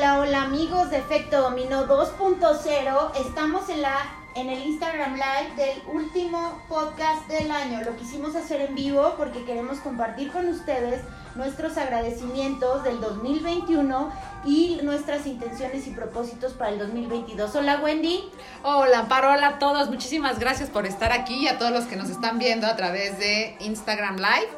Hola, 0.00 0.20
hola 0.20 0.42
amigos 0.44 0.88
de 0.88 0.96
Efecto 0.96 1.42
Dominó 1.42 1.86
2.0. 1.86 3.10
Estamos 3.16 3.68
en 3.68 3.82
la 3.82 3.98
en 4.34 4.48
el 4.48 4.64
Instagram 4.64 5.12
Live 5.12 5.56
del 5.56 5.82
último 5.92 6.62
podcast 6.70 7.28
del 7.28 7.50
año. 7.50 7.82
Lo 7.84 7.94
quisimos 7.98 8.34
hacer 8.34 8.62
en 8.62 8.74
vivo 8.74 9.12
porque 9.18 9.44
queremos 9.44 9.78
compartir 9.80 10.32
con 10.32 10.48
ustedes 10.48 11.02
nuestros 11.34 11.76
agradecimientos 11.76 12.82
del 12.82 12.98
2021 13.02 14.10
y 14.46 14.80
nuestras 14.84 15.26
intenciones 15.26 15.86
y 15.86 15.90
propósitos 15.90 16.54
para 16.54 16.70
el 16.70 16.78
2022. 16.78 17.54
Hola 17.56 17.80
Wendy. 17.82 18.24
Hola 18.62 19.00
Amparo, 19.00 19.28
a 19.28 19.58
todos. 19.58 19.90
Muchísimas 19.90 20.38
gracias 20.38 20.70
por 20.70 20.86
estar 20.86 21.12
aquí 21.12 21.42
y 21.42 21.48
a 21.48 21.58
todos 21.58 21.72
los 21.72 21.84
que 21.84 21.96
nos 21.96 22.08
están 22.08 22.38
viendo 22.38 22.66
a 22.66 22.74
través 22.74 23.18
de 23.18 23.54
Instagram 23.60 24.16
Live. 24.16 24.48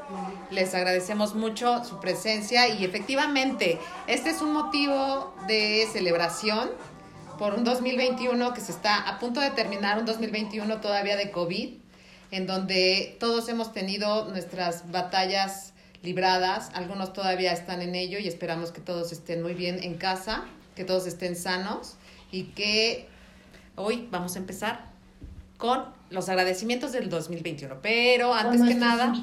Les 0.53 0.75
agradecemos 0.75 1.35
mucho 1.35 1.83
su 1.83 1.99
presencia 1.99 2.69
y 2.69 2.85
efectivamente 2.85 3.79
este 4.07 4.29
es 4.31 4.43
un 4.43 4.53
motivo 4.53 5.35
de 5.49 5.89
celebración 5.91 6.71
por 7.39 7.55
un 7.55 7.65
2021 7.65 8.53
que 8.53 8.61
se 8.61 8.73
está 8.73 9.09
a 9.09 9.19
punto 9.19 9.41
de 9.41 9.51
terminar, 9.51 9.99
un 9.99 10.05
2021 10.05 10.81
todavía 10.83 11.17
de 11.17 11.31
COVID, 11.31 11.71
en 12.33 12.47
donde 12.47 13.17
todos 13.19 13.49
hemos 13.49 13.73
tenido 13.73 14.29
nuestras 14.29 14.91
batallas 14.91 15.73
libradas, 16.03 16.71
algunos 16.75 17.15
todavía 17.15 17.53
están 17.53 17.81
en 17.81 17.95
ello 17.95 18.19
y 18.19 18.29
esperamos 18.29 18.73
que 18.73 18.83
todos 18.83 19.11
estén 19.11 19.43
muy 19.43 19.55
bien 19.55 19.83
en 19.83 19.95
casa, 19.95 20.45
que 20.77 20.85
todos 20.85 21.07
estén 21.07 21.35
sanos 21.35 21.95
y 22.31 22.45
que 22.45 23.09
hoy 23.77 24.07
vamos 24.11 24.37
a 24.37 24.39
empezar 24.39 24.91
con 25.57 25.87
los 26.11 26.29
agradecimientos 26.29 26.93
del 26.93 27.09
2021. 27.09 27.77
Pero 27.81 28.35
antes 28.35 28.61
que 28.61 28.75
nada, 28.75 29.15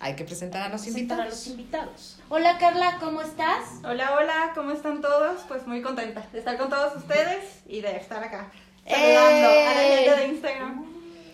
hay 0.00 0.16
que 0.16 0.24
presentar 0.24 0.62
a 0.62 0.68
los 0.70 0.86
invitados. 0.86 1.24
A 1.24 1.28
los 1.28 1.46
invitados. 1.46 2.18
Hola 2.30 2.56
Carla, 2.58 2.96
¿cómo 2.98 3.20
estás? 3.20 3.80
Hola, 3.84 4.14
hola, 4.16 4.52
¿cómo 4.54 4.70
están 4.72 5.02
todos? 5.02 5.42
Pues 5.46 5.66
muy 5.66 5.82
contenta 5.82 6.26
de 6.32 6.38
estar 6.38 6.56
con 6.56 6.70
todos 6.70 6.96
ustedes 6.96 7.60
y 7.68 7.82
de 7.82 7.96
estar 7.96 8.24
acá. 8.24 8.50
Saludando 8.88 9.48
a 9.48 9.74
la 9.74 9.80
gente 9.82 10.16
de 10.16 10.26
Instagram 10.28 10.84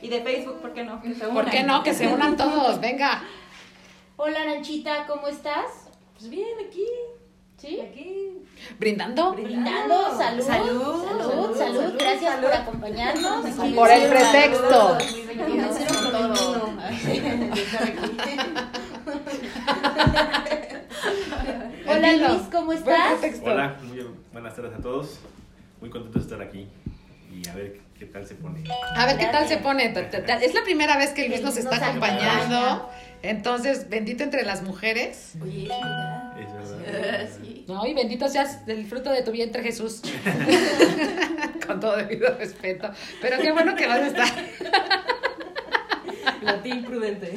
y 0.02 0.08
de 0.08 0.20
Facebook, 0.20 0.60
¿por 0.60 0.74
qué 0.74 0.82
no? 0.82 1.00
Que 1.00 1.14
se 1.14 1.26
unan. 1.26 1.44
¿Por 1.44 1.50
qué 1.50 1.62
no? 1.62 1.82
Que 1.84 1.94
se 1.94 2.08
unan 2.08 2.36
todos, 2.36 2.80
venga. 2.80 3.22
Hola 4.16 4.44
Nanchita, 4.44 5.06
¿cómo 5.06 5.28
estás? 5.28 5.88
Pues 6.18 6.28
bien, 6.28 6.48
aquí. 6.66 6.86
¿Sí? 7.58 7.80
Aquí. 7.80 8.32
¿Brindando? 8.78 9.32
Brindando. 9.32 10.14
Salud. 10.16 10.44
Salud. 10.44 11.04
Salud. 11.06 11.56
Salud. 11.56 11.94
Gracias 11.98 12.36
por 12.36 12.52
acompañarnos. 12.52 13.46
Por 13.74 13.90
el 13.90 14.10
pretexto. 14.10 14.98
Hola 21.88 22.12
Luis, 22.12 22.42
¿cómo 22.52 22.72
estás? 22.74 23.20
Hola, 23.42 23.76
muy 23.84 24.06
buenas 24.32 24.54
tardes 24.54 24.74
a 24.74 24.82
todos. 24.82 25.20
Muy 25.80 25.88
contento 25.88 26.18
de 26.18 26.24
estar 26.24 26.42
aquí 26.42 26.68
y 27.32 27.48
a 27.48 27.54
ver 27.54 27.80
qué 27.98 28.04
tal 28.04 28.26
se 28.26 28.34
pone. 28.34 28.64
A 28.96 29.06
ver 29.06 29.16
qué 29.16 29.26
tal 29.26 29.48
se 29.48 29.56
pone. 29.56 29.94
Es 30.42 30.54
la 30.54 30.62
primera 30.62 30.98
vez 30.98 31.12
que 31.12 31.26
Luis 31.26 31.40
nos 31.40 31.56
está 31.56 31.76
acompañando. 31.76 32.90
Entonces, 33.22 33.88
bendito 33.88 34.24
entre 34.24 34.44
las 34.44 34.62
mujeres. 34.62 35.32
Oye, 35.42 35.62
es 35.62 35.68
verdad. 35.68 36.25
Es 36.70 36.92
verdad. 36.92 37.28
Sí. 37.42 37.64
No, 37.68 37.86
y 37.86 37.94
bendito 37.94 38.28
seas 38.28 38.64
del 38.66 38.86
fruto 38.86 39.10
de 39.10 39.22
tu 39.22 39.32
vientre, 39.32 39.62
Jesús. 39.62 40.02
Con 41.66 41.80
todo 41.80 41.96
debido 41.96 42.36
respeto. 42.36 42.90
Pero 43.20 43.38
qué 43.40 43.52
bueno 43.52 43.74
que 43.74 43.86
vas 43.86 44.00
a 44.00 44.06
estar. 44.06 44.28
Latín 46.42 46.84
prudente. 46.84 47.34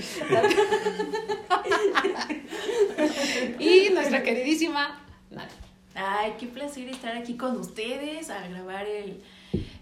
y 3.60 3.90
nuestra 3.90 4.22
queridísima 4.24 5.06
Nati. 5.32 5.56
Ay, 5.96 6.36
qué 6.40 6.48
placer 6.48 6.88
estar 6.88 7.18
aquí 7.18 7.36
con 7.36 7.58
ustedes 7.58 8.30
a 8.30 8.48
grabar 8.48 8.88
el, 8.88 9.22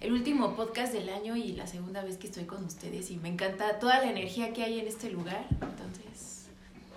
el 0.01 0.11
último 0.11 0.55
podcast 0.55 0.91
del 0.93 1.09
año 1.09 1.35
y 1.35 1.51
la 1.53 1.67
segunda 1.67 2.03
vez 2.03 2.17
que 2.17 2.27
estoy 2.27 2.45
con 2.45 2.65
ustedes 2.65 3.11
y 3.11 3.17
me 3.17 3.29
encanta 3.29 3.79
toda 3.79 3.99
la 3.99 4.09
energía 4.09 4.51
que 4.51 4.63
hay 4.63 4.79
en 4.79 4.87
este 4.87 5.11
lugar. 5.11 5.45
Entonces, 5.51 6.07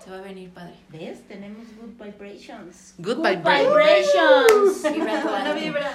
se 0.05 0.11
va 0.11 0.19
a 0.19 0.21
venir 0.23 0.51
padre. 0.51 0.75
¿Ves? 0.89 1.27
Tenemos 1.29 1.67
good 1.79 2.03
vibrations. 2.05 2.95
Good, 2.99 3.17
Good 3.17 3.29
vibrations. 3.29 4.83
vibrations. 4.83 5.25
Buena 5.25 5.53
vibra. 5.53 5.91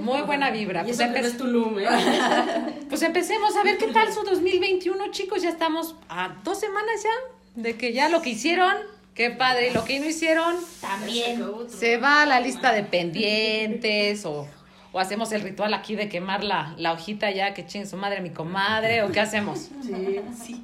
Muy 0.00 0.22
buena 0.22 0.50
vibra. 0.50 0.80
Y 0.80 0.84
Pues, 0.84 1.00
eso 1.00 1.08
empe- 1.10 1.36
Tulum, 1.36 1.78
¿eh? 1.78 1.86
pues 2.88 3.02
empecemos 3.02 3.54
a 3.56 3.62
ver 3.62 3.76
qué 3.78 3.88
tal 3.88 4.12
su 4.12 4.22
2021, 4.22 5.10
chicos. 5.10 5.42
Ya 5.42 5.50
estamos 5.50 5.94
a 6.08 6.36
dos 6.42 6.58
semanas 6.58 7.02
ya 7.02 7.60
de 7.62 7.76
que 7.76 7.92
ya 7.92 8.08
lo 8.08 8.22
que 8.22 8.30
hicieron, 8.30 8.74
qué 9.14 9.30
padre, 9.30 9.68
y 9.70 9.74
lo 9.74 9.84
que 9.84 10.00
no 10.00 10.06
hicieron, 10.06 10.56
También. 10.80 11.44
se 11.68 11.98
va 11.98 12.22
a 12.22 12.26
la 12.26 12.40
lista 12.40 12.72
de 12.72 12.82
pendientes 12.84 14.24
o, 14.24 14.48
o 14.92 14.98
hacemos 15.00 15.32
el 15.32 15.42
ritual 15.42 15.74
aquí 15.74 15.96
de 15.96 16.08
quemar 16.08 16.44
la, 16.44 16.74
la 16.78 16.92
hojita 16.92 17.30
ya 17.30 17.52
que 17.52 17.66
chingue 17.66 17.86
su 17.86 17.96
madre 17.98 18.20
mi 18.22 18.30
comadre 18.30 19.02
o 19.02 19.10
qué 19.12 19.20
hacemos. 19.20 19.68
Sí, 19.82 20.20
sí. 20.42 20.62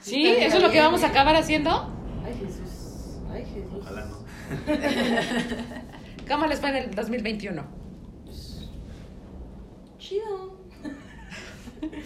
¿Sí? 0.00 0.26
¿Eso 0.28 0.58
es 0.58 0.62
lo 0.62 0.70
que 0.70 0.80
vamos 0.80 1.02
a 1.02 1.08
acabar 1.08 1.34
haciendo? 1.34 1.92
Ay, 2.28 2.34
Jesús. 2.34 3.18
Ay, 3.32 3.44
Jesús. 3.46 3.80
Ojalá 3.80 4.04
no. 4.04 4.18
¿Cómo 6.28 6.46
les 6.46 6.60
fue 6.60 6.68
en 6.68 6.76
el 6.76 6.94
2021? 6.94 7.64
Chido. 9.98 10.58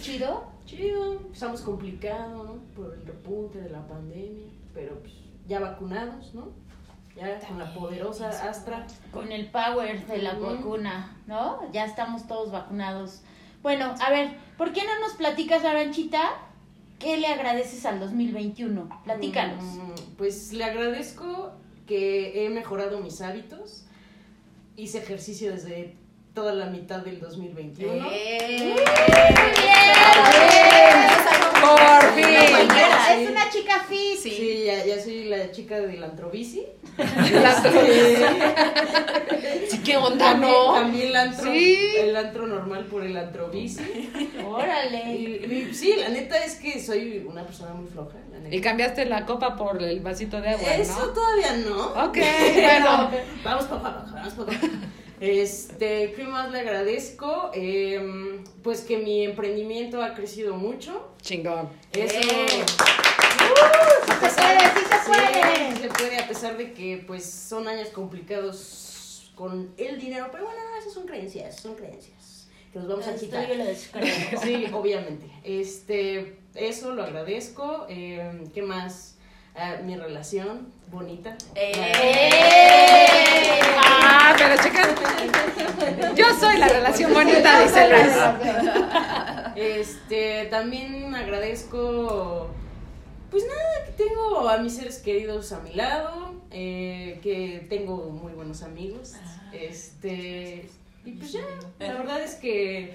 ¿Chido? 0.00 0.44
Chido. 0.64 1.20
Estamos 1.32 1.62
complicado, 1.62 2.44
¿no? 2.44 2.54
Por 2.76 2.94
el 2.94 3.04
repunte 3.04 3.60
de 3.62 3.70
la 3.70 3.84
pandemia. 3.88 4.46
Pero 4.72 5.00
pues, 5.00 5.12
ya 5.48 5.58
vacunados, 5.58 6.32
¿no? 6.34 6.50
Ya 7.16 7.40
con 7.40 7.58
la 7.58 7.74
poderosa 7.74 8.28
Astra. 8.28 8.86
Con 9.12 9.32
el 9.32 9.50
power 9.50 10.06
de 10.06 10.22
la 10.22 10.34
vacuna, 10.34 11.16
¿no? 11.26 11.68
Ya 11.72 11.84
estamos 11.84 12.28
todos 12.28 12.52
vacunados. 12.52 13.22
Bueno, 13.60 13.92
a 14.00 14.10
ver, 14.10 14.36
¿por 14.56 14.72
qué 14.72 14.82
no 14.84 15.00
nos 15.00 15.14
platicas, 15.14 15.64
Aranchita? 15.64 16.30
¿Qué 17.02 17.16
le 17.16 17.26
agradeces 17.26 17.84
al 17.84 17.98
2021? 18.00 18.88
Platícanos. 19.04 19.62
Mm, 19.64 20.16
Pues 20.16 20.52
le 20.52 20.64
agradezco 20.64 21.52
que 21.86 22.46
he 22.46 22.48
mejorado 22.50 23.00
mis 23.00 23.20
hábitos. 23.20 23.84
Hice 24.76 24.98
ejercicio 24.98 25.50
desde 25.50 25.96
toda 26.32 26.54
la 26.54 26.66
mitad 26.66 27.00
del 27.00 27.18
2021. 27.20 28.06
¡Eh! 28.10 28.74
Por 31.60 32.14
fin. 32.14 33.31
Chica 33.52 33.80
fit. 33.88 34.18
Sí, 34.18 34.62
ya, 34.66 34.84
ya 34.84 35.02
soy 35.02 35.24
la 35.24 35.50
chica 35.52 35.78
del 35.80 36.02
antrobici. 36.02 36.64
Sí, 39.68 39.78
¿Qué 39.84 39.96
onda, 39.96 40.32
También, 40.32 40.52
no? 40.52 40.74
también 40.74 41.06
el 41.08 41.16
antro, 41.16 41.52
Sí. 41.52 41.78
el 41.98 42.16
antro 42.16 42.46
normal 42.46 42.84
por 42.86 43.04
el 43.04 43.16
antrobici. 43.16 44.10
Órale. 44.46 45.14
Y, 45.14 45.70
y 45.70 45.74
sí, 45.74 45.94
la 45.96 46.08
neta 46.08 46.36
es 46.44 46.56
que 46.56 46.80
soy 46.80 47.24
una 47.28 47.44
persona 47.44 47.72
muy 47.74 47.88
floja. 47.88 48.16
La 48.30 48.38
neta. 48.38 48.54
Y 48.54 48.60
cambiaste 48.60 49.04
la 49.06 49.24
copa 49.26 49.56
por 49.56 49.82
el 49.82 50.00
vasito 50.00 50.40
de 50.40 50.50
agua, 50.50 50.74
Eso 50.74 51.06
¿no? 51.06 51.12
todavía 51.12 51.56
no. 51.56 51.86
Ok, 52.08 52.18
bueno. 52.54 53.10
Vamos 53.44 53.64
poco 53.64 53.86
a 53.86 54.00
poco, 54.04 54.14
vamos 54.14 54.34
poco 54.34 54.50
a 54.50 54.54
poco. 54.54 54.66
Este, 55.20 56.12
¿qué 56.16 56.24
más 56.24 56.50
le 56.50 56.60
agradezco? 56.60 57.50
Em, 57.54 58.42
pues 58.62 58.80
que 58.80 58.98
mi 58.98 59.24
emprendimiento 59.24 60.02
ha 60.02 60.14
crecido 60.14 60.56
mucho. 60.56 61.12
Chingón. 61.22 61.68
Eso. 61.92 62.18
Eh. 62.18 62.64
Sí 63.38 63.44
se 64.08 64.14
puede, 64.14 64.60
sí 64.60 64.84
se 64.88 64.96
Sí, 64.98 65.10
puede. 65.10 65.76
se 65.76 65.88
puede, 65.88 66.18
a 66.18 66.28
pesar 66.28 66.56
de 66.56 66.72
que 66.72 67.04
pues 67.06 67.24
son 67.30 67.68
años 67.68 67.88
complicados 67.88 69.30
con 69.34 69.72
el 69.78 69.98
dinero, 69.98 70.28
pero 70.30 70.44
bueno, 70.44 70.60
esas 70.78 70.92
son 70.92 71.06
creencias, 71.06 71.56
son 71.60 71.74
creencias 71.74 72.46
que 72.72 72.78
nos 72.78 72.88
vamos 72.88 73.06
a 73.06 73.14
quitar. 73.14 73.46
Sí, 74.42 74.66
obviamente. 74.72 75.26
Este, 75.44 76.38
eso 76.54 76.92
lo 76.94 77.02
agradezco. 77.02 77.84
Em, 77.88 78.46
¿Qué 78.50 78.62
más? 78.62 79.16
Ah, 79.54 79.76
mi 79.84 79.94
relación 79.96 80.72
bonita. 80.90 81.36
¡Eh! 81.54 82.30
Ah, 83.84 84.34
pero 84.38 84.56
chicas, 84.62 84.88
yo 86.16 86.24
soy 86.40 86.56
la 86.56 86.68
relación 86.68 87.12
bonita, 87.12 87.60
dice 87.60 87.88
Luis. 87.90 88.14
Este, 89.54 90.46
también 90.50 91.14
agradezco, 91.14 92.48
pues 93.32 93.44
nada, 93.46 93.86
que 93.86 94.04
tengo 94.04 94.46
a 94.46 94.58
mis 94.58 94.76
seres 94.76 94.98
queridos 94.98 95.50
a 95.52 95.60
mi 95.60 95.72
lado, 95.72 96.34
eh, 96.50 97.18
que 97.22 97.66
tengo 97.70 97.96
muy 98.10 98.34
buenos 98.34 98.62
amigos, 98.62 99.14
este, 99.54 100.68
y 101.04 101.12
pues 101.12 101.32
ya, 101.32 101.40
la 101.80 101.94
verdad 101.94 102.22
es 102.22 102.34
que 102.34 102.94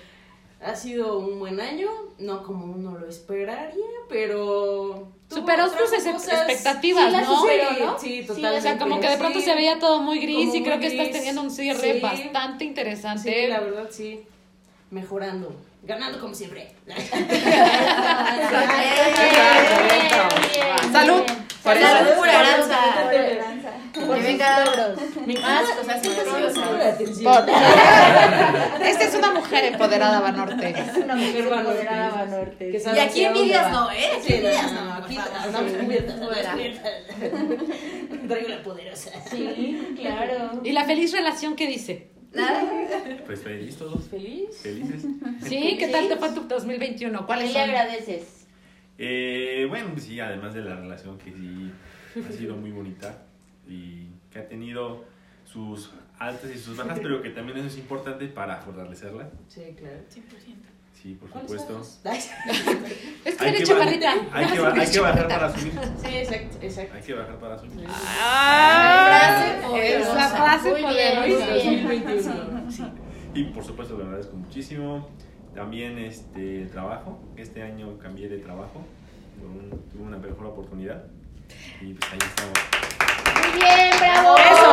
ha 0.62 0.76
sido 0.76 1.18
un 1.18 1.40
buen 1.40 1.60
año, 1.60 1.90
no 2.20 2.44
como 2.44 2.66
uno 2.66 3.00
lo 3.00 3.10
esperaría, 3.10 3.84
pero... 4.10 5.08
Superó 5.30 5.68
sus 5.70 5.92
expectativas, 5.92 7.12
Sí, 7.12 7.18
¿no? 7.20 7.40
superó, 7.42 7.86
¿no? 7.86 8.00
sí, 8.00 8.22
Sí, 8.22 8.28
totalmente. 8.28 8.58
O 8.58 8.62
sea, 8.62 8.78
como 8.78 9.00
que 9.00 9.10
de 9.10 9.18
pronto 9.18 9.40
sí. 9.40 9.46
se 9.46 9.56
veía 9.56 9.80
todo 9.80 10.02
muy 10.02 10.20
gris 10.20 10.54
y 10.56 10.64
creo 10.64 10.80
que 10.80 10.88
estás 10.88 11.12
teniendo 11.12 11.42
un 11.42 11.52
cierre 11.52 12.00
bastante 12.00 12.64
interesante. 12.64 13.34
Sí, 13.34 13.48
la 13.48 13.60
verdad 13.60 13.88
sí, 13.92 14.22
mejorando, 14.92 15.52
ganando 15.84 16.20
como 16.20 16.34
siempre. 16.36 16.68
Salud. 20.92 21.22
Por 21.64 21.78
Salud, 21.78 22.10
salud, 22.10 22.24
aranza. 22.30 22.78
por 23.94 24.16
Que 24.16 24.22
venga 24.22 24.64
más 25.86 25.98
cosas 25.98 26.28
maravillosas. 26.28 26.70
Por- 27.24 27.50
Esta 28.88 29.04
es 29.04 29.16
una 29.16 29.32
mujer 29.34 29.66
empoderada, 29.66 30.22
Banorte. 30.22 30.70
Es 30.70 30.98
una 31.04 31.16
mujer 31.16 31.48
empoderada, 31.48 32.10
Banorte. 32.12 32.72
Que 32.72 32.78
Y 32.96 33.00
aquí 33.00 33.26
envidias 33.26 33.70
no, 33.72 33.92
¿eh? 33.92 34.12
Aquí 34.18 34.34
envidias 34.36 34.72
no, 34.72 34.94
aquí 34.94 35.18
por. 35.18 35.28
Traigo 38.28 38.48
la 38.50 38.64
poderosa. 38.64 39.12
Sí, 39.30 39.96
claro. 40.00 40.62
¿Y 40.64 40.72
la 40.72 40.86
feliz 40.86 41.12
relación 41.12 41.56
qué 41.56 41.68
dice? 41.68 42.12
Pues 43.26 43.42
feliz 43.42 43.78
todos. 43.78 44.08
¿Feliz? 44.08 44.58
Felices. 44.62 45.06
Sí, 45.44 45.78
¿qué 45.80 45.88
tal 45.88 46.08
te 46.08 46.18
fue 46.18 46.32
tu 46.32 46.48
2021? 46.48 47.20
¿Qué 47.20 47.26
¿Cuáles 47.26 47.54
le 47.54 47.60
agradeces? 47.60 48.48
Eh, 48.98 49.66
bueno, 49.70 49.92
pues 49.92 50.06
sí, 50.06 50.20
además 50.20 50.54
de 50.54 50.62
la 50.62 50.76
relación 50.76 51.18
que 51.18 51.32
sí 51.32 51.72
ha 52.28 52.32
sido 52.32 52.56
muy 52.56 52.72
bonita 52.72 53.26
y 53.68 54.08
que 54.32 54.40
ha 54.40 54.48
tenido 54.48 55.06
sus 55.46 55.92
altas 56.18 56.52
y 56.54 56.58
sus 56.58 56.78
bajas, 56.78 57.00
pero 57.02 57.22
que 57.22 57.30
también 57.30 57.58
eso 57.60 57.68
es 57.68 57.78
importante 57.78 58.28
para 58.28 58.58
fortalecerla. 58.58 59.30
Sí, 59.48 59.76
claro. 59.78 59.98
100%. 60.10 60.77
Sí, 61.08 61.14
por 61.16 61.30
¿Cuáles 61.30 61.50
supuesto. 61.52 61.82
Es 63.24 63.36
que 63.38 63.48
eres 63.48 63.64
chaparrita. 63.70 64.12
hay, 64.34 64.46
que, 64.48 64.60
hay 64.60 64.92
que 64.92 65.00
bajar 65.00 65.28
para 65.30 65.54
subir. 65.58 65.72
Sí, 66.04 66.18
exacto, 66.18 66.58
exacto. 66.62 66.94
Hay 66.98 67.02
que 67.02 67.14
bajar 67.14 67.36
para 67.40 67.58
subir. 67.60 67.88
Ah, 67.90 69.56
Frase 69.62 69.98
es 70.00 70.08
la 70.14 70.28
frase 70.28 70.70
Muy 70.72 70.82
bien, 70.82 71.20
muy 71.22 71.32
poderosa. 71.32 71.54
bien. 71.54 71.84
2021. 71.88 72.72
Sí. 72.72 72.84
Y 73.36 73.44
por 73.46 73.64
supuesto 73.64 73.98
le 73.98 74.04
agradezco 74.04 74.36
muchísimo. 74.36 75.08
También 75.56 75.98
este 75.98 76.64
el 76.64 76.70
trabajo. 76.72 77.20
Este 77.38 77.64
año 77.64 77.98
cambié 78.00 78.28
de 78.28 78.40
trabajo. 78.40 78.84
Por 79.40 79.50
un- 79.50 79.70
tuve 79.90 80.04
una 80.04 80.18
mejor 80.18 80.48
oportunidad. 80.48 81.06
Y 81.80 81.94
pues 81.94 82.12
ahí 82.12 82.20
estamos. 82.22 82.60
Muy 83.54 83.62
bien, 83.62 83.92
bravo. 83.98 84.36
Eso. 84.38 84.67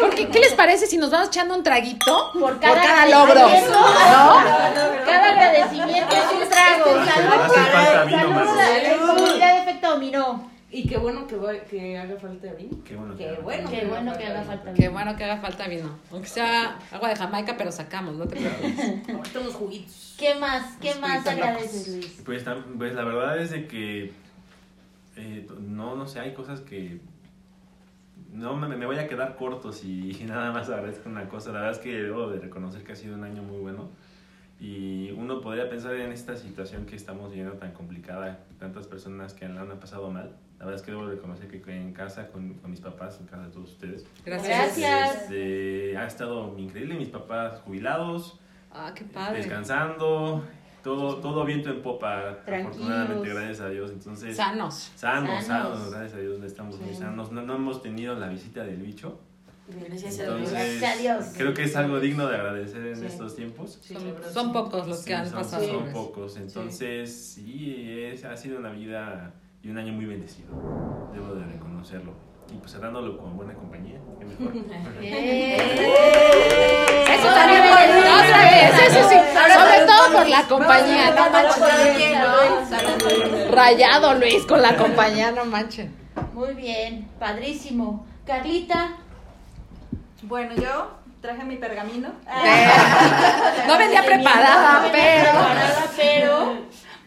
Porque, 0.00 0.28
¿qué 0.28 0.38
les 0.40 0.52
parece 0.54 0.86
si 0.86 0.96
nos 0.96 1.10
vamos 1.10 1.28
echando 1.28 1.54
un 1.56 1.62
traguito 1.62 2.30
Por 2.32 2.58
cada, 2.60 2.82
cada 2.82 3.06
logro? 3.06 3.40
¿No? 3.40 5.04
Cada 5.04 5.28
agradecimiento 5.30 6.14
es 6.16 6.32
un 6.42 6.48
trago. 6.48 7.04
Salud. 7.04 7.54
falta 7.54 8.04
vino 8.04 8.44
Salud. 8.56 9.38
de 9.38 9.58
efecto 9.62 9.90
dominó. 9.90 10.50
Y 10.74 10.88
qué 10.88 10.96
bueno 10.96 11.26
que, 11.26 11.36
va- 11.36 11.52
que 11.68 11.98
haga 11.98 12.18
falta 12.18 12.50
vino. 12.54 12.78
Qué 12.82 12.96
bueno. 12.96 13.14
Qué 13.14 13.28
haga 13.28 13.40
bueno. 13.42 13.68
Qué 13.70 13.78
que 14.18 14.26
haga 14.26 14.42
falta 14.42 14.72
Qué 14.72 14.80
vino. 14.82 14.92
bueno 14.92 15.16
que 15.16 15.24
haga 15.24 15.36
falta 15.36 15.68
vino. 15.68 15.98
Aunque 16.10 16.28
sea 16.28 16.78
agua 16.90 17.08
de 17.10 17.16
Jamaica, 17.16 17.56
pero 17.58 17.70
sacamos, 17.70 18.14
no 18.14 18.26
te 18.26 18.36
preocupes. 18.36 19.14
Ahorita 19.14 19.40
unos 19.40 19.54
juguitos. 19.54 20.14
¿Qué 20.18 20.34
más? 20.36 20.76
¿Qué 20.80 20.94
más 20.94 21.26
agradeces, 21.26 21.88
Luis? 21.88 22.22
Pues, 22.24 22.44
pues 22.78 22.94
la 22.94 23.04
verdad 23.04 23.38
es 23.38 23.50
de 23.50 23.66
que 23.66 24.12
eh, 25.16 25.46
no, 25.60 25.94
no 25.94 26.06
sé, 26.06 26.20
hay 26.20 26.32
cosas 26.32 26.60
que 26.60 27.00
no 28.32 28.56
me, 28.56 28.68
me 28.68 28.86
voy 28.86 28.98
a 28.98 29.06
quedar 29.06 29.36
corto 29.36 29.72
si 29.72 30.12
nada 30.26 30.50
más 30.52 30.68
agradezco 30.68 31.08
una 31.08 31.28
cosa. 31.28 31.50
La 31.52 31.60
verdad 31.60 31.72
es 31.72 31.78
que 31.78 31.94
debo 32.02 32.28
de 32.30 32.38
reconocer 32.40 32.82
que 32.84 32.92
ha 32.92 32.96
sido 32.96 33.14
un 33.14 33.24
año 33.24 33.42
muy 33.42 33.58
bueno 33.60 33.90
y 34.60 35.10
uno 35.12 35.40
podría 35.40 35.68
pensar 35.68 35.94
en 35.96 36.12
esta 36.12 36.36
situación 36.36 36.86
que 36.86 36.94
estamos 36.94 37.30
viviendo 37.30 37.54
tan 37.56 37.72
complicada, 37.72 38.44
tantas 38.60 38.86
personas 38.86 39.34
que 39.34 39.48
la 39.48 39.62
han 39.62 39.78
pasado 39.80 40.08
mal. 40.10 40.36
La 40.60 40.66
verdad 40.66 40.80
es 40.80 40.82
que 40.86 40.92
debo 40.92 41.08
de 41.08 41.16
reconocer 41.16 41.48
que 41.48 41.76
en 41.76 41.92
casa, 41.92 42.28
con, 42.28 42.54
con 42.54 42.70
mis 42.70 42.80
papás, 42.80 43.18
en 43.18 43.26
casa 43.26 43.42
de 43.46 43.50
todos 43.50 43.70
ustedes, 43.72 44.06
Gracias. 44.24 44.78
Gracias. 44.78 45.22
este, 45.22 45.96
ha 45.96 46.06
estado 46.06 46.56
increíble. 46.56 46.94
Mis 46.94 47.08
papás 47.08 47.60
jubilados, 47.62 48.38
Ah, 48.70 48.92
qué 48.94 49.04
padre. 49.04 49.38
descansando, 49.38 50.44
todo, 50.82 51.16
todo 51.16 51.44
viento 51.44 51.70
en 51.70 51.82
popa, 51.82 52.38
Tranquilos. 52.44 52.76
afortunadamente, 52.76 53.28
gracias 53.28 53.60
a 53.60 53.68
Dios. 53.68 53.90
Entonces, 53.90 54.36
Sanos. 54.36 54.92
sanos, 54.96 55.44
Sanos. 55.44 55.68
sanos, 55.78 55.90
gracias 55.90 56.14
a 56.14 56.18
Dios, 56.18 56.42
estamos 56.42 56.78
muy 56.80 56.94
sanos. 56.94 57.30
No, 57.32 57.42
no 57.42 57.54
hemos 57.56 57.82
tenido 57.82 58.14
la 58.14 58.28
visita 58.28 58.64
del 58.64 58.76
bicho. 58.82 59.18
Gracias 59.68 60.18
a 60.18 60.22
Dios. 60.24 60.34
Entonces, 60.50 60.80
Gracias 60.80 60.96
a 60.98 61.00
Dios. 61.00 61.24
creo 61.36 61.54
que 61.54 61.62
es 61.64 61.76
algo 61.76 62.00
digno 62.00 62.26
de 62.26 62.36
agradecer 62.36 62.84
en 62.86 62.96
Sí. 62.96 63.06
estos 63.06 63.36
tiempos. 63.36 63.78
Sí, 63.80 63.96
Son, 64.32 64.52
pocos 64.52 64.86
los 64.88 64.98
que 64.98 65.04
Sí, 65.04 65.12
han 65.12 65.26
son, 65.26 65.38
pasado. 65.38 65.64
son 65.64 65.92
pocos. 65.92 66.36
Entonces, 66.36 67.14
sí, 67.14 67.86
es- 67.88 68.24
ha 68.24 68.36
sido 68.36 68.58
una 68.58 68.70
vida 68.70 69.32
y 69.62 69.70
un 69.70 69.78
año 69.78 69.92
muy 69.92 70.06
bendecido. 70.06 70.48
Debo 71.14 71.34
de 71.36 71.44
reconocerlo. 71.46 72.12
Y 72.50 72.54
pues 72.58 72.72
cerrándolo 72.72 73.16
con 73.18 73.36
buena 73.36 73.54
compañía, 73.54 73.98
qué 74.18 74.24
mejor. 74.24 74.52
Eso 77.12 77.28
también 77.34 77.62
por- 77.62 77.78
otra 78.24 78.38
vez, 78.42 78.72
eso 78.86 79.08
sí. 79.08 79.16
Sobre 79.54 79.86
todo 79.86 80.12
por 80.18 80.26
la 80.28 80.42
compañía, 80.44 81.10
no 81.10 81.30
manchen. 81.30 82.24
Rayado 83.50 84.14
Luis 84.14 84.44
con 84.46 84.60
la 84.62 84.76
compañía, 84.76 85.30
no 85.32 85.44
manchen. 85.44 85.94
Muy 86.32 86.54
bien, 86.54 87.08
padrísimo. 87.18 88.06
Carlita. 88.26 88.96
Bueno, 90.22 90.54
yo 90.56 90.90
traje 91.20 91.44
mi 91.44 91.56
pergamino. 91.56 92.10
No 93.66 93.78
venía 93.78 94.02
preparada, 94.04 94.88
pero. 94.90 95.30
Preparada, 95.30 95.86
pero. 95.96 96.56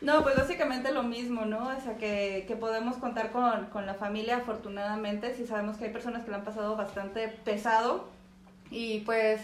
No, 0.01 0.23
pues 0.23 0.35
básicamente 0.35 0.91
lo 0.91 1.03
mismo, 1.03 1.45
¿no? 1.45 1.69
O 1.75 1.81
sea, 1.81 1.97
que, 1.97 2.45
que 2.47 2.55
podemos 2.55 2.97
contar 2.97 3.31
con, 3.31 3.67
con 3.67 3.85
la 3.85 3.95
familia, 3.95 4.37
afortunadamente. 4.37 5.33
Sí 5.35 5.47
sabemos 5.47 5.77
que 5.77 5.85
hay 5.85 5.91
personas 5.91 6.23
que 6.23 6.31
lo 6.31 6.37
han 6.37 6.43
pasado 6.43 6.75
bastante 6.75 7.27
pesado. 7.29 8.09
Y 8.69 8.99
pues 9.01 9.41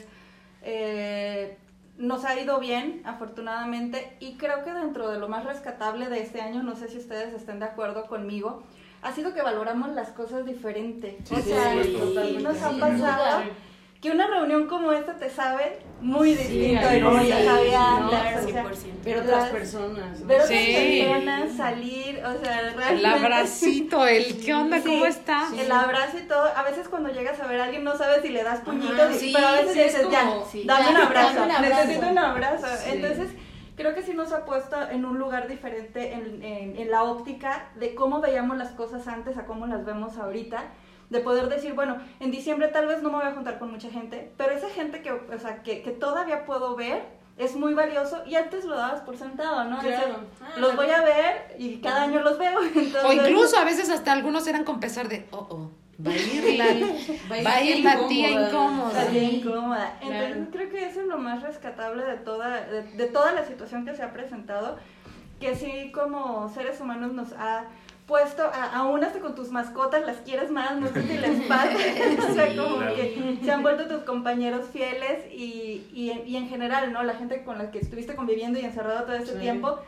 eh, 0.61 1.57
nos 1.97 2.25
ha 2.25 2.39
ido 2.39 2.59
bien, 2.59 3.01
afortunadamente. 3.05 4.15
Y 4.19 4.33
creo 4.33 4.63
que 4.63 4.73
dentro 4.73 5.09
de 5.09 5.19
lo 5.19 5.29
más 5.29 5.45
rescatable 5.45 6.09
de 6.09 6.21
este 6.21 6.41
año, 6.41 6.63
no 6.63 6.75
sé 6.75 6.87
si 6.87 6.97
ustedes 6.97 7.33
estén 7.33 7.59
de 7.59 7.65
acuerdo 7.65 8.07
conmigo, 8.07 8.63
ha 9.01 9.11
sido 9.13 9.33
que 9.33 9.41
valoramos 9.41 9.89
las 9.91 10.09
cosas 10.09 10.45
diferente. 10.45 11.17
Sí, 11.23 11.35
o 11.35 11.41
sea, 11.41 11.83
sí 11.83 12.37
nos 12.41 12.61
ha 12.61 12.71
pasado 12.71 12.97
duda. 12.97 13.43
Que 14.01 14.09
una 14.09 14.25
reunión 14.25 14.65
como 14.67 14.91
esta 14.91 15.13
te 15.17 15.29
sabe 15.29 15.77
muy 16.01 16.33
distinto 16.33 16.87
de 16.87 17.01
cómo 17.01 17.19
te 17.21 17.45
sabía 17.45 17.79
no, 17.99 18.11
antes, 18.11 18.45
o 18.45 18.49
sea, 18.49 18.63
100%. 18.63 19.03
Ver 19.03 19.17
otras 19.19 19.49
personas. 19.49 20.19
¿no? 20.21 20.25
ver 20.25 20.41
otras 20.41 20.49
Sí. 20.59 21.03
personas, 21.07 21.51
salir, 21.55 22.17
o 22.25 22.43
sea, 22.43 22.61
realmente... 22.75 22.93
El 22.95 23.05
abracito, 23.05 24.07
el 24.07 24.41
¿qué 24.45 24.53
onda? 24.55 24.77
Sí, 24.81 24.89
¿Cómo 24.89 25.05
está? 25.05 25.47
El 25.55 25.71
abrazo 25.71 26.17
y 26.17 26.23
todo. 26.27 26.45
A 26.55 26.63
veces 26.63 26.89
cuando 26.89 27.09
llegas 27.09 27.39
a 27.39 27.45
ver 27.45 27.61
a 27.61 27.65
alguien 27.65 27.83
no 27.83 27.95
sabes 27.95 28.23
si 28.23 28.29
le 28.29 28.41
das 28.43 28.61
puñitos, 28.61 28.99
Ajá, 28.99 29.11
y- 29.11 29.19
sí, 29.19 29.31
pero 29.35 29.47
a 29.47 29.51
veces 29.51 29.73
dices, 29.75 30.07
ya, 30.09 30.23
dame 30.65 30.89
un 30.89 30.97
abrazo, 30.97 31.33
dame 31.35 31.45
un 31.45 31.51
abrazo. 31.51 31.81
necesito 31.85 32.07
un 32.09 32.17
abrazo. 32.17 32.67
Sí. 32.83 32.89
Entonces, 32.93 33.29
creo 33.75 33.93
que 33.93 34.01
sí 34.01 34.13
nos 34.15 34.31
ha 34.33 34.45
puesto 34.45 34.77
en 34.89 35.05
un 35.05 35.19
lugar 35.19 35.47
diferente 35.47 36.13
en, 36.13 36.41
en- 36.43 36.75
en 36.75 36.89
la 36.89 37.03
óptica 37.03 37.69
de 37.75 37.93
cómo 37.93 38.19
veíamos 38.19 38.57
las 38.57 38.71
cosas 38.71 39.07
antes 39.07 39.37
a 39.37 39.45
cómo 39.45 39.67
las 39.67 39.85
vemos 39.85 40.17
ahorita. 40.17 40.63
De 41.11 41.19
poder 41.19 41.49
decir, 41.49 41.73
bueno, 41.73 41.97
en 42.19 42.31
diciembre 42.31 42.69
tal 42.69 42.87
vez 42.87 43.03
no 43.03 43.09
me 43.11 43.17
voy 43.17 43.25
a 43.27 43.33
juntar 43.33 43.59
con 43.59 43.69
mucha 43.69 43.89
gente, 43.89 44.31
pero 44.37 44.53
esa 44.53 44.69
gente 44.69 45.01
que, 45.01 45.11
o 45.11 45.39
sea, 45.39 45.61
que, 45.61 45.81
que 45.83 45.91
todavía 45.91 46.45
puedo 46.45 46.75
ver 46.75 47.03
es 47.37 47.55
muy 47.55 47.73
valioso 47.73 48.23
y 48.25 48.35
antes 48.35 48.65
lo 48.65 48.77
dabas 48.77 49.01
por 49.01 49.17
sentado, 49.17 49.63
¿no? 49.65 49.79
Claro. 49.79 50.15
Ah, 50.41 50.53
los 50.57 50.75
voy 50.75 50.89
a 50.89 51.01
ver 51.01 51.55
y 51.59 51.77
cada 51.81 52.03
año 52.03 52.21
los 52.21 52.37
veo. 52.39 52.61
Entonces, 52.75 53.03
O 53.03 53.11
incluso 53.13 53.57
a 53.57 53.65
veces 53.65 53.89
hasta 53.89 54.11
algunos 54.13 54.47
eran 54.47 54.63
con 54.63 54.79
pesar 54.79 55.09
de, 55.09 55.27
oh, 55.31 55.47
oh, 55.49 55.71
va 56.05 56.11
a 56.11 56.15
ir 56.15 56.57
la, 56.57 56.65
va 57.45 57.55
a 57.55 57.61
ir 57.63 57.83
la 57.83 58.07
tía 58.07 58.29
incómoda. 58.31 59.05
Bien 59.05 59.31
incómoda. 59.35 59.97
Entonces 60.01 60.31
Claro. 60.31 60.47
creo 60.51 60.69
que 60.69 60.85
eso 60.85 61.01
es 61.01 61.07
lo 61.07 61.17
más 61.17 61.41
rescatable 61.41 62.05
de 62.05 62.17
toda, 62.17 62.61
de, 62.61 62.83
de 62.83 63.05
toda 63.07 63.33
la 63.33 63.45
situación 63.45 63.85
que 63.85 63.95
se 63.95 64.03
ha 64.03 64.13
presentado, 64.13 64.77
que 65.41 65.55
sí 65.55 65.91
como 65.91 66.47
seres 66.53 66.79
humanos 66.79 67.11
nos 67.13 67.33
ha 67.33 67.65
puesto, 68.11 68.43
a, 68.43 68.75
aún 68.75 69.01
hasta 69.05 69.19
con 69.21 69.35
tus 69.35 69.51
mascotas 69.51 70.05
las 70.05 70.17
quieres 70.17 70.51
más, 70.51 70.77
no 70.77 70.87
sé 70.89 71.01
si 71.03 71.17
les 71.17 71.39
pasa, 71.47 71.71
o 72.29 72.33
sea, 72.33 72.47
como 72.57 72.75
claro. 72.79 72.95
que 72.95 73.37
se 73.41 73.51
han 73.51 73.61
vuelto 73.63 73.87
tus 73.87 74.03
compañeros 74.03 74.65
fieles 74.73 75.25
y, 75.31 75.87
y, 75.93 76.11
y 76.25 76.35
en 76.35 76.49
general, 76.49 76.91
¿no? 76.91 77.03
La 77.03 77.13
gente 77.13 77.43
con 77.45 77.57
la 77.57 77.71
que 77.71 77.79
estuviste 77.79 78.15
conviviendo 78.15 78.59
y 78.59 78.65
encerrado 78.65 79.03
todo 79.05 79.15
este 79.15 79.31
Sí. 79.35 79.39
tiempo, 79.39 79.79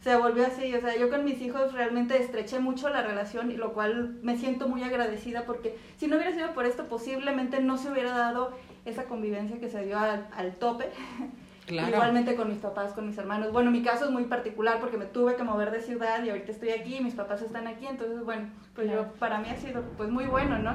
se 0.00 0.14
volvió 0.16 0.46
así, 0.46 0.72
o 0.74 0.80
sea, 0.80 0.96
yo 0.96 1.10
con 1.10 1.24
mis 1.24 1.40
hijos 1.42 1.72
realmente 1.72 2.16
estreché 2.22 2.60
mucho 2.60 2.88
la 2.88 3.02
relación 3.02 3.50
y 3.50 3.56
lo 3.56 3.72
cual 3.72 4.18
me 4.22 4.36
siento 4.36 4.68
muy 4.68 4.84
agradecida 4.84 5.42
porque 5.44 5.76
si 5.96 6.06
no 6.06 6.16
hubiera 6.16 6.32
sido 6.32 6.52
por 6.54 6.66
esto 6.66 6.86
posiblemente 6.86 7.60
no 7.60 7.78
se 7.78 7.90
hubiera 7.90 8.12
dado 8.16 8.52
esa 8.84 9.04
convivencia 9.04 9.58
que 9.58 9.68
se 9.68 9.84
dio 9.84 9.98
al, 9.98 10.28
al 10.36 10.54
tope. 10.54 10.86
Claro. 11.72 11.88
Igualmente 11.88 12.34
con 12.34 12.48
mis 12.48 12.58
papás, 12.58 12.92
con 12.92 13.06
mis 13.06 13.16
hermanos. 13.16 13.52
Bueno, 13.52 13.70
mi 13.70 13.82
caso 13.82 14.04
es 14.04 14.10
muy 14.10 14.24
particular 14.24 14.78
porque 14.78 14.98
me 14.98 15.06
tuve 15.06 15.36
que 15.36 15.42
mover 15.42 15.70
de 15.70 15.80
ciudad 15.80 16.22
y 16.22 16.28
ahorita 16.30 16.52
estoy 16.52 16.70
aquí, 16.70 17.00
mis 17.00 17.14
papás 17.14 17.40
están 17.40 17.66
aquí, 17.66 17.86
entonces 17.86 18.22
bueno, 18.24 18.48
pues 18.74 18.90
yo 18.90 19.06
para 19.18 19.38
mí 19.38 19.48
ha 19.48 19.56
sido 19.56 19.82
pues 19.96 20.10
muy 20.10 20.26
bueno, 20.26 20.58
¿no? 20.58 20.74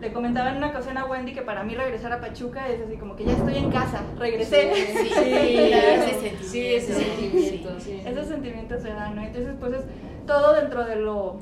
Le 0.00 0.12
comentaba 0.12 0.50
en 0.50 0.58
una 0.58 0.68
ocasión 0.68 0.98
a 0.98 1.06
Wendy 1.06 1.32
que 1.32 1.42
para 1.42 1.64
mí 1.64 1.74
regresar 1.74 2.12
a 2.12 2.20
Pachuca 2.20 2.68
es 2.68 2.80
así 2.82 2.96
como 2.96 3.16
que 3.16 3.24
ya 3.24 3.32
estoy 3.32 3.56
en 3.56 3.70
casa, 3.70 4.02
regresé. 4.18 4.72
Sí, 4.74 5.08
claro. 5.68 6.02
ese 6.02 6.10
sentimiento. 6.10 6.44
Sí, 6.44 6.74
ese 6.74 6.94
sentimiento, 6.94 7.80
sí. 7.80 8.02
Esos 8.04 8.26
sentimientos 8.26 8.82
se 8.82 8.90
dan, 8.90 9.16
¿no? 9.16 9.22
Entonces, 9.22 9.54
pues 9.58 9.72
es 9.72 9.84
todo 10.26 10.54
dentro 10.54 10.84
de 10.84 10.96
lo 10.96 11.40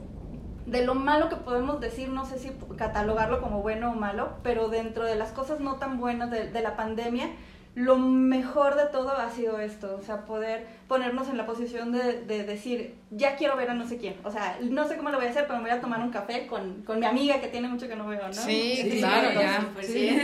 de 0.67 0.85
lo 0.85 0.95
malo 0.95 1.29
que 1.29 1.37
podemos 1.37 1.81
decir, 1.81 2.09
no 2.09 2.25
sé 2.25 2.39
si 2.39 2.51
catalogarlo 2.77 3.43
como 3.43 3.61
bueno 3.61 3.93
o 3.93 3.95
malo, 3.95 4.39
pero 4.43 4.69
dentro 4.69 5.05
de 5.05 5.15
las 5.15 5.33
cosas 5.33 5.61
no 5.61 5.75
tan 5.75 5.99
buenas 5.99 6.31
de, 6.31 6.51
de 6.51 6.61
la 6.63 6.75
pandemia, 6.75 7.29
lo 7.75 7.97
mejor 7.97 8.77
de 8.77 8.87
todo 8.87 9.13
ha 9.13 9.31
sido 9.31 9.59
esto, 9.59 9.97
o 9.97 10.03
sea, 10.03 10.25
poder 10.27 10.67
ponernos 10.89 11.29
en 11.29 11.37
la 11.37 11.47
posición 11.47 11.93
de, 11.93 12.23
de, 12.23 12.45
decir, 12.45 12.95
ya 13.11 13.37
quiero 13.37 13.57
ver 13.57 13.71
a 13.71 13.75
no 13.75 13.89
sé 13.89 13.97
quién, 13.97 14.17
o 14.23 14.31
sea, 14.31 14.59
no 14.61 14.87
sé 14.87 14.97
cómo 14.97 15.11
lo 15.11 15.17
voy 15.17 15.27
a 15.27 15.31
hacer, 15.31 15.47
pero 15.47 15.59
me 15.59 15.69
voy 15.69 15.79
a 15.79 15.81
tomar 15.81 16.01
un 16.01 16.11
café 16.11 16.47
con, 16.47 16.83
con 16.83 17.01
mi 17.01 17.07
amiga 17.07 17.41
que 17.41 17.49
tiene 17.49 17.69
mucho 17.69 17.89
que 17.89 17.97
no 17.97 18.07
veo, 18.07 18.27
¿no? 18.27 18.33
Sí, 18.33 18.97
claro, 18.99 19.33
ya. 19.33 19.67
Sí, 19.81 20.21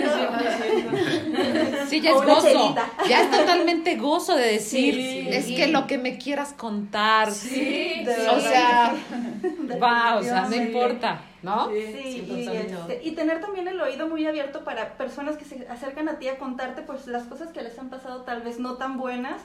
sí, 1.88 2.00
ya 2.00 2.11
es 2.11 2.23
gozo, 2.23 2.76
ya 3.09 3.23
es 3.23 3.31
totalmente 3.31 3.97
gozo 3.97 4.37
de 4.37 4.52
decir, 4.52 5.29
es 5.29 5.47
que 5.47 5.69
lo 5.69 5.87
que 5.87 5.99
me 5.99 6.19
quieras 6.19 6.52
contar, 6.52 7.31
sí, 7.31 8.05
o 8.31 8.40
sea, 8.40 8.95
va, 9.83 10.17
o 10.17 10.23
sea, 10.23 10.47
no 10.49 10.57
importa. 10.57 11.23
¿no? 11.43 11.69
Sí, 11.71 12.26
y, 12.29 12.49
este, 12.49 13.00
y, 13.02 13.12
tener 13.12 13.40
también 13.40 13.67
el 13.67 13.81
oído 13.81 14.07
muy 14.07 14.26
abierto 14.26 14.62
para 14.62 14.99
personas 14.99 15.38
que 15.38 15.47
se 15.47 15.67
acercan 15.69 16.09
a 16.11 16.19
ti 16.19 16.29
a 16.29 16.37
contarte 16.37 16.83
pues 16.83 17.07
las 17.07 17.23
cosas 17.25 17.49
que 17.49 17.62
les 17.62 17.79
han 17.79 17.88
pasado 17.88 18.23
tal 18.23 18.43
vez 18.43 18.59
no 18.59 18.75
tan 18.75 18.99
buenas. 18.99 19.40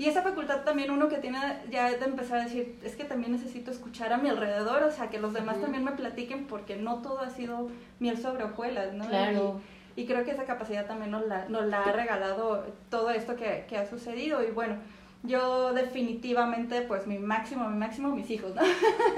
Y 0.00 0.06
esa 0.08 0.22
facultad 0.22 0.62
también 0.62 0.90
uno 0.90 1.10
que 1.10 1.18
tiene 1.18 1.38
ya 1.70 1.90
de 1.90 2.02
empezar 2.06 2.40
a 2.40 2.44
decir, 2.44 2.78
es 2.82 2.96
que 2.96 3.04
también 3.04 3.32
necesito 3.32 3.70
escuchar 3.70 4.14
a 4.14 4.16
mi 4.16 4.30
alrededor, 4.30 4.82
o 4.82 4.90
sea, 4.90 5.10
que 5.10 5.20
los 5.20 5.34
demás 5.34 5.60
también 5.60 5.84
me 5.84 5.92
platiquen 5.92 6.46
porque 6.46 6.76
no 6.76 7.02
todo 7.02 7.20
ha 7.20 7.28
sido 7.28 7.68
miel 7.98 8.16
sobre 8.16 8.44
hojuelas, 8.44 8.94
¿no? 8.94 9.06
Claro. 9.06 9.60
Y, 9.96 10.06
creo 10.06 10.24
que 10.24 10.30
esa 10.30 10.44
capacidad 10.44 10.86
también 10.86 11.10
nos 11.10 11.26
la, 11.26 11.50
nos 11.50 11.66
la 11.66 11.82
ha 11.82 11.92
regalado 11.92 12.64
todo 12.88 13.10
esto 13.10 13.36
que, 13.36 13.66
que 13.68 13.76
ha 13.76 13.86
sucedido. 13.86 14.42
Y 14.42 14.50
bueno, 14.52 14.76
yo 15.22 15.74
definitivamente, 15.74 16.80
pues 16.82 17.06
mi 17.06 17.18
máximo, 17.18 17.68
mi 17.68 17.76
máximo, 17.76 18.14
mis 18.14 18.30
hijos, 18.30 18.54
¿no? 18.54 18.62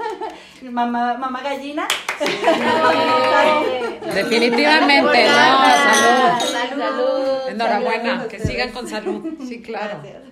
mamá, 0.71 1.17
mamá 1.17 1.41
gallina. 1.41 1.87
definitivamente, 4.13 5.23
no, 5.23 5.33
salud. 5.33 6.77
Salud. 6.77 7.49
Enhorabuena, 7.49 8.27
que 8.27 8.39
sigan 8.39 8.71
con 8.71 8.87
salud. 8.87 9.23
Sí, 9.47 9.61
claro. 9.61 9.99
Gracias. 10.03 10.23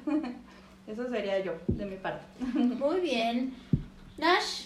Eso 0.88 1.08
sería 1.10 1.40
yo, 1.40 1.54
de 1.68 1.86
mi 1.86 1.96
parte. 1.96 2.25
Muy 2.54 3.00
bien. 3.00 3.54
Nash. 4.18 4.66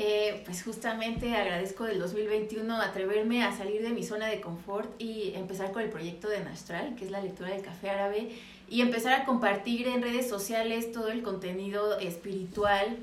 Eh, 0.00 0.42
pues 0.44 0.62
justamente 0.62 1.34
agradezco 1.34 1.82
del 1.82 1.98
2021 1.98 2.80
atreverme 2.80 3.42
a 3.42 3.50
salir 3.50 3.82
de 3.82 3.90
mi 3.90 4.04
zona 4.04 4.28
de 4.28 4.40
confort 4.40 4.88
y 5.00 5.32
empezar 5.34 5.72
con 5.72 5.82
el 5.82 5.90
proyecto 5.90 6.28
de 6.28 6.38
Nastral, 6.44 6.94
que 6.94 7.04
es 7.04 7.10
la 7.10 7.20
lectura 7.20 7.50
del 7.50 7.62
café 7.62 7.90
árabe 7.90 8.30
y 8.70 8.82
empezar 8.82 9.20
a 9.20 9.24
compartir 9.24 9.88
en 9.88 10.02
redes 10.02 10.28
sociales 10.28 10.92
todo 10.92 11.08
el 11.08 11.22
contenido 11.22 11.98
espiritual 11.98 12.98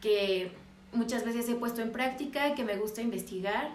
que 0.00 0.50
muchas 0.92 1.24
veces 1.24 1.48
he 1.48 1.54
puesto 1.54 1.82
en 1.82 1.92
práctica, 1.92 2.54
que 2.54 2.64
me 2.64 2.76
gusta 2.76 3.02
investigar. 3.02 3.70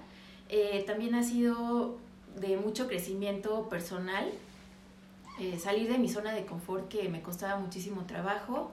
Eh, 0.50 0.84
también 0.88 1.16
ha 1.16 1.24
sido 1.24 1.98
de 2.40 2.58
mucho 2.58 2.88
crecimiento 2.88 3.70
personal, 3.70 4.32
eh, 5.40 5.58
salir 5.60 5.90
de 5.90 5.98
mi 5.98 6.10
zona 6.10 6.34
de 6.34 6.46
confort 6.46 6.88
que 6.88 7.10
me 7.10 7.22
costaba 7.22 7.60
muchísimo 7.60 8.06
trabajo. 8.06 8.72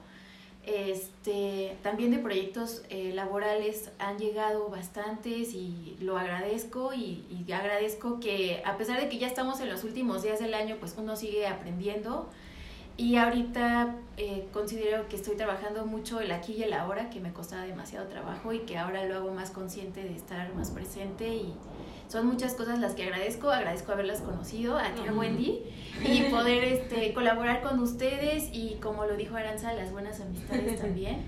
Este, 0.64 1.76
también 1.82 2.12
de 2.12 2.18
proyectos 2.18 2.82
eh, 2.88 3.12
laborales 3.12 3.90
han 3.98 4.16
llegado 4.18 4.68
bastantes 4.68 5.54
y 5.54 5.96
lo 6.00 6.16
agradezco 6.16 6.94
y, 6.94 7.24
y 7.28 7.50
agradezco 7.50 8.20
que 8.20 8.62
a 8.64 8.78
pesar 8.78 9.00
de 9.00 9.08
que 9.08 9.18
ya 9.18 9.26
estamos 9.26 9.60
en 9.60 9.68
los 9.68 9.82
últimos 9.82 10.22
días 10.22 10.38
del 10.38 10.54
año, 10.54 10.76
pues 10.78 10.94
uno 10.96 11.16
sigue 11.16 11.48
aprendiendo 11.48 12.30
y 12.96 13.16
ahorita 13.16 13.96
eh, 14.16 14.46
considero 14.52 15.08
que 15.08 15.16
estoy 15.16 15.36
trabajando 15.36 15.86
mucho 15.86 16.20
el 16.20 16.30
aquí 16.32 16.52
y 16.52 16.62
el 16.62 16.72
ahora, 16.74 17.10
que 17.10 17.20
me 17.20 17.32
costaba 17.32 17.62
demasiado 17.62 18.06
trabajo 18.06 18.52
y 18.52 18.60
que 18.60 18.76
ahora 18.76 19.04
lo 19.06 19.16
hago 19.16 19.32
más 19.32 19.50
consciente 19.50 20.02
de 20.02 20.14
estar 20.14 20.54
más 20.54 20.70
presente 20.70 21.34
y 21.34 21.54
son 22.08 22.26
muchas 22.26 22.52
cosas 22.52 22.78
las 22.78 22.94
que 22.94 23.04
agradezco, 23.04 23.50
agradezco 23.50 23.92
haberlas 23.92 24.20
conocido, 24.20 24.76
a 24.76 24.94
ti, 24.94 25.00
a 25.08 25.12
Wendy, 25.14 25.62
y 26.04 26.24
poder 26.24 26.62
este, 26.64 27.14
colaborar 27.14 27.62
con 27.62 27.80
ustedes 27.80 28.50
y 28.52 28.76
como 28.82 29.06
lo 29.06 29.16
dijo 29.16 29.36
Aranza, 29.36 29.72
las 29.72 29.92
buenas 29.92 30.20
amistades 30.20 30.80
también. 30.82 31.22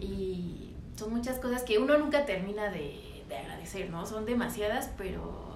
Y 0.00 0.70
son 0.96 1.12
muchas 1.12 1.38
cosas 1.40 1.64
que 1.64 1.78
uno 1.78 1.98
nunca 1.98 2.24
termina 2.24 2.70
de, 2.70 3.24
de 3.28 3.36
agradecer, 3.36 3.90
¿no? 3.90 4.06
Son 4.06 4.24
demasiadas, 4.26 4.92
pero 4.96 5.48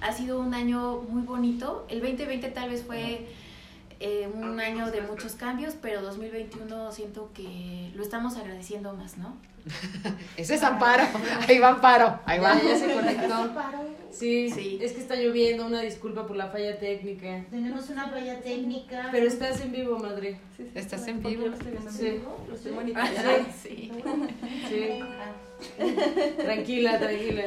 ha 0.00 0.12
sido 0.12 0.38
un 0.38 0.54
año 0.54 1.02
muy 1.08 1.22
bonito. 1.22 1.84
El 1.88 2.00
2020 2.00 2.48
tal 2.50 2.70
vez 2.70 2.84
fue 2.84 3.26
eh, 4.00 4.28
un 4.32 4.60
año 4.60 4.90
de 4.90 5.00
muchos 5.02 5.32
cambios, 5.32 5.74
pero 5.80 6.02
2021 6.02 6.92
siento 6.92 7.30
que 7.34 7.90
lo 7.94 8.02
estamos 8.02 8.36
agradeciendo 8.36 8.92
más, 8.94 9.18
¿no? 9.18 9.36
Ese 10.36 10.54
es 10.54 10.62
Amparo. 10.62 11.04
Ahí 11.46 11.58
va 11.58 11.68
Amparo. 11.70 12.20
Ahí 12.24 12.38
va. 12.38 12.54
Ya, 12.62 12.76
se 12.78 12.92
conectó. 12.92 13.52
Sí, 14.10 14.50
sí, 14.50 14.78
es 14.82 14.92
que 14.94 15.00
está 15.00 15.14
lloviendo. 15.14 15.66
Una 15.66 15.80
disculpa 15.82 16.26
por 16.26 16.34
la 16.34 16.48
falla 16.48 16.78
técnica. 16.78 17.44
Tenemos 17.50 17.88
una 17.90 18.08
falla 18.08 18.40
técnica. 18.40 19.08
Pero 19.12 19.26
estás 19.28 19.60
en 19.60 19.70
vivo, 19.70 19.98
madre. 19.98 20.40
¿Estás 20.74 21.06
en 21.06 21.22
vivo? 21.22 21.46
Lo 21.46 21.52
estoy 21.52 21.70
viendo 21.72 21.90
en 21.90 21.98
vivo. 21.98 22.44
Lo 22.48 22.54
estoy 22.54 22.72
Ah, 22.72 22.74
monitoreando. 22.74 23.48
sí. 23.62 23.92
Sí. 24.68 25.00
Tranquila, 26.38 26.98
tranquila. 26.98 27.42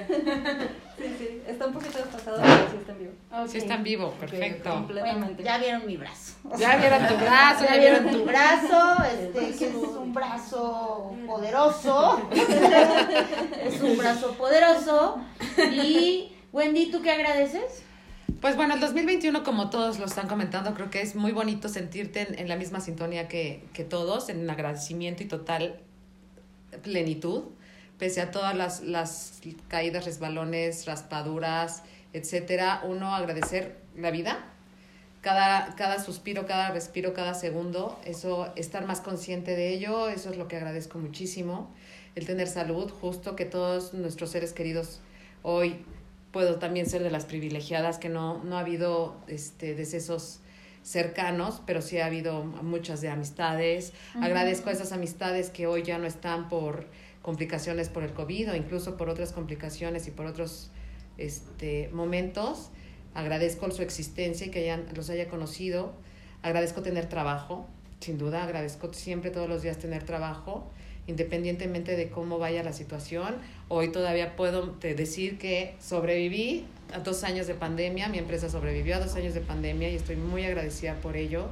Sí, 0.98 1.16
sí. 1.18 1.42
Está 1.48 1.68
un 1.68 1.74
poquito 1.74 1.98
desfasado, 1.98 2.42
pero 2.42 2.70
sí 2.70 2.78
está 2.78 2.92
en 2.92 3.00
vivo. 3.00 3.12
Sí 3.48 3.58
está 3.58 3.74
en 3.76 3.84
vivo, 3.84 4.12
perfecto. 4.20 4.70
Completamente. 4.70 5.44
ya 5.44 5.58
vieron 5.58 5.86
mi 5.86 5.98
brazo. 5.98 6.34
Ya 6.58 6.78
vieron 6.78 7.08
tu 7.08 7.16
brazo, 7.16 7.66
Ya 7.66 7.78
vieron 7.78 8.12
tu 8.12 8.26
brazo, 8.26 9.04
este, 9.04 9.58
que 9.58 9.68
es 9.70 9.76
un 9.76 10.14
brazo 10.14 11.16
poderoso. 11.26 12.30
es 13.64 13.82
un 13.82 13.98
brazo 13.98 14.34
poderoso. 14.34 15.22
Y 15.58 16.34
Wendy, 16.52 16.92
¿tú 16.92 17.02
qué 17.02 17.12
agradeces? 17.12 17.84
Pues 18.42 18.56
bueno, 18.56 18.74
el 18.74 18.80
2021, 18.80 19.44
como 19.44 19.70
todos 19.70 20.00
lo 20.00 20.06
están 20.06 20.28
comentando, 20.28 20.74
creo 20.74 20.90
que 20.90 21.02
es 21.02 21.16
muy 21.16 21.32
bonito 21.32 21.70
sentirte 21.70 22.22
en, 22.22 22.40
en 22.40 22.48
la 22.48 22.56
misma 22.56 22.80
sintonía 22.80 23.28
que, 23.28 23.64
que 23.74 23.84
todos, 23.84 24.30
en 24.30 24.50
agradecimiento 24.50 25.24
y 25.24 25.28
total 25.28 25.80
plenitud, 26.80 27.44
pese 28.02 28.20
a 28.20 28.32
todas 28.32 28.58
las, 28.58 28.82
las 28.82 29.42
caídas, 29.68 30.06
resbalones, 30.06 30.88
raspaduras, 30.88 31.84
etcétera. 32.14 32.82
Uno 32.84 33.14
agradecer 33.14 33.78
la 33.96 34.10
vida, 34.10 34.44
cada, 35.22 35.76
cada 35.76 36.04
suspiro, 36.04 36.48
cada 36.48 36.72
respiro, 36.72 37.14
cada 37.14 37.36
segundo, 37.36 38.00
eso, 38.04 38.52
estar 38.56 38.88
más 38.88 39.02
consciente 39.02 39.56
de 39.56 39.70
ello, 39.70 40.10
eso 40.10 40.32
es 40.32 40.38
lo 40.38 40.48
que 40.48 40.56
agradezco 40.56 40.98
muchísimo. 40.98 41.70
El 42.16 42.26
tener 42.26 42.48
salud, 42.48 42.90
justo 42.90 43.36
que 43.36 43.46
todos 43.46 43.94
nuestros 43.94 44.32
seres 44.32 44.52
queridos 44.52 45.00
hoy 45.44 45.86
puedo 46.32 46.56
también 46.56 46.88
ser 46.88 47.04
de 47.04 47.12
las 47.12 47.26
privilegiadas, 47.26 48.00
que 48.00 48.10
no, 48.10 48.44
no 48.44 48.58
ha 48.58 48.62
habido 48.62 49.16
este, 49.28 49.76
decesos 49.76 50.40
cercanos, 50.82 51.62
pero 51.68 51.84
sí 51.84 52.00
ha 52.00 52.08
habido 52.08 52.44
muchas 52.44 53.02
de 53.02 53.10
amistades. 53.10 53.94
Agradezco 54.20 54.70
a 54.70 54.74
esas 54.74 54.92
amistades 54.92 55.52
que 55.52 55.68
hoy 55.68 55.84
ya 55.84 56.00
no 56.00 56.08
están 56.08 56.50
por 56.50 56.88
complicaciones 57.22 57.90
por 57.90 58.04
el 58.04 58.14
COVID 58.14 58.52
o 58.52 58.56
incluso 58.56 58.98
por 58.98 59.10
otras 59.10 59.32
complicaciones 59.32 60.08
y 60.08 60.12
por 60.12 60.26
otros 60.26 60.70
este, 61.18 61.90
momentos. 61.94 62.70
Agradezco 63.14 63.70
su 63.72 63.82
existencia 63.82 64.48
y 64.48 64.50
que 64.50 64.60
hayan, 64.60 64.86
los 64.96 65.10
haya 65.10 65.28
conocido. 65.28 65.94
Agradezco 66.42 66.82
tener 66.82 67.08
trabajo, 67.08 67.68
sin 68.00 68.18
duda. 68.18 68.44
Agradezco 68.44 68.94
siempre 68.94 69.30
todos 69.30 69.48
los 69.50 69.62
días 69.62 69.78
tener 69.78 70.04
trabajo, 70.04 70.68
independientemente 71.08 71.96
de 71.96 72.10
cómo 72.10 72.40
vaya 72.40 72.64
la 72.64 72.74
situación. 72.74 73.36
Hoy 73.68 73.92
todavía 73.92 74.36
puedo 74.36 74.72
te 74.72 74.96
decir 74.96 75.38
que 75.38 75.76
sobreviví 75.80 76.66
a 76.94 77.00
dos 77.00 77.24
años 77.24 77.48
de 77.48 77.54
pandemia. 77.54 78.08
Mi 78.08 78.18
empresa 78.18 78.50
sobrevivió 78.50 78.96
a 78.96 79.00
dos 79.00 79.16
años 79.16 79.34
de 79.34 79.42
pandemia 79.42 79.90
y 79.90 79.96
estoy 79.96 80.16
muy 80.16 80.46
agradecida 80.46 80.96
por 80.96 81.18
ello. 81.18 81.48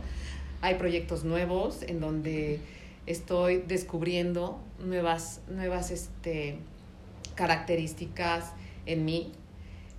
Hay 0.62 0.76
proyectos 0.76 1.24
nuevos 1.24 1.84
en 1.84 2.00
donde 2.00 2.60
estoy 3.06 3.63
descubriendo 3.68 4.60
nuevas, 4.79 5.41
nuevas 5.48 5.91
este, 5.91 6.58
características 7.36 8.51
en 8.86 9.06
mí. 9.06 9.32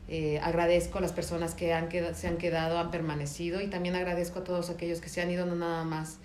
Eh, 0.09 0.41
agradezco 0.43 0.99
a 0.99 1.01
las 1.01 1.13
personas 1.13 1.55
que 1.55 1.73
han 1.73 1.89
queda- 1.89 2.15
se 2.15 2.27
han 2.27 2.37
quedado, 2.37 2.79
han 2.79 2.91
permanecido 2.91 3.61
y 3.61 3.69
también 3.69 3.95
agradezco 3.95 4.41
a 4.41 4.45
todos 4.45 4.69
aquellos 4.71 5.01
que 5.01 5.09
se 5.09 5.21
han 5.23 5.31
ido, 5.31 5.47
no 5.47 5.55
nada 5.55 5.85
más 5.85 6.19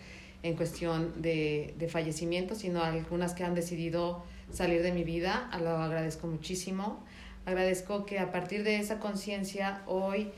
en 0.43 0.55
cuestión 0.55 1.21
de, 1.21 1.73
de 1.77 1.87
fallecimiento, 1.87 2.55
sino 2.55 2.81
a 2.81 2.87
algunas 2.87 3.33
que 3.33 3.43
han 3.43 3.55
decidido 3.55 4.23
salir 4.51 4.81
de 4.83 4.91
mi 4.91 5.03
vida. 5.03 5.49
Lo 5.61 5.77
agradezco 5.77 6.27
muchísimo. 6.27 7.03
Agradezco 7.45 8.05
que 8.05 8.19
a 8.19 8.31
partir 8.31 8.63
de 8.63 8.77
esa 8.77 8.99
conciencia 8.99 9.81
hoy 9.85 10.31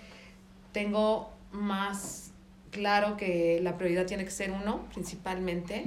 tengo 0.74 1.30
más 1.52 2.32
claro 2.72 3.16
que 3.18 3.60
la 3.62 3.78
prioridad 3.78 4.06
tiene 4.06 4.26
que 4.26 4.32
ser 4.32 4.52
uno, 4.52 4.86
principalmente, 4.94 5.86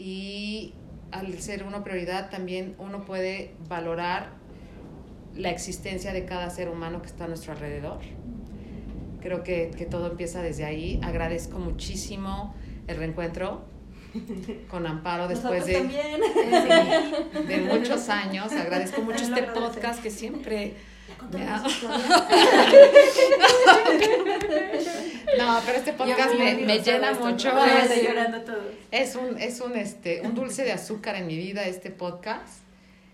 y 0.00 0.72
al 1.12 1.38
ser 1.40 1.62
uno 1.64 1.84
prioridad 1.84 2.30
también 2.30 2.74
uno 2.78 3.04
puede 3.04 3.54
valorar 3.68 4.30
la 5.36 5.50
existencia 5.50 6.14
de 6.14 6.24
cada 6.24 6.48
ser 6.48 6.70
humano 6.70 7.02
que 7.02 7.08
está 7.08 7.24
a 7.24 7.28
nuestro 7.28 7.52
alrededor. 7.52 7.98
Creo 9.20 9.44
que, 9.44 9.70
que 9.76 9.84
todo 9.84 10.10
empieza 10.10 10.40
desde 10.40 10.64
ahí. 10.64 10.98
Agradezco 11.04 11.58
muchísimo 11.58 12.54
el 12.86 12.96
reencuentro 12.96 13.66
con 14.70 14.86
Amparo 14.86 15.28
después 15.28 15.66
de, 15.66 15.82
sí, 15.82 17.46
de 17.46 17.58
muchos 17.70 18.08
años. 18.08 18.50
Agradezco 18.52 19.02
mucho 19.02 19.22
este 19.24 19.42
podcast 19.42 20.02
que 20.02 20.10
siempre 20.10 20.76
No, 25.38 25.60
pero 25.64 25.78
este 25.78 25.92
podcast 25.92 26.34
me, 26.34 26.54
me 26.54 26.80
llena 26.80 27.12
mucho. 27.12 27.50
Es, 27.64 27.90
estoy 27.90 28.08
llorando 28.08 28.40
todo. 28.40 28.62
es 28.90 29.14
un, 29.14 29.38
es 29.38 29.60
un, 29.60 29.76
este, 29.76 30.22
un 30.22 30.34
dulce 30.34 30.64
de 30.64 30.72
azúcar 30.72 31.16
en 31.16 31.26
mi 31.26 31.36
vida 31.36 31.64
este 31.64 31.90
podcast. 31.90 32.60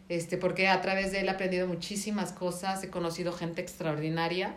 Este, 0.09 0.37
porque 0.37 0.69
a 0.69 0.81
través 0.81 1.13
de 1.13 1.21
él 1.21 1.27
he 1.27 1.31
aprendido 1.31 1.67
muchísimas 1.67 2.33
cosas, 2.33 2.83
he 2.83 2.91
conocido 2.91 3.33
gente 3.33 3.61
extraordinaria. 3.61 4.55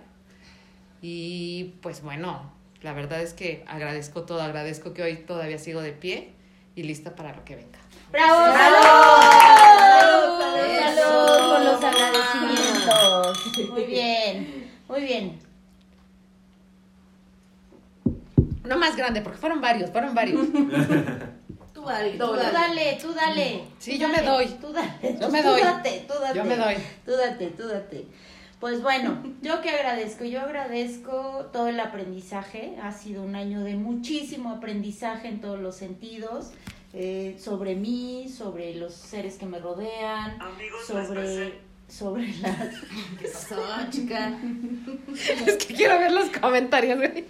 Y 1.01 1.75
pues 1.81 2.01
bueno, 2.01 2.51
la 2.81 2.93
verdad 2.93 3.21
es 3.21 3.33
que 3.33 3.63
agradezco 3.67 4.23
todo, 4.23 4.41
agradezco 4.41 4.93
que 4.93 5.03
hoy 5.03 5.17
todavía 5.17 5.57
sigo 5.57 5.81
de 5.81 5.91
pie 5.91 6.33
y 6.75 6.83
lista 6.83 7.15
para 7.15 7.35
lo 7.35 7.43
que 7.43 7.55
venga. 7.55 7.79
¡Bravo! 8.11 8.53
¡Bravo! 8.53 9.78
¡Salud! 10.37 10.95
¡Salud! 10.95 11.27
¡Salud 11.27 11.53
con 11.53 11.65
los 11.65 11.83
agradecimientos! 11.83 13.69
Muy 13.71 13.83
bien, 13.83 14.71
muy 14.87 15.01
bien. 15.01 15.39
No 18.63 18.77
más 18.77 18.95
grande, 18.95 19.21
porque 19.21 19.39
fueron 19.39 19.61
varios, 19.61 19.89
fueron 19.89 20.13
varios. 20.13 20.47
Tú 21.73 21.85
dale, 21.85 22.17
Tú 22.17 22.33
dale, 22.33 22.97
tú 23.01 23.13
dale. 23.13 23.61
Sí, 23.79 23.93
tú 23.93 24.01
yo 24.01 24.09
me 24.09 24.21
doy. 24.21 24.47
Tú 24.47 24.73
dale. 24.73 25.17
Yo 25.19 25.29
me 25.29 25.41
tú 25.41 25.47
doy. 25.47 25.61
date, 25.61 26.05
tú 26.05 26.13
date. 26.19 26.37
Yo 26.37 26.43
me 26.43 26.57
doy. 26.57 26.75
Tú 27.05 27.11
date, 27.11 27.47
tú 27.55 27.67
date. 27.67 28.05
Pues 28.59 28.81
bueno, 28.81 29.23
yo 29.41 29.61
que 29.61 29.69
agradezco, 29.69 30.25
yo 30.25 30.41
agradezco 30.41 31.49
todo 31.53 31.69
el 31.69 31.79
aprendizaje. 31.79 32.75
Ha 32.83 32.91
sido 32.91 33.23
un 33.23 33.35
año 33.37 33.61
de 33.61 33.75
muchísimo 33.75 34.51
aprendizaje 34.51 35.29
en 35.29 35.39
todos 35.39 35.59
los 35.59 35.77
sentidos. 35.77 36.51
Eh, 36.93 37.35
sobre 37.39 37.75
mí, 37.75 38.27
sobre 38.29 38.75
los 38.75 38.93
seres 38.93 39.35
que 39.35 39.45
me 39.45 39.59
rodean, 39.59 40.39
sobre, 40.87 41.59
sobre 41.87 42.27
las... 42.41 42.75
¿Qué 43.19 43.27
pasó, 43.27 43.61
chica? 43.89 44.39
Es 45.45 45.65
que 45.65 45.75
quiero 45.75 45.99
ver 45.99 46.11
los 46.11 46.29
comentarios, 46.29 46.97
güey. 46.97 47.25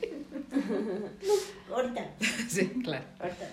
Ahorita. 1.72 2.10
Sí, 2.50 2.68
claro. 2.84 3.06
Ahorita. 3.20 3.48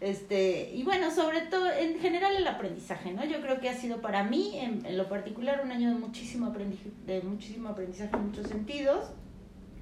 Este, 0.00 0.70
y 0.74 0.84
bueno, 0.84 1.10
sobre 1.10 1.40
todo, 1.42 1.70
en 1.72 1.98
general 1.98 2.36
el 2.36 2.46
aprendizaje, 2.46 3.12
¿no? 3.12 3.24
Yo 3.24 3.40
creo 3.40 3.60
que 3.60 3.68
ha 3.68 3.74
sido 3.74 4.00
para 4.00 4.22
mí, 4.22 4.58
en, 4.58 4.86
en 4.86 4.96
lo 4.96 5.08
particular, 5.08 5.60
un 5.64 5.72
año 5.72 5.88
de 5.88 5.96
muchísimo, 5.96 6.46
aprendizaje, 6.46 6.90
de 7.06 7.20
muchísimo 7.22 7.68
aprendizaje 7.68 8.14
en 8.14 8.26
muchos 8.26 8.46
sentidos. 8.46 9.06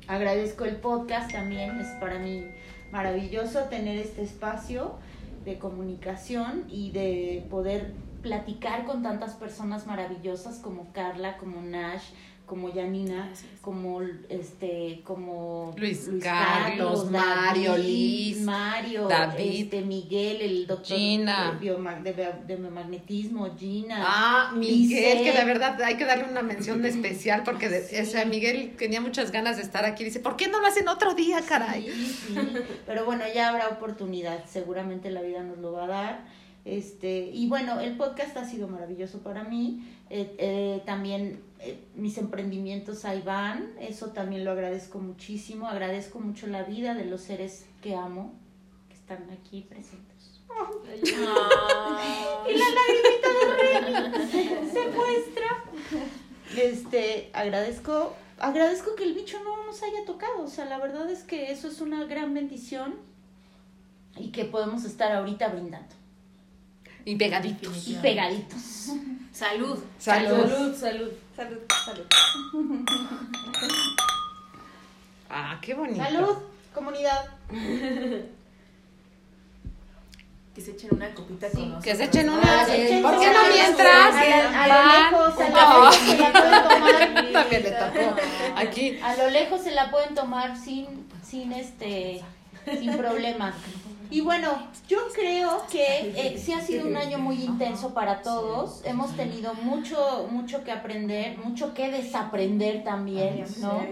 Agradezco 0.08 0.64
el 0.64 0.76
podcast 0.76 1.30
también, 1.32 1.78
es 1.80 1.88
para 2.00 2.18
mí 2.18 2.46
maravilloso 2.92 3.64
tener 3.64 3.98
este 3.98 4.22
espacio 4.22 4.94
de 5.46 5.58
comunicación 5.58 6.64
y 6.68 6.90
de 6.90 7.46
poder 7.48 7.94
platicar 8.20 8.84
con 8.84 9.02
tantas 9.02 9.34
personas 9.34 9.86
maravillosas 9.86 10.58
como 10.58 10.92
Carla, 10.92 11.38
como 11.38 11.62
Nash, 11.62 12.10
como 12.46 12.72
Janina, 12.72 13.32
como 13.60 14.00
este, 14.28 15.00
como 15.04 15.74
Luis 15.76 16.08
Carlos, 16.22 17.10
Mario, 17.10 17.72
David, 17.72 17.84
Liz, 17.84 18.40
Mario, 18.42 19.08
David, 19.08 19.64
este, 19.64 19.82
Miguel, 19.82 20.40
el 20.40 20.66
doctor 20.66 20.96
Gina. 20.96 21.58
de, 21.60 22.12
de, 22.12 22.32
de 22.46 22.56
biomagnetismo, 22.56 23.48
Gina. 23.58 23.96
Ah, 24.00 24.52
Miguel, 24.54 25.24
que 25.24 25.32
de 25.32 25.44
verdad 25.44 25.80
hay 25.82 25.96
que 25.96 26.04
darle 26.04 26.24
una 26.30 26.42
mención 26.42 26.84
especial 26.84 27.42
porque 27.44 27.68
de- 27.68 28.00
o 28.00 28.04
sea, 28.06 28.24
Miguel 28.24 28.74
tenía 28.78 29.00
muchas 29.00 29.32
ganas 29.32 29.56
de 29.56 29.62
estar 29.62 29.84
aquí. 29.84 30.04
Dice, 30.04 30.20
¿por 30.20 30.36
qué 30.36 30.46
no 30.48 30.60
lo 30.60 30.66
hacen 30.68 30.86
otro 30.88 31.14
día, 31.14 31.40
caray? 31.48 31.82
Sí, 31.90 32.06
sí. 32.28 32.34
Pero 32.86 33.04
bueno, 33.04 33.24
ya 33.34 33.48
habrá 33.48 33.68
oportunidad. 33.68 34.44
Seguramente 34.46 35.10
la 35.10 35.22
vida 35.22 35.42
nos 35.42 35.58
lo 35.58 35.72
va 35.72 35.84
a 35.84 35.88
dar. 35.88 36.45
Este, 36.66 37.30
y 37.32 37.48
bueno, 37.48 37.78
el 37.78 37.96
podcast 37.96 38.36
ha 38.36 38.44
sido 38.44 38.66
maravilloso 38.66 39.20
para 39.20 39.44
mí. 39.44 39.86
Eh, 40.10 40.34
eh, 40.38 40.82
también 40.84 41.40
eh, 41.60 41.78
mis 41.94 42.18
emprendimientos 42.18 43.04
ahí 43.04 43.22
van. 43.22 43.72
Eso 43.80 44.08
también 44.08 44.44
lo 44.44 44.50
agradezco 44.50 44.98
muchísimo. 44.98 45.68
Agradezco 45.68 46.18
mucho 46.18 46.48
la 46.48 46.64
vida 46.64 46.94
de 46.94 47.04
los 47.04 47.20
seres 47.20 47.66
que 47.80 47.94
amo, 47.94 48.34
que 48.88 48.96
están 48.96 49.30
aquí 49.30 49.62
presentes. 49.62 50.40
Y 52.48 52.58
la 52.58 52.66
lagrimita 52.78 53.28
de 53.28 53.80
Remy 53.80 54.70
se 54.72 54.88
muestra. 54.88 55.64
Este, 56.56 57.30
agradezco, 57.32 58.14
agradezco 58.38 58.94
que 58.96 59.04
el 59.04 59.14
bicho 59.14 59.38
no 59.44 59.66
nos 59.66 59.82
haya 59.84 60.04
tocado. 60.04 60.42
O 60.42 60.48
sea, 60.48 60.64
la 60.64 60.78
verdad 60.78 61.08
es 61.10 61.22
que 61.22 61.52
eso 61.52 61.68
es 61.68 61.80
una 61.80 62.04
gran 62.06 62.34
bendición 62.34 62.96
y 64.16 64.32
que 64.32 64.46
podemos 64.46 64.84
estar 64.84 65.12
ahorita 65.12 65.48
brindando. 65.48 65.95
Y 67.06 67.14
pegaditos. 67.14 67.86
Y 67.86 67.94
pegaditos. 67.94 68.90
Salud. 69.32 69.78
Salud. 69.96 70.50
Salud, 70.50 70.74
salud. 70.74 71.12
Salud, 71.36 71.58
salud. 71.84 72.04
Ah, 75.30 75.56
qué 75.62 75.74
bonito. 75.74 76.02
Salud, 76.02 76.36
comunidad. 76.74 77.26
Que 80.54 80.60
se 80.60 80.72
echen 80.72 80.90
una 80.94 81.14
copita 81.14 81.48
con 81.50 81.60
nosotros. 81.60 81.84
Que 81.84 81.94
se 81.94 82.04
echen 82.04 82.28
una. 82.28 82.42
Ah, 82.42 82.64
¿Por 82.64 82.74
échense 82.74 82.88
qué 82.90 83.02
no 83.02 83.10
una 83.10 83.48
mientras? 83.50 84.14
A, 84.16 84.66
lejos, 84.66 85.34
lo 85.36 85.44
lejos 85.44 85.94
se 85.94 86.16
la 86.16 86.32
pueden 86.32 86.62
tomar. 86.68 87.32
También 87.32 87.62
le 87.62 87.70
tocó. 87.70 88.16
Aquí. 88.56 88.98
A 89.00 89.16
lo 89.16 89.30
lejos 89.30 89.62
se 89.62 89.70
la 89.70 89.90
pueden 89.92 90.14
tomar 90.16 90.56
sin, 90.56 91.06
sin 91.22 91.52
este, 91.52 92.22
sin 92.80 92.96
problema. 92.96 93.54
Y 94.10 94.20
bueno, 94.20 94.68
yo 94.88 94.98
creo 95.12 95.62
que 95.70 96.14
eh, 96.16 96.38
sí 96.38 96.52
ha 96.52 96.60
sido 96.60 96.86
un 96.86 96.96
año 96.96 97.18
muy 97.18 97.42
intenso 97.42 97.92
para 97.92 98.22
todos. 98.22 98.82
Hemos 98.84 99.16
tenido 99.16 99.54
mucho, 99.54 100.28
mucho 100.30 100.62
que 100.64 100.72
aprender, 100.72 101.38
mucho 101.38 101.74
que 101.74 101.90
desaprender 101.90 102.84
también, 102.84 103.44
¿no? 103.60 103.82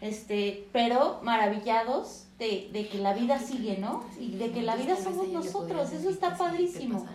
Este, 0.00 0.66
pero 0.72 1.20
maravillados 1.22 2.24
de, 2.38 2.68
de 2.72 2.88
que 2.88 2.98
la 2.98 3.14
vida 3.14 3.38
sigue, 3.38 3.78
¿no? 3.78 4.04
Y 4.20 4.36
de 4.36 4.50
que 4.50 4.62
la 4.62 4.76
vida 4.76 4.96
somos 4.96 5.28
nosotros. 5.28 5.92
Eso 5.92 6.10
está 6.10 6.36
padrísimo. 6.36 7.06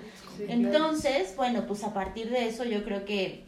Entonces, 0.47 1.35
bueno, 1.35 1.65
pues 1.67 1.83
a 1.83 1.93
partir 1.93 2.29
de 2.29 2.47
eso 2.47 2.63
yo 2.63 2.83
creo 2.83 3.05
que 3.05 3.43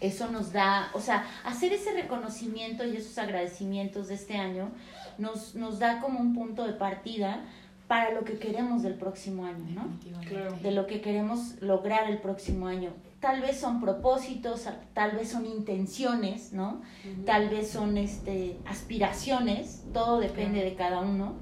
eso 0.00 0.28
nos 0.30 0.52
da, 0.52 0.90
o 0.92 1.00
sea, 1.00 1.26
hacer 1.44 1.72
ese 1.72 1.92
reconocimiento 1.92 2.84
y 2.84 2.96
esos 2.96 3.16
agradecimientos 3.16 4.08
de 4.08 4.14
este 4.14 4.36
año 4.36 4.70
nos, 5.16 5.54
nos 5.54 5.78
da 5.78 6.00
como 6.00 6.20
un 6.20 6.34
punto 6.34 6.66
de 6.66 6.74
partida 6.74 7.44
para 7.88 8.12
lo 8.12 8.24
que 8.24 8.38
queremos 8.38 8.82
del 8.82 8.94
próximo 8.94 9.44
año, 9.44 9.64
¿no? 9.74 9.98
Claro. 10.28 10.56
De 10.62 10.72
lo 10.72 10.86
que 10.86 11.00
queremos 11.00 11.60
lograr 11.60 12.10
el 12.10 12.18
próximo 12.18 12.66
año. 12.66 12.90
Tal 13.20 13.40
vez 13.40 13.58
son 13.58 13.80
propósitos, 13.80 14.68
tal 14.92 15.16
vez 15.16 15.30
son 15.30 15.46
intenciones, 15.46 16.52
¿no? 16.52 16.82
Tal 17.24 17.48
vez 17.48 17.70
son 17.70 17.96
este, 17.96 18.56
aspiraciones, 18.66 19.84
todo 19.92 20.20
depende 20.20 20.62
de 20.62 20.74
cada 20.74 21.00
uno. 21.00 21.34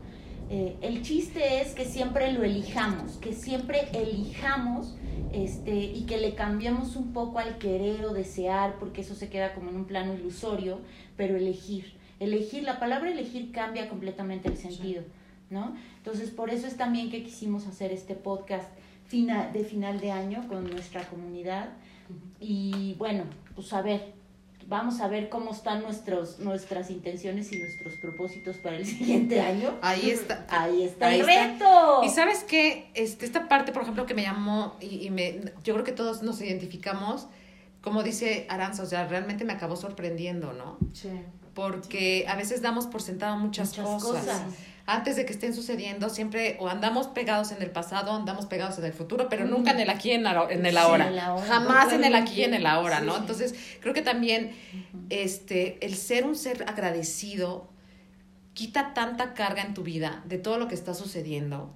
Eh, 0.50 0.76
el 0.82 1.02
chiste 1.02 1.60
es 1.60 1.74
que 1.74 1.84
siempre 1.84 2.30
lo 2.32 2.44
elijamos, 2.44 3.12
que 3.16 3.32
siempre 3.32 3.88
elijamos 3.92 4.94
este, 5.32 5.74
y 5.74 6.04
que 6.06 6.18
le 6.18 6.34
cambiemos 6.34 6.96
un 6.96 7.12
poco 7.12 7.38
al 7.38 7.58
querer 7.58 8.04
o 8.04 8.12
desear, 8.12 8.76
porque 8.78 9.00
eso 9.00 9.14
se 9.14 9.28
queda 9.28 9.54
como 9.54 9.70
en 9.70 9.76
un 9.76 9.84
plano 9.86 10.14
ilusorio, 10.14 10.78
pero 11.16 11.36
elegir. 11.36 11.94
Elegir, 12.20 12.62
la 12.62 12.78
palabra 12.78 13.10
elegir 13.10 13.50
cambia 13.50 13.88
completamente 13.88 14.48
el 14.48 14.56
sentido, 14.56 15.02
¿no? 15.50 15.74
Entonces, 15.98 16.30
por 16.30 16.50
eso 16.50 16.66
es 16.66 16.76
también 16.76 17.10
que 17.10 17.22
quisimos 17.22 17.66
hacer 17.66 17.92
este 17.92 18.14
podcast 18.14 18.68
fina- 19.06 19.50
de 19.52 19.64
final 19.64 20.00
de 20.00 20.10
año 20.12 20.46
con 20.48 20.68
nuestra 20.70 21.04
comunidad. 21.04 21.70
Y 22.40 22.94
bueno, 22.98 23.24
pues 23.54 23.72
a 23.72 23.80
ver, 23.82 24.12
vamos 24.66 25.00
a 25.00 25.08
ver 25.08 25.28
cómo 25.28 25.52
están 25.52 25.82
nuestros, 25.82 26.38
nuestras 26.40 26.90
intenciones 26.90 27.52
y 27.52 27.58
nuestros 27.58 27.94
propósitos 27.94 28.56
para 28.56 28.76
el 28.76 28.86
siguiente 28.96 29.40
año. 29.40 29.74
Ahí 29.82 30.10
está. 30.10 30.46
Ahí 30.48 30.82
está 30.84 31.06
Ahí 31.08 31.20
el 31.20 31.28
está. 31.28 31.46
reto. 31.52 32.00
Y 32.04 32.08
sabes 32.10 32.44
qué, 32.44 32.90
este, 32.94 33.24
esta 33.26 33.48
parte, 33.48 33.72
por 33.72 33.82
ejemplo, 33.82 34.06
que 34.06 34.14
me 34.14 34.22
llamó 34.22 34.74
y, 34.80 35.06
y 35.06 35.10
me, 35.10 35.40
yo 35.62 35.74
creo 35.74 35.84
que 35.84 35.92
todos 35.92 36.22
nos 36.22 36.40
identificamos, 36.40 37.26
como 37.82 38.02
dice 38.02 38.46
Aranza, 38.48 38.82
o 38.82 38.86
sea, 38.86 39.06
realmente 39.06 39.44
me 39.44 39.52
acabó 39.52 39.76
sorprendiendo, 39.76 40.52
¿no? 40.54 40.78
Sí. 40.94 41.10
Porque 41.54 42.24
a 42.28 42.34
veces 42.36 42.62
damos 42.62 42.86
por 42.86 43.00
sentado 43.02 43.36
muchas, 43.36 43.68
Muchas 43.78 44.02
cosas. 44.02 44.24
cosas. 44.24 44.42
Antes 44.86 45.16
de 45.16 45.24
que 45.24 45.32
estén 45.32 45.54
sucediendo, 45.54 46.10
siempre 46.10 46.58
o 46.60 46.68
andamos 46.68 47.06
pegados 47.08 47.52
en 47.52 47.62
el 47.62 47.70
pasado, 47.70 48.12
andamos 48.12 48.44
pegados 48.44 48.78
en 48.78 48.84
el 48.84 48.92
futuro, 48.92 49.28
pero 49.30 49.46
nunca 49.46 49.70
en 49.70 49.80
el 49.80 49.88
aquí 49.88 50.10
y 50.10 50.12
en, 50.12 50.26
en 50.26 50.66
el 50.66 50.72
Sí, 50.72 50.78
ahora. 50.78 51.08
en. 51.08 51.38
Jamás 51.48 51.92
en 51.92 52.04
el 52.04 52.14
aquí 52.14 52.40
y 52.40 52.44
en 52.44 52.52
el 52.52 52.66
ahora, 52.66 53.00
Sí, 53.00 53.06
¿no? 53.06 53.16
Entonces, 53.16 53.54
creo 53.80 53.94
que 53.94 54.02
también 54.02 54.52
este, 55.08 55.78
el 55.86 55.94
ser 55.96 56.26
un 56.26 56.36
ser 56.36 56.64
agradecido 56.68 57.70
quita 58.52 58.92
tanta 58.92 59.32
carga 59.32 59.62
en 59.62 59.72
tu 59.72 59.82
vida 59.82 60.22
de 60.26 60.36
todo 60.38 60.58
lo 60.58 60.68
que 60.68 60.74
está 60.74 60.92
sucediendo. 60.92 61.74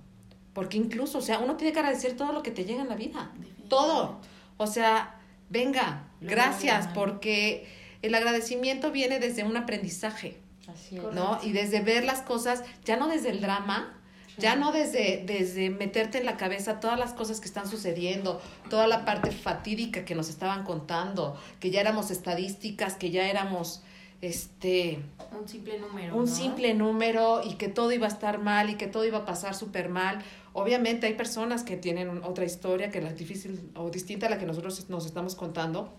Porque 0.53 0.77
incluso, 0.77 1.18
o 1.18 1.23
sea, 1.23 1.38
uno 1.38 1.57
tiene 1.57 1.73
que 1.73 1.79
agradecer 1.79 2.14
todo 2.14 2.33
lo 2.33 2.42
que 2.42 2.51
te 2.51 2.64
llega 2.64 2.83
en 2.83 2.88
la 2.88 2.94
vida. 2.97 3.33
Todo. 3.68 4.21
O 4.59 4.66
sea, 4.66 5.14
venga, 5.49 6.09
gracias, 6.21 6.88
porque 6.88 7.66
el 8.03 8.14
agradecimiento 8.14 8.90
viene 8.90 9.18
desde 9.18 9.44
un 9.44 9.57
aprendizaje. 9.57 10.37
Así 10.72 10.96
es. 10.96 11.02
¿no? 11.14 11.38
Y 11.42 11.52
desde 11.52 11.81
ver 11.81 12.04
las 12.04 12.22
cosas, 12.22 12.62
ya 12.85 12.96
no 12.96 13.09
desde 13.09 13.31
el 13.31 13.40
drama, 13.40 13.94
Ya 14.38 14.54
no 14.54 14.70
desde, 14.70 15.24
desde 15.26 15.68
meterte 15.68 16.18
en 16.18 16.24
la 16.24 16.37
cabeza 16.37 16.78
todas 16.78 16.96
las 16.96 17.12
cosas 17.12 17.40
que 17.40 17.46
están 17.46 17.68
sucediendo, 17.68 18.40
toda 18.70 18.87
la 18.87 19.04
parte 19.04 19.33
fatídica 19.33 20.04
que 20.04 20.14
nos 20.14 20.28
estaban 20.28 20.62
contando, 20.62 21.37
que 21.59 21.70
ya 21.70 21.81
éramos 21.81 22.12
estadísticas, 22.12 22.94
que 22.94 23.11
ya 23.11 23.26
éramos 23.28 23.83
este 24.20 25.00
Un 25.33 25.48
simple 25.48 25.78
número. 25.78 26.14
un 26.16 26.24
¿no? 26.26 26.31
simple 26.31 26.74
número 26.74 27.40
y 27.44 27.54
que 27.54 27.66
todo 27.68 27.90
iba 27.92 28.07
a 28.07 28.11
estar 28.11 28.38
mal 28.38 28.70
y 28.70 28.74
que 28.76 28.87
todo 28.87 29.04
iba 29.04 29.18
a 29.18 29.24
pasar 29.24 29.57
súper 29.57 29.88
mal. 29.88 30.22
Obviamente 30.54 31.06
hay 31.06 31.14
personas 31.14 31.62
que 31.62 31.76
tienen 31.76 32.08
un- 32.08 32.24
otra 32.24 32.44
historia 32.44 32.90
que 32.90 33.00
la 33.00 33.12
difícil 33.12 33.70
o 33.76 33.90
distinta 33.90 34.26
a 34.26 34.30
la 34.30 34.38
que 34.38 34.46
nosotros 34.46 34.88
nos 34.88 35.06
estamos 35.06 35.34
contando, 35.34 35.94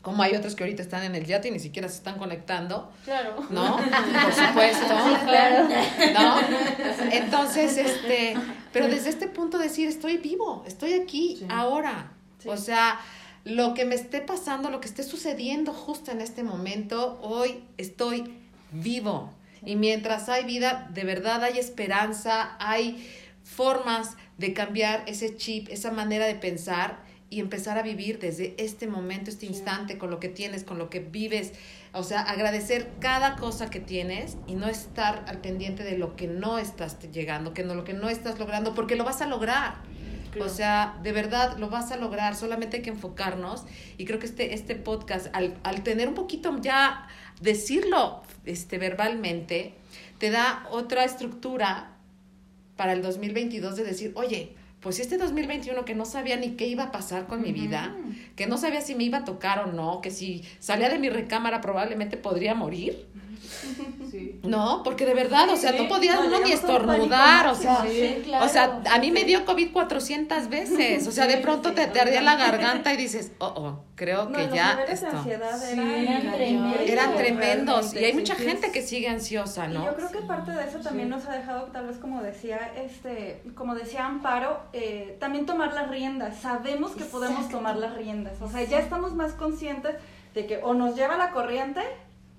como 0.00 0.22
hay 0.22 0.34
otros 0.34 0.54
que 0.56 0.64
ahorita 0.64 0.82
están 0.82 1.04
en 1.04 1.14
el 1.14 1.24
yate 1.26 1.48
y 1.48 1.50
ni 1.50 1.60
siquiera 1.60 1.88
se 1.88 1.96
están 1.96 2.18
conectando, 2.18 2.90
Claro. 3.04 3.36
¿no? 3.50 3.76
Por 4.24 4.32
supuesto. 4.32 4.86
claro. 5.24 5.68
¿No? 6.14 6.36
Entonces, 7.12 7.76
este, 7.76 8.34
pero 8.72 8.88
desde 8.88 9.10
este 9.10 9.28
punto 9.28 9.58
decir, 9.58 9.88
estoy 9.88 10.16
vivo, 10.18 10.64
estoy 10.66 10.94
aquí 10.94 11.36
Sí. 11.38 11.46
ahora. 11.48 12.12
O 12.46 12.56
sea, 12.56 12.98
lo 13.44 13.74
que 13.74 13.84
me 13.84 13.94
esté 13.94 14.20
pasando, 14.20 14.70
lo 14.70 14.80
que 14.80 14.88
esté 14.88 15.02
sucediendo 15.02 15.72
justo 15.72 16.10
en 16.10 16.20
este 16.20 16.42
momento, 16.42 17.18
hoy 17.22 17.62
estoy 17.78 18.34
vivo. 18.72 19.32
Y 19.64 19.76
mientras 19.76 20.28
hay 20.28 20.44
vida, 20.44 20.88
de 20.92 21.04
verdad 21.04 21.44
hay 21.44 21.58
esperanza, 21.58 22.56
hay 22.58 23.06
formas 23.52 24.16
de 24.38 24.52
cambiar 24.52 25.04
ese 25.06 25.36
chip, 25.36 25.68
esa 25.70 25.90
manera 25.90 26.26
de 26.26 26.34
pensar 26.34 27.00
y 27.32 27.40
empezar 27.40 27.78
a 27.78 27.82
vivir 27.82 28.18
desde 28.18 28.54
este 28.58 28.86
momento, 28.86 29.30
este 29.30 29.46
instante, 29.46 29.96
con 29.96 30.10
lo 30.10 30.20
que 30.20 30.28
tienes, 30.28 30.64
con 30.64 30.78
lo 30.78 30.90
que 30.90 31.00
vives. 31.00 31.52
O 31.94 32.02
sea, 32.02 32.20
agradecer 32.20 32.90
cada 33.00 33.36
cosa 33.36 33.70
que 33.70 33.80
tienes 33.80 34.36
y 34.46 34.54
no 34.54 34.68
estar 34.68 35.24
al 35.26 35.40
pendiente 35.40 35.82
de 35.82 35.96
lo 35.96 36.14
que 36.14 36.26
no 36.26 36.58
estás 36.58 36.98
llegando, 37.10 37.54
que 37.54 37.64
no, 37.64 37.74
lo 37.74 37.84
que 37.84 37.94
no 37.94 38.10
estás 38.10 38.38
logrando, 38.38 38.74
porque 38.74 38.96
lo 38.96 39.04
vas 39.04 39.22
a 39.22 39.26
lograr. 39.26 39.76
O 40.40 40.48
sea, 40.48 40.98
de 41.02 41.12
verdad 41.12 41.56
lo 41.58 41.70
vas 41.70 41.90
a 41.90 41.96
lograr, 41.96 42.36
solamente 42.36 42.78
hay 42.78 42.82
que 42.82 42.90
enfocarnos. 42.90 43.64
Y 43.96 44.04
creo 44.04 44.18
que 44.18 44.26
este, 44.26 44.52
este 44.52 44.74
podcast, 44.74 45.28
al, 45.32 45.56
al 45.62 45.82
tener 45.82 46.08
un 46.08 46.14
poquito 46.14 46.54
ya, 46.60 47.08
decirlo 47.40 48.22
este, 48.44 48.76
verbalmente, 48.76 49.74
te 50.18 50.30
da 50.30 50.66
otra 50.70 51.04
estructura 51.04 51.92
para 52.82 52.94
el 52.94 53.02
2022 53.02 53.76
de 53.76 53.84
decir, 53.84 54.10
oye, 54.16 54.56
pues 54.80 54.98
este 54.98 55.16
2021 55.16 55.84
que 55.84 55.94
no 55.94 56.04
sabía 56.04 56.36
ni 56.36 56.56
qué 56.56 56.66
iba 56.66 56.82
a 56.82 56.90
pasar 56.90 57.28
con 57.28 57.40
mi 57.40 57.52
vida, 57.52 57.96
que 58.34 58.48
no 58.48 58.58
sabía 58.58 58.80
si 58.80 58.96
me 58.96 59.04
iba 59.04 59.18
a 59.18 59.24
tocar 59.24 59.60
o 59.60 59.72
no, 59.72 60.00
que 60.00 60.10
si 60.10 60.42
salía 60.58 60.88
de 60.88 60.98
mi 60.98 61.08
recámara 61.08 61.60
probablemente 61.60 62.16
podría 62.16 62.56
morir, 62.56 63.06
Sí. 64.10 64.40
¿no? 64.42 64.82
Porque 64.82 65.06
de 65.06 65.14
verdad, 65.14 65.48
o 65.50 65.56
sea, 65.56 65.72
no 65.72 65.88
podía 65.88 66.16
no, 66.16 66.26
uno 66.26 66.40
ni 66.40 66.52
estornudar, 66.52 67.46
o 67.46 67.54
sea, 67.54 67.84
sí, 67.88 68.20
claro. 68.24 68.44
o 68.44 68.48
sea, 68.48 68.82
a 68.90 68.98
mí 68.98 69.10
me 69.10 69.24
dio 69.24 69.44
COVID 69.44 69.72
400 69.72 70.48
veces, 70.48 71.06
o 71.06 71.12
sea, 71.12 71.26
de 71.26 71.38
pronto 71.38 71.72
te, 71.72 71.86
te 71.86 72.00
ardía 72.00 72.20
la 72.20 72.36
garganta 72.36 72.92
y 72.92 72.96
dices, 72.96 73.32
oh, 73.38 73.52
oh, 73.56 73.84
creo 73.94 74.26
No, 74.28 74.36
que 74.36 74.46
los 74.46 74.54
ya 74.54 74.76
de 74.76 74.92
esto. 74.92 75.06
Sí, 75.22 75.30
eran, 75.30 75.60
tremendos. 75.60 76.80
Eran 76.80 77.16
tremendos 77.16 77.66
realmente, 77.66 78.00
y 78.00 78.04
hay 78.04 78.12
mucha 78.12 78.34
gente 78.34 78.72
que 78.72 78.82
sigue 78.82 79.08
ansiosa, 79.08 79.66
Y 79.66 79.74
¿no? 79.74 79.84
yo 79.86 79.94
creo 79.94 80.10
que 80.10 80.20
parte 80.20 80.52
de 80.52 80.64
eso 80.64 80.80
también 80.80 81.08
nos 81.08 81.26
ha 81.26 81.32
dejado, 81.32 81.64
tal 81.72 81.86
vez 81.86 81.98
como 81.98 82.22
decía, 82.22 82.72
este, 82.76 83.42
como 83.54 83.74
decía 83.74 84.06
Amparo, 84.06 84.60
eh, 84.72 85.16
también 85.20 85.46
tomar 85.46 85.72
las 85.72 85.88
riendas. 85.88 86.38
Sabemos 86.38 86.92
que 86.92 87.04
podemos 87.04 87.38
Exacto. 87.38 87.58
tomar 87.58 87.76
las 87.76 87.94
riendas. 87.94 88.40
O 88.40 88.50
sea, 88.50 88.62
ya 88.64 88.78
estamos 88.78 89.14
más 89.14 89.32
conscientes 89.32 89.96
de 90.34 90.46
que 90.46 90.58
o 90.62 90.74
nos 90.74 90.96
lleva 90.96 91.16
la 91.16 91.30
corriente 91.30 91.80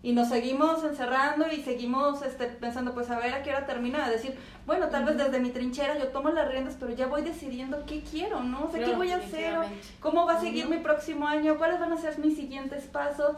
y 0.03 0.11
nos 0.11 0.27
seguimos 0.27 0.83
encerrando 0.83 1.47
y 1.49 1.63
seguimos 1.63 2.21
este, 2.23 2.47
pensando, 2.47 2.93
pues 2.93 3.09
a 3.09 3.17
ver 3.17 3.33
a 3.33 3.41
qué 3.41 3.51
hora 3.51 3.65
termina, 3.65 4.05
de 4.05 4.17
decir, 4.17 4.35
bueno, 4.65 4.89
tal 4.89 5.05
vez 5.05 5.17
desde 5.17 5.39
mi 5.39 5.49
trinchera 5.49 5.97
yo 5.97 6.09
tomo 6.09 6.29
las 6.29 6.49
riendas, 6.51 6.75
pero 6.77 6.93
ya 6.93 7.07
voy 7.07 7.21
decidiendo 7.21 7.85
qué 7.85 8.01
quiero, 8.01 8.43
¿no? 8.43 8.65
O 8.65 8.69
sea, 8.69 8.79
qué 8.79 8.85
Claro, 8.85 8.97
voy 8.97 9.11
a 9.11 9.15
hacer, 9.15 9.55
cómo 10.01 10.25
va 10.25 10.33
a 10.33 10.41
seguir 10.41 10.67
mi 10.67 10.77
próximo 10.77 11.25
año, 11.25 11.57
cuáles 11.57 11.79
van 11.79 11.93
a 11.93 11.97
ser 11.97 12.19
mis 12.19 12.35
siguientes 12.35 12.83
pasos. 12.83 13.37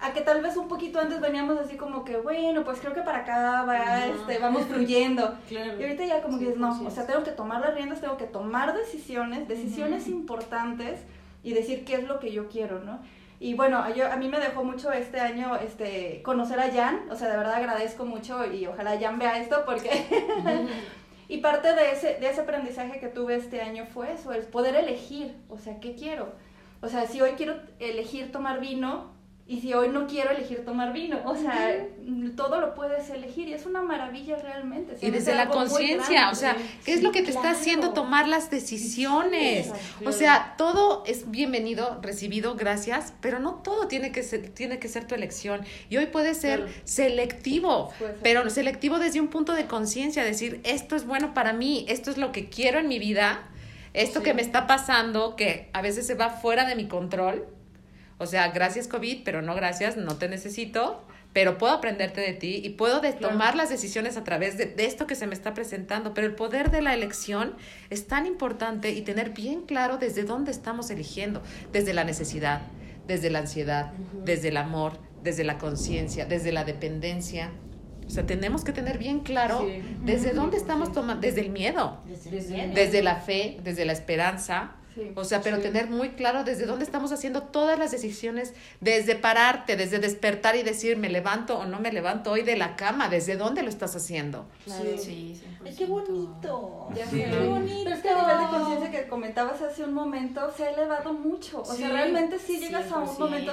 A 0.00 0.12
que 0.12 0.20
tal 0.20 0.40
vez 0.40 0.56
un 0.56 0.68
poquito 0.68 1.00
antes 1.00 1.20
veníamos 1.20 1.58
así 1.58 1.76
como 1.76 2.04
que, 2.04 2.16
bueno, 2.18 2.62
pues 2.62 2.78
creo 2.78 2.94
que 2.94 3.02
para 3.02 3.18
acá 3.18 3.64
va, 3.64 4.06
este, 4.06 4.38
vamos 4.38 4.66
fluyendo. 4.66 5.34
Claro. 5.48 5.80
Y 5.80 5.82
ahorita 5.82 6.06
ya 6.06 6.22
como 6.22 6.38
que 6.38 6.44
Sí, 6.44 6.50
es, 6.52 6.56
no, 6.56 6.80
o 6.86 6.90
sea, 6.92 7.04
tengo 7.04 7.24
que 7.24 7.32
tomar 7.32 7.60
las 7.60 7.74
riendas, 7.74 8.00
tengo 8.00 8.16
que 8.16 8.26
tomar 8.26 8.76
decisiones, 8.76 9.48
decisiones 9.48 10.06
importantes 10.06 11.00
y 11.42 11.52
decir 11.54 11.84
qué 11.84 11.96
es 11.96 12.04
lo 12.04 12.20
que 12.20 12.30
yo 12.30 12.48
quiero, 12.48 12.78
¿no? 12.78 13.00
Y 13.40 13.54
bueno, 13.54 13.84
yo, 13.94 14.10
a 14.10 14.16
mí 14.16 14.28
me 14.28 14.40
dejó 14.40 14.64
mucho 14.64 14.90
este 14.90 15.20
año 15.20 15.56
este, 15.56 16.22
conocer 16.22 16.58
a 16.58 16.72
Jan, 16.72 17.08
o 17.10 17.14
sea, 17.14 17.28
de 17.28 17.36
verdad 17.36 17.54
agradezco 17.54 18.04
mucho 18.04 18.44
y 18.44 18.66
ojalá 18.66 18.98
Jan 18.98 19.18
vea 19.18 19.38
esto 19.38 19.62
porque... 19.64 20.06
y 21.28 21.38
parte 21.38 21.74
de 21.74 21.92
ese, 21.92 22.14
de 22.14 22.30
ese 22.30 22.40
aprendizaje 22.40 22.98
que 22.98 23.08
tuve 23.08 23.36
este 23.36 23.60
año 23.60 23.86
fue 23.86 24.12
eso, 24.12 24.32
el 24.32 24.42
poder 24.42 24.74
elegir, 24.74 25.36
o 25.48 25.58
sea, 25.58 25.78
¿qué 25.78 25.94
quiero? 25.94 26.32
O 26.80 26.88
sea, 26.88 27.06
si 27.06 27.20
hoy 27.20 27.32
quiero 27.32 27.60
elegir 27.78 28.32
tomar 28.32 28.60
vino 28.60 29.17
y 29.50 29.62
si 29.62 29.72
hoy 29.72 29.88
no 29.88 30.06
quiero 30.06 30.30
elegir 30.30 30.62
tomar 30.62 30.92
vino, 30.92 31.18
o 31.24 31.34
sea, 31.34 31.74
todo 32.36 32.60
lo 32.60 32.74
puedes 32.74 33.08
elegir 33.08 33.48
y 33.48 33.54
es 33.54 33.64
una 33.64 33.80
maravilla 33.80 34.36
realmente. 34.36 34.98
se 34.98 35.06
Y 35.06 35.10
desde 35.10 35.34
la 35.34 35.48
conciencia, 35.48 36.28
o 36.30 36.34
sea, 36.34 36.54
¿qué 36.84 36.92
es 36.92 37.02
lo 37.02 37.12
que 37.12 37.22
te 37.22 37.30
está 37.30 37.52
haciendo 37.52 37.94
tomar 37.94 38.28
las 38.28 38.50
decisiones? 38.50 39.72
O 40.04 40.12
sea, 40.12 40.54
todo 40.58 41.02
es 41.06 41.30
bienvenido, 41.30 41.98
recibido, 42.02 42.56
gracias, 42.56 43.14
pero 43.22 43.38
no 43.38 43.54
todo 43.54 43.88
tiene 43.88 44.12
que 44.12 44.22
ser, 44.22 44.50
tiene 44.50 44.78
que 44.78 44.88
ser 44.88 45.06
tu 45.06 45.14
elección. 45.14 45.62
Y 45.88 45.96
hoy 45.96 46.06
puede 46.06 46.34
ser 46.34 46.58
Claro. 46.60 46.72
selectivo, 46.84 47.90
Puede 47.98 48.12
ser. 48.12 48.22
pero 48.22 48.50
selectivo 48.50 48.98
desde 48.98 49.18
un 49.20 49.28
punto 49.28 49.54
de 49.54 49.64
conciencia, 49.66 50.24
decir, 50.24 50.60
esto 50.64 50.94
es 50.94 51.06
bueno 51.06 51.32
para 51.32 51.54
mí, 51.54 51.86
esto 51.88 52.10
es 52.10 52.18
lo 52.18 52.32
que 52.32 52.50
quiero 52.50 52.78
en 52.80 52.88
mi 52.88 52.98
vida, 52.98 53.48
esto 53.94 54.18
Sí. 54.20 54.24
que 54.26 54.34
me 54.34 54.42
está 54.42 54.66
pasando, 54.66 55.36
que 55.36 55.70
a 55.72 55.80
veces 55.80 56.06
se 56.06 56.14
va 56.14 56.28
fuera 56.28 56.66
de 56.66 56.76
mi 56.76 56.86
control. 56.86 57.46
O 58.18 58.26
sea, 58.26 58.48
gracias 58.48 58.88
COVID, 58.88 59.22
pero 59.24 59.42
no 59.42 59.54
gracias, 59.54 59.96
no 59.96 60.16
te 60.16 60.28
necesito, 60.28 61.04
pero 61.32 61.56
puedo 61.58 61.72
aprenderte 61.72 62.20
de 62.20 62.32
ti 62.32 62.60
y 62.64 62.70
puedo 62.70 63.00
de 63.00 63.12
tomar 63.12 63.54
las 63.54 63.68
decisiones 63.68 64.16
a 64.16 64.24
través 64.24 64.58
de, 64.58 64.66
de 64.66 64.86
esto 64.86 65.06
que 65.06 65.14
se 65.14 65.26
me 65.26 65.34
está 65.34 65.54
presentando. 65.54 66.14
Pero 66.14 66.26
el 66.26 66.34
poder 66.34 66.70
de 66.70 66.82
la 66.82 66.94
elección 66.94 67.54
es 67.90 68.06
tan 68.08 68.26
importante 68.26 68.90
y 68.90 69.02
tener 69.02 69.30
bien 69.30 69.62
claro 69.62 69.98
desde 69.98 70.24
dónde 70.24 70.50
estamos 70.50 70.90
eligiendo, 70.90 71.42
desde 71.72 71.94
la 71.94 72.02
necesidad, 72.04 72.62
desde 73.06 73.30
la 73.30 73.40
ansiedad, 73.40 73.92
desde 74.24 74.48
el 74.48 74.56
amor, 74.56 74.98
desde 75.22 75.44
la 75.44 75.58
conciencia, 75.58 76.24
desde 76.26 76.50
la 76.50 76.64
dependencia. 76.64 77.50
O 78.06 78.10
sea, 78.10 78.24
tenemos 78.26 78.64
que 78.64 78.72
tener 78.72 78.96
bien 78.98 79.20
claro 79.20 79.60
Sí. 79.66 79.82
desde 80.02 80.32
dónde 80.32 80.56
estamos 80.56 80.92
tomando, 80.92 81.20
desde 81.20 81.42
el 81.42 81.50
miedo, 81.50 82.00
Desde 82.08 82.30
Desde- 82.30 82.54
el 82.54 82.68
miedo. 82.68 82.74
desde 82.74 83.02
la 83.02 83.16
fe, 83.16 83.58
desde 83.62 83.84
la 83.84 83.92
esperanza, 83.92 84.76
Sí. 84.98 85.12
o 85.14 85.24
sea, 85.24 85.40
pero 85.42 85.56
Sí. 85.58 85.62
tener 85.62 85.88
muy 85.88 86.10
claro 86.10 86.42
desde 86.44 86.66
dónde 86.66 86.84
estamos 86.84 87.12
haciendo 87.12 87.42
todas 87.44 87.78
las 87.78 87.90
decisiones, 87.92 88.52
desde 88.80 89.14
pararte, 89.14 89.76
desde 89.76 89.98
despertar 90.00 90.56
y 90.56 90.62
decir, 90.62 90.96
me 90.96 91.08
levanto 91.08 91.58
o 91.58 91.66
no 91.66 91.78
me 91.78 91.92
levanto 91.92 92.32
hoy 92.32 92.42
de 92.42 92.56
la 92.56 92.74
cama, 92.76 93.08
desde 93.08 93.36
dónde 93.36 93.62
lo 93.62 93.68
estás 93.68 93.94
haciendo. 93.94 94.46
Claro, 94.64 94.84
sí, 94.98 95.40
100%. 95.40 95.66
Ay, 95.68 95.74
qué 95.76 95.86
bonito. 95.86 96.88
Ya 96.94 97.06
Sí. 97.06 97.22
Qué 97.22 97.46
bonito. 97.46 97.80
Pero 97.84 97.96
es 97.96 98.02
que 98.02 98.08
el 98.08 98.16
nivel 98.16 98.38
de 98.38 98.46
conciencia 98.58 98.90
que 98.90 99.08
comentabas 99.08 99.62
hace 99.62 99.84
un 99.84 99.92
momento 99.94 100.50
se 100.56 100.64
ha 100.64 100.70
elevado 100.70 101.12
mucho. 101.12 101.60
O 101.62 101.64
sea, 101.64 101.74
Sí, 101.76 101.92
realmente 101.92 102.38
sí 102.38 102.58
llegas 102.58 102.90
a 102.90 102.98
un 102.98 103.06
100%. 103.08 103.18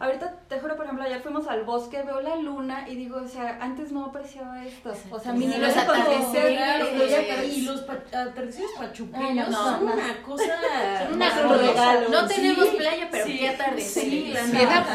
Ahorita 0.00 0.34
te 0.48 0.58
juro, 0.58 0.76
por 0.76 0.84
ejemplo, 0.86 1.04
ayer 1.04 1.20
fuimos 1.22 1.46
al 1.46 1.64
bosque, 1.64 2.02
veo 2.02 2.20
la 2.20 2.36
luna 2.36 2.88
y 2.88 2.96
digo, 2.96 3.18
o 3.18 3.28
sea, 3.28 3.58
antes 3.60 3.92
no 3.92 4.06
apreciaba 4.06 4.64
esto. 4.64 4.92
O 5.10 5.18
sea, 5.20 5.32
mi 5.32 5.46
Los 5.46 5.54
nivel 5.56 5.74
de 5.74 5.86
conciencia 5.86 7.44
y 7.44 7.62
los 7.62 7.80
atardeceres 7.82 8.70
pachuqueños 8.78 9.48
no, 9.50 9.64
son 9.64 9.86
no. 9.86 9.92
una 9.94 10.22
cosa. 10.22 10.44
Son 11.04 11.14
una 11.14 11.28
maravillosa. 11.30 11.66
regalo. 11.72 12.08
No 12.08 12.28
Sí. 12.28 12.34
tenemos 12.34 12.66
playa, 12.68 13.08
pero 13.10 13.26
Sí. 13.26 13.38
qué 13.38 13.48
atardecer. 13.48 14.02
Sí, 14.04 14.34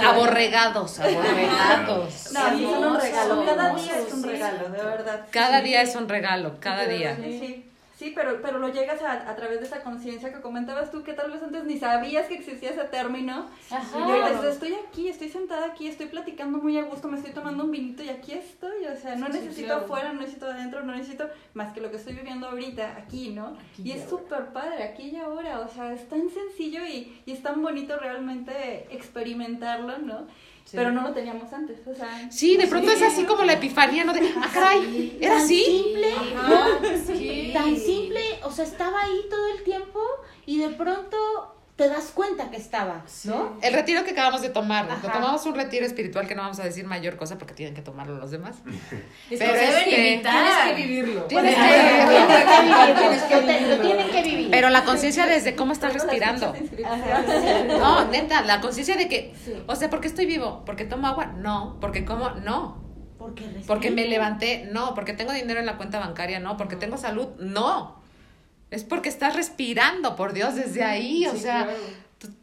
aborregados, 0.05 0.99
aborregados. 0.99 2.31
No, 2.33 2.39
sí, 2.49 2.63
son 2.63 2.65
un 2.65 2.83
Hermoso, 2.83 2.99
regalo. 2.99 3.45
Cada 3.45 3.73
día 3.75 3.93
es 3.99 4.13
un 4.13 4.21
sí. 4.23 4.27
regalo, 4.29 4.69
de 4.69 4.83
verdad. 4.83 5.25
Cada 5.31 5.57
Sí. 5.59 5.65
día 5.65 5.81
es 5.81 5.95
un 5.95 6.09
regalo, 6.09 6.59
cada 6.59 6.85
día. 6.85 7.15
Sí, 7.15 7.64
sí 8.05 8.11
pero, 8.15 8.39
pero 8.41 8.59
lo 8.59 8.69
llegas 8.69 9.01
a, 9.01 9.29
a 9.29 9.35
través 9.35 9.59
de 9.59 9.65
esa 9.65 9.81
conciencia 9.81 10.31
que 10.31 10.41
comentabas 10.41 10.91
tú, 10.91 11.03
que 11.03 11.13
tal 11.13 11.31
vez 11.31 11.41
antes 11.41 11.63
ni 11.65 11.77
sabías 11.79 12.27
que 12.27 12.35
existía 12.35 12.69
ese 12.69 12.83
término. 12.85 13.49
Ajá. 13.71 13.97
Y 13.97 14.07
yo 14.07 14.29
dices, 14.29 14.53
estoy 14.53 14.73
aquí, 14.87 15.07
estoy 15.09 15.29
sentada 15.29 15.65
aquí, 15.67 15.87
estoy 15.87 16.07
platicando 16.07 16.59
muy 16.59 16.77
a 16.77 16.83
gusto, 16.83 17.07
me 17.07 17.17
estoy 17.17 17.33
tomando 17.33 17.63
un 17.63 17.71
vinito 17.71 18.03
y 18.03 18.09
aquí 18.09 18.33
estoy. 18.33 18.85
O 18.85 18.95
sea, 18.95 19.15
no 19.15 19.27
Sí, 19.27 19.33
necesito 19.33 19.67
claro. 19.67 19.85
afuera, 19.85 20.13
no 20.13 20.19
necesito 20.21 20.45
adentro, 20.45 20.83
no 20.83 20.93
necesito 20.95 21.27
más 21.53 21.73
que 21.73 21.81
lo 21.81 21.89
que 21.89 21.97
estoy 21.97 22.13
viviendo 22.13 22.47
ahorita, 22.47 22.95
aquí, 22.97 23.29
¿no? 23.29 23.47
Aquí 23.71 23.81
y 23.83 23.87
y 23.89 23.91
es 23.93 24.07
súper 24.09 24.47
padre, 24.53 24.83
aquí 24.83 25.09
y 25.09 25.15
ahora. 25.15 25.61
O 25.61 25.67
sea, 25.67 25.91
es 25.93 26.07
tan 26.07 26.29
sencillo 26.29 26.85
y, 26.85 27.21
y 27.25 27.31
es 27.31 27.41
tan 27.41 27.61
bonito 27.61 27.97
realmente 27.97 28.85
experimentarlo, 28.91 29.97
¿no? 29.97 30.27
Sí. 30.65 30.75
Pero 30.77 30.91
no 30.91 31.03
lo 31.03 31.13
teníamos 31.13 31.53
antes, 31.53 31.79
o 31.85 31.93
sea... 31.93 32.29
Sí, 32.31 32.57
de 32.57 32.65
pronto 32.65 32.91
es 32.91 33.01
así 33.01 33.23
como 33.25 33.43
la 33.43 33.53
epifanía, 33.53 34.03
¿no? 34.03 34.13
De, 34.13 34.21
ah, 34.35 34.49
caray, 34.51 35.15
¿era 35.21 35.35
Tan 35.35 35.43
así? 35.43 35.63
simple, 35.63 36.13
Ajá, 36.35 36.67
sí. 37.05 37.51
tan 37.53 37.77
simple, 37.77 38.21
o 38.43 38.51
sea, 38.51 38.65
estaba 38.65 39.01
ahí 39.03 39.21
todo 39.29 39.47
el 39.55 39.63
tiempo 39.63 39.99
y 40.47 40.57
de 40.57 40.69
pronto 40.69 41.54
te 41.75 41.89
das 41.89 42.05
cuenta 42.13 42.49
que 42.49 42.55
estaba, 42.55 43.03
¿no? 43.25 43.57
El 43.61 43.73
retiro 43.73 44.05
que 44.05 44.11
acabamos 44.11 44.41
de 44.41 44.47
tomar, 44.49 44.89
Ajá. 44.89 45.11
tomamos 45.11 45.45
un 45.45 45.55
retiro 45.55 45.85
espiritual 45.85 46.25
que 46.25 46.33
no 46.33 46.41
vamos 46.43 46.57
a 46.59 46.63
decir 46.63 46.85
mayor 46.85 47.17
cosa 47.17 47.37
porque 47.37 47.53
tienen 47.53 47.75
que 47.75 47.81
tomarlo 47.81 48.15
los 48.17 48.31
demás. 48.31 48.55
Es 49.29 49.39
Pero 49.39 49.53
que 49.53 49.65
este-. 49.65 50.21
Tienes 50.21 50.57
que 50.67 50.73
vivirlo. 50.73 51.23
Tienes 51.23 51.53
que- 51.55 51.61
vivirlo, 51.61 52.95
Tienes 52.95 53.23
que 53.23 53.35
lo 53.75 53.81
tienen 53.81 54.09
que 54.09 54.21
vivir. 54.23 54.51
Pero 54.51 54.69
la 54.69 54.85
conciencia 54.85 55.25
desde 55.25 55.55
cómo 55.55 55.73
estás 55.73 55.93
respirando. 55.93 56.53
No, 57.77 58.05
neta, 58.05 58.41
la 58.43 58.61
conciencia 58.61 58.95
de 58.95 59.07
que, 59.09 59.33
o 59.67 59.75
sea, 59.75 59.89
¿por 59.89 59.99
qué 59.99 60.07
estoy 60.07 60.25
vivo? 60.25 60.63
¿Porque 60.65 60.85
tomo 60.85 61.07
agua? 61.07 61.25
No. 61.25 61.77
¿Porque 61.81 62.05
como? 62.05 62.29
No. 62.29 62.83
Porque. 63.17 63.43
¿Porque 63.67 63.91
me 63.91 64.05
levanté? 64.05 64.69
No. 64.71 64.93
¿Porque 64.93 65.13
tengo 65.13 65.33
dinero 65.33 65.59
en 65.59 65.65
la 65.65 65.75
cuenta 65.77 65.99
bancaria? 65.99 66.39
No. 66.39 66.55
¿Porque 66.57 66.75
tengo 66.77 66.95
salud? 66.97 67.27
No. 67.39 68.01
Es 68.71 68.83
porque 68.83 69.09
estás 69.09 69.35
respirando, 69.35 70.15
por 70.15 70.33
Dios, 70.33 70.55
desde 70.55 70.83
ahí. 70.83 71.25
O 71.27 71.31
Sí, 71.33 71.39
sea, 71.39 71.63
claro. 71.65 71.79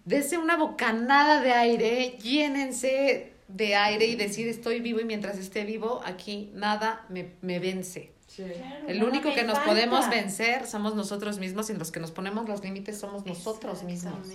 dese 0.04 0.38
una 0.38 0.56
bocanada 0.56 1.40
de 1.40 1.52
aire, 1.52 2.16
llénense 2.22 3.32
de 3.48 3.74
aire 3.76 4.06
y 4.06 4.16
decir 4.16 4.48
estoy 4.48 4.80
vivo 4.80 5.00
y 5.00 5.04
mientras 5.04 5.36
esté 5.38 5.64
vivo, 5.64 6.00
aquí 6.04 6.50
nada 6.54 7.04
me, 7.08 7.32
me 7.42 7.58
vence. 7.58 8.12
Sí. 8.26 8.44
Claro, 8.44 8.88
El 8.88 9.04
único 9.04 9.34
que 9.34 9.42
nos 9.42 9.56
falta. 9.58 9.70
podemos 9.70 10.08
vencer 10.08 10.66
somos 10.66 10.94
nosotros 10.94 11.38
mismos 11.38 11.68
y 11.68 11.74
los 11.74 11.92
que 11.92 12.00
nos 12.00 12.12
ponemos 12.12 12.48
los 12.48 12.62
límites 12.62 12.98
somos 12.98 13.26
nosotros 13.26 13.82
mismos. 13.82 14.26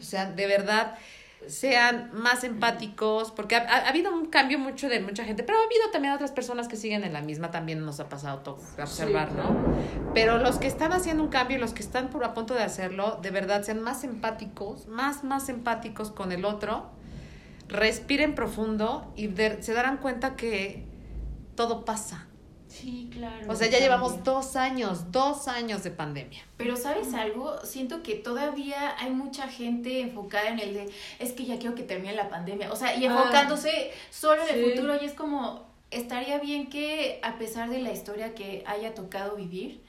O 0.00 0.02
sea, 0.02 0.28
de 0.32 0.46
verdad, 0.48 0.98
sean 1.46 2.10
más 2.12 2.42
empáticos, 2.44 3.30
porque 3.30 3.56
ha, 3.56 3.60
ha- 3.60 3.86
ha 3.86 3.88
habido 3.88 4.12
un 4.12 4.26
cambio 4.26 4.58
mucho 4.58 4.88
de 4.88 5.00
mucha 5.00 5.24
gente, 5.24 5.42
pero 5.44 5.58
ha 5.58 5.64
habido 5.64 5.90
también 5.92 6.12
otras 6.14 6.32
personas 6.32 6.66
que 6.66 6.76
siguen 6.76 7.04
en 7.04 7.12
la 7.12 7.20
misma, 7.20 7.50
también 7.50 7.84
nos 7.84 8.00
ha 8.00 8.08
pasado 8.08 8.42
observar, 8.78 9.28
Sí, 9.30 9.34
¿no? 9.36 9.54
Pero 10.14 10.38
los 10.38 10.58
que 10.58 10.66
están 10.66 10.92
haciendo 10.92 11.22
un 11.22 11.28
cambio 11.28 11.56
y 11.56 11.60
los 11.60 11.72
que 11.72 11.82
están 11.82 12.08
por 12.08 12.24
a 12.24 12.34
punto 12.34 12.54
de 12.54 12.62
hacerlo, 12.62 13.18
de 13.22 13.30
verdad, 13.30 13.62
sean 13.62 13.80
más 13.80 14.02
empáticos, 14.02 14.86
más, 14.88 15.22
más 15.24 15.48
empáticos 15.48 16.10
con 16.10 16.32
el 16.32 16.44
otro, 16.44 16.90
respiren 17.68 18.34
profundo 18.34 19.12
y 19.16 19.26
de- 19.28 19.62
se 19.62 19.72
darán 19.72 19.98
cuenta 19.98 20.36
que 20.36 20.84
todo 21.54 21.84
pasa. 21.84 22.26
Sí, 22.80 23.08
claro. 23.12 23.50
O 23.50 23.56
sea, 23.56 23.68
ya 23.68 23.78
llevamos 23.78 24.22
dos 24.22 24.54
años, 24.56 25.10
dos 25.10 25.48
años 25.48 25.82
de 25.82 25.90
pandemia. 25.90 26.42
Pero 26.56 26.76
¿sabes 26.76 27.14
algo? 27.14 27.58
Siento 27.64 28.02
que 28.02 28.16
todavía 28.16 28.94
hay 28.98 29.10
mucha 29.10 29.48
gente 29.48 30.00
enfocada 30.00 30.48
en 30.48 30.58
el 30.58 30.74
de, 30.74 30.90
es 31.18 31.32
que 31.32 31.46
ya 31.46 31.58
quiero 31.58 31.74
que 31.74 31.82
termine 31.82 32.14
la 32.14 32.28
pandemia. 32.28 32.70
O 32.72 32.76
sea, 32.76 32.94
y 32.96 33.04
enfocándose 33.06 33.92
solo 34.10 34.42
en 34.46 34.54
el 34.54 34.70
futuro 34.70 34.96
y 35.00 35.06
es 35.06 35.14
como, 35.14 35.66
estaría 35.90 36.38
bien 36.38 36.68
que 36.68 37.18
a 37.22 37.38
pesar 37.38 37.70
de 37.70 37.78
la 37.78 37.92
historia 37.92 38.34
que 38.34 38.62
haya 38.66 38.94
tocado 38.94 39.36
vivir, 39.36 39.80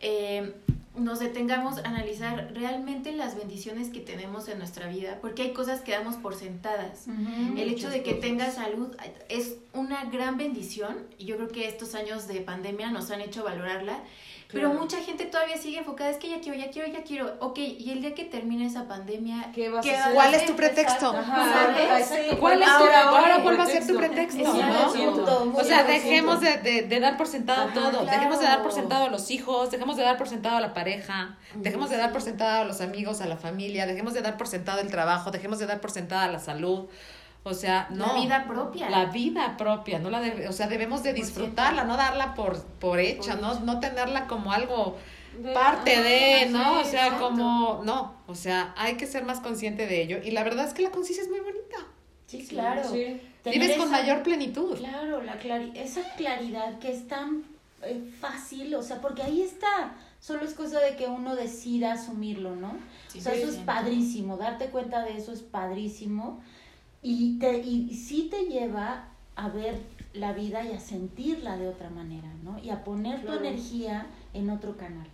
eh, 0.00 0.52
nos 0.96 1.20
detengamos 1.20 1.78
a 1.78 1.88
analizar 1.88 2.52
realmente 2.54 3.12
las 3.12 3.36
bendiciones 3.36 3.88
que 3.88 4.00
tenemos 4.00 4.48
en 4.48 4.58
nuestra 4.58 4.88
vida, 4.88 5.18
porque 5.20 5.42
hay 5.42 5.52
cosas 5.52 5.80
que 5.80 5.92
damos 5.92 6.16
por 6.16 6.34
sentadas. 6.34 7.06
El 7.56 7.68
hecho 7.68 7.90
de 7.90 8.02
que 8.02 8.12
cosas. 8.12 8.20
tengas 8.20 8.54
salud 8.54 8.96
es 9.28 9.56
una 9.72 10.04
gran 10.06 10.36
bendición 10.36 10.96
y 11.18 11.26
yo 11.26 11.36
creo 11.36 11.48
que 11.48 11.68
estos 11.68 11.94
años 11.94 12.26
de 12.28 12.40
pandemia 12.40 12.90
nos 12.90 13.10
han 13.10 13.20
hecho 13.20 13.44
valorarla. 13.44 14.00
Pero 14.52 14.72
mucha 14.72 14.98
gente 14.98 15.24
todavía 15.26 15.56
sigue 15.56 15.78
enfocada, 15.78 16.10
es 16.10 16.18
que 16.18 16.28
ya 16.28 16.40
quiero, 16.40 16.56
ya 16.56 16.70
quiero, 16.70 16.88
ya 16.92 17.02
quiero. 17.02 17.34
Ok, 17.40 17.58
y 17.58 17.90
el 17.90 18.00
día 18.00 18.14
que 18.14 18.24
termine 18.24 18.66
esa 18.66 18.86
pandemia, 18.86 19.50
¿Qué 19.52 19.68
vas 19.68 19.84
¿Qué 19.84 19.94
a 19.96 20.02
hacer? 20.04 20.14
¿Cuál 20.14 20.34
es 20.34 20.46
tu 20.46 20.54
pretexto? 20.54 21.12
¿Cuál 22.38 22.62
es 22.62 22.68
tu, 22.68 22.72
Ahora, 22.74 23.02
ahora 23.02 23.20
ahora, 23.20 23.42
cuál 23.42 23.58
va 23.58 23.64
a 23.64 23.66
ser 23.66 23.86
tu 23.86 23.96
pretexto. 23.96 24.42
¿no? 24.42 25.52
O 25.54 25.64
sea, 25.64 25.84
dejemos 25.84 26.40
de, 26.40 26.58
de, 26.58 26.82
de 26.82 27.00
dar 27.00 27.16
por 27.16 27.26
sentado 27.26 27.64
Ajá, 27.64 27.74
todo. 27.74 27.90
claro. 27.90 28.06
Dejemos 28.06 28.38
de 28.40 28.44
dar 28.46 28.62
por 28.62 28.72
sentado 28.72 29.04
a 29.06 29.08
los 29.08 29.30
hijos, 29.30 29.70
dejemos 29.70 29.96
de 29.96 30.02
dar 30.04 30.16
por 30.16 30.28
sentado 30.28 30.56
a 30.56 30.60
la 30.60 30.74
pareja, 30.74 31.36
dejemos 31.54 31.90
de 31.90 31.96
dar 31.96 32.12
por 32.12 32.22
sentado 32.22 32.62
a 32.62 32.64
los 32.64 32.80
amigos, 32.80 33.20
a 33.20 33.26
la 33.26 33.36
familia, 33.36 33.86
dejemos 33.86 34.14
de 34.14 34.22
dar 34.22 34.36
por 34.36 34.46
sentado 34.48 34.80
el 34.80 34.90
trabajo, 34.90 35.30
dejemos 35.30 35.58
de 35.58 35.66
dar 35.66 35.80
por 35.80 35.90
sentada 35.90 36.28
la 36.28 36.38
salud. 36.38 36.86
O 37.48 37.54
sea, 37.54 37.86
no. 37.90 38.06
la 38.08 38.14
vida 38.14 38.44
propia. 38.48 38.90
La 38.90 39.04
vida 39.06 39.56
propia, 39.56 40.00
no 40.00 40.10
la 40.10 40.20
debe- 40.20 40.48
o 40.48 40.52
sea, 40.52 40.66
debemos 40.66 41.04
de 41.04 41.12
disfrutarla, 41.12 41.84
no 41.84 41.96
darla 41.96 42.34
por, 42.34 42.60
por 42.80 42.98
hecha, 42.98 43.32
Por 43.34 43.40
no, 43.42 43.60
no 43.60 43.78
tenerla 43.78 44.26
como 44.26 44.50
algo 44.50 44.96
De- 45.40 45.52
parte 45.52 46.02
de, 46.02 46.46
¿no? 46.50 46.80
sí, 46.82 46.88
o 46.88 46.90
sea, 46.90 47.06
exacto. 47.06 47.28
como, 47.28 47.82
no, 47.84 48.14
o 48.26 48.34
sea, 48.34 48.74
hay 48.76 48.96
que 48.96 49.06
ser 49.06 49.24
más 49.24 49.38
consciente 49.38 49.86
de 49.86 50.02
ello. 50.02 50.18
Y 50.24 50.32
la 50.32 50.42
verdad 50.42 50.66
es 50.66 50.74
que 50.74 50.82
la 50.82 50.90
conciencia 50.90 51.22
es 51.22 51.30
muy 51.30 51.38
bonita. 51.38 51.76
Sí, 52.26 52.44
claro. 52.48 52.82
Sí. 52.90 53.20
Vives 53.44 53.76
con 53.76 53.86
esa- 53.88 53.98
mayor 54.02 54.24
plenitud. 54.24 54.76
Claro, 54.78 55.22
la 55.22 55.38
clari- 55.40 55.70
esa 55.76 56.02
claridad 56.16 56.80
que 56.80 56.90
es 56.90 57.06
tan 57.06 57.44
eh, 57.82 58.02
fácil, 58.20 58.74
o 58.74 58.82
sea, 58.82 59.00
porque 59.00 59.22
ahí 59.22 59.42
está. 59.42 59.92
Solo 60.18 60.44
es 60.44 60.54
cosa 60.54 60.80
de 60.80 60.96
que 60.96 61.06
uno 61.06 61.36
decida 61.36 61.92
asumirlo, 61.92 62.56
¿no? 62.56 62.72
Sí, 63.06 63.20
o 63.20 63.22
sea, 63.22 63.34
eso 63.34 63.52
sí. 63.52 63.58
es 63.58 63.62
padrísimo, 63.64 64.36
darte 64.36 64.66
cuenta 64.70 65.04
de 65.04 65.16
eso 65.16 65.30
es 65.32 65.42
padrísimo 65.42 66.42
y, 67.08 67.38
te, 67.38 67.58
y 67.58 67.94
sí 67.94 68.28
te 68.28 68.46
lleva 68.46 69.04
a 69.36 69.48
ver 69.48 69.80
la 70.12 70.32
vida 70.32 70.64
y 70.64 70.72
a 70.72 70.80
sentirla 70.80 71.56
de 71.56 71.68
otra 71.68 71.88
manera, 71.88 72.28
¿no? 72.42 72.58
Y 72.58 72.70
a 72.70 72.82
poner 72.82 73.24
tu 73.24 73.32
energía 73.32 74.06
en 74.34 74.50
otro 74.50 74.76
canal. 74.76 75.06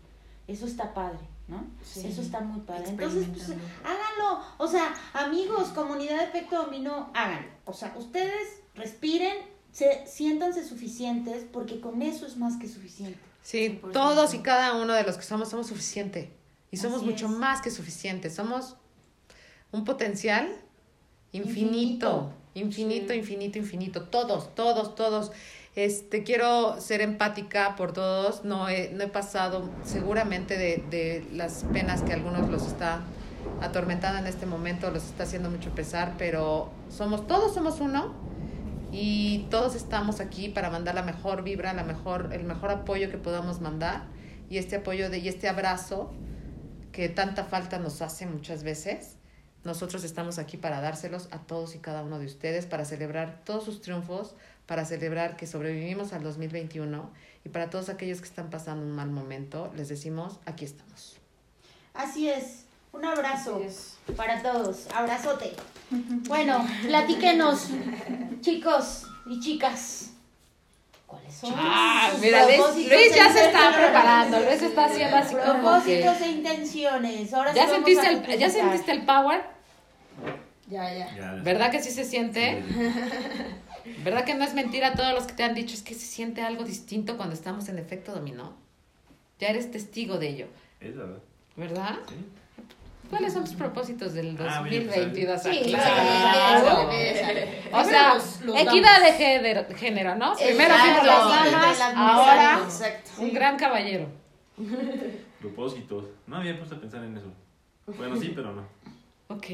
Eso 0.48 0.64
está 0.64 0.94
padre, 0.94 1.20
¿no? 1.48 1.64
Sí. 1.84 2.06
Eso 2.06 2.22
está 2.22 2.40
muy 2.40 2.60
padre. 2.60 2.88
Entonces, 2.88 3.26
pues, 3.30 3.50
háganlo. 3.84 4.42
O 4.56 4.66
sea, 4.66 4.94
amigos, 5.12 5.68
comunidad 5.68 6.18
de 6.18 6.24
efecto 6.24 6.64
dominó, 6.64 7.10
háganlo. 7.12 7.50
O 7.66 7.74
sea, 7.74 7.94
ustedes 7.98 8.62
respiren, 8.74 9.36
se, 9.70 10.06
siéntanse 10.06 10.64
suficientes 10.66 11.44
porque 11.52 11.78
con 11.78 12.00
eso 12.00 12.26
es 12.26 12.38
más 12.38 12.56
que 12.56 12.68
suficiente. 12.68 13.18
Sí, 13.42 13.80
100%. 13.82 13.92
todos 13.92 14.32
y 14.32 14.38
cada 14.38 14.80
uno 14.80 14.94
de 14.94 15.02
los 15.02 15.18
que 15.18 15.24
somos 15.24 15.50
somos 15.50 15.66
suficiente. 15.66 16.32
Y 16.70 16.78
somos 16.78 17.02
Así 17.02 17.10
mucho 17.10 17.26
es. 17.26 17.32
más 17.32 17.60
que 17.60 17.70
suficiente. 17.70 18.30
Somos 18.30 18.76
un 19.72 19.84
potencial 19.84 20.56
infinito. 21.32 22.30
Infinito. 22.32 22.32
Infinito, 22.54 23.14
infinito, 23.14 23.58
infinito. 23.58 24.02
Todos, 24.04 24.54
todos, 24.54 24.94
todos. 24.94 25.32
Este, 25.74 26.22
quiero 26.22 26.80
ser 26.80 27.00
empática 27.00 27.76
por 27.76 27.92
todos. 27.92 28.44
No 28.44 28.68
he, 28.68 28.90
no 28.92 29.04
he 29.04 29.08
pasado 29.08 29.70
seguramente 29.84 30.58
de, 30.58 30.84
de 30.90 31.26
las 31.32 31.64
penas 31.72 32.02
que 32.02 32.12
algunos 32.12 32.50
los 32.50 32.66
está 32.66 33.02
atormentando 33.60 34.18
en 34.18 34.26
este 34.26 34.46
momento, 34.46 34.90
los 34.90 35.04
está 35.04 35.24
haciendo 35.24 35.50
mucho 35.50 35.70
pesar, 35.74 36.14
pero 36.18 36.70
somos, 36.90 37.26
todos 37.26 37.54
somos 37.54 37.80
uno 37.80 38.12
y 38.90 39.46
todos 39.50 39.74
estamos 39.74 40.20
aquí 40.20 40.48
para 40.48 40.70
mandar 40.70 40.94
la 40.94 41.02
mejor 41.02 41.42
vibra, 41.42 41.72
la 41.72 41.84
mejor, 41.84 42.30
el 42.32 42.44
mejor 42.44 42.70
apoyo 42.70 43.10
que 43.10 43.18
podamos 43.18 43.60
mandar 43.60 44.04
y 44.50 44.58
este 44.58 44.76
apoyo 44.76 45.10
de, 45.10 45.18
y 45.18 45.28
este 45.28 45.48
abrazo 45.48 46.12
que 46.92 47.08
tanta 47.08 47.44
falta 47.44 47.78
nos 47.78 48.02
hace 48.02 48.26
muchas 48.26 48.62
veces. 48.62 49.16
Nosotros 49.64 50.02
estamos 50.04 50.38
aquí 50.38 50.56
para 50.56 50.80
dárselos 50.80 51.28
a 51.30 51.38
todos 51.38 51.74
y 51.74 51.78
cada 51.78 52.02
uno 52.02 52.18
de 52.18 52.26
ustedes, 52.26 52.66
para 52.66 52.84
celebrar 52.84 53.42
todos 53.44 53.64
sus 53.64 53.80
triunfos, 53.80 54.34
para 54.66 54.84
celebrar 54.84 55.36
que 55.36 55.46
sobrevivimos 55.46 56.12
al 56.12 56.22
2021 56.22 57.10
y 57.44 57.48
para 57.48 57.70
todos 57.70 57.88
aquellos 57.88 58.20
que 58.20 58.26
están 58.26 58.50
pasando 58.50 58.84
un 58.84 58.92
mal 58.92 59.10
momento, 59.10 59.72
les 59.76 59.88
decimos, 59.88 60.38
aquí 60.46 60.64
estamos. 60.64 61.16
Así 61.94 62.28
es. 62.28 62.64
Un 62.92 63.04
abrazo 63.04 63.60
es. 63.64 63.96
para 64.16 64.42
todos. 64.42 64.86
Abrazote. 64.94 65.52
Bueno, 66.26 66.66
platíquenos, 66.86 67.66
chicos 68.40 69.04
y 69.26 69.40
chicas. 69.40 70.11
¿Cuáles 71.12 71.34
son? 71.34 71.52
Ah, 71.54 72.08
sus 72.10 72.20
mira, 72.22 72.46
Luis, 72.46 72.58
ya 73.14 73.26
e 73.26 73.32
se 73.32 73.44
está 73.44 73.46
intenciones? 73.46 73.76
preparando, 73.76 74.40
Luis 74.40 74.62
está 74.62 74.84
haciendo 74.86 75.16
así 75.18 75.34
como 75.34 75.44
que... 75.44 75.50
Propósitos 75.50 76.20
e 76.22 76.30
intenciones. 76.30 77.34
Ahora 77.34 77.52
¿Ya 77.52 77.66
sí 77.66 77.74
sentiste, 77.74 78.06
el, 78.08 78.38
¿Ya 78.38 78.48
sentiste 78.48 78.92
el 78.92 79.02
power? 79.02 79.42
Ya, 80.68 80.90
ya. 80.94 81.14
Ya, 81.14 81.32
¿Verdad 81.42 81.70
que 81.70 81.82
sí 81.82 81.90
se 81.90 82.04
siente? 82.06 82.62
Sí. 82.66 83.94
¿Verdad 84.04 84.24
que 84.24 84.32
no 84.34 84.42
es 84.44 84.54
mentira 84.54 84.94
todos 84.94 85.12
los 85.12 85.24
que 85.24 85.34
te 85.34 85.42
han 85.42 85.54
dicho? 85.54 85.74
Es 85.74 85.82
que 85.82 85.92
se 85.92 86.06
siente 86.06 86.40
algo 86.40 86.64
distinto 86.64 87.18
cuando 87.18 87.34
estamos 87.34 87.68
en 87.68 87.78
efecto 87.78 88.12
dominó. 88.14 88.56
Ya 89.38 89.48
eres 89.48 89.70
testigo 89.70 90.16
de 90.18 90.28
ello, 90.28 90.46
Es 90.80 90.96
verdad. 90.96 91.18
¿verdad? 91.56 91.98
Sí. 92.08 92.14
¿Cuáles 93.12 93.34
son 93.34 93.44
tus 93.44 93.52
propósitos 93.52 94.14
del 94.14 94.38
Ah, 94.40 94.62
oye, 94.62 94.86
2022? 94.86 95.42
Sí, 95.42 95.50
Ah, 95.76 96.62
claro. 96.62 96.88
O 97.72 97.84
sea, 97.84 98.14
los- 98.14 98.40
los 98.40 98.56
equidad 98.58 99.00
damos. 99.02 99.18
de 99.68 99.74
género, 99.76 100.14
¿no? 100.14 100.34
Primero 100.34 100.74
fuimos 100.74 101.04
las 101.04 101.52
damas, 101.52 101.80
ahora 101.94 102.60
un 103.18 103.34
gran 103.34 103.58
caballero. 103.58 104.08
Propósitos. 105.40 106.06
No 106.26 106.36
había 106.36 106.56
puesto 106.56 106.76
a 106.76 106.80
pensar 106.80 107.04
en 107.04 107.18
eso. 107.18 107.26
Bueno, 107.98 108.16
sí, 108.16 108.32
pero 108.34 108.54
no. 108.54 108.62
Ok. 109.28 109.46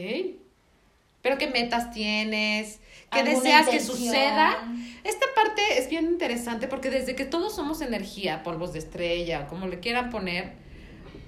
¿Pero 1.20 1.36
qué 1.36 1.48
metas 1.48 1.90
tienes? 1.90 2.78
¿Qué 3.10 3.18
¿Alguna 3.18 3.38
deseas 3.38 3.68
que 3.68 3.80
suceda? 3.80 4.56
Esta 5.02 5.26
parte 5.34 5.62
es 5.78 5.90
bien 5.90 6.04
interesante 6.06 6.68
porque 6.68 6.90
desde 6.90 7.16
que 7.16 7.24
todos 7.24 7.56
somos 7.56 7.80
energía, 7.80 8.44
polvos 8.44 8.72
de 8.72 8.78
estrella, 8.78 9.48
como 9.48 9.66
le 9.66 9.80
quieran 9.80 10.10
poner, 10.10 10.52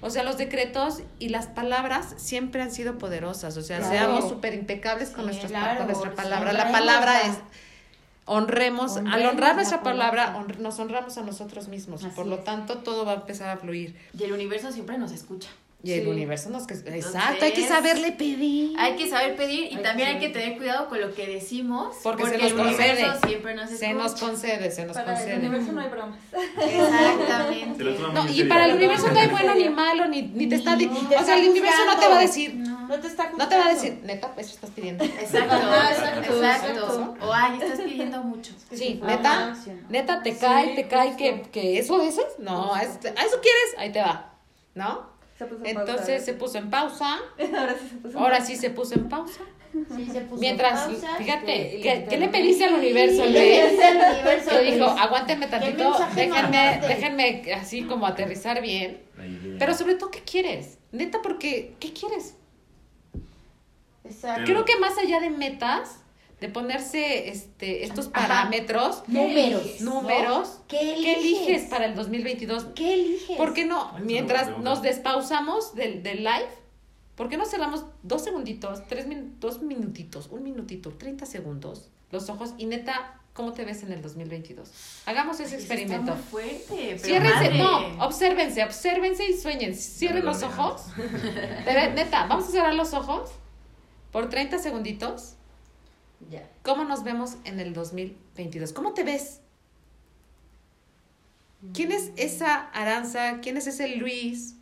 o 0.01 0.09
sea, 0.09 0.23
los 0.23 0.37
decretos 0.37 1.01
y 1.19 1.29
las 1.29 1.47
palabras 1.47 2.13
siempre 2.17 2.61
han 2.61 2.71
sido 2.71 2.97
poderosas. 2.97 3.55
O 3.57 3.61
sea, 3.61 3.77
Claro. 3.77 3.91
seamos 3.93 4.29
súper 4.29 4.53
impecables 4.53 5.09
con, 5.09 5.21
Sí, 5.21 5.25
nuestras, 5.27 5.51
claro, 5.51 5.77
con 5.77 5.87
nuestra 5.87 6.13
palabra. 6.15 6.53
La 6.53 6.71
palabra 6.71 7.13
la- 7.13 7.21
es 7.21 7.37
honremos, 8.25 8.97
al 8.97 9.25
honrar 9.25 9.55
nuestra 9.55 9.81
palabra, 9.83 10.25
palabra. 10.33 10.39
honr- 10.55 10.57
nos 10.59 10.79
honramos 10.79 11.17
a 11.17 11.21
nosotros 11.23 11.67
mismos 11.67 12.03
Así 12.03 12.15
por 12.15 12.25
lo 12.27 12.35
es. 12.35 12.43
tanto 12.43 12.77
todo 12.79 13.05
va 13.05 13.11
a 13.13 13.15
empezar 13.15 13.49
a 13.49 13.57
fluir. 13.57 13.95
Y 14.17 14.23
el 14.23 14.31
universo 14.33 14.71
siempre 14.71 14.97
nos 14.97 15.11
escucha. 15.11 15.49
Y 15.83 15.93
el 15.93 16.03
Sí. 16.03 16.07
universo 16.09 16.49
nos... 16.51 16.67
que- 16.67 16.75
Entonces, 16.75 17.05
Exacto, 17.07 17.43
hay 17.43 17.53
que 17.53 17.67
saberle 17.67 18.11
pedir. 18.11 18.77
Hay 18.79 18.95
que 18.97 19.09
saber 19.09 19.35
pedir 19.35 19.61
y 19.61 19.63
Hay 19.69 19.75
que 19.77 19.81
también 19.81 20.07
hay 20.09 20.13
saber. 20.15 20.31
que 20.33 20.39
tener 20.39 20.57
cuidado 20.57 20.87
con 20.89 21.01
lo 21.01 21.13
que 21.15 21.25
decimos. 21.25 21.95
Porque 22.03 22.21
Porque, 22.23 22.37
se 22.37 22.43
nos 22.43 22.51
el 22.51 22.59
universo 22.59 23.05
concede. 23.07 23.27
siempre 23.27 23.55
nos 23.55 23.69
Se 23.71 23.93
nos 23.93 24.11
concede, 24.15 24.71
se 24.71 24.85
nos 24.85 24.95
Para 24.95 25.11
el 25.13 25.17
concede. 25.17 25.37
universo 25.39 25.71
no 25.71 25.81
hay 25.81 25.89
bromas. 25.89 26.19
Exactamente. 26.31 27.83
No, 28.13 28.29
y 28.29 28.43
para 28.45 28.65
el 28.65 28.75
universo 28.75 29.07
no 29.11 29.19
hay 29.19 29.27
bueno 29.27 29.55
ni 29.55 29.69
malo, 29.69 30.07
ni, 30.07 30.21
ni 30.21 30.47
te 30.47 30.55
está... 30.55 30.77
te 30.77 30.87
o 30.87 31.25
sea, 31.25 31.37
el 31.37 31.49
universo 31.49 31.85
no 31.85 31.99
te 31.99 32.07
va 32.07 32.17
a 32.17 32.21
decir... 32.21 32.55
No 32.55 32.99
te 32.99 33.07
está 33.07 33.31
No 33.37 33.47
te 33.47 33.57
va 33.57 33.67
a 33.67 33.73
decir, 33.73 33.99
neta, 34.03 34.33
eso 34.37 34.53
estás 34.53 34.69
pidiendo. 34.71 35.03
Exacto, 35.03 35.55
exacto, 35.55 36.33
exacto. 36.35 37.15
O 37.21 37.33
ay, 37.33 37.57
estás 37.61 37.79
pidiendo 37.79 38.21
mucho. 38.23 38.51
Sí, 38.71 38.99
neta, 39.03 39.51
no. 39.51 39.73
neta, 39.89 40.21
te 40.21 40.33
Sí, 40.33 40.39
cae, 40.41 40.75
te 40.75 40.87
cae 40.87 41.15
que, 41.15 41.43
que 41.51 41.79
eso, 41.79 42.01
eso, 42.01 42.21
no, 42.39 42.73
a 42.73 42.81
eso, 42.83 42.99
a 43.05 43.23
eso 43.25 43.39
quieres, 43.41 43.75
ahí 43.77 43.91
te 43.93 44.01
va, 44.01 44.33
¿no? 44.75 45.10
Se 45.41 45.47
puso 45.47 45.65
en 45.65 45.77
Entonces 45.79 46.07
pausa. 46.07 46.25
se 46.25 46.33
puso 46.33 46.57
en 46.59 46.69
pausa, 46.69 47.17
Ahora 47.55 47.75
sí 47.75 47.87
se 47.87 47.89
puso 47.89 48.13
en 48.13 48.15
ahora 48.17 48.37
pausa. 48.37 48.45
sí 48.45 48.55
se 48.57 48.69
puso 48.69 48.93
en 48.95 49.09
pausa. 49.09 49.41
Sí, 49.95 50.05
se 50.11 50.21
puso 50.21 50.41
Mientras, 50.41 50.81
pausa. 50.81 51.15
fíjate, 51.17 51.77
y 51.77 51.81
¿qué, 51.81 51.95
le 51.95 52.05
¿qué 52.05 52.17
le 52.17 52.27
pediste 52.27 52.65
al 52.65 52.73
universo, 52.73 53.25
le 53.25 53.39
pediste 53.39 53.83
al 53.85 53.95
universo, 54.15 54.49
Que 54.59 54.71
dijo, 54.73 54.85
aguántenme 54.85 55.47
tantito, 55.47 55.95
déjenme, 56.13 56.81
déjenme 56.87 57.53
así 57.53 57.83
como 57.83 58.05
aterrizar 58.05 58.61
bien. 58.61 59.01
Pero 59.57 59.73
sobre 59.73 59.95
todo, 59.95 60.11
¿qué 60.11 60.19
quieres? 60.21 60.77
Neta, 60.91 61.21
porque, 61.21 61.75
¿qué 61.79 61.93
quieres? 61.93 62.35
Exacto. 64.03 64.43
Creo 64.45 64.65
que 64.65 64.77
más 64.79 64.97
allá 64.97 65.19
de 65.21 65.29
metas, 65.29 65.99
de 66.41 66.49
ponerse 66.49 67.29
este, 67.29 67.85
estos 67.85 68.07
Ajá. 68.11 68.27
parámetros, 68.27 69.03
Números. 69.07 69.79
¿no? 69.79 70.01
números, 70.01 70.59
¿Qué 70.67 70.77
¿qué 70.79 70.93
eliges? 71.13 71.17
eliges 71.17 71.61
para 71.69 71.85
el 71.85 71.95
2022? 71.95 72.65
¿Qué 72.75 72.93
eliges? 72.95 73.37
¿Por 73.37 73.53
qué 73.53 73.63
no? 73.63 73.93
Mientras 74.03 74.57
nos 74.57 74.81
despausamos 74.81 75.75
del, 75.75 76.01
del 76.03 76.23
live, 76.25 76.47
¿por 77.15 77.29
qué 77.29 77.37
no 77.37 77.45
cerramos 77.45 77.85
dos 78.03 78.23
segunditos, 78.23 78.85
tres 78.87 79.05
min- 79.07 79.35
dos 79.39 79.61
minutitos, 79.61 80.27
un 80.31 80.43
minutito, 80.43 80.89
30 80.89 81.25
segundos, 81.27 81.89
los 82.11 82.27
ojos 82.29 82.55
y 82.57 82.65
neta, 82.65 83.19
¿cómo 83.33 83.53
te 83.53 83.63
ves 83.63 83.83
en 83.83 83.91
el 83.93 84.01
2022? 84.01 84.67
Hagamos 85.05 85.39
ese 85.39 85.55
experimento. 85.57 86.11
Está 86.13 86.15
muy 86.15 86.23
fuerte. 86.23 86.65
pero 86.69 86.97
Ciérrense, 87.05 87.49
madre. 87.51 87.57
no, 87.59 88.03
obsérvense, 88.05 88.63
obsérvense 88.63 89.25
y 89.29 89.37
sueñen. 89.37 89.75
Cierren 89.75 90.25
los 90.25 90.41
ojos. 90.41 90.81
Neta, 91.95 92.25
vamos 92.25 92.47
a 92.47 92.51
cerrar 92.51 92.73
los 92.73 92.93
ojos 92.93 93.29
por 94.11 94.27
30 94.27 94.57
segunditos. 94.57 95.35
Ya. 96.29 96.49
¿Cómo 96.63 96.83
nos 96.83 97.03
vemos 97.03 97.37
en 97.43 97.59
el 97.59 97.73
2022? 97.73 98.73
¿Cómo 98.73 98.93
te 98.93 99.03
ves? 99.03 99.39
¿Quién 101.73 101.91
es 101.91 102.11
esa 102.15 102.69
Aranza? 102.71 103.39
¿Quién 103.41 103.57
es 103.57 103.67
ese 103.67 103.95
Luis? 103.95 104.55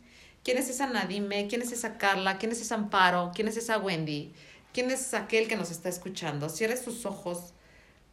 ¿Quién 0.44 0.58
es 0.58 0.68
esa 0.68 0.86
Nadime? 0.86 1.48
¿Quién 1.48 1.62
es 1.62 1.72
esa 1.72 1.98
Carla? 1.98 2.38
¿Quién 2.38 2.52
es 2.52 2.60
esa 2.60 2.74
Amparo? 2.74 3.32
¿Quién 3.34 3.48
es 3.48 3.56
esa 3.56 3.78
Wendy? 3.78 4.32
¿Quién 4.72 4.90
es 4.90 5.14
aquel 5.14 5.48
que 5.48 5.56
nos 5.56 5.70
está 5.70 5.88
escuchando? 5.88 6.48
Cierre 6.48 6.76
sus 6.76 7.06
ojos 7.06 7.52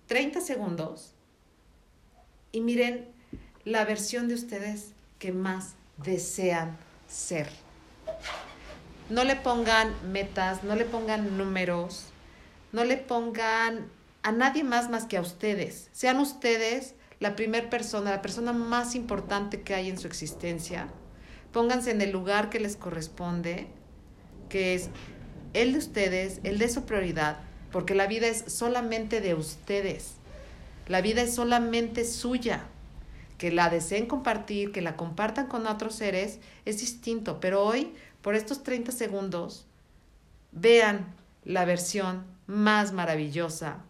30 0.07 0.41
segundos 0.41 1.13
y 2.51 2.61
miren 2.61 3.07
la 3.65 3.85
versión 3.85 4.27
de 4.27 4.35
ustedes 4.35 4.93
que 5.19 5.31
más 5.31 5.75
desean 5.97 6.77
ser. 7.07 7.49
No 9.09 9.23
le 9.23 9.35
pongan 9.35 9.93
metas, 10.11 10.63
no 10.63 10.75
le 10.75 10.85
pongan 10.85 11.37
números, 11.37 12.05
no 12.77 12.83
le 12.83 12.97
pongan 12.97 13.87
a 14.21 14.31
nadie 14.31 14.63
más 14.63 14.87
más 14.91 15.05
que 15.05 15.17
a 15.17 15.21
ustedes. 15.21 15.89
Sean 15.93 16.19
ustedes 16.19 16.93
la 17.19 17.35
primera 17.35 17.71
persona, 17.71 18.11
la 18.11 18.21
persona 18.21 18.53
más 18.53 18.93
importante 18.93 19.61
que 19.61 19.73
hay 19.73 19.89
en 19.89 19.97
su 19.97 20.05
existencia. 20.05 20.87
Pónganse 21.51 21.89
en 21.89 22.01
el 22.01 22.11
lugar 22.11 22.51
que 22.51 22.59
les 22.59 22.75
corresponde, 22.75 23.65
que 24.47 24.75
es 24.75 24.91
el 25.53 25.71
de 25.71 25.79
ustedes, 25.79 26.39
el 26.43 26.59
de 26.59 26.69
su 26.69 26.85
prioridad, 26.85 27.39
porque 27.71 27.95
la 27.95 28.05
vida 28.05 28.27
es 28.27 28.43
solamente 28.45 29.21
de 29.21 29.33
ustedes. 29.33 30.17
La 30.87 31.01
vida 31.01 31.23
es 31.23 31.33
solamente 31.33 32.05
suya. 32.05 32.67
Que 33.39 33.51
la 33.51 33.71
deseen 33.71 34.05
compartir, 34.05 34.71
que 34.71 34.83
la 34.83 34.95
compartan 34.95 35.47
con 35.47 35.65
otros 35.65 35.95
seres, 35.95 36.37
es 36.65 36.79
distinto. 36.79 37.39
Pero 37.39 37.63
hoy, 37.63 37.95
por 38.21 38.35
estos 38.35 38.61
30 38.61 38.91
segundos, 38.91 39.65
vean 40.51 41.15
la 41.43 41.65
versión 41.65 42.36
más 42.47 42.93
maravillosa 42.93 43.83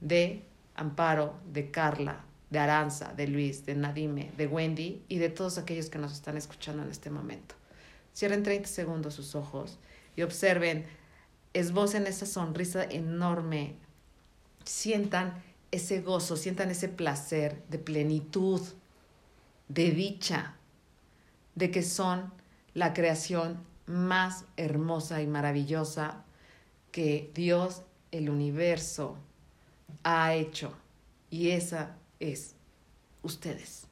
de 0.00 0.42
Amparo, 0.74 1.38
de 1.52 1.70
Carla, 1.70 2.24
de 2.50 2.58
Aranza, 2.58 3.12
de 3.14 3.28
Luis, 3.28 3.64
de 3.66 3.74
Nadime, 3.74 4.32
de 4.36 4.46
Wendy 4.46 5.02
y 5.08 5.18
de 5.18 5.28
todos 5.28 5.58
aquellos 5.58 5.90
que 5.90 5.98
nos 5.98 6.12
están 6.12 6.36
escuchando 6.36 6.82
en 6.82 6.90
este 6.90 7.10
momento. 7.10 7.54
Cierren 8.14 8.42
30 8.42 8.68
segundos 8.68 9.14
sus 9.14 9.34
ojos 9.34 9.78
y 10.16 10.22
observen, 10.22 10.86
esbocen 11.52 12.06
esa 12.06 12.26
sonrisa 12.26 12.84
enorme, 12.84 13.76
sientan 14.64 15.42
ese 15.70 16.00
gozo, 16.00 16.36
sientan 16.36 16.70
ese 16.70 16.88
placer 16.88 17.62
de 17.68 17.78
plenitud, 17.78 18.60
de 19.68 19.90
dicha, 19.90 20.56
de 21.54 21.70
que 21.70 21.82
son 21.82 22.32
la 22.72 22.94
creación 22.94 23.58
más 23.86 24.44
hermosa 24.56 25.20
y 25.22 25.26
maravillosa 25.26 26.23
que 26.94 27.28
Dios, 27.34 27.82
el 28.12 28.30
universo, 28.30 29.18
ha 30.04 30.34
hecho. 30.34 30.72
Y 31.28 31.50
esa 31.50 31.96
es 32.20 32.54
ustedes. 33.24 33.88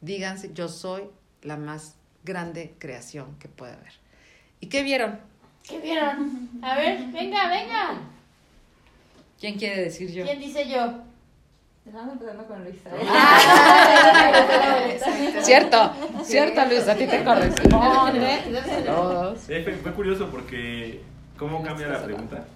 Díganse, 0.00 0.50
yo 0.52 0.66
soy 0.66 1.04
la 1.42 1.56
más 1.56 1.94
grande 2.24 2.74
creación 2.80 3.36
que 3.38 3.46
puede 3.46 3.74
haber. 3.74 3.92
¿Y 4.58 4.66
qué 4.66 4.82
vieron? 4.82 5.20
¿Qué 5.62 5.78
vieron? 5.78 6.50
A 6.60 6.74
ver, 6.74 7.06
venga, 7.12 7.48
venga. 7.48 8.00
¿Quién 9.38 9.56
quiere 9.56 9.82
decir 9.82 10.10
yo? 10.10 10.24
¿Quién 10.24 10.40
dice 10.40 10.68
yo? 10.68 11.04
Estamos 11.86 12.14
empezando 12.14 12.48
con 12.48 12.64
Luisa. 12.64 12.90
Cierto, 15.44 15.92
cierto 16.24 16.64
Luis, 16.64 16.88
a 16.88 16.96
ti 16.96 17.06
te 17.06 17.22
corresponde. 17.22 18.40
Eh, 19.48 19.62
fue, 19.62 19.74
fue 19.74 19.92
curioso 19.92 20.28
porque 20.28 21.00
cómo 21.38 21.62
cambia 21.62 21.88
la 21.88 22.04
pregunta 22.04 22.46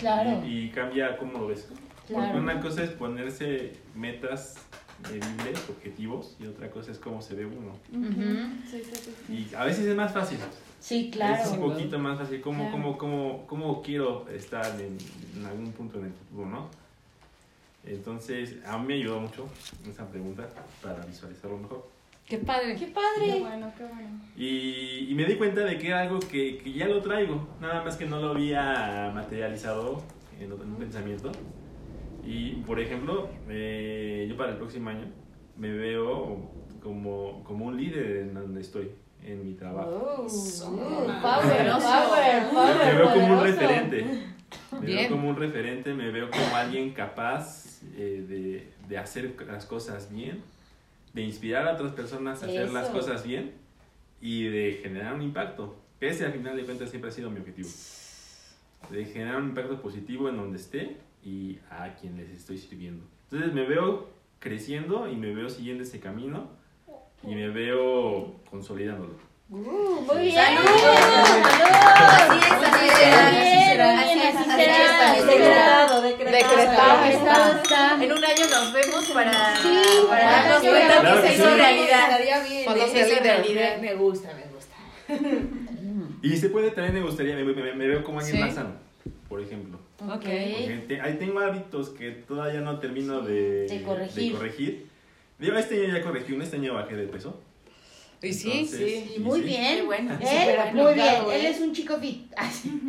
Claro. 0.00 0.44
y, 0.46 0.64
y 0.64 0.70
cambia 0.70 1.16
cómo 1.16 1.38
lo 1.38 1.46
ves. 1.48 1.68
Claro. 2.06 2.24
Porque 2.26 2.40
una 2.40 2.60
cosa 2.60 2.84
es 2.84 2.90
ponerse 2.90 3.72
metas 3.94 4.56
medibles, 5.02 5.68
objetivos, 5.68 6.36
y 6.40 6.46
otra 6.46 6.70
cosa 6.70 6.92
es 6.92 6.98
cómo 6.98 7.20
se 7.20 7.34
ve 7.34 7.46
uno. 7.46 7.72
Sí, 8.70 8.82
sí, 8.84 9.12
sí. 9.26 9.48
Y 9.50 9.54
a 9.54 9.64
veces 9.64 9.86
es 9.86 9.96
más 9.96 10.12
fácil. 10.12 10.38
Sí, 10.80 11.06
Es 11.10 11.16
claro. 11.16 11.50
un 11.52 11.60
poquito 11.60 11.98
más 11.98 12.18
fácil. 12.18 12.40
¿Cómo, 12.40 12.70
Claro. 12.70 12.72
cómo, 12.72 12.98
cómo, 12.98 13.46
cómo 13.46 13.82
quiero 13.82 14.28
estar 14.28 14.64
en, 14.80 14.96
en 15.36 15.46
algún 15.46 15.72
punto 15.72 15.98
en 15.98 16.06
el 16.06 16.12
futuro, 16.12 16.46
no? 16.48 16.68
Entonces, 17.84 18.56
a 18.66 18.78
mí 18.78 18.86
me 18.86 18.94
ayudó 18.94 19.20
mucho 19.20 19.46
esa 19.88 20.06
pregunta 20.08 20.48
para 20.82 21.04
visualizarlo 21.04 21.58
mejor. 21.58 21.88
Qué 22.26 22.38
padre. 22.38 22.74
Qué 22.74 22.86
Qué 22.86 22.92
padre. 22.92 23.40
bueno, 23.40 23.72
qué 23.76 23.84
bueno. 23.84 24.20
Y, 24.36 25.06
y 25.10 25.14
me 25.14 25.24
di 25.24 25.36
cuenta 25.36 25.60
de 25.60 25.78
que 25.78 25.86
era 25.88 26.00
algo 26.02 26.18
que, 26.18 26.58
que 26.58 26.72
ya 26.72 26.86
lo 26.88 27.00
traigo, 27.00 27.48
nada 27.60 27.82
más 27.84 27.96
que 27.96 28.06
no 28.06 28.20
lo 28.20 28.30
había 28.30 29.10
materializado 29.14 30.02
en, 30.40 30.46
en 30.46 30.52
un 30.52 30.76
pensamiento. 30.76 31.30
Y, 32.24 32.54
por 32.66 32.80
ejemplo, 32.80 33.28
eh, 33.48 34.26
yo 34.28 34.36
para 34.36 34.50
el 34.52 34.56
próximo 34.56 34.90
año 34.90 35.06
me 35.56 35.70
veo 35.70 36.50
como, 36.82 37.44
como 37.44 37.66
un 37.66 37.76
líder 37.76 38.16
en 38.16 38.34
donde 38.34 38.60
estoy, 38.60 38.90
en 39.24 39.44
mi 39.46 39.54
trabajo. 39.54 39.90
Oh, 39.90 40.26
power, 40.26 41.20
power, 41.22 41.64
Me, 41.64 42.50
power. 42.50 42.76
me 42.86 42.94
veo 42.98 43.12
como 43.14 43.26
un 43.38 43.42
referente. 43.44 44.04
Me 44.72 44.80
Bien. 44.80 44.98
veo 44.98 45.10
como 45.10 45.28
un 45.30 45.36
referente, 45.36 45.94
me 45.94 46.10
veo 46.10 46.28
como 46.30 46.56
alguien 46.56 46.90
capaz 46.92 47.80
eh, 47.96 48.24
de, 48.28 48.72
de 48.88 48.98
hacer 48.98 49.36
las 49.46 49.64
cosas 49.64 50.12
bien, 50.12 50.42
de 51.16 51.22
inspirar 51.22 51.66
a 51.66 51.72
otras 51.72 51.92
personas 51.92 52.42
a 52.42 52.46
hacer 52.46 52.70
las 52.70 52.90
cosas 52.90 53.24
bien 53.24 53.54
y 54.20 54.44
de 54.44 54.80
generar 54.82 55.14
un 55.14 55.22
impacto. 55.22 55.74
Ese 55.98 56.26
al 56.26 56.32
final 56.32 56.54
de 56.58 56.64
cuentas 56.64 56.90
siempre 56.90 57.08
ha 57.08 57.12
sido 57.12 57.30
mi 57.30 57.40
objetivo. 57.40 57.70
De 58.90 59.02
generar 59.06 59.40
un 59.40 59.48
impacto 59.48 59.80
positivo 59.80 60.28
en 60.28 60.36
donde 60.36 60.58
esté 60.58 60.98
y 61.24 61.58
a 61.70 61.94
quien 61.94 62.18
les 62.18 62.28
estoy 62.28 62.58
sirviendo. 62.58 63.02
Entonces 63.30 63.54
me 63.54 63.64
veo 63.64 64.10
creciendo 64.40 65.10
y 65.10 65.16
me 65.16 65.34
veo 65.34 65.48
siguiendo 65.48 65.84
ese 65.84 66.00
camino 66.00 66.50
y 67.22 67.34
me 67.34 67.48
veo 67.48 68.38
consolidándolo. 68.50 69.14
Uh, 69.48 70.00
muy 70.06 70.22
bien. 70.22 70.34
¡Salud! 70.34 70.64
¡Salud! 70.64 71.76
Así 71.96 72.38
es, 72.38 72.52
así 72.52 72.88
será, 72.96 73.94
Muy 73.94 74.04
así 74.04 74.14
bien, 74.18 74.32
será, 74.32 74.46
así 75.12 75.20
será. 75.20 75.26
Decretado, 75.26 76.02
decretado. 76.02 76.42
En 78.02 78.12
un 78.12 78.24
año 78.24 78.44
nos 78.50 78.72
vemos 78.72 79.04
para, 79.14 79.56
Sí, 79.62 79.82
para 80.08 80.24
darnos 80.30 80.62
que 80.62 80.68
cuenta 80.68 81.00
Claro 81.00 81.22
que 81.22 81.28
se 81.28 81.34
hizo 81.34 81.56
realidad. 81.56 82.20
Cuando 82.64 82.84
Se 82.86 82.90
sea 82.92 83.06
hizo 83.08 83.22
realidad. 83.22 83.78
Me 83.80 83.94
gusta, 83.94 84.28
me 84.34 84.42
gusta. 84.52 84.74
Y 86.22 86.36
se 86.36 86.48
puede, 86.48 86.70
también 86.72 86.94
me 86.94 87.02
gustaría, 87.02 87.36
me, 87.36 87.44
me- 87.44 87.74
me 87.74 87.86
veo 87.86 88.02
como 88.02 88.18
alguien 88.18 88.36
Sí. 88.36 88.42
más 88.42 88.54
sano, 88.54 88.70
por 89.28 89.40
ejemplo. 89.40 89.78
Ok. 90.08 90.24
Te- 90.88 91.00
ahí 91.00 91.14
tengo 91.20 91.38
hábitos 91.38 91.90
que 91.90 92.10
todavía 92.10 92.60
no 92.62 92.80
termino 92.80 93.20
de, 93.20 93.68
De 93.68 93.82
corregir. 93.84 94.32
de 94.32 94.38
corregir. 94.38 94.86
Digo, 95.38 95.56
este 95.56 95.84
año 95.84 95.98
ya 95.98 96.02
corregí 96.02 96.36
este 96.42 96.56
año 96.56 96.74
bajé 96.74 96.96
de 96.96 97.06
peso. 97.06 97.38
Y 98.22 98.32
sí, 98.32 98.50
Entonces, 98.50 98.78
sí, 98.78 99.12
y 99.16 99.20
Muy 99.20 99.40
sí. 99.40 99.46
bien. 99.46 99.76
Qué 99.76 99.82
bueno. 99.82 100.12
Él, 100.12 100.18
Súper 100.18 100.74
muy 100.74 100.94
bien. 100.94 101.06
aplicado, 101.08 101.32
Él 101.32 101.46
¿eh? 101.46 101.50
es 101.50 101.60
un 101.60 101.72
chico 101.72 101.96
fit. 101.98 102.32
Así. 102.36 102.80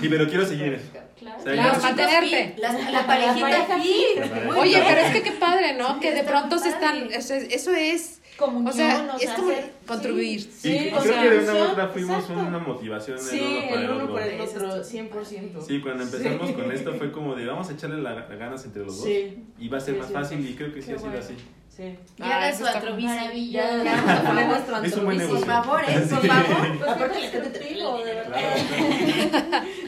Sí, 0.00 0.08
pero 0.08 0.28
quiero 0.28 0.46
seguir. 0.46 0.80
Claro. 1.18 1.36
O 1.40 1.42
sea, 1.42 1.52
Claro, 1.52 1.82
mantenerte. 1.82 2.54
La, 2.58 2.72
la 2.90 3.06
parejita 3.06 3.40
pareja 3.66 3.80
fit. 3.80 4.56
Oye, 4.56 4.82
pero 4.86 5.00
es 5.00 5.12
que 5.12 5.22
qué 5.22 5.32
padre, 5.32 5.74
¿no? 5.74 5.94
Sí, 5.94 6.00
que 6.00 6.12
de 6.14 6.22
pronto 6.24 6.58
se 6.58 6.68
están, 6.68 7.12
eso 7.12 7.34
es, 7.34 7.52
eso 7.52 7.72
es 7.72 8.14
Comunión, 8.36 8.68
o 8.68 8.72
sea, 8.72 9.16
es 9.20 9.30
como 9.30 9.50
hacer- 9.50 9.72
contribuir. 9.84 10.40
Sí, 10.40 10.48
Sí, 10.52 10.68
y 10.92 10.94
o 10.94 11.00
creo 11.00 11.12
sea, 11.12 11.22
que 11.22 11.30
de 11.30 11.38
una 11.50 11.72
otra 11.72 11.88
fuimos 11.88 12.20
exacto. 12.22 12.40
una 12.46 12.58
motivación 12.60 13.18
Sí, 13.18 13.40
el 13.40 13.44
uno 13.50 13.68
para 13.68 13.74
el 13.74 13.82
el 13.82 13.90
uno 13.90 14.02
otro. 14.04 14.12
por 14.12 14.22
el 14.22 14.40
otro, 14.40 14.84
100%. 14.84 15.66
Sí, 15.66 15.80
cuando 15.80 16.04
empezamos 16.04 16.52
con 16.52 16.70
esto 16.70 16.94
fue 16.94 17.10
como 17.10 17.34
de 17.34 17.46
vamos 17.46 17.68
a 17.68 17.72
echarle 17.72 18.00
la, 18.00 18.14
las 18.14 18.28
ganas 18.38 18.64
entre 18.64 18.84
los 18.84 18.96
dos 18.98 19.04
Sí, 19.04 19.42
y 19.58 19.66
va 19.68 19.78
a 19.78 19.80
ser 19.80 19.94
Sí, 19.94 19.98
más 19.98 20.06
sí, 20.08 20.14
fácil 20.14 20.38
sí. 20.44 20.50
y 20.52 20.54
creo 20.54 20.72
que 20.72 20.80
sí 20.82 20.86
Qué 20.86 20.94
ha 20.94 20.98
sido 20.98 21.10
bueno. 21.10 21.24
así. 21.24 21.34
Sí. 21.78 21.98
Ya 22.18 22.24
Ah, 22.26 22.36
haga 22.36 22.48
eso 22.50 22.58
su 22.58 22.66
antrobici. 22.76 23.50
Ya, 23.52 23.64
ya 23.82 23.94
vamos 23.94 24.10
a 24.10 24.12
poner 24.22 24.46
nuestro 24.48 24.76
Es 24.82 24.92
un 24.96 25.04
buen 25.06 25.18
antrobici. 25.20 25.44
Por 25.46 25.54
favor, 25.54 25.80
¿eh? 25.88 26.06
Por 26.10 26.26
favor. 26.26 26.78
Pues 26.78 26.90
Aparte 26.90 27.18
constructivo, 27.20 27.98
de 27.98 28.14
verdad. 28.14 28.38
Claro. 28.38 28.60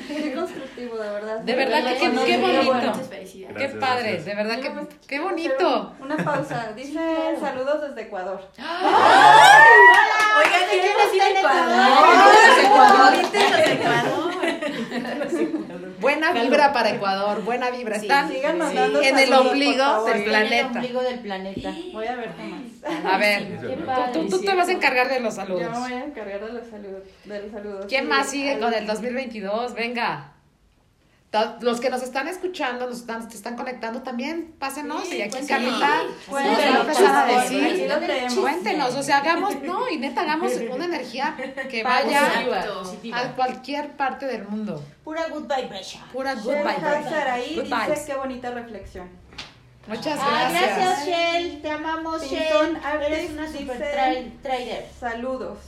Qué 0.08 0.34
constructivo, 0.34 0.96
de 0.98 1.10
verdad. 1.10 1.38
De 1.40 1.54
verdad 1.54 1.82
que 1.92 1.98
qué, 1.98 2.08
bonito. 2.38 2.92
Qué 3.56 3.68
padre, 3.68 4.02
gracias. 4.12 4.24
de 4.24 4.34
verdad 4.34 4.60
que 4.60 4.70
Pues, 4.70 4.86
qué 5.06 5.20
bonito. 5.20 5.92
Una 6.00 6.16
pausa. 6.16 6.72
Dice 6.76 7.00
saludos 7.40 7.80
desde 7.82 8.02
Ecuador. 8.02 8.40
Oigan, 8.58 8.72
¿quién 10.70 10.80
¿quién 10.80 10.92
está 10.92 11.04
en 11.28 11.36
es 11.36 11.44
Ecuador? 12.64 13.12
Ecuador? 13.66 14.29
Buena 16.00 16.32
vibra 16.32 16.72
para 16.72 16.90
Ecuador, 16.90 17.42
buena 17.44 17.70
vibra. 17.70 17.96
Sí, 17.98 18.06
Están 18.06 18.28
Sigan 18.30 18.52
sí. 18.52 18.58
mandando 18.58 19.02
en 19.02 19.18
el 19.18 19.32
ombligo 19.32 19.84
favor. 19.84 20.12
del 20.12 20.22
Está 20.22 20.38
en 20.38 20.44
el 20.44 20.48
planeta. 20.48 20.78
ombligo 20.78 21.02
del 21.02 21.18
planeta. 21.20 21.74
Voy 21.92 22.06
a 22.06 22.16
ver 22.16 22.30
más. 22.36 23.04
A 23.12 23.18
ver, 23.18 23.58
tú, 23.60 23.84
padre. 23.86 24.26
tú 24.30 24.40
te 24.40 24.54
vas 24.54 24.68
a 24.68 24.72
encargar 24.72 25.08
de 25.08 25.20
los 25.20 25.34
Yo 25.36 25.40
saludos. 25.42 25.70
me 25.70 25.78
voy 25.78 25.92
a 25.92 26.04
encargar 26.04 26.40
de 26.46 26.52
los 26.52 26.66
saludos. 26.68 27.02
De 27.24 27.42
los 27.42 27.52
saludos. 27.52 27.86
¿Quién 27.88 28.02
Sí, 28.04 28.08
más 28.08 28.30
sigue 28.30 28.58
con 28.58 28.72
el 28.72 28.86
2022? 28.86 29.74
Venga. 29.74 30.32
Los 31.60 31.80
que 31.80 31.90
nos 31.90 32.02
están 32.02 32.26
escuchando, 32.26 32.88
nos 32.88 32.98
están, 32.98 33.30
se 33.30 33.36
están 33.36 33.54
conectando 33.54 34.02
también, 34.02 34.52
pásenos 34.58 35.06
Sí, 35.06 35.18
y 35.18 35.22
aquí 35.22 35.30
pues 35.36 35.46
Carlita 35.46 36.00
sí. 36.00 36.06
nos 36.08 36.24
Cuéntenos, 36.26 36.74
va 36.74 36.76
a 36.76 36.80
empezar 36.80 37.14
decir. 38.26 38.40
Cuéntenos, 38.40 38.94
o 38.96 39.02
sea, 39.04 39.18
hagamos, 39.18 39.62
no, 39.62 39.88
y 39.88 39.98
neta, 39.98 40.22
hagamos 40.22 40.52
una 40.72 40.86
energía 40.86 41.36
que 41.70 41.84
vaya 41.84 42.28
Positiva, 42.82 43.20
a 43.20 43.36
cualquier 43.36 43.92
parte 43.92 44.26
del 44.26 44.42
mundo. 44.48 44.82
Pura 45.04 45.28
good 45.28 45.42
vibration. 45.44 46.02
Pura 46.12 46.34
good 46.34 46.52
Good 47.54 47.62
dice 47.64 48.04
qué 48.06 48.14
bonita 48.14 48.50
reflexión. 48.50 49.08
Muchas 49.86 50.18
Ah, 50.20 50.48
gracias. 50.50 50.76
gracias, 50.76 51.06
Shell. 51.06 51.62
Te 51.62 51.70
amamos, 51.70 52.22
Shell. 52.22 52.76
Artist 52.84 53.12
Eres 53.12 53.30
una 53.30 53.50
super 53.52 53.78
trader. 54.42 54.88
Saludos. 54.98 55.58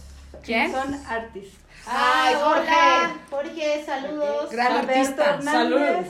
¿Quién? 0.42 0.72
Son 0.72 0.94
artistas. 1.06 1.61
Ay, 1.86 2.34
Jorge. 2.34 2.60
hola, 2.70 3.16
Jorge, 3.30 3.84
saludos. 3.84 4.50
Gran 4.50 4.72
Alberto 4.72 5.22
artista. 5.22 5.30
Hernández. 5.30 6.06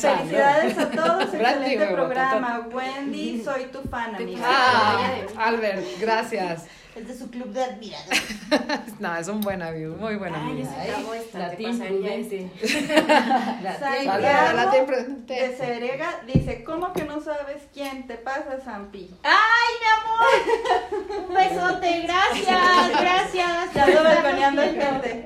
Felicidades 0.00 0.78
a 0.78 0.90
todos. 0.90 1.32
Gran 1.32 1.62
Excelente 1.62 1.86
programa. 1.94 2.66
Wendy, 2.70 3.42
soy 3.42 3.64
tu 3.66 3.80
fan, 3.88 4.14
amiga. 4.14 4.42
Ah, 4.46 5.10
Albert, 5.38 5.84
gracias. 6.00 6.64
Es 6.96 7.08
de 7.08 7.18
su 7.18 7.28
club 7.28 7.48
de 7.48 7.64
admiradores. 7.64 8.22
No, 9.00 9.16
es 9.16 9.26
un 9.26 9.40
buen 9.40 9.60
amigo, 9.62 9.96
muy 9.96 10.14
buen 10.14 10.32
Ay, 10.32 10.62
acabó 10.62 11.14
esta. 11.14 11.38
La 11.38 11.50
te 11.50 11.56
team 11.56 11.72
pasaría 11.78 11.98
prudente. 11.98 12.50
La 13.62 14.52
la 14.52 14.70
de. 14.86 15.56
Serega 15.56 16.20
dice, 16.26 16.62
¿cómo 16.62 16.92
que 16.92 17.02
no 17.04 17.20
sabes 17.20 17.62
quién 17.72 18.06
te 18.06 18.14
pasa, 18.14 18.58
Zampi? 18.64 19.10
¡Ay, 19.24 19.74
mi 19.80 19.88
amor! 19.96 21.28
Un 21.28 21.34
besote, 21.34 22.00
gracias, 22.02 23.00
gracias. 23.00 23.76
Ando 23.76 24.04
balconeando 24.04 24.62
gente. 24.62 25.24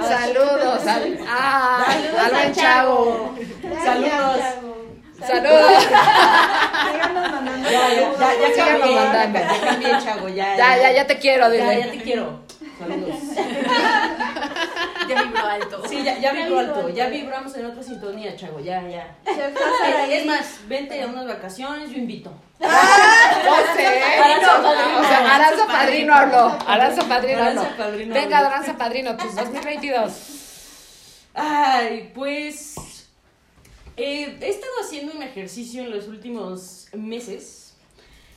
Saludos 0.00 0.86
al, 0.86 1.18
ah, 1.28 1.84
Saludos 1.86 2.32
al 2.32 2.54
chavo. 2.54 3.34
Gracias, 3.62 3.84
Saludos. 3.84 4.73
Saludos. 5.26 5.72
Síganos 6.92 7.30
mandando 7.32 7.70
Ya, 7.70 7.88
ya, 7.88 7.88
saludos. 7.88 8.18
ya, 8.20 8.56
ya 8.56 8.66
cambié, 8.66 8.94
mandando. 8.94 9.38
ya 9.38 9.60
cambié, 9.60 9.90
Chago, 10.04 10.28
ya. 10.28 10.56
Ya, 10.56 10.76
ya, 10.76 10.92
ya 10.92 11.06
te 11.06 11.18
quiero, 11.18 11.44
Ya, 11.46 11.50
dile. 11.70 11.80
ya 11.80 11.90
te 11.90 11.98
quiero. 12.02 12.40
Saludos. 12.78 13.14
Ya 15.06 15.22
vibró 15.22 15.46
alto. 15.46 15.82
Sí, 15.86 16.02
ya, 16.02 16.14
ya 16.14 16.20
Ya 16.20 16.32
vibró 16.32 16.60
alto, 16.60 16.88
ya 16.88 17.08
vibramos 17.08 17.54
en 17.56 17.66
otra 17.66 17.82
sintonía, 17.82 18.34
Chago, 18.36 18.58
ya, 18.60 18.80
ya. 18.88 19.14
Es, 20.08 20.24
más, 20.24 20.60
vente 20.66 21.02
a 21.02 21.06
unas 21.08 21.26
vacaciones, 21.26 21.90
yo 21.90 21.98
invito. 21.98 22.32
No 22.58 22.66
sé. 23.76 23.86
Aranza 24.02 24.62
Padrino. 24.62 24.98
O 24.98 25.04
sea, 25.04 25.34
Aranza 25.34 25.66
Padrino 25.66 26.14
habló. 26.14 26.58
Aranza 26.66 27.02
Padrino 27.04 27.38
habló. 27.44 27.60
Aranza 27.60 27.76
Padrino 27.76 28.14
Venga. 28.14 28.38
Aranza 28.38 28.76
Padrino, 28.78 29.16
tus 29.18 29.34
2022. 29.34 30.12
Ay, 31.34 32.10
pues 32.14 32.74
eh, 33.96 34.38
he 34.40 34.48
estado 34.48 34.72
haciendo 34.82 35.12
un 35.12 35.22
ejercicio 35.22 35.82
en 35.82 35.90
los 35.90 36.08
últimos 36.08 36.88
meses 36.92 37.74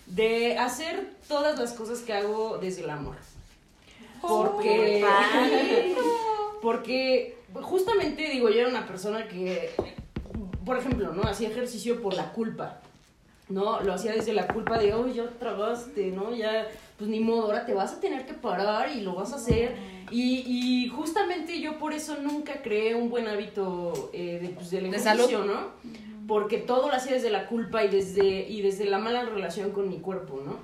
de 0.05 0.57
hacer 0.57 1.13
todas 1.27 1.59
las 1.59 1.73
cosas 1.73 1.99
que 1.99 2.13
hago 2.13 2.57
desde 2.57 2.83
el 2.83 2.89
amor. 2.89 3.15
Porque, 4.21 5.05
porque 6.61 7.37
justamente 7.53 8.29
digo, 8.29 8.49
yo 8.49 8.61
era 8.61 8.69
una 8.69 8.87
persona 8.87 9.27
que, 9.27 9.71
por 10.65 10.77
ejemplo, 10.77 11.13
¿no? 11.13 11.23
Hacía 11.23 11.49
ejercicio 11.49 12.01
por 12.01 12.13
la 12.13 12.31
culpa. 12.31 12.81
¿no? 13.49 13.81
Lo 13.81 13.93
hacía 13.93 14.13
desde 14.13 14.33
la 14.33 14.47
culpa 14.47 14.77
de, 14.77 14.93
oh, 14.93 15.07
ya 15.07 15.29
tragaste, 15.39 16.11
¿no? 16.11 16.33
Ya, 16.35 16.67
pues 16.97 17.09
ni 17.09 17.19
modo, 17.19 17.43
ahora 17.43 17.65
te 17.65 17.73
vas 17.73 17.93
a 17.93 17.99
tener 17.99 18.25
que 18.25 18.33
parar 18.33 18.91
y 18.91 19.01
lo 19.01 19.15
vas 19.15 19.31
a 19.33 19.37
hacer. 19.37 19.75
Y, 20.11 20.43
y 20.45 20.89
justamente 20.89 21.59
yo 21.59 21.77
por 21.77 21.93
eso 21.93 22.17
nunca 22.21 22.61
creé 22.61 22.95
un 22.95 23.09
buen 23.09 23.27
hábito 23.27 24.09
eh, 24.13 24.39
de, 24.41 24.49
pues, 24.49 24.71
del 24.71 24.89
De 24.89 24.97
ejercicio, 24.97 25.43
¿no? 25.43 25.71
Porque 26.27 26.57
todo 26.57 26.87
lo 26.87 26.93
hacía 26.93 27.13
desde 27.13 27.29
la 27.29 27.47
culpa 27.47 27.83
y 27.83 27.89
desde, 27.89 28.47
y 28.47 28.61
desde 28.61 28.85
la 28.85 28.99
mala 28.99 29.23
relación 29.23 29.71
con 29.71 29.89
mi 29.89 29.99
cuerpo, 29.99 30.41
¿no? 30.45 30.57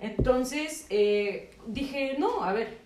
Entonces 0.00 0.86
eh, 0.88 1.50
dije, 1.66 2.16
no, 2.18 2.42
a 2.42 2.52
ver, 2.52 2.78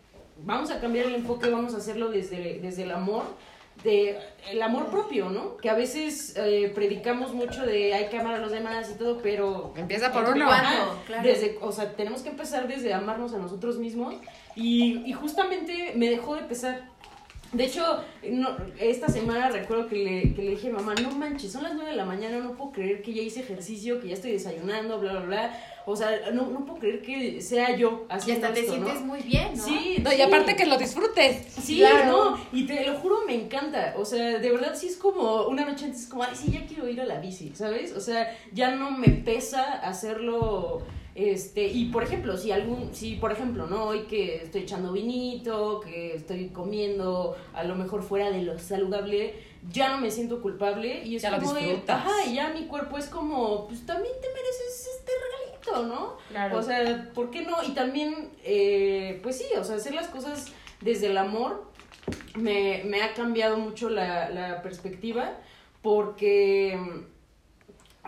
vamos 0.44 0.70
a 0.70 0.80
cambiar 0.80 1.06
el 1.06 1.14
enfoque, 1.14 1.48
vamos 1.48 1.74
a 1.74 1.78
hacerlo 1.78 2.10
desde, 2.10 2.58
desde 2.60 2.82
el 2.82 2.90
amor, 2.90 3.24
de 3.82 4.18
el 4.50 4.62
amor 4.62 4.86
propio, 4.86 5.30
¿no? 5.30 5.56
Que 5.56 5.68
a 5.68 5.74
veces 5.74 6.34
eh, 6.36 6.70
predicamos 6.74 7.34
mucho 7.34 7.66
de 7.66 7.94
hay 7.94 8.08
que 8.08 8.18
amar 8.18 8.34
a 8.34 8.38
los 8.38 8.52
demás 8.52 8.90
y 8.90 8.98
todo, 8.98 9.18
pero 9.22 9.72
Empieza 9.76 10.12
por 10.12 10.24
uno. 10.24 10.46
Claro. 11.06 11.22
Desde, 11.22 11.58
o 11.60 11.72
sea, 11.72 11.92
tenemos 11.92 12.22
que 12.22 12.30
empezar 12.30 12.68
desde 12.68 12.94
amarnos 12.94 13.34
a 13.34 13.38
nosotros 13.38 13.78
mismos 13.78 14.14
y, 14.56 15.02
y 15.06 15.12
justamente 15.12 15.92
me 15.96 16.08
dejó 16.10 16.36
de 16.36 16.42
pesar. 16.42 16.92
De 17.52 17.66
hecho, 17.66 18.02
no, 18.28 18.48
esta 18.80 19.06
semana 19.08 19.48
recuerdo 19.48 19.86
que 19.86 19.94
le, 19.94 20.34
que 20.34 20.42
le 20.42 20.50
dije 20.50 20.66
a 20.66 20.70
mi 20.70 20.76
mamá, 20.76 20.94
no 21.00 21.12
manches, 21.12 21.52
son 21.52 21.62
las 21.62 21.74
9 21.74 21.90
de 21.90 21.96
la 21.96 22.04
mañana, 22.04 22.38
no 22.38 22.54
puedo 22.56 22.72
creer 22.72 23.00
que 23.00 23.12
ya 23.14 23.22
hice 23.22 23.40
ejercicio, 23.40 24.00
que 24.00 24.08
ya 24.08 24.14
estoy 24.14 24.32
desayunando, 24.32 24.98
bla, 24.98 25.12
bla, 25.12 25.20
bla. 25.20 25.60
O 25.86 25.94
sea, 25.94 26.10
no, 26.32 26.48
no 26.50 26.64
puedo 26.64 26.80
creer 26.80 27.00
que 27.02 27.40
sea 27.42 27.76
yo 27.76 28.06
Y 28.10 28.12
haciendo 28.12 28.48
hasta 28.48 28.60
te 28.60 28.66
sientes 28.66 29.00
muy 29.02 29.20
bien, 29.20 29.56
¿no? 29.56 29.62
Sí, 29.62 29.98
No, 30.02 30.12
y 30.12 30.16
sí. 30.16 30.22
aparte 30.22 30.56
que 30.56 30.66
lo 30.66 30.76
disfrutes. 30.78 31.46
Sí, 31.62 31.76
Claro. 31.78 32.06
no, 32.34 32.40
y 32.52 32.66
te 32.66 32.84
lo 32.86 32.94
juro, 32.98 33.18
me 33.24 33.34
encanta. 33.36 33.94
O 33.98 34.04
sea, 34.04 34.38
de 34.38 34.50
verdad 34.50 34.74
sí 34.74 34.88
es 34.88 34.96
como 34.96 35.46
una 35.46 35.64
noche 35.64 35.84
antes, 35.84 36.00
es 36.02 36.08
como, 36.08 36.24
ay, 36.24 36.30
sí, 36.34 36.50
ya 36.50 36.66
quiero 36.66 36.88
ir 36.88 37.00
a 37.00 37.04
la 37.04 37.20
bici, 37.20 37.52
¿sabes? 37.54 37.92
O 37.92 38.00
sea, 38.00 38.36
ya 38.52 38.72
no 38.74 38.90
me 38.90 39.10
pesa 39.10 39.62
hacerlo. 39.74 40.82
Este, 41.14 41.66
y 41.68 41.86
por 41.86 42.02
ejemplo, 42.02 42.36
si 42.36 42.50
algún, 42.50 42.92
si 42.92 43.14
por 43.16 43.30
ejemplo, 43.30 43.66
¿no? 43.66 43.84
Hoy 43.84 44.00
que 44.02 44.42
estoy 44.42 44.62
echando 44.62 44.92
vinito, 44.92 45.80
que 45.80 46.14
estoy 46.14 46.48
comiendo 46.48 47.36
a 47.52 47.62
lo 47.62 47.76
mejor 47.76 48.02
fuera 48.02 48.30
de 48.30 48.42
lo 48.42 48.58
saludable, 48.58 49.34
ya 49.70 49.90
no 49.90 49.98
me 49.98 50.10
siento 50.10 50.42
culpable 50.42 51.02
y 51.04 51.16
es 51.16 51.22
Ya 51.22 51.38
como 51.38 51.54
de, 51.54 51.82
ajá, 51.86 52.26
y 52.26 52.34
ya 52.34 52.48
mi 52.50 52.66
cuerpo 52.66 52.98
es 52.98 53.06
como, 53.06 53.68
pues 53.68 53.86
también 53.86 54.12
te 54.20 54.28
mereces 54.28 54.88
este 54.98 55.12
regalito, 55.22 55.94
¿no? 55.94 56.16
Claro. 56.30 56.58
O 56.58 56.62
sea, 56.62 57.10
¿por 57.14 57.30
qué 57.30 57.42
no? 57.42 57.62
Y 57.62 57.70
también, 57.70 58.30
eh, 58.42 59.20
pues 59.22 59.38
sí, 59.38 59.44
o 59.56 59.62
sea, 59.62 59.76
hacer 59.76 59.94
las 59.94 60.08
cosas 60.08 60.52
desde 60.80 61.06
el 61.06 61.16
amor 61.16 61.70
me, 62.34 62.82
me 62.84 63.02
ha 63.02 63.14
cambiado 63.14 63.56
mucho 63.56 63.88
la, 63.88 64.28
la 64.30 64.62
perspectiva 64.62 65.38
porque, 65.80 66.78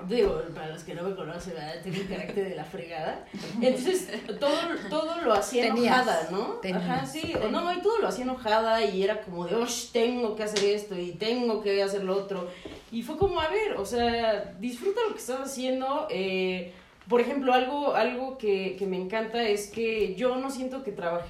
digo, 0.08 0.42
para 0.54 0.68
los 0.68 0.84
que 0.84 0.94
no 0.94 1.02
me 1.02 1.14
conocen, 1.14 1.54
¿verdad? 1.54 1.74
tengo 1.82 2.00
un 2.00 2.06
carácter 2.06 2.48
de 2.50 2.54
la 2.54 2.64
fregada. 2.64 3.24
Entonces, 3.60 4.08
todo, 4.38 4.52
todo 4.90 5.20
lo 5.22 5.32
hacía 5.32 5.64
Tenías. 5.64 5.94
enojada, 6.06 6.28
¿no? 6.30 6.44
Tenías. 6.60 6.82
Ajá, 6.84 7.06
sí, 7.06 7.32
o 7.42 7.48
no, 7.48 7.72
y 7.72 7.80
todo 7.80 7.98
lo 7.98 8.08
hacía 8.08 8.24
enojada 8.24 8.84
y 8.84 9.02
era 9.02 9.22
como 9.22 9.46
de, 9.46 9.54
oh, 9.54 9.66
tengo 9.92 10.36
que 10.36 10.42
hacer 10.42 10.64
esto 10.64 10.98
y 10.98 11.12
tengo 11.12 11.62
que 11.62 11.82
hacer 11.82 12.04
lo 12.04 12.16
otro. 12.16 12.48
Y 12.92 13.02
fue 13.02 13.16
como, 13.16 13.40
a 13.40 13.48
ver, 13.48 13.74
o 13.76 13.86
sea, 13.86 14.54
disfruta 14.60 15.00
lo 15.08 15.14
que 15.14 15.20
estás 15.20 15.40
haciendo. 15.40 16.06
eh, 16.10 16.72
por 17.08 17.20
ejemplo, 17.20 17.54
algo, 17.54 17.94
algo 17.94 18.36
que, 18.36 18.74
que 18.76 18.84
me 18.86 18.96
encanta 18.96 19.40
es 19.44 19.68
que 19.70 20.16
yo 20.16 20.36
no 20.36 20.50
siento 20.50 20.82
que 20.82 20.90
trabaje. 20.90 21.28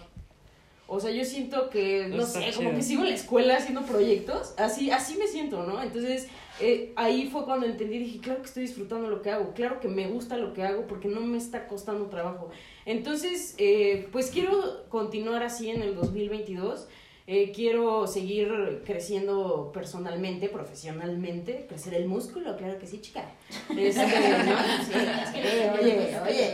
O 0.89 1.01
sea, 1.01 1.11
yo 1.11 1.25
siento 1.25 1.69
que, 1.69 2.07
no 2.09 2.23
Está 2.23 2.41
sé, 2.41 2.53
como 2.57 2.71
que 2.71 2.83
sigo 2.83 3.03
en 3.03 3.09
la 3.09 3.15
escuela 3.15 3.57
haciendo 3.57 3.83
proyectos, 3.83 4.55
así, 4.57 4.91
así 4.91 5.17
me 5.17 5.27
siento, 5.27 5.65
¿no? 5.65 5.83
Entonces, 5.83 6.29
eh, 6.61 6.93
ahí 6.95 7.29
fue 7.29 7.45
cuando 7.45 7.67
entendí, 7.67 7.99
dije, 7.99 8.21
claro 8.21 8.41
que 8.41 8.47
estoy 8.47 8.63
disfrutando 8.63 9.09
lo 9.09 9.21
que 9.21 9.31
hago, 9.31 9.53
claro 9.53 9.81
que 9.81 9.89
me 9.89 10.07
gusta 10.07 10.37
lo 10.37 10.55
que 10.55 10.63
hago 10.63 10.87
porque 10.87 11.09
no 11.09 11.21
me 11.21 11.39
está 11.39 11.67
costando 11.67 12.07
trabajo. 12.07 12.51
Entonces, 12.85 13.57
eh, 13.59 14.09
pues 14.13 14.31
quiero 14.31 14.89
continuar 14.89 15.43
así 15.43 15.71
en 15.71 15.83
el 15.83 15.97
2022. 15.97 16.87
Eh, 17.29 17.51
quiero 17.53 18.07
seguir 18.07 18.83
creciendo 18.87 19.73
personalmente, 19.75 20.49
profesionalmente, 20.49 21.67
crecer 21.69 21.95
el 21.95 22.07
músculo, 22.07 22.57
claro 22.57 22.79
que 22.79 22.87
sí, 22.87 23.01
chica. 23.01 23.29
Este, 23.77 24.01
¿no? 24.03 24.57
Sí, 24.85 24.93
sí, 25.33 25.81
oye, 25.83 26.17
oye. 26.25 26.51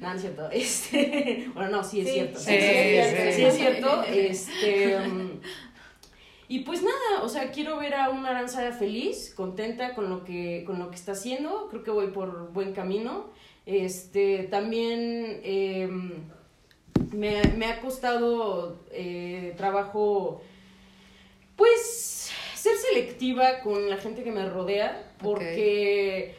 No, 0.00 0.08
no 0.10 0.14
es 0.14 0.20
cierto. 0.20 0.50
Este, 0.50 1.50
bueno, 1.54 1.70
no, 1.70 1.84
sí 1.84 2.00
es 2.00 2.06
Sí, 2.08 2.12
cierto. 2.14 2.38
sí, 2.38 2.44
Sí, 2.46 2.54
es 2.56 3.14
cierto. 3.14 3.26
sí. 3.26 3.32
Sí 3.36 3.44
es 3.44 3.54
cierto. 3.56 4.02
Este, 4.08 4.98
mm, 5.00 5.40
y 6.48 6.60
pues 6.60 6.82
nada, 6.82 7.22
o 7.24 7.28
sea, 7.28 7.50
quiero 7.50 7.76
ver 7.78 7.94
a 7.94 8.08
una 8.10 8.30
Aranza 8.30 8.70
feliz, 8.72 9.32
contenta 9.34 9.94
con 9.94 10.08
lo 10.08 10.22
que, 10.24 10.62
con 10.66 10.78
lo 10.78 10.90
que 10.90 10.94
está 10.96 11.12
haciendo. 11.12 11.66
Creo 11.70 11.82
que 11.82 11.90
voy 11.90 12.06
por 12.08 12.52
buen 12.52 12.72
camino. 12.72 13.26
Este, 13.66 14.44
también 14.44 15.40
em, 15.42 16.12
me, 17.12 17.42
me 17.56 17.66
ha 17.66 17.80
costado 17.80 18.80
eh, 18.90 19.54
trabajo, 19.56 20.42
pues, 21.56 22.30
ser 22.54 22.76
selectiva 22.76 23.60
con 23.60 23.88
la 23.88 23.96
gente 23.96 24.22
que 24.22 24.32
me 24.32 24.48
rodea, 24.48 25.12
porque 25.22 26.34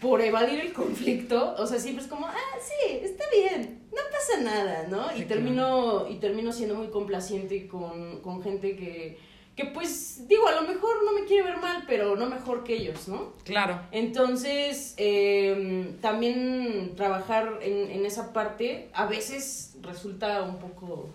por 0.00 0.20
evadir 0.20 0.60
el 0.60 0.72
conflicto, 0.72 1.54
o 1.58 1.66
sea, 1.66 1.78
siempre 1.78 2.04
es 2.04 2.10
como, 2.10 2.26
ah, 2.26 2.58
sí, 2.60 3.00
está 3.02 3.24
bien, 3.30 3.80
no 3.90 4.02
pasa 4.10 4.40
nada, 4.42 4.86
¿no? 4.88 5.10
Sí, 5.10 5.22
y 5.22 5.24
termino, 5.24 6.08
y 6.08 6.16
termino 6.16 6.52
siendo 6.52 6.74
muy 6.74 6.88
complaciente 6.88 7.66
con, 7.66 8.20
con 8.20 8.42
gente 8.42 8.76
que, 8.76 9.18
que, 9.56 9.64
pues, 9.64 10.28
digo, 10.28 10.46
a 10.46 10.52
lo 10.60 10.62
mejor 10.68 11.02
no 11.04 11.12
me 11.14 11.24
quiere 11.24 11.42
ver 11.44 11.56
mal, 11.56 11.84
pero 11.86 12.14
no 12.14 12.26
mejor 12.26 12.62
que 12.62 12.74
ellos, 12.76 13.08
¿no? 13.08 13.32
Claro. 13.44 13.80
Entonces, 13.90 14.92
eh, 14.98 15.94
también 16.02 16.92
trabajar 16.94 17.58
en, 17.62 17.90
en 17.90 18.04
esa 18.04 18.32
parte 18.34 18.90
a 18.92 19.06
veces 19.06 19.74
resulta 19.80 20.42
un 20.42 20.58
poco, 20.58 21.08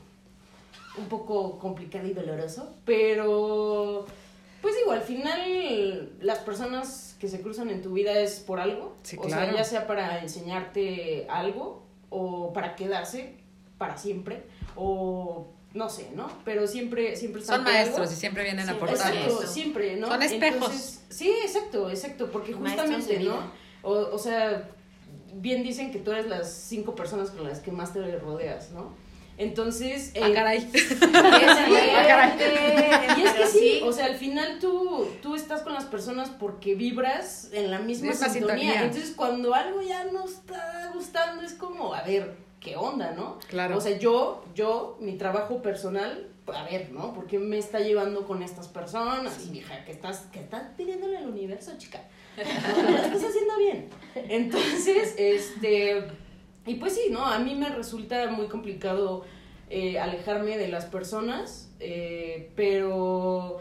un 0.98 1.06
poco 1.08 1.60
complicado 1.60 2.08
y 2.08 2.14
doloroso, 2.14 2.74
pero 2.86 4.06
pues 4.62 4.76
digo, 4.76 4.92
al 4.92 5.02
final 5.02 6.12
las 6.20 6.40
personas 6.40 7.16
que 7.20 7.28
se 7.28 7.42
cruzan 7.42 7.70
en 7.70 7.82
tu 7.82 7.94
vida 7.94 8.20
es 8.20 8.40
por 8.40 8.60
algo, 8.60 8.96
Sí, 9.04 9.18
o 9.18 9.22
claro. 9.22 9.46
sea, 9.46 9.56
ya 9.56 9.64
sea 9.64 9.88
para 9.88 10.20
enseñarte 10.22 11.26
algo 11.30 11.84
o 12.10 12.54
para 12.54 12.76
quedarse 12.76 13.36
para 13.78 13.98
siempre 13.98 14.44
o 14.76 15.48
no 15.74 15.90
sé, 15.90 16.10
¿no? 16.16 16.30
Pero 16.44 16.68
siempre, 16.68 17.16
siempre 17.16 17.42
están 17.42 17.60
Son 17.60 17.68
algo. 17.68 17.80
maestros 17.80 18.12
y 18.12 18.16
siempre 18.16 18.44
vienen 18.44 18.62
a 18.62 18.74
Siempre 18.74 18.88
aportarnos. 18.90 19.18
Exacto, 19.24 19.44
eso. 19.44 19.54
siempre, 19.54 19.96
¿no? 19.96 20.08
Son 20.08 20.22
espejos. 20.22 20.54
Entonces, 20.70 21.02
sí, 21.10 21.30
exacto, 21.46 21.90
exacto, 21.90 22.30
porque 22.32 22.54
justamente. 22.54 23.20
¿no? 23.20 23.38
O, 23.84 23.92
o 23.92 24.18
sea, 24.20 24.70
bien 25.36 25.64
dicen 25.64 25.92
que 25.92 26.00
tú 26.00 26.12
eres 26.12 26.28
las 26.28 26.52
cinco 26.52 26.94
personas 26.96 27.32
con 27.32 27.48
las 27.48 27.60
que 27.60 27.72
más 27.72 27.94
te 27.94 28.18
rodeas, 28.20 28.72
¿no? 28.72 28.94
Entonces... 29.38 30.12
Ah, 30.22 30.28
eh, 30.28 30.34
caray. 30.34 30.70
Ah, 31.14 32.36
caray. 32.38 33.20
Y 33.20 33.24
es 33.26 33.32
que 33.34 33.48
sí, 33.48 33.82
o 33.84 33.92
sea, 33.92 34.06
al 34.06 34.16
final 34.16 34.60
tú, 34.60 35.08
tú 35.22 35.36
estás 35.36 35.62
con 35.62 35.74
las 35.74 35.86
personas 35.86 36.30
porque 36.30 36.76
vibras 36.76 37.50
en 37.54 37.72
la 37.72 37.80
misma, 37.80 38.10
Misma 38.10 38.30
sintonía. 38.30 38.56
sintonía. 38.58 38.84
Entonces, 38.84 39.14
cuando 39.16 39.54
algo 39.56 39.82
ya 39.82 40.04
no 40.06 40.26
está 40.26 40.92
gustando, 40.94 41.42
es 41.44 41.54
como, 41.54 41.94
a 41.94 42.04
ver, 42.04 42.36
¿qué 42.62 42.78
onda, 42.78 43.12
no? 43.12 43.40
Claro. 43.50 43.76
O 43.76 43.82
sea, 43.82 43.98
yo, 43.98 44.46
yo, 44.56 44.98
mi 45.02 45.18
trabajo 45.18 45.62
personal, 45.62 46.30
a 46.48 46.64
ver, 46.64 46.92
¿no? 46.92 47.14
¿Por 47.14 47.28
qué 47.28 47.40
me 47.40 47.58
está 47.58 47.80
llevando 47.80 48.26
con 48.26 48.44
estas 48.44 48.68
personas? 48.68 49.46
Y 49.46 49.58
hija, 49.58 49.84
¿qué 49.84 49.92
estás, 49.92 50.28
qué 50.32 50.40
estás 50.40 50.64
pidiéndole 50.78 51.18
al 51.18 51.28
universo, 51.28 51.72
chica? 51.78 52.08
No, 52.38 52.92
lo 52.92 52.98
estás 52.98 53.24
haciendo 53.24 53.58
bien. 53.58 53.90
Entonces, 54.16 55.16
este, 55.18 56.04
y 56.66 56.76
pues 56.76 56.94
sí, 56.94 57.10
¿no? 57.10 57.26
A 57.26 57.40
mí 57.40 57.56
me 57.56 57.70
resulta 57.70 58.30
muy 58.30 58.48
complicado 58.48 59.26
eh, 59.70 60.00
alejarme 60.00 60.58
de 60.58 60.68
las 60.68 60.86
personas, 60.86 61.72
eh, 61.80 62.52
pero 62.56 63.60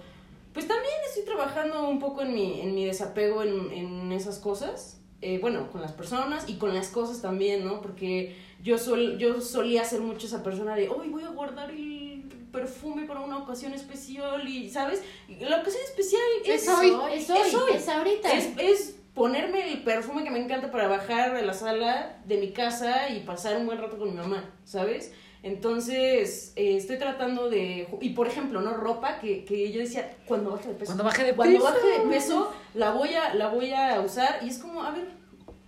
pues 0.52 0.68
también 0.68 0.94
estoy 1.08 1.24
trabajando 1.24 1.88
un 1.88 1.98
poco 2.00 2.22
en 2.22 2.34
mi, 2.34 2.60
en 2.60 2.74
mi 2.74 2.84
desapego 2.84 3.42
en, 3.42 3.72
en 3.72 4.12
esas 4.12 4.38
cosas. 4.38 4.98
Eh, 5.22 5.38
bueno, 5.38 5.70
con 5.70 5.82
las 5.82 5.92
personas 5.92 6.48
y 6.48 6.56
con 6.56 6.72
las 6.74 6.88
cosas 6.88 7.20
también, 7.20 7.64
¿no? 7.64 7.82
Porque 7.82 8.36
yo, 8.62 8.78
sol, 8.78 9.18
yo 9.18 9.40
solía 9.40 9.84
ser 9.84 10.00
mucho 10.00 10.26
esa 10.26 10.42
persona 10.42 10.74
de, 10.74 10.88
hoy 10.88 11.08
voy 11.08 11.22
a 11.22 11.28
guardar 11.28 11.70
el 11.70 12.24
perfume 12.52 13.04
para 13.06 13.20
una 13.20 13.38
ocasión 13.38 13.72
especial 13.74 14.46
y, 14.48 14.70
¿sabes? 14.70 15.02
La 15.40 15.60
ocasión 15.60 15.82
especial 15.84 16.22
es, 16.44 16.62
Es 16.62 16.68
hoy, 16.68 16.88
es 17.12 17.30
hoy, 17.30 17.38
es 17.46 17.54
hoy. 17.54 17.72
es 17.74 17.88
ahorita. 17.88 18.32
es, 18.32 18.48
es 18.58 18.96
ponerme 19.14 19.72
el 19.72 19.82
perfume 19.82 20.24
que 20.24 20.30
me 20.30 20.42
encanta 20.42 20.70
para 20.70 20.88
bajar 20.88 21.36
a 21.36 21.42
la 21.42 21.54
sala 21.54 22.18
de 22.26 22.38
mi 22.38 22.52
casa 22.52 23.08
y 23.10 23.20
pasar 23.20 23.56
un 23.56 23.66
buen 23.66 23.78
rato 23.78 23.98
con 23.98 24.10
mi 24.10 24.16
mamá, 24.16 24.50
¿sabes? 24.64 25.12
Entonces, 25.42 26.52
eh, 26.56 26.76
estoy 26.76 26.98
tratando 26.98 27.48
de... 27.48 27.88
Y 28.00 28.10
por 28.10 28.26
ejemplo, 28.26 28.60
¿no? 28.60 28.74
Ropa 28.74 29.18
que, 29.20 29.44
que 29.44 29.72
yo 29.72 29.80
decía, 29.80 30.16
cuando 30.26 30.50
baje 30.50 30.68
de 30.68 30.74
peso. 30.74 30.86
Cuando 30.90 31.04
baje 31.04 31.24
de 31.24 31.34
Cuando 31.34 31.58
peso. 31.58 31.72
baje 31.72 31.86
de 31.98 32.10
peso, 32.10 32.52
la 32.74 32.90
voy, 32.90 33.14
a, 33.14 33.34
la 33.34 33.48
voy 33.48 33.72
a 33.72 34.00
usar 34.00 34.40
y 34.42 34.48
es 34.48 34.58
como, 34.58 34.82
a 34.82 34.90
ver, 34.90 35.08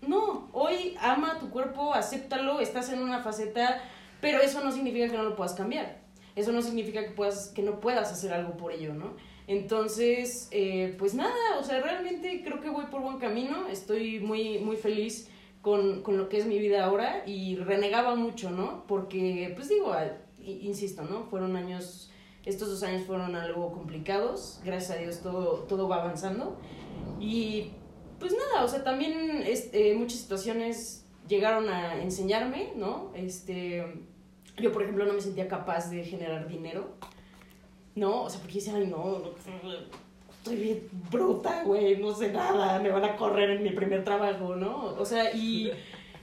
no, 0.07 0.49
hoy 0.53 0.97
ama 1.01 1.39
tu 1.39 1.51
cuerpo, 1.51 1.95
acéptalo, 1.95 2.61
estás 2.61 2.93
en 2.93 3.01
una 3.01 3.23
faceta, 3.23 3.83
pero 4.21 4.41
eso 4.41 4.63
no 4.63 4.73
significa 4.73 5.09
que 5.09 5.17
no 5.17 5.25
lo 5.25 5.37
puedas 5.37 5.55
cambiar. 5.55 6.03
Eso 6.35 6.53
no 6.53 6.63
significa 6.63 7.05
que, 7.05 7.11
puedas, 7.11 7.49
que 7.49 7.63
no 7.63 7.81
puedas 7.81 8.11
hacer 8.11 8.33
algo 8.33 8.57
por 8.57 8.73
ello, 8.73 8.95
¿no? 8.95 9.17
Entonces, 9.47 10.49
eh, 10.51 10.95
pues 10.99 11.15
nada, 11.15 11.59
o 11.59 11.63
sea, 11.65 11.81
realmente 11.81 12.43
creo 12.43 12.61
que 12.61 12.71
voy 12.71 12.87
por 12.87 13.03
buen 13.03 13.19
camino, 13.19 13.67
estoy 13.69 14.21
muy, 14.21 14.59
muy 14.59 14.77
feliz 14.77 15.29
con, 15.61 16.03
con 16.03 16.17
lo 16.17 16.29
que 16.29 16.39
es 16.39 16.47
mi 16.47 16.59
vida 16.59 16.85
ahora 16.85 17.25
y 17.27 17.57
renegaba 17.57 18.15
mucho, 18.15 18.51
¿no? 18.51 18.85
Porque, 18.87 19.53
pues 19.55 19.69
digo, 19.69 19.95
insisto, 20.39 21.03
¿no? 21.03 21.25
Fueron 21.25 21.57
años, 21.57 22.11
estos 22.45 22.69
dos 22.71 22.83
años 22.83 23.05
fueron 23.05 23.37
algo 23.37 23.73
complicados, 23.73 24.61
gracias 24.65 24.93
a 24.93 25.01
Dios 25.01 25.21
todo, 25.21 25.65
todo 25.69 25.89
va 25.89 25.97
avanzando 25.97 26.57
y 27.21 27.73
pues 28.23 28.33
nada, 28.33 28.65
o 28.65 28.69
sea, 28.69 28.83
también 28.83 29.43
este, 29.47 29.95
muchas 29.95 30.21
situaciones 30.21 31.05
llegaron 31.29 31.69
a 31.69 32.01
enseñarme, 32.03 32.71
¿no? 32.77 33.11
Este, 33.15 33.85
yo, 34.59 34.73
por 34.73 34.83
ejemplo, 34.83 35.05
no 35.05 35.13
me 35.15 35.21
sentía 35.21 35.47
capaz 35.49 35.91
de 35.91 36.05
generar 36.05 36.49
dinero, 36.49 36.89
¿no? 37.95 38.23
O 38.23 38.31
sea, 38.31 38.41
porque 38.41 38.55
decía, 38.55 38.75
ay, 38.77 38.87
no, 38.87 39.19
no, 39.19 39.31
estoy 40.31 40.57
bien 40.57 40.89
bruta, 41.11 41.63
güey, 41.65 41.97
no 41.99 42.15
sé 42.15 42.33
nada, 42.33 42.79
me 42.81 42.91
van 42.91 43.05
a 43.05 43.17
correr 43.17 43.51
en 43.51 43.63
mi 43.63 43.71
primer 43.71 44.03
trabajo, 44.05 44.57
¿no? 44.57 44.95
O 44.99 45.05
sea, 45.05 45.33
y, 45.35 45.71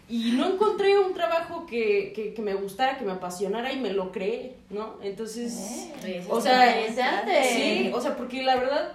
y 0.10 0.32
no 0.32 0.54
encontré 0.54 0.98
un 1.00 1.14
trabajo 1.14 1.66
que, 1.66 2.12
que, 2.14 2.34
que 2.34 2.42
me 2.42 2.54
gustara, 2.56 2.98
que 2.98 3.06
me 3.06 3.12
apasionara 3.14 3.72
y 3.72 3.80
me 3.80 3.94
lo 3.94 4.12
creé, 4.12 4.56
¿no? 4.70 4.96
Entonces... 5.02 5.90
Eso 6.04 6.34
O 6.34 6.40
está 6.40 6.50
sea, 6.50 6.88
interesante. 6.88 7.44
Sí, 7.44 7.92
o 7.94 8.02
sea, 8.02 8.18
porque 8.18 8.42
la 8.44 8.56
verdad, 8.58 8.94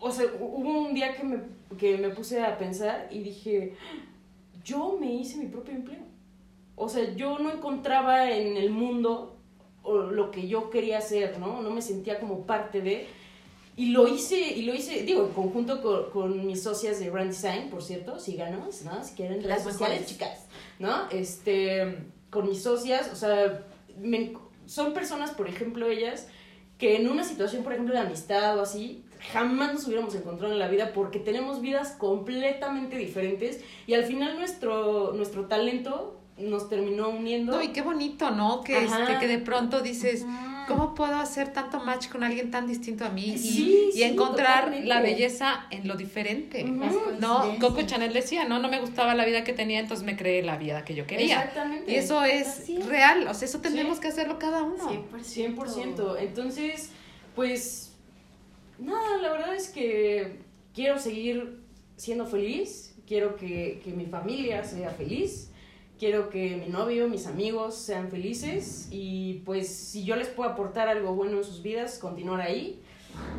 o 0.00 0.10
sea, 0.10 0.26
hu- 0.26 0.38
hubo 0.40 0.80
un 0.82 0.94
día 0.94 1.14
que 1.16 1.22
me, 1.24 1.38
que 1.76 1.98
me 1.98 2.10
puse 2.10 2.40
a 2.42 2.56
pensar 2.56 3.08
y 3.10 3.20
dije, 3.20 3.74
yo 4.64 4.96
me 5.00 5.12
hice 5.12 5.36
mi 5.36 5.46
propio 5.46 5.74
empleo. 5.74 6.00
O 6.76 6.88
sea, 6.88 7.14
yo 7.14 7.38
no 7.38 7.50
encontraba 7.50 8.30
en 8.30 8.56
el 8.56 8.70
mundo 8.70 9.36
lo 9.84 10.30
que 10.30 10.46
yo 10.48 10.70
quería 10.70 10.98
hacer, 10.98 11.38
¿no? 11.38 11.60
No 11.62 11.70
me 11.70 11.82
sentía 11.82 12.20
como 12.20 12.46
parte 12.46 12.80
de... 12.80 13.06
Y 13.76 13.90
lo 13.90 14.08
hice, 14.08 14.38
y 14.40 14.62
lo 14.62 14.74
hice, 14.74 15.02
digo, 15.04 15.24
en 15.26 15.32
conjunto 15.32 15.80
con, 15.82 16.10
con 16.10 16.46
mis 16.46 16.62
socias 16.64 16.98
de 16.98 17.10
Brand 17.10 17.30
Design, 17.30 17.70
por 17.70 17.82
cierto, 17.82 18.18
síganos, 18.18 18.82
¿no? 18.82 19.04
Si 19.04 19.14
quieren 19.14 19.36
redes 19.42 19.48
Las 19.48 19.62
sociales, 19.62 20.04
chicas, 20.06 20.46
¿no? 20.80 21.08
Este, 21.10 21.96
con 22.28 22.48
mis 22.48 22.60
socias, 22.62 23.08
o 23.12 23.16
sea, 23.16 23.64
me- 24.00 24.32
son 24.66 24.94
personas, 24.94 25.30
por 25.30 25.48
ejemplo, 25.48 25.86
ellas, 25.88 26.26
que 26.76 26.96
en 26.96 27.08
una 27.08 27.22
situación, 27.22 27.62
por 27.62 27.72
ejemplo, 27.72 27.94
de 27.94 28.00
amistad 28.00 28.58
o 28.58 28.62
así, 28.62 29.04
jamás 29.32 29.74
nos 29.74 29.86
hubiéramos 29.86 30.14
encontrado 30.14 30.52
en 30.52 30.58
la 30.58 30.68
vida 30.68 30.92
porque 30.92 31.18
tenemos 31.18 31.60
vidas 31.60 31.92
completamente 31.98 32.96
diferentes 32.96 33.60
y 33.86 33.94
al 33.94 34.04
final 34.04 34.38
nuestro, 34.38 35.12
nuestro 35.14 35.46
talento 35.46 36.14
nos 36.38 36.68
terminó 36.68 37.08
uniendo. 37.08 37.56
No, 37.56 37.62
y 37.62 37.68
qué 37.68 37.82
bonito, 37.82 38.30
¿no? 38.30 38.62
Que, 38.62 38.84
este, 38.84 39.18
que 39.18 39.26
de 39.26 39.38
pronto 39.38 39.80
dices, 39.80 40.24
Ajá. 40.24 40.66
¿cómo 40.68 40.94
puedo 40.94 41.16
hacer 41.16 41.52
tanto 41.52 41.80
match 41.80 42.08
con 42.08 42.22
alguien 42.22 42.52
tan 42.52 42.68
distinto 42.68 43.04
a 43.04 43.08
mí? 43.08 43.30
Y, 43.32 43.38
Sí, 43.38 43.86
y 43.88 43.92
sí, 43.94 44.02
encontrar 44.04 44.58
totalmente. 44.66 44.86
la 44.86 45.00
belleza 45.00 45.66
en 45.72 45.88
lo 45.88 45.96
diferente. 45.96 46.62
No. 46.62 47.56
Coco 47.60 47.82
Chanel 47.82 48.12
decía, 48.12 48.44
no, 48.44 48.60
no 48.60 48.68
me 48.68 48.78
gustaba 48.80 49.16
la 49.16 49.24
vida 49.24 49.42
que 49.42 49.52
tenía, 49.52 49.80
entonces 49.80 50.06
me 50.06 50.16
creé 50.16 50.44
la 50.44 50.56
vida 50.56 50.84
que 50.84 50.94
yo 50.94 51.08
quería. 51.08 51.38
Exactamente. 51.40 51.90
Y 51.90 51.96
eso 51.96 52.22
es 52.22 52.46
Así 52.46 52.78
real, 52.82 53.26
o 53.26 53.34
sea, 53.34 53.46
eso 53.48 53.58
tendremos 53.60 53.96
Sí. 53.96 54.02
que 54.02 54.08
hacerlo 54.08 54.38
cada 54.38 54.62
uno. 54.62 54.88
100%. 54.88 55.24
100%. 55.24 56.16
Entonces, 56.20 56.90
pues, 57.34 57.87
nada, 58.78 59.18
la 59.22 59.30
verdad 59.30 59.54
es 59.54 59.68
que 59.68 60.38
quiero 60.74 60.98
seguir 60.98 61.60
siendo 61.96 62.26
feliz, 62.26 62.94
quiero 63.06 63.36
que, 63.36 63.80
que 63.84 63.90
mi 63.92 64.06
familia 64.06 64.62
sea 64.64 64.90
feliz, 64.90 65.50
quiero 65.98 66.28
que 66.30 66.56
mi 66.56 66.68
novio, 66.68 67.08
mis 67.08 67.26
amigos 67.26 67.74
sean 67.76 68.08
felices 68.10 68.88
y 68.90 69.42
pues 69.44 69.68
si 69.68 70.04
yo 70.04 70.14
les 70.16 70.28
puedo 70.28 70.48
aportar 70.50 70.88
algo 70.88 71.14
bueno 71.14 71.38
en 71.38 71.44
sus 71.44 71.62
vidas, 71.62 71.98
continuar 71.98 72.40
ahí. 72.40 72.80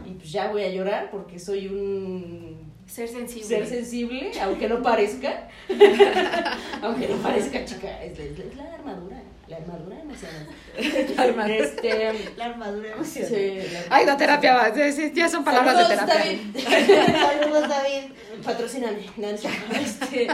Y 0.06 0.12
pues 0.16 0.32
ya 0.32 0.52
voy 0.52 0.64
a 0.64 0.70
llorar 0.70 1.10
porque 1.10 1.40
soy 1.40 1.68
un 1.68 2.58
Ser 2.86 3.08
sensible. 3.08 3.48
ser 3.48 3.66
sensible, 3.68 4.32
aunque 4.42 4.68
no 4.68 4.82
parezca. 4.82 5.48
aunque 6.82 7.08
no 7.08 7.16
parezca, 7.18 7.64
chica, 7.64 8.04
es, 8.04 8.18
es- 8.20 8.40
es 8.40 8.56
la 8.58 8.74
armadura, 8.74 9.22
la 9.50 9.58
armadura 9.58 10.00
emocional. 10.00 10.48
La 11.16 11.24
armadura. 11.24 11.56
Este, 11.58 12.34
La 12.38 12.46
armadura 12.46 12.92
emocional. 12.92 13.30
sí, 13.30 13.60
la- 13.74 13.84
Ay, 13.96 14.06
no, 14.06 14.16
terapia, 14.18 14.54
va, 14.56 14.74
sí, 14.74 14.92
sí, 14.94 15.12
ya 15.14 15.28
son 15.28 15.44
palabras 15.44 15.76
de 15.90 15.96
Saludos, 15.96 16.06
terapia. 16.06 16.40
David. 16.86 17.16
Saludos, 17.42 17.70
David. 17.70 18.04
Patrocíname. 18.44 19.10
Este, 19.82 20.28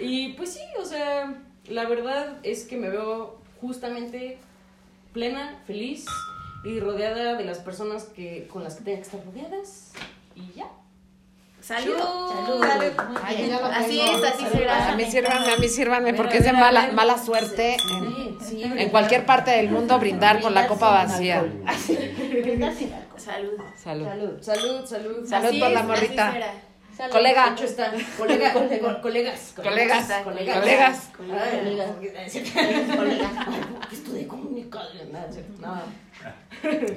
y 0.00 0.32
pues 0.32 0.52
sí, 0.54 0.60
o 0.80 0.84
sea, 0.84 1.34
la 1.68 1.84
verdad 1.86 2.38
es 2.42 2.64
que 2.64 2.76
me 2.76 2.88
veo 2.88 3.38
justamente 3.60 4.38
plena, 5.12 5.60
feliz 5.66 6.04
y 6.64 6.80
rodeada 6.80 7.34
de 7.34 7.44
las 7.44 7.58
personas 7.58 8.04
que 8.04 8.48
con 8.48 8.64
las 8.64 8.74
que 8.76 8.84
tenga 8.84 8.96
que 8.98 9.02
estar 9.04 9.20
rodeadas. 9.24 9.92
Y 10.34 10.52
ya. 10.56 10.66
Salud. 11.66 11.96
Salud. 11.98 12.92
Ay, 13.24 13.50
Así 13.74 14.00
es, 14.00 14.22
así 14.22 14.46
será. 14.52 14.92
A 14.92 14.94
mí 14.94 15.04
sírvanme, 15.04 15.52
a 15.52 15.56
mí 15.56 15.68
sírvanme, 15.68 16.14
porque 16.14 16.38
es 16.38 16.44
de 16.44 16.52
mala, 16.52 16.90
mala 16.92 17.18
suerte 17.18 17.74
en, 17.74 18.38
Sí, 18.40 18.62
sí. 18.62 18.62
en 18.62 18.88
cualquier 18.90 19.26
parte 19.26 19.50
del 19.50 19.70
mundo 19.70 19.98
brindar 19.98 20.40
con 20.40 20.54
la 20.54 20.68
copa 20.68 20.90
vacía. 20.90 21.42
Brindar 21.42 22.72
sin 22.72 22.92
alcohol. 22.94 23.20
Salud. 23.20 23.60
Salud. 23.82 24.06
Salud. 24.06 24.40
Salud, 24.42 24.86
salud. 24.86 25.26
Salud 25.28 25.58
por 25.58 25.70
la 25.70 25.82
morrita. 25.82 26.28
así 26.28 26.34
será. 26.34 26.52
Salud. 26.96 27.12
Colega. 27.12 27.54
Está. 27.60 27.92
Colega, 28.16 28.52
co- 28.52 28.60
colegas. 29.02 29.52
Colegas. 29.56 30.06
Colegas. 30.22 30.22
Colegas. 30.24 31.10
Colegas. 31.16 32.32
Cierto. 32.32 32.60
No. 35.60 35.82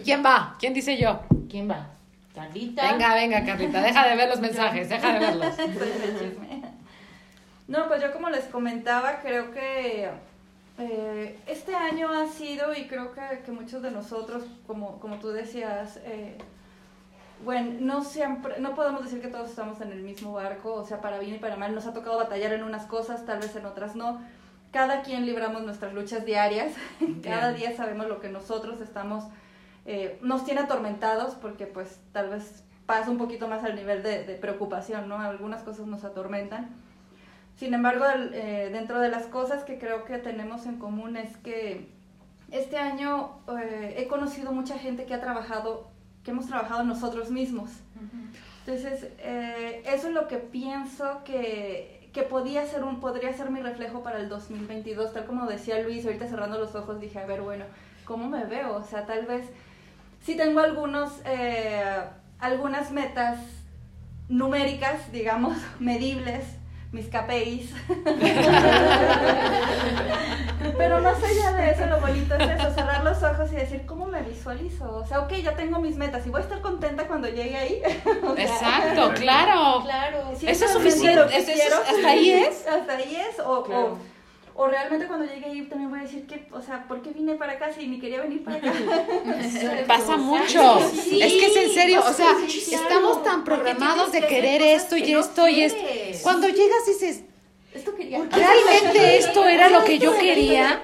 ¿Quién 0.03 0.24
va? 0.24 0.55
¿Quién 0.59 0.74
dice 0.76 0.95
yo? 0.97 1.22
¿Quién 1.49 1.70
va? 1.70 1.88
Carlita. 2.40 2.92
Venga, 2.92 3.14
venga, 3.16 3.46
Carlita, 3.46 3.82
deja 3.82 4.08
de 4.08 4.16
ver 4.16 4.30
los 4.30 4.40
mensajes, 4.40 4.90
deja 4.90 5.14
de 5.14 5.20
verlos. 5.20 5.56
No, 7.68 7.88
pues 7.88 8.02
yo 8.02 8.12
como 8.12 8.32
les 8.32 8.46
comentaba, 8.46 9.20
creo 9.22 9.52
que 9.52 10.10
eh, 10.80 11.40
este 11.46 11.76
año 11.76 12.10
ha 12.12 12.26
sido, 12.26 12.74
y 12.74 12.88
creo 12.88 13.14
que, 13.14 13.22
que 13.46 13.52
muchos 13.52 13.84
de 13.84 13.92
nosotros, 13.92 14.44
como, 14.66 15.00
como 15.00 15.20
tú 15.20 15.30
decías, 15.30 16.00
eh, 16.04 16.36
bueno, 17.46 17.78
no 17.80 18.04
siempre, 18.04 18.60
no 18.60 18.74
podemos 18.74 19.04
decir 19.04 19.22
que 19.22 19.28
todos 19.28 19.52
estamos 19.52 19.80
en 19.82 19.92
el 19.92 20.02
mismo 20.02 20.34
barco, 20.34 20.74
o 20.74 20.84
sea, 20.84 21.00
para 21.00 21.20
bien 21.20 21.36
y 21.36 21.38
para 21.38 21.58
mal, 21.58 21.76
nos 21.76 21.86
ha 21.86 21.94
tocado 21.94 22.18
batallar 22.18 22.54
en 22.54 22.64
unas 22.64 22.88
cosas, 22.88 23.24
tal 23.26 23.40
vez 23.40 23.56
en 23.56 23.68
otras 23.68 23.96
no. 23.96 24.20
Cada 24.72 25.04
quien 25.04 25.28
libramos 25.28 25.62
nuestras 25.62 25.94
luchas 25.94 26.26
diarias, 26.26 26.74
cada 27.24 27.54
día 27.54 27.78
sabemos 27.78 28.08
lo 28.08 28.20
que 28.20 28.30
nosotros 28.30 28.82
estamos, 28.82 29.26
eh, 29.86 30.20
nos 30.22 30.46
tiene 30.46 30.62
atormentados, 30.62 31.36
porque 31.36 31.66
pues 31.66 32.00
tal 32.12 32.30
vez 32.30 32.64
pasa 32.86 33.10
un 33.10 33.18
poquito 33.18 33.48
más 33.48 33.64
al 33.64 33.76
nivel 33.76 34.04
de, 34.04 34.38
preocupación, 34.42 35.08
¿no? 35.08 35.20
Algunas 35.20 35.64
cosas 35.64 35.88
nos 35.88 36.04
atormentan. 36.04 36.70
Sin 37.56 37.74
embargo, 37.74 38.06
eh, 38.34 38.70
dentro 38.72 39.00
de 39.00 39.10
las 39.10 39.26
cosas 39.28 39.64
que 39.64 39.78
creo 39.78 40.06
que 40.06 40.18
tenemos 40.18 40.66
en 40.66 40.78
común 40.78 41.18
es 41.18 41.36
que 41.38 41.90
este 42.52 42.78
año 42.78 43.40
eh, 43.60 43.96
he 43.98 44.08
conocido 44.08 44.52
mucha 44.52 44.80
gente 44.80 45.06
que 45.06 45.14
ha 45.14 45.22
trabajado, 45.22 45.90
que 46.24 46.32
hemos 46.32 46.48
trabajado 46.48 46.84
nosotros 46.84 47.32
mismos. 47.32 47.70
Entonces, 48.66 49.10
eso 49.86 50.08
es 50.08 50.14
lo 50.14 50.28
que 50.28 50.38
pienso 50.38 51.24
que, 51.26 52.00
que 52.14 52.24
podía 52.24 52.66
ser 52.66 52.84
un, 52.84 53.00
podría 53.00 53.34
ser 53.34 53.52
mi 53.52 53.62
reflejo 53.62 54.02
para 54.02 54.20
el 54.20 54.30
2022, 54.30 55.14
tal 55.14 55.26
como 55.26 55.46
decía 55.46 55.82
Luis, 55.82 56.06
ahorita 56.06 56.28
cerrando 56.28 56.58
los 56.58 56.76
ojos 56.76 57.00
dije, 57.00 57.20
a 57.20 57.26
ver, 57.26 57.42
bueno, 57.42 57.66
¿cómo 58.06 58.28
me 58.28 58.46
veo? 58.46 58.76
O 58.76 58.84
sea, 58.84 59.06
tal 59.06 59.26
vez 59.26 59.50
sí 60.26 60.36
tengo 60.36 60.59
algunos, 60.59 61.11
eh, 61.26 61.84
algunas 62.39 62.91
metas 62.91 63.39
numéricas, 64.28 65.11
digamos, 65.11 65.57
medibles, 65.80 66.43
mis 66.91 67.07
KPIs. 67.07 67.72
Pero 70.78 71.01
más 71.01 71.17
allá 71.24 71.53
de 71.53 71.72
eso, 71.72 71.86
lo 71.86 71.99
bonito 72.01 72.36
es 72.36 72.49
eso, 72.49 72.74
cerrar 72.74 73.03
los 73.03 73.22
ojos 73.22 73.51
y 73.51 73.55
decir, 73.55 73.86
¿cómo 73.86 74.07
me 74.07 74.22
visualizo? 74.24 74.95
O 74.97 75.05
sea, 75.05 75.20
ok, 75.22 75.34
ya 75.36 75.55
tengo 75.55 75.80
mis 75.80 75.95
metas 75.97 76.26
y 76.26 76.30
voy 76.30 76.41
a 76.41 76.43
estar 76.43 76.61
contenta 76.61 77.07
cuando 77.07 77.28
llegue 77.28 77.55
ahí. 77.55 77.82
O 78.24 78.36
sea, 78.36 78.43
Exacto, 78.45 79.13
claro. 79.15 79.82
Claro. 79.84 80.32
si 80.38 80.47
Eso 80.47 80.65
es 80.65 80.72
suficiente, 80.72 81.38
eso 81.38 81.51
quiero, 81.53 81.76
hasta 81.78 82.09
ahí 82.09 82.32
es. 82.32 82.67
Hasta 82.67 82.93
ahí 82.93 83.15
es, 83.15 83.39
o, 83.39 83.63
Claro. 83.63 83.93
o, 83.93 83.97
o 84.62 84.68
realmente 84.68 85.07
cuando 85.07 85.26
llegue 85.26 85.45
ahí 85.45 85.62
también 85.70 85.89
voy 85.89 85.99
a 85.99 86.03
decir 86.03 86.28
que, 86.28 86.45
o 86.51 86.62
sea, 86.62 86.86
¿por 86.86 87.01
qué 87.01 87.12
vine 87.12 87.36
para 87.36 87.53
acá 87.53 87.72
si 87.72 87.88
ni 87.88 87.97
quería 87.97 88.20
venir 88.20 88.43
para 88.43 88.57
acá? 88.57 88.74
Pasa 89.88 90.18
mucho. 90.18 90.82
Sí, 91.01 91.22
es 91.22 91.32
que 91.32 91.45
es 91.45 91.55
en 91.55 91.74
serio, 91.74 92.03
o 92.05 92.12
sea, 92.12 92.36
estamos 92.45 93.24
tan 93.24 93.45
programados 93.45 94.12
de 94.12 94.20
querer 94.20 94.62
esto 94.62 94.97
y 94.97 95.03
que 95.03 95.14
no 95.14 95.22
esto 95.22 95.47
y 95.47 95.62
esto. 95.62 95.82
Cuando 96.24 96.49
llegas 96.49 96.86
dices, 96.86 97.24
Esto 97.74 97.95
quería. 97.95 98.20
¿realmente 98.32 99.17
esto 99.17 99.45
era 99.47 99.70
lo 99.70 99.84
que 99.84 99.99
yo 99.99 100.17
quería? 100.17 100.82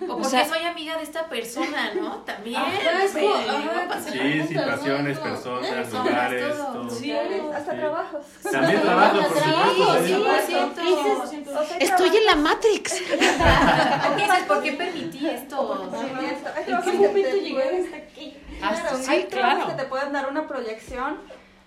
O 0.00 0.04
O 0.04 0.06
porque 0.18 0.28
sea- 0.28 0.46
soy 0.46 0.62
amiga 0.64 0.96
de 0.96 1.02
esta 1.04 1.28
persona, 1.28 1.94
¿no? 1.94 2.16
También. 2.18 2.56
Ajá, 2.60 3.02
es 3.04 3.12
como, 3.12 3.34
ajá, 3.34 3.88
pasa 3.88 4.12
Sí, 4.12 4.42
situaciones, 4.46 5.16
no, 5.18 5.22
personas, 5.24 5.92
no, 5.92 6.04
lugares, 6.04 6.56
todo. 6.56 6.72
todo. 6.72 6.90
Sí. 6.90 7.12
Hasta 7.12 7.72
Sí. 7.72 7.78
trabajos. 7.78 8.26
También 8.50 8.80
trabajo, 8.82 9.16
por 9.18 9.28
supuesto. 9.38 10.04
Sí, 10.06 10.14
sí. 10.14 10.52
100%. 10.52 11.60
O 11.60 11.64
sea, 11.64 11.76
Estoy 11.78 12.16
en 12.16 12.26
la 12.26 12.36
Matrix. 12.36 13.00
¿Por 13.00 14.16
qué 14.16 14.22
dices, 14.22 14.42
¿por 14.46 14.62
qué 14.62 14.72
permití 14.72 15.26
esto? 15.28 15.90
Sí, 15.90 16.06
¿En 16.06 16.64
trabajos 16.66 16.92
qué 16.92 16.98
momento 16.98 17.30
pueden- 17.52 17.84
hasta 17.84 17.96
aquí? 17.96 18.36
Hasta- 18.62 18.80
Claro, 18.82 19.02
sí, 19.02 19.10
hay 19.10 19.24
trabajos 19.24 19.72
que 19.72 19.82
te 19.82 19.88
pueden 19.88 20.12
dar 20.12 20.28
una 20.30 20.46
proyección, 20.46 21.18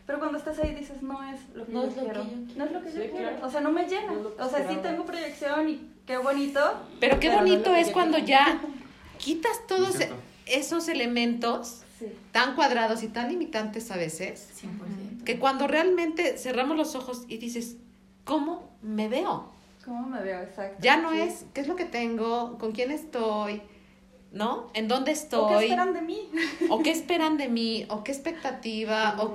pero 0.05 0.19
cuando 0.19 0.37
estás 0.37 0.59
ahí 0.59 0.73
dices, 0.75 1.01
no 1.01 1.21
es 1.23 1.39
lo 1.53 1.65
que 1.65 1.71
No 1.71 1.83
yo 1.83 1.89
es 1.89 1.95
lo 1.95 2.01
que 2.03 2.05
quiero. 2.11 2.25
No 2.55 2.63
es 2.65 2.71
lo 2.71 2.81
que 2.81 2.91
yo 2.91 3.01
Sí, 3.01 3.09
quiero. 3.11 3.29
claro. 3.29 3.47
O 3.47 3.49
sea, 3.49 3.61
no 3.61 3.71
me 3.71 3.87
llena. 3.87 4.11
No 4.13 4.45
o 4.45 4.49
sea, 4.49 4.67
sí 4.69 4.77
tengo 4.81 5.05
proyección 5.05 5.69
y 5.69 5.89
qué 6.05 6.17
bonito. 6.17 6.59
Pero 6.99 7.19
qué 7.19 7.29
Pero 7.29 7.41
bonito 7.41 7.73
es 7.75 7.89
cuando 7.91 8.17
ya 8.19 8.61
quitas 9.17 9.65
todos 9.67 9.97
esos 10.45 10.87
elementos 10.87 11.81
Sí. 11.97 12.07
tan 12.33 12.55
cuadrados 12.55 13.03
y 13.03 13.07
tan 13.07 13.29
limitantes 13.29 13.89
a 13.89 13.95
veces, 13.95 14.49
100%. 14.61 15.23
que 15.23 15.39
cuando 15.39 15.65
realmente 15.65 16.37
cerramos 16.37 16.75
los 16.75 16.93
ojos 16.93 17.23
y 17.29 17.37
dices, 17.37 17.77
¿cómo 18.25 18.69
me 18.81 19.07
veo? 19.07 19.49
¿Cómo 19.85 20.05
me 20.09 20.21
veo? 20.21 20.41
Exacto. 20.41 20.77
Ya 20.81 20.97
no 20.97 21.11
Sí. 21.13 21.21
es 21.21 21.45
qué 21.53 21.61
es 21.61 21.69
lo 21.69 21.77
que 21.77 21.85
tengo, 21.85 22.57
con 22.57 22.73
quién 22.73 22.91
estoy, 22.91 23.61
¿no? 24.31 24.69
¿En 24.73 24.87
dónde 24.87 25.11
¿O 25.11 25.13
qué 25.13 25.19
estoy? 25.19 25.63
esperan 25.65 25.93
de 25.93 26.01
mí? 26.01 26.29
¿O 26.69 26.83
qué 26.83 26.91
esperan 26.91 27.37
de 27.37 27.47
mí? 27.47 27.85
¿O 27.89 28.03
qué 28.03 28.11
expectativa? 28.11 29.15
¿O, 29.19 29.33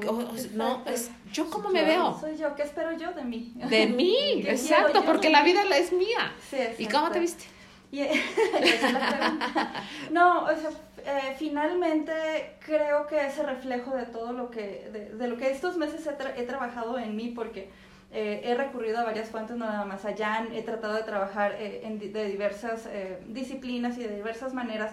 no, 0.54 0.82
es 0.86 1.10
yo 1.32 1.48
cómo 1.48 1.70
me 1.70 1.84
veo. 1.84 2.18
Soy 2.20 2.36
yo. 2.36 2.54
¿Qué 2.54 2.62
espero 2.62 2.92
yo 2.92 3.12
de 3.12 3.24
mí? 3.24 3.52
De 3.68 3.86
mí, 3.98 4.40
¿Qué 4.42 4.50
exacto, 4.50 5.04
porque 5.04 5.30
la 5.30 5.42
vida 5.42 5.62
es 5.76 5.92
mía. 5.92 6.32
Sí, 6.50 6.56
¿Y 6.78 6.86
cómo 6.86 7.10
te 7.10 7.20
viste? 7.20 7.44
Y- 7.92 8.02
no, 10.12 10.44
o 10.44 10.48
sea, 10.48 10.70
eh, 11.04 11.34
finalmente 11.38 12.56
creo 12.64 13.06
que 13.06 13.26
ese 13.26 13.42
reflejo 13.42 13.96
de 13.96 14.06
todo 14.06 14.32
lo 14.32 14.50
que, 14.50 14.88
de, 14.92 15.10
de 15.16 15.28
lo 15.28 15.36
que 15.36 15.50
estos 15.50 15.76
meses 15.76 16.06
he, 16.06 16.16
tra- 16.16 16.34
he 16.36 16.42
trabajado 16.44 16.98
en 16.98 17.16
mí, 17.16 17.28
porque 17.34 17.70
eh, 18.12 18.40
he 18.44 18.54
recurrido 18.54 18.98
a 18.98 19.04
varias 19.04 19.28
fuentes, 19.28 19.56
no 19.56 19.66
nada 19.66 19.84
más 19.84 20.04
allá, 20.04 20.46
he 20.52 20.62
tratado 20.62 20.94
de 20.94 21.02
trabajar 21.04 21.52
eh, 21.58 21.82
en 21.84 21.98
de 21.98 22.24
diversas 22.26 22.86
eh, 22.90 23.18
disciplinas 23.28 23.96
y 23.98 24.02
de 24.02 24.14
diversas 24.16 24.52
maneras 24.54 24.92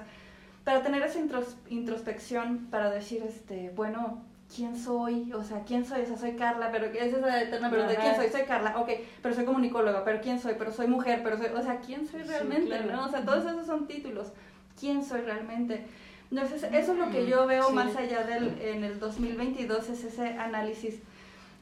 para 0.63 0.81
tener 0.83 1.01
esa 1.01 1.19
intros- 1.19 1.55
introspección, 1.69 2.67
para 2.69 2.89
decir, 2.91 3.23
este, 3.27 3.71
bueno, 3.75 4.21
¿quién 4.53 4.77
soy? 4.77 5.31
O 5.33 5.43
sea, 5.43 5.63
¿quién 5.65 5.85
soy? 5.85 6.01
O 6.01 6.05
sea, 6.05 6.17
soy 6.17 6.33
Carla, 6.33 6.69
pero 6.71 6.85
esa 6.85 7.05
es 7.17 7.21
la 7.21 7.41
eterna 7.41 7.69
pregunta, 7.69 7.95
¿quién 7.95 8.15
soy? 8.15 8.29
Soy 8.29 8.41
Carla, 8.43 8.77
ok, 8.77 8.89
pero 9.21 9.33
soy 9.33 9.45
comunicóloga, 9.45 10.03
pero 10.03 10.19
¿quién 10.21 10.39
soy? 10.39 10.55
Pero 10.59 10.71
soy 10.71 10.87
mujer, 10.87 11.21
pero 11.23 11.37
soy, 11.37 11.47
o 11.47 11.61
sea, 11.61 11.77
¿quién 11.79 12.05
soy 12.07 12.21
Sí, 12.21 12.27
realmente? 12.27 12.67
claro. 12.67 12.91
¿no? 12.91 13.05
O 13.05 13.09
sea, 13.09 13.21
todos 13.25 13.45
esos 13.45 13.65
son 13.65 13.87
títulos. 13.87 14.31
¿Quién 14.79 15.03
soy 15.03 15.21
realmente? 15.21 15.85
Entonces, 16.29 16.63
eso 16.63 16.91
es 16.91 16.97
lo 16.99 17.09
que 17.09 17.25
yo 17.25 17.47
veo 17.47 17.69
Sí. 17.69 17.73
más 17.73 17.95
allá 17.95 18.23
del, 18.23 18.61
en 18.61 18.83
el 18.83 18.99
2022, 18.99 19.89
es 19.89 20.03
ese 20.03 20.27
análisis 20.33 20.99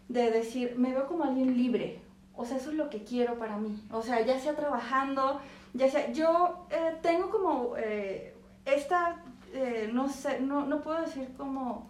de 0.07 0.31
decir, 0.31 0.75
me 0.77 0.93
veo 0.93 1.07
como 1.07 1.23
alguien 1.23 1.57
libre. 1.57 1.99
O 2.35 2.45
sea, 2.45 2.57
eso 2.57 2.69
es 2.69 2.75
lo 2.75 2.89
que 2.89 3.03
quiero 3.03 3.37
para 3.39 3.57
mí. 3.57 3.81
O 3.91 4.01
sea, 4.01 4.21
ya 4.25 4.39
sea 4.39 4.55
trabajando, 4.55 5.39
ya 5.73 5.89
sea, 5.89 6.11
yo 6.11 6.65
eh, 6.69 6.97
tengo 7.01 7.29
como 7.29 7.75
eh, 7.77 8.33
esta, 8.65 9.23
eh, 9.53 9.89
no 9.91 10.09
sé, 10.09 10.39
no, 10.41 10.65
no 10.65 10.81
puedo 10.81 11.01
decir 11.01 11.29
como 11.37 11.89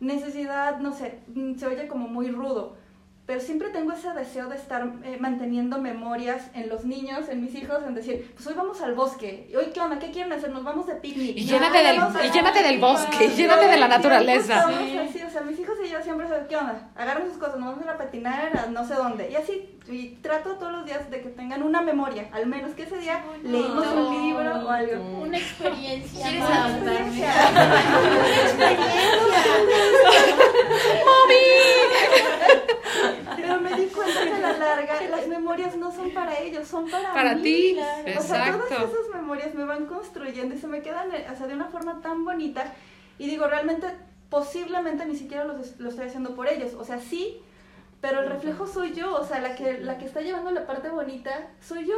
necesidad, 0.00 0.78
no 0.80 0.92
sé, 0.92 1.20
se 1.56 1.66
oye 1.66 1.86
como 1.86 2.08
muy 2.08 2.30
rudo, 2.30 2.76
pero 3.30 3.40
siempre 3.40 3.68
tengo 3.68 3.92
ese 3.92 4.10
deseo 4.12 4.48
de 4.48 4.56
estar 4.56 4.82
eh, 5.04 5.16
manteniendo 5.20 5.78
memorias 5.80 6.42
en 6.52 6.68
los 6.68 6.84
niños, 6.84 7.28
en 7.28 7.40
mis 7.40 7.54
hijos, 7.54 7.78
en 7.86 7.94
decir, 7.94 8.28
pues 8.34 8.44
hoy 8.48 8.54
vamos 8.54 8.80
al 8.80 8.94
bosque, 8.96 9.46
y 9.48 9.54
hoy 9.54 9.66
qué 9.72 9.80
onda, 9.80 10.00
qué 10.00 10.10
quieren 10.10 10.32
hacer, 10.32 10.50
nos 10.50 10.64
vamos 10.64 10.88
de 10.88 10.96
picnic. 10.96 11.36
Y 11.36 11.44
Ah, 11.44 11.52
llénate 11.52 11.78
del, 11.84 11.96
vamos 12.00 12.16
a- 12.16 12.26
y 12.26 12.30
llénate 12.32 12.62
del 12.64 12.80
bosque, 12.80 13.26
y 13.26 13.28
llénate 13.28 13.66
de 13.68 13.76
la 13.76 13.86
naturaleza. 13.86 14.66
o 14.66 15.30
sea, 15.32 15.42
mis 15.42 15.60
hijos 15.60 15.76
y 15.84 15.88
yo 15.90 16.02
siempre 16.02 16.26
saben 16.26 16.48
qué 16.48 16.56
onda, 16.56 16.88
agarran 16.96 17.28
sus 17.28 17.38
cosas, 17.38 17.54
nos 17.60 17.66
vamos 17.68 17.80
a 17.82 17.84
ir 17.84 17.90
a 17.90 17.98
patinar 17.98 18.58
a 18.58 18.66
no 18.66 18.84
sé 18.84 18.94
dónde, 18.94 19.30
y 19.30 19.36
así, 19.36 19.78
y 19.88 20.08
trato 20.22 20.56
todos 20.56 20.72
los 20.72 20.84
días 20.84 21.08
de 21.08 21.20
que 21.22 21.28
tengan 21.28 21.62
una 21.62 21.82
memoria, 21.82 22.28
al 22.32 22.46
menos 22.46 22.72
que 22.74 22.82
ese 22.82 22.98
día 22.98 23.22
leímos 23.44 23.86
un 23.86 24.26
libro 24.26 24.66
o 24.66 24.70
algo. 24.70 25.20
Una 25.20 25.38
experiencia. 25.38 26.22
¿Quieres 26.26 26.40
más. 26.40 26.58
adoptarme? 26.68 27.26
Pero 31.06 31.26
me 31.28 31.34
di 31.34 32.39
a 34.16 34.38
la 34.38 34.52
larga 34.58 35.00
las 35.10 35.26
memorias 35.28 35.76
no 35.76 35.92
son 35.92 36.10
para 36.12 36.38
ellos, 36.38 36.66
son 36.68 36.90
para, 36.90 37.12
Para 37.12 37.34
mí. 37.34 37.42
ti, 37.42 37.76
O 38.18 38.22
sea, 38.22 38.52
todas 38.68 38.90
esas 38.90 39.08
memorias 39.14 39.54
me 39.54 39.64
van 39.64 39.86
construyendo 39.86 40.54
y 40.54 40.58
se 40.58 40.66
me 40.66 40.82
quedan 40.82 41.12
eh, 41.14 41.26
o 41.32 41.36
sea, 41.36 41.46
de 41.46 41.54
una 41.54 41.66
forma 41.66 42.00
tan 42.00 42.24
bonita. 42.24 42.72
Y 43.18 43.26
digo, 43.28 43.46
realmente, 43.46 43.86
posiblemente 44.28 45.04
ni 45.06 45.16
siquiera 45.16 45.44
lo, 45.44 45.54
lo 45.78 45.88
estoy 45.88 46.06
haciendo 46.06 46.34
por 46.34 46.48
ellos. 46.48 46.74
O 46.74 46.84
sea, 46.84 46.98
sí, 46.98 47.40
pero 48.00 48.20
el 48.20 48.28
reflejo 48.30 48.66
soy 48.66 48.92
yo. 48.94 49.14
O 49.14 49.24
sea, 49.24 49.40
la 49.40 49.54
que, 49.54 49.78
la 49.78 49.98
que 49.98 50.06
está 50.06 50.20
llevando 50.20 50.50
la 50.50 50.66
parte 50.66 50.88
bonita 50.88 51.48
soy 51.60 51.86
yo. 51.86 51.96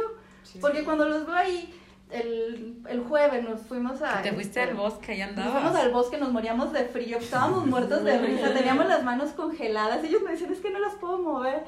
Porque 0.59 0.83
cuando 0.83 1.05
los 1.07 1.25
veo 1.25 1.35
ahí, 1.35 1.73
el, 2.11 2.81
el 2.87 2.99
jueves 3.01 3.43
nos 3.47 3.61
fuimos 3.61 4.01
a... 4.01 4.21
Te 4.21 4.33
fuiste 4.33 4.61
este, 4.61 4.71
al 4.71 4.75
bosque, 4.77 5.13
allá 5.13 5.27
nos 5.27 5.35
fuimos 5.35 5.55
al 5.55 5.67
andabas. 5.67 5.91
bosque, 5.91 6.17
nos 6.17 6.31
moríamos 6.31 6.71
de 6.73 6.83
frío, 6.85 7.17
estábamos 7.17 7.65
muertos 7.65 8.03
de 8.03 8.17
risa, 8.19 8.53
teníamos 8.53 8.87
las 8.87 9.03
manos 9.03 9.31
congeladas. 9.31 10.03
Ellos 10.03 10.21
me 10.21 10.31
decían, 10.31 10.51
es 10.51 10.59
que 10.59 10.69
no 10.69 10.79
las 10.79 10.93
puedo 10.95 11.17
mover. 11.17 11.63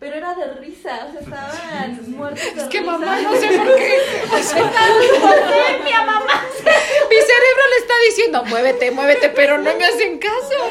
Pero 0.00 0.16
era 0.16 0.34
de 0.34 0.54
risa, 0.54 1.06
o 1.06 1.12
sea, 1.12 1.20
estaban 1.20 2.10
muertos 2.16 2.42
de 2.54 2.62
Es 2.62 2.68
que 2.68 2.80
risa. 2.80 2.90
mamá, 2.90 3.20
no 3.20 3.36
sé 3.36 3.48
por 3.48 3.76
qué. 3.76 3.98
O 4.32 4.38
sea, 4.42 4.62
mi 5.84 5.92
mamá. 5.92 6.42
Mi 7.10 7.16
cerebro 7.16 7.64
le 7.70 7.76
está 7.76 7.94
diciendo, 8.08 8.44
muévete, 8.46 8.90
muévete, 8.92 9.28
pero 9.28 9.58
no 9.58 9.74
me 9.76 9.84
hacen 9.84 10.18
caso. 10.18 10.70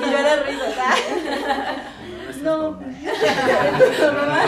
Y 0.00 0.10
yo 0.10 0.18
era 0.18 0.36
risa, 0.44 0.74
¿sabes? 0.74 2.38
No. 2.42 2.70
Mamá. 4.14 4.44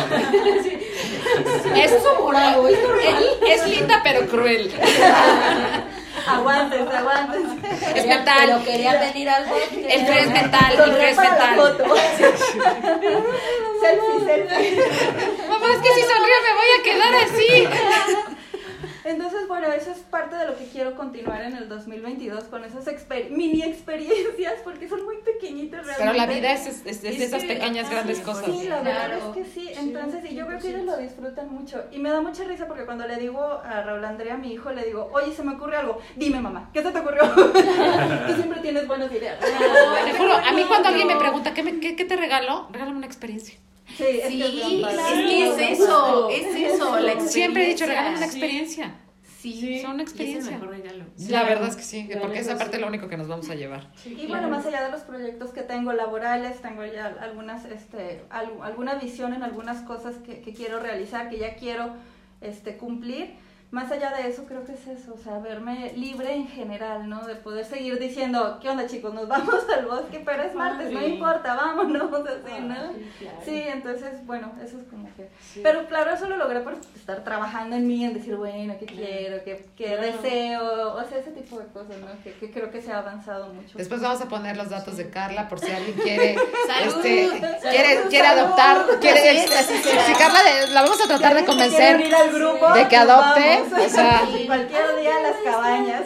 Es, 1.77 1.93
es, 1.93 2.03
es 3.61 3.67
linda 3.69 4.01
pero 4.03 4.27
cruel. 4.29 4.73
Aguántense, 6.27 6.97
aguántense. 6.97 7.60
Es 7.97 8.07
mental. 8.07 8.43
Pero 8.47 8.65
quería 8.65 9.01
venir 9.01 9.29
al 9.29 9.47
bosque. 9.47 9.87
El 9.95 10.07
frío 10.07 10.21
es 10.21 10.31
mental, 10.31 10.73
el 10.73 10.93
frío 10.93 11.09
es 11.09 11.17
foto. 11.57 11.85
selfie, 13.81 14.25
selfie. 14.25 14.83
Mamá, 15.49 15.67
es 15.75 15.79
que 15.81 15.95
si 15.95 16.01
sonrío 16.03 16.37
me 16.47 16.53
voy 16.55 16.71
a 16.79 16.83
quedar 16.83 17.15
así. 17.25 17.69
Entonces, 19.05 19.49
bueno, 19.49 19.73
eso 19.73 19.91
es 19.91 19.99
parte 19.99 20.37
de 20.37 20.47
lo 20.47 20.57
que 20.57 20.67
quiero 20.69 20.95
continuar 20.95 21.43
en 21.43 21.57
el 21.57 21.69
2022 21.69 22.45
con 22.45 22.65
esas 22.65 22.87
exper- 22.87 23.31
mini 23.31 23.63
experiencias, 23.63 24.55
porque 24.63 24.89
son 24.89 25.05
muy 25.05 25.17
pequeñitas 25.51 25.87
realmente. 25.87 25.99
Pero 25.99 26.13
la 26.13 26.27
vida 26.27 26.53
es, 26.53 26.67
es, 26.67 26.87
es 26.87 27.03
de 27.03 27.09
Es 27.11 27.21
esas 27.21 27.43
que, 27.43 27.49
pequeñas 27.55 27.87
ajá, 27.87 27.95
grandes 27.95 28.19
sí, 28.19 28.23
cosas. 28.25 28.45
Sí, 28.47 28.69
la 28.69 28.81
verdad 28.83 29.07
Claro. 29.07 29.17
es 29.35 29.37
que 29.37 29.45
sí. 29.53 29.71
Entonces, 29.77 30.31
y 30.31 30.35
yo 30.35 30.47
creo 30.47 30.59
que 30.59 30.69
ellos 30.69 30.83
lo 30.85 30.97
disfrutan 30.97 31.53
mucho. 31.53 31.85
Y 31.93 31.99
me 31.99 32.11
da 32.11 32.21
mucha 32.21 32.45
risa 32.45 32.67
porque 32.67 32.85
cuando 32.85 33.07
le 33.07 33.17
digo 33.17 33.43
a 33.43 33.83
Raúl 33.83 34.05
Andrea, 34.05 34.37
mi 34.37 34.53
hijo, 34.53 34.71
le 34.73 34.85
digo, 34.85 35.11
oye, 35.13 35.33
se 35.35 35.43
me 35.43 35.55
ocurre 35.55 35.77
algo. 35.77 35.99
Dime, 36.17 36.41
mamá, 36.41 36.71
¿qué 36.73 36.83
se 36.83 36.91
te 36.91 36.99
ocurrió? 36.99 37.23
Tú 37.35 38.35
siempre 38.35 38.61
tienes 38.61 38.87
buenas 38.87 39.11
ideas. 39.13 39.39
Te 39.41 40.19
juro, 40.19 40.35
a 40.35 40.53
mí 40.53 40.65
cuando 40.69 40.89
alguien 40.89 41.07
me 41.09 41.17
pregunta 41.17 41.53
¿qué, 41.55 41.63
me- 41.63 41.81
qué, 41.81 41.97
qué 41.97 42.05
te 42.05 42.17
regalo, 42.17 42.69
regálame 42.73 42.97
una 42.99 43.07
experiencia. 43.07 43.59
Sí, 43.97 44.05
es 44.05 44.23
que 44.23 44.29
Sí, 44.29 44.43
es 44.43 44.53
bien 44.55 44.83
padre. 44.83 44.97
es 45.03 45.29
que 45.29 45.49
es 45.49 45.81
eso, 45.81 46.29
es 46.31 46.73
eso, 46.73 46.85
la 46.93 47.13
experiencia. 47.13 47.29
Siempre 47.33 47.65
he 47.65 47.69
dicho, 47.69 47.87
regálame 47.87 48.17
una 48.19 48.27
Sí. 48.29 48.39
experiencia. 48.39 48.95
Sí, 49.41 49.81
Son 49.81 49.93
una 49.93 50.03
y 50.03 50.07
es 50.07 50.11
el 50.13 50.19
experiencia. 50.19 50.53
mejor 50.59 50.69
regalo. 50.71 51.05
La 51.29 51.45
verdad 51.45 51.69
es 51.69 51.77
que 51.77 51.83
sí, 51.83 52.09
porque 52.21 52.39
esa 52.41 52.57
parte 52.59 52.73
sí. 52.73 52.77
es 52.77 52.81
lo 52.83 52.89
único 52.89 53.09
que 53.09 53.17
nos 53.17 53.27
vamos 53.29 53.49
a 53.49 53.55
llevar. 53.55 53.91
Y 54.05 54.27
bueno, 54.27 54.49
más 54.49 54.67
allá 54.67 54.85
de 54.85 54.91
los 54.91 55.01
proyectos 55.03 55.51
que 55.53 55.63
tengo 55.63 55.93
laborales, 55.93 56.61
tengo 56.61 56.85
ya 56.85 57.07
algunas, 57.21 57.65
este, 57.65 58.23
al- 58.31 58.61
alguna 58.63 58.97
visión 58.97 59.33
en 59.33 59.43
algunas 59.43 59.83
cosas 59.83 60.17
que, 60.17 60.41
que 60.41 60.53
quiero 60.53 60.79
realizar, 60.81 61.31
que 61.31 61.39
ya 61.39 61.55
quiero 61.55 61.95
este, 62.41 62.77
cumplir. 62.77 63.31
Más 63.71 63.89
allá 63.93 64.11
de 64.11 64.29
eso, 64.29 64.47
creo 64.47 64.65
que 64.65 64.73
es 64.73 64.85
eso, 64.89 65.15
o 65.15 65.17
sea, 65.17 65.39
verme 65.39 65.93
libre 65.95 66.35
en 66.35 66.49
general, 66.49 67.09
¿no? 67.09 67.25
De 67.25 67.37
poder 67.37 67.65
seguir 67.65 68.01
diciendo, 68.01 68.59
¿qué 68.61 68.69
onda 68.69 68.89
chicos? 68.89 69.15
Nos 69.15 69.29
vamos 69.29 69.55
al 69.73 69.87
bosque, 69.87 70.21
pero 70.25 70.43
es 70.43 70.55
martes, 70.57 70.91
no 70.91 71.01
importa, 71.07 71.55
vámonos, 71.55 72.11
así, 72.27 72.61
¿no? 72.63 72.75
Ah, 72.75 72.91
sí, 72.93 73.11
claro. 73.21 73.37
Sí, 73.45 73.63
entonces, 73.69 74.27
bueno, 74.27 74.51
eso 74.61 74.77
es 74.77 74.85
como 74.89 75.09
que... 75.15 75.29
Sí. 75.53 75.61
Pero 75.63 75.87
claro, 75.87 76.11
eso 76.13 76.29
lo 76.29 76.37
logré 76.37 76.59
por 76.63 76.75
estar 76.97 77.23
trabajando 77.23 77.77
en 77.77 77.87
mí, 77.87 78.05
en 78.05 78.15
decir, 78.15 78.35
bueno, 78.35 78.75
¿qué 78.81 78.87
Claro. 78.87 79.07
quiero? 79.07 79.45
¿Qué, 79.45 79.65
qué 79.77 79.85
Claro. 79.85 80.03
deseo? 80.03 80.95
O 80.95 81.05
sea, 81.09 81.19
ese 81.19 81.31
tipo 81.31 81.57
de 81.61 81.67
cosas, 81.67 81.97
¿no? 81.99 82.09
Que, 82.25 82.33
que 82.33 82.51
creo 82.51 82.73
que 82.73 82.83
se 82.83 82.91
ha 82.91 82.99
avanzado 82.99 83.53
mucho. 83.55 83.79
Después 83.79 84.01
vamos 84.01 84.21
a 84.21 84.29
poner 84.29 84.57
los 84.57 84.69
datos 84.71 84.97
de 84.97 85.11
Carla 85.11 85.49
por 85.49 85.61
si 85.61 85.71
alguien 85.71 85.95
quiere, 85.97 86.35
Salud. 86.67 86.97
este, 87.07 87.31
Salud, 87.39 87.57
quiere, 87.71 88.01
quiere 88.09 88.27
adoptar, 88.27 88.85
quiere, 89.01 89.47
si 89.47 90.13
Carla 90.15 90.41
de- 90.43 90.67
la 90.73 90.83
vamos 90.83 91.01
a 91.01 91.07
tratar 91.07 91.37
de 91.37 91.45
convencer 91.45 91.95
unir 91.95 92.13
al 92.13 92.31
grupo, 92.33 92.73
de 92.73 92.89
que 92.89 92.97
adopte, 92.97 93.41
vamos. 93.41 93.60
O 93.73 93.89
sea, 93.89 94.23
cualquier 94.47 94.97
día 95.01 95.17
a 95.17 95.21
las 95.23 95.37
cabañas. 95.45 96.03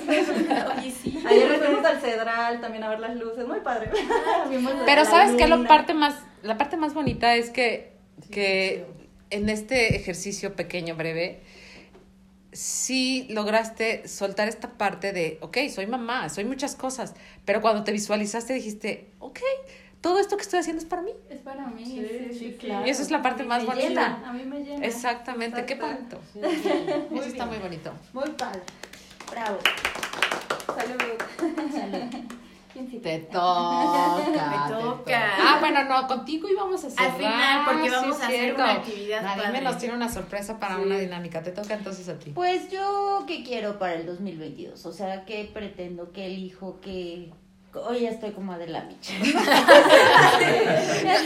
Oye, 0.78 0.90
sí. 0.90 1.22
Ayer 1.26 1.48
nos 1.50 1.58
fuimos 1.66 1.84
al 1.84 2.00
Cedral 2.00 2.60
también 2.60 2.84
a 2.84 2.88
ver 2.88 3.00
las 3.00 3.16
luces, 3.16 3.46
muy 3.46 3.60
padre. 3.60 3.90
La- 3.92 4.84
Pero 4.86 5.04
sabes 5.04 5.32
que 5.36 5.46
la 5.46 5.66
parte 5.66 5.94
más, 5.94 6.14
la 6.42 6.58
parte 6.58 6.76
más 6.76 6.94
bonita 6.94 7.34
es 7.36 7.50
que, 7.50 7.92
que 8.30 8.84
en 9.30 9.48
este 9.48 9.96
ejercicio 9.96 10.54
pequeño, 10.54 10.94
breve, 10.96 11.40
sí 12.52 13.26
lograste 13.30 14.06
soltar 14.06 14.48
esta 14.48 14.70
parte 14.78 15.12
de, 15.12 15.38
ok, 15.40 15.58
soy 15.74 15.86
mamá, 15.86 16.28
soy 16.28 16.44
muchas 16.44 16.76
cosas, 16.76 17.14
pero 17.44 17.60
cuando 17.60 17.82
te 17.82 17.90
visualizaste 17.92 18.52
dijiste, 18.54 19.10
ok, 19.18 19.40
todo 20.04 20.18
esto 20.18 20.36
que 20.36 20.42
estoy 20.42 20.58
haciendo 20.60 20.82
es 20.82 20.86
para 20.88 21.00
mí. 21.00 21.12
Es 21.30 21.38
para 21.40 21.66
mí, 21.66 21.82
Sí, 21.82 22.06
sí, 22.30 22.38
sí, 22.38 22.56
claro. 22.60 22.86
Y 22.86 22.90
eso 22.90 23.00
es 23.00 23.10
la 23.10 23.22
parte 23.22 23.42
más 23.42 23.62
me 23.62 23.68
bonita. 23.70 23.88
llena, 23.88 24.22
A 24.28 24.32
mí 24.34 24.44
me 24.44 24.60
llena. 24.62 24.84
Exactamente, 24.84 25.64
qué 25.64 25.76
bonito. 25.76 26.20
Sí. 26.30 26.40
Eso 26.42 27.22
está 27.24 27.46
muy 27.46 27.56
bonito. 27.56 27.90
Muy 28.12 28.28
padre. 28.32 28.60
Bravo. 29.30 29.56
Salud. 30.76 32.20
¿Quién 32.74 32.90
sí? 32.90 32.98
Te 32.98 33.18
toca. 33.20 34.16
Me 34.18 34.32
te 34.34 34.82
toca. 34.82 35.32
Ah, 35.38 35.56
bueno, 35.60 35.84
no, 35.84 36.06
contigo 36.06 36.50
íbamos 36.50 36.84
a 36.84 36.90
cerrar. 36.90 37.10
Al 37.10 37.16
final, 37.16 37.64
porque 37.64 37.90
vamos 37.90 38.20
a 38.20 38.26
hacer 38.26 38.40
cierto. 38.40 38.62
una 38.62 38.72
actividad 38.72 39.22
Nadie 39.22 39.42
padre. 39.44 39.60
nos 39.62 39.78
tiene 39.78 39.94
una 39.94 40.08
sorpresa 40.12 40.60
para 40.60 40.76
Sí. 40.76 40.82
una 40.82 40.98
dinámica. 40.98 41.42
Te 41.42 41.52
toca 41.52 41.72
entonces 41.72 42.06
a 42.10 42.18
ti. 42.18 42.32
Pues 42.32 42.70
yo, 42.70 43.24
¿qué 43.26 43.42
quiero 43.42 43.78
para 43.78 43.94
el 43.94 44.04
2022? 44.04 44.84
O 44.84 44.92
sea, 44.92 45.24
¿qué 45.24 45.48
pretendo? 45.54 46.12
¿Qué 46.12 46.26
elijo? 46.26 46.78
¿Qué...? 46.82 47.32
Hoy 47.74 48.00
ya 48.00 48.10
estoy 48.10 48.30
como 48.30 48.52
Adela 48.52 48.82
Micha. 48.84 49.14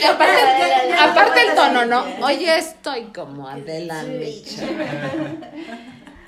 aparte, 0.09 0.93
aparte 0.99 1.41
el 1.47 1.55
tono, 1.55 1.85
¿no? 1.85 2.05
Oye, 2.23 2.57
estoy 2.59 3.05
como 3.15 3.47
Adela 3.49 4.03
Micha. 4.05 4.63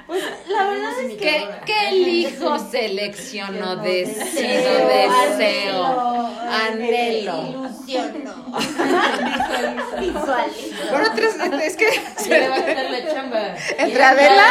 Pues 0.07 0.23
la 0.49 0.65
verdad 0.67 0.91
es 1.01 1.13
que... 1.13 1.17
¿Qué, 1.19 1.49
¿Qué 1.67 1.89
elijo, 1.89 2.59
selecciono, 2.59 3.77
decido, 3.77 4.89
Deseo, 4.89 6.27
anhelo? 6.51 7.47
Ilusiono. 7.49 8.35
Visualizo. 10.01 10.91
Bueno, 10.91 11.09
tres, 11.15 11.37
es 11.63 11.77
que 11.77 11.91
Se 12.17 12.29
le 12.29 12.49
va 12.49 12.57
a 12.57 12.59
quitar 12.59 12.91
la 12.91 13.15
chamba. 13.15 13.55
entre 13.79 14.03
Adela 14.03 14.47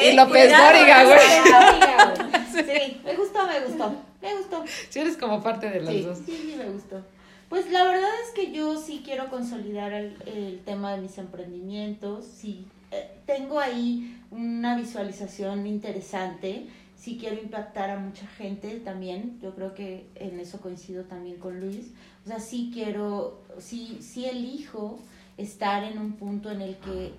y 0.00 0.12
López 0.12 0.56
Dóriga, 0.56 1.04
güey. 1.04 1.18
Sí, 2.54 3.00
me 3.04 3.14
gustó, 3.14 3.46
me 3.48 3.58
gustó. 3.66 3.92
Me 4.24 4.36
gustó. 4.38 4.64
Si 4.90 4.98
eres 4.98 5.16
como 5.16 5.42
parte 5.42 5.68
de 5.70 5.80
las 5.80 5.94
Sí, 5.94 6.00
dos. 6.02 6.18
sí, 6.18 6.24
sí, 6.50 6.54
me 6.56 6.70
gustó. 6.70 7.02
Pues 7.48 7.70
la 7.70 7.84
verdad 7.84 8.10
es 8.26 8.30
que 8.34 8.50
yo 8.52 8.76
sí 8.80 9.02
quiero 9.04 9.28
consolidar 9.30 9.92
el, 9.92 10.16
el 10.26 10.60
tema 10.64 10.92
de 10.94 11.02
mis 11.02 11.16
emprendimientos. 11.18 12.24
Sí, 12.24 12.66
eh, 12.90 13.10
tengo 13.26 13.60
ahí 13.60 14.18
una 14.30 14.76
visualización 14.76 15.66
interesante. 15.66 16.66
Sí 16.96 17.18
quiero 17.20 17.36
impactar 17.40 17.90
a 17.90 17.98
mucha 17.98 18.26
gente 18.26 18.80
también. 18.80 19.38
Yo 19.42 19.54
creo 19.54 19.74
que 19.74 20.06
en 20.14 20.40
eso 20.40 20.60
coincido 20.60 21.04
también 21.04 21.36
con 21.38 21.60
Luis. 21.60 21.90
O 22.24 22.28
sea, 22.28 22.40
sí 22.40 22.70
quiero, 22.72 23.42
sí, 23.58 23.98
sí 24.00 24.24
elijo 24.24 24.98
estar 25.36 25.84
en 25.84 25.98
un 25.98 26.12
punto 26.14 26.50
en 26.50 26.62
el 26.62 26.76
que 26.78 27.12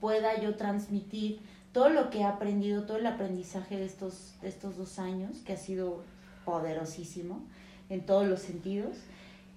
pueda 0.00 0.38
yo 0.40 0.56
transmitir 0.56 1.40
todo 1.72 1.88
lo 1.88 2.10
que 2.10 2.18
he 2.18 2.24
aprendido, 2.24 2.82
todo 2.84 2.98
el 2.98 3.06
aprendizaje 3.06 3.76
de 3.76 3.86
estos, 3.86 4.34
de 4.42 4.48
estos 4.48 4.76
dos 4.76 4.98
años, 4.98 5.38
que 5.46 5.52
ha 5.54 5.56
sido 5.56 6.02
poderosísimo 6.50 7.40
en 7.88 8.04
todos 8.06 8.26
los 8.28 8.40
sentidos. 8.40 8.96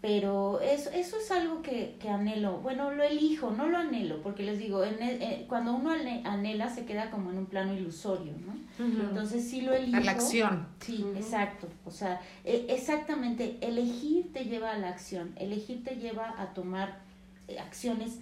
Pero 0.01 0.59
eso, 0.59 0.89
eso 0.89 1.15
es 1.15 1.31
algo 1.31 1.61
que, 1.61 1.95
que 2.01 2.09
anhelo. 2.09 2.57
Bueno, 2.57 2.91
lo 2.91 3.03
elijo, 3.03 3.51
no 3.51 3.69
lo 3.69 3.77
anhelo, 3.77 4.21
porque 4.21 4.43
les 4.43 4.59
digo, 4.59 4.83
en 4.83 5.01
el- 5.01 5.21
eh, 5.21 5.45
cuando 5.47 5.73
uno 5.73 5.91
anhela 6.25 6.69
se 6.69 6.83
queda 6.83 7.09
como 7.09 7.31
en 7.31 7.37
un 7.37 7.45
plano 7.45 7.73
ilusorio, 7.73 8.33
¿no? 8.45 8.53
Entonces 8.83 9.47
sí 9.49 9.61
lo 9.61 9.71
elijo. 9.73 9.95
A 9.95 10.01
la 10.01 10.11
acción. 10.11 10.67
Sí, 10.81 11.05
exacto. 11.15 11.67
O 11.85 11.91
sea, 11.91 12.19
e- 12.43 12.65
exactamente, 12.67 13.57
elegir 13.61 14.33
te 14.33 14.43
lleva 14.43 14.71
a 14.73 14.77
la 14.77 14.89
acción, 14.89 15.31
elegir 15.37 15.85
te 15.85 15.95
lleva 15.95 16.35
a 16.37 16.53
tomar 16.53 16.99
eh, 17.47 17.59
acciones 17.59 18.17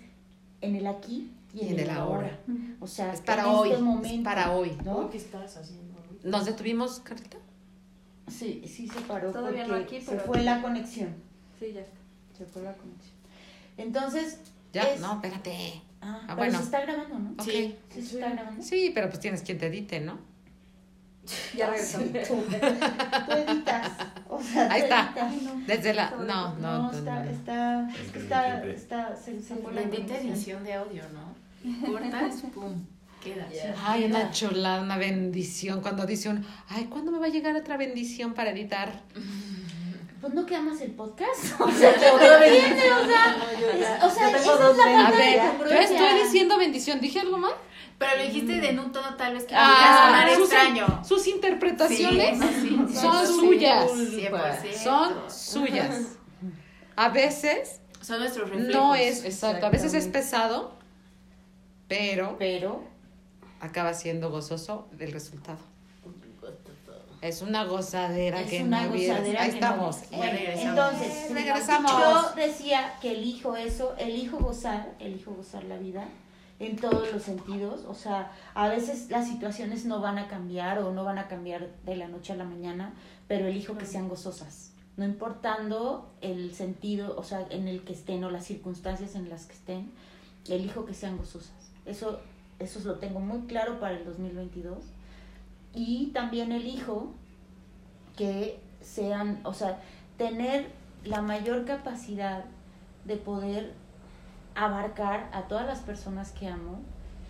en 0.62 0.76
el 0.76 0.86
aquí 0.86 1.32
y 1.52 1.62
en, 1.62 1.66
Y 1.66 1.70
en 1.70 1.80
el, 1.80 1.86
el 1.86 1.90
ahora. 1.90 2.16
ahora. 2.28 2.40
O 2.80 2.86
sea, 2.86 3.12
Es 3.12 3.22
para 3.22 3.42
en 3.44 3.50
hoy, 3.50 3.72
este 3.72 4.16
es 4.18 4.22
para 4.22 4.52
hoy. 4.52 4.72
¿no? 4.86 5.10
¿Qué 5.10 5.18
estás 5.18 5.58
haciendo? 5.58 5.96
¿Nos 6.24 6.46
detuvimos, 6.46 7.00
Carlita? 7.00 7.38
Sí, 8.32 8.64
sí 8.68 8.88
se 8.88 9.02
paró 9.02 9.32
Todavía 9.32 9.66
porque 9.66 9.80
no 9.80 9.84
aquí, 9.86 10.02
se 10.02 10.18
fue 10.20 10.38
aquí. 10.38 10.46
la 10.46 10.62
conexión. 10.62 11.16
Sí, 11.60 11.74
ya 11.74 11.82
está. 11.82 11.98
Se 12.38 12.46
fue 12.46 12.62
la 12.64 12.74
conexión. 12.74 13.16
Entonces, 13.78 14.40
Ya, 14.74 14.84
Es- 14.84 15.02
no, 15.02 15.14
espérate. 15.16 15.82
ah, 16.02 16.22
Ah, 16.30 16.36
bueno. 16.36 16.58
se 16.58 16.64
está 16.64 16.82
grabando, 16.82 17.20
¿no? 17.20 17.32
Ok. 17.34 17.42
Sí, 17.44 17.76
se 17.92 18.00
está 18.00 18.30
grabando. 18.30 18.64
Sí, 18.64 18.92
pero 18.96 19.10
pues 19.10 19.20
tienes 19.20 19.42
quien 19.42 19.58
te 19.60 19.68
edite, 19.68 20.00
¿no? 20.00 20.18
Ya 21.58 21.70
regresamos. 21.70 22.08
Sí, 22.14 22.20
tú, 22.28 22.44
tú 23.26 23.32
editas. 23.34 23.92
O 24.30 24.42
sea, 24.42 24.72
Ahí 24.72 24.82
está. 24.84 25.14
editas. 25.30 25.68
Desde 25.68 25.94
la... 25.94 26.12
No, 26.12 26.24
no, 26.26 26.56
No, 26.56 26.82
no, 26.84 26.92
está, 26.98 27.26
está, 27.30 27.90
está, 28.16 28.62
me 28.66 28.72
está, 28.74 29.16
se, 29.16 29.42
se 29.42 29.56
fue 29.58 29.74
la 29.74 29.82
edición 29.82 30.64
de 30.64 30.74
audio, 30.74 31.04
¿no? 31.14 31.36
Cortas, 31.92 32.42
pum, 32.54 32.86
queda. 33.22 33.48
Ay, 33.86 34.04
una 34.06 34.32
chulada, 34.32 34.82
una 34.82 34.98
bendición. 34.98 35.80
Cuando 35.82 36.06
dice 36.06 36.28
un, 36.28 36.46
ay, 36.68 36.88
¿cuándo 36.90 37.12
me 37.12 37.20
va 37.20 37.28
a 37.28 37.30
llegar 37.30 37.56
otra 37.56 37.78
bendición 37.78 38.34
para 38.34 38.50
editar? 38.52 39.02
Pues 40.22 40.36
no 40.36 40.46
queda 40.46 40.62
más 40.62 40.80
el 40.82 40.92
podcast. 40.92 41.46
O 41.60 41.72
sea, 41.72 41.94
¿qué 41.96 42.00
tiene? 42.00 42.94
O 42.94 43.06
sea, 43.08 43.38
es- 43.98 44.04
o 44.04 44.10
sea, 44.12 44.30
esa 44.30 44.38
es 44.38 44.78
la 44.78 44.86
veces. 44.86 44.86
A 44.86 45.06
falta 45.06 45.12
de 45.18 45.18
ver, 45.18 45.42
yo 45.68 45.76
estoy 45.80 46.24
diciendo 46.24 46.58
bendición. 46.60 47.02
¿Dije 47.02 47.22
algo 47.22 47.40
mal? 47.40 47.54
Pero 47.98 48.18
lo 48.18 48.24
dijiste 48.26 48.70
en 48.70 48.78
un 48.80 48.92
tono 48.92 49.16
tal 49.16 49.34
vez 49.34 49.46
que 49.46 49.56
Ah, 49.58 50.06
sonar 50.06 50.30
sus- 50.36 50.44
extraño. 50.52 51.04
Sus 51.04 51.28
interpretaciones 51.28 52.38
Sí, 52.40 52.78
sí, 52.88 52.96
son 53.00 53.26
suyas. 53.28 53.92
100%. 53.92 54.74
Son 54.84 55.14
suyas. 55.32 56.02
A 56.96 57.10
veces 57.10 57.82
Son 58.00 58.20
nuestros 58.20 58.48
reflejos. 58.48 58.76
no 58.76 58.94
es, 58.94 59.26
exacto, 59.26 59.66
a 59.66 59.70
veces 59.72 59.96
es 59.96 60.08
pesado, 60.08 60.78
pero 61.88 62.36
Pero, 62.38 62.84
acaba 63.62 63.94
siendo 63.94 64.30
gozoso 64.30 64.90
el 65.00 65.12
resultado. 65.14 65.60
Es 67.22 67.44
una 67.44 67.66
gozadera 67.66 68.42
es 68.42 68.50
que 68.50 68.64
una 68.64 68.88
no 68.88 68.94
vieras. 68.94 69.20
gozadera 69.20 69.42
Ahí 69.44 69.50
que 69.50 69.56
estamos. 69.56 69.98
no- 70.12 70.22
regresamos. 70.24 70.64
Entonces, 70.64 71.32
Regresamos. 71.32 71.92
yo 71.92 72.36
decía 72.36 72.94
que 73.00 73.12
elijo 73.12 73.56
eso, 73.56 73.96
elijo 73.98 74.40
gozar, 74.40 74.96
elijo 75.00 75.32
gozar 75.32 75.64
la 75.66 75.78
vida 75.78 76.06
en 76.58 76.78
todos 76.78 77.14
los 77.14 77.22
sentidos. 77.22 77.86
O 77.88 77.94
sea, 77.94 78.32
a 78.56 78.68
veces 78.70 79.12
las 79.12 79.28
situaciones 79.28 79.86
no 79.86 80.02
van 80.02 80.18
a 80.18 80.28
cambiar 80.28 80.80
o 80.80 80.92
no 80.92 81.04
van 81.04 81.20
a 81.20 81.28
cambiar 81.28 81.70
de 81.86 81.96
la 81.96 82.08
noche 82.08 82.34
a 82.34 82.38
la 82.38 82.44
mañana, 82.44 82.96
pero 83.28 83.46
elijo 83.46 83.78
que 83.78 83.86
sean 83.86 84.10
gozosas. 84.10 84.72
No 84.98 85.06
importando 85.06 86.10
el 86.22 86.56
sentido, 86.56 87.16
o 87.18 87.24
sea, 87.24 87.46
en 87.52 87.68
el 87.68 87.84
que 87.84 87.94
estén 87.94 88.24
o 88.24 88.32
las 88.32 88.46
circunstancias 88.46 89.14
en 89.14 89.30
las 89.30 89.46
que 89.46 89.54
estén, 89.54 89.92
elijo 90.50 90.86
que 90.86 90.96
sean 90.96 91.18
gozosas. 91.18 91.54
Eso, 91.86 92.20
eso 92.62 92.80
lo 92.86 92.96
tengo 92.96 93.20
muy 93.20 93.42
claro 93.42 93.80
para 93.80 93.98
el 93.98 94.06
2022. 94.06 94.78
Y 95.74 96.08
también 96.08 96.52
elijo 96.52 97.12
que 98.18 98.60
sean, 98.82 99.40
o 99.44 99.54
sea, 99.54 99.82
tener 100.18 100.68
la 101.06 101.22
mayor 101.22 101.66
capacidad 101.66 102.46
de 103.06 103.16
poder 103.18 103.74
abarcar 104.56 105.30
a 105.34 105.44
todas 105.48 105.66
las 105.66 105.80
personas 105.80 106.32
que 106.32 106.48
amo 106.48 106.80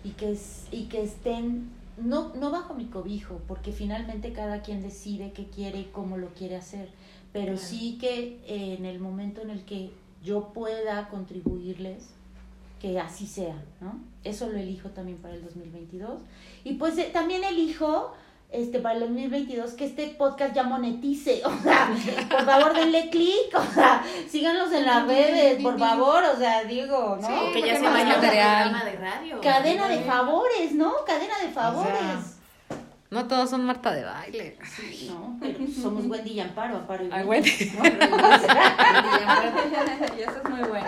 y 0.04 0.10
que, 0.12 0.38
y 0.72 0.86
que 0.86 1.04
estén, 1.04 1.70
no, 1.98 2.34
no 2.36 2.50
bajo 2.52 2.74
mi 2.74 2.86
cobijo, 2.86 3.40
porque 3.48 3.72
finalmente 3.72 4.34
cada 4.34 4.62
quien 4.62 4.82
decide 4.82 5.32
qué 5.34 5.46
quiere 5.46 5.80
y 5.82 5.90
cómo 5.94 6.18
lo 6.18 6.30
quiere 6.30 6.56
hacer, 6.56 6.90
pero 7.32 7.54
Claro. 7.54 7.60
sí 7.68 7.98
que 8.00 8.40
eh, 8.48 8.76
en 8.78 8.86
el 8.86 9.00
momento 9.00 9.42
en 9.42 9.52
el 9.52 9.64
que 9.64 9.92
yo 10.24 10.52
pueda 10.54 11.08
contribuirles, 11.10 12.10
que 12.82 13.00
así 13.00 13.28
sea, 13.28 13.56
¿no? 13.80 14.00
Eso 14.24 14.50
lo 14.50 14.58
elijo 14.58 14.90
también 14.90 15.20
para 15.20 15.36
el 15.36 15.44
2022. 15.44 16.20
Y 16.64 16.74
pues 16.74 16.98
eh, 16.98 17.10
también 17.14 17.44
elijo 17.44 18.14
este 18.50 18.80
para 18.80 18.96
el 18.96 19.02
2022 19.02 19.74
que 19.74 19.86
este 19.86 20.08
podcast 20.18 20.54
ya 20.54 20.64
monetice, 20.64 21.42
o 21.46 21.62
sea, 21.62 21.94
por 22.30 22.44
favor 22.44 22.74
denle 22.74 23.10
clic, 23.10 23.54
o 23.54 23.74
sea, 23.74 24.04
síganos 24.28 24.72
en 24.74 24.86
las 24.86 25.08
redes, 25.08 25.62
por 25.62 25.78
favor, 25.78 26.24
o 26.24 26.38
sea, 26.38 26.64
digo, 26.64 27.18
¿no? 27.22 27.28
Sí, 27.28 27.54
Que 27.54 27.68
ya 27.68 27.80
se 27.80 27.88
vaya 27.88 28.20
programa 28.20 28.84
de 28.84 28.96
radio. 28.98 29.42
Cadena 29.42 29.88
de 29.88 30.00
favores, 30.00 30.74
¿no? 30.74 30.94
Cadena 31.06 31.40
de 31.40 31.50
favores. 31.50 32.42
No 33.12 33.28
todos 33.28 33.50
son 33.50 33.66
Marta 33.66 33.92
de 33.92 34.06
baile. 34.06 34.58
No, 35.10 35.38
pero 35.42 35.60
somos 35.68 36.06
Wendy 36.06 36.32
y 36.32 36.40
Amparo, 36.40 36.78
Amparo 36.78 37.06
y 37.06 37.10
Ay, 37.12 37.26
Wendy. 37.26 37.52
Wendy. 37.52 37.76
¿no? 37.76 37.84
y 40.18 40.22
eso 40.22 40.38
es 40.44 40.50
muy 40.50 40.62
bueno. 40.62 40.88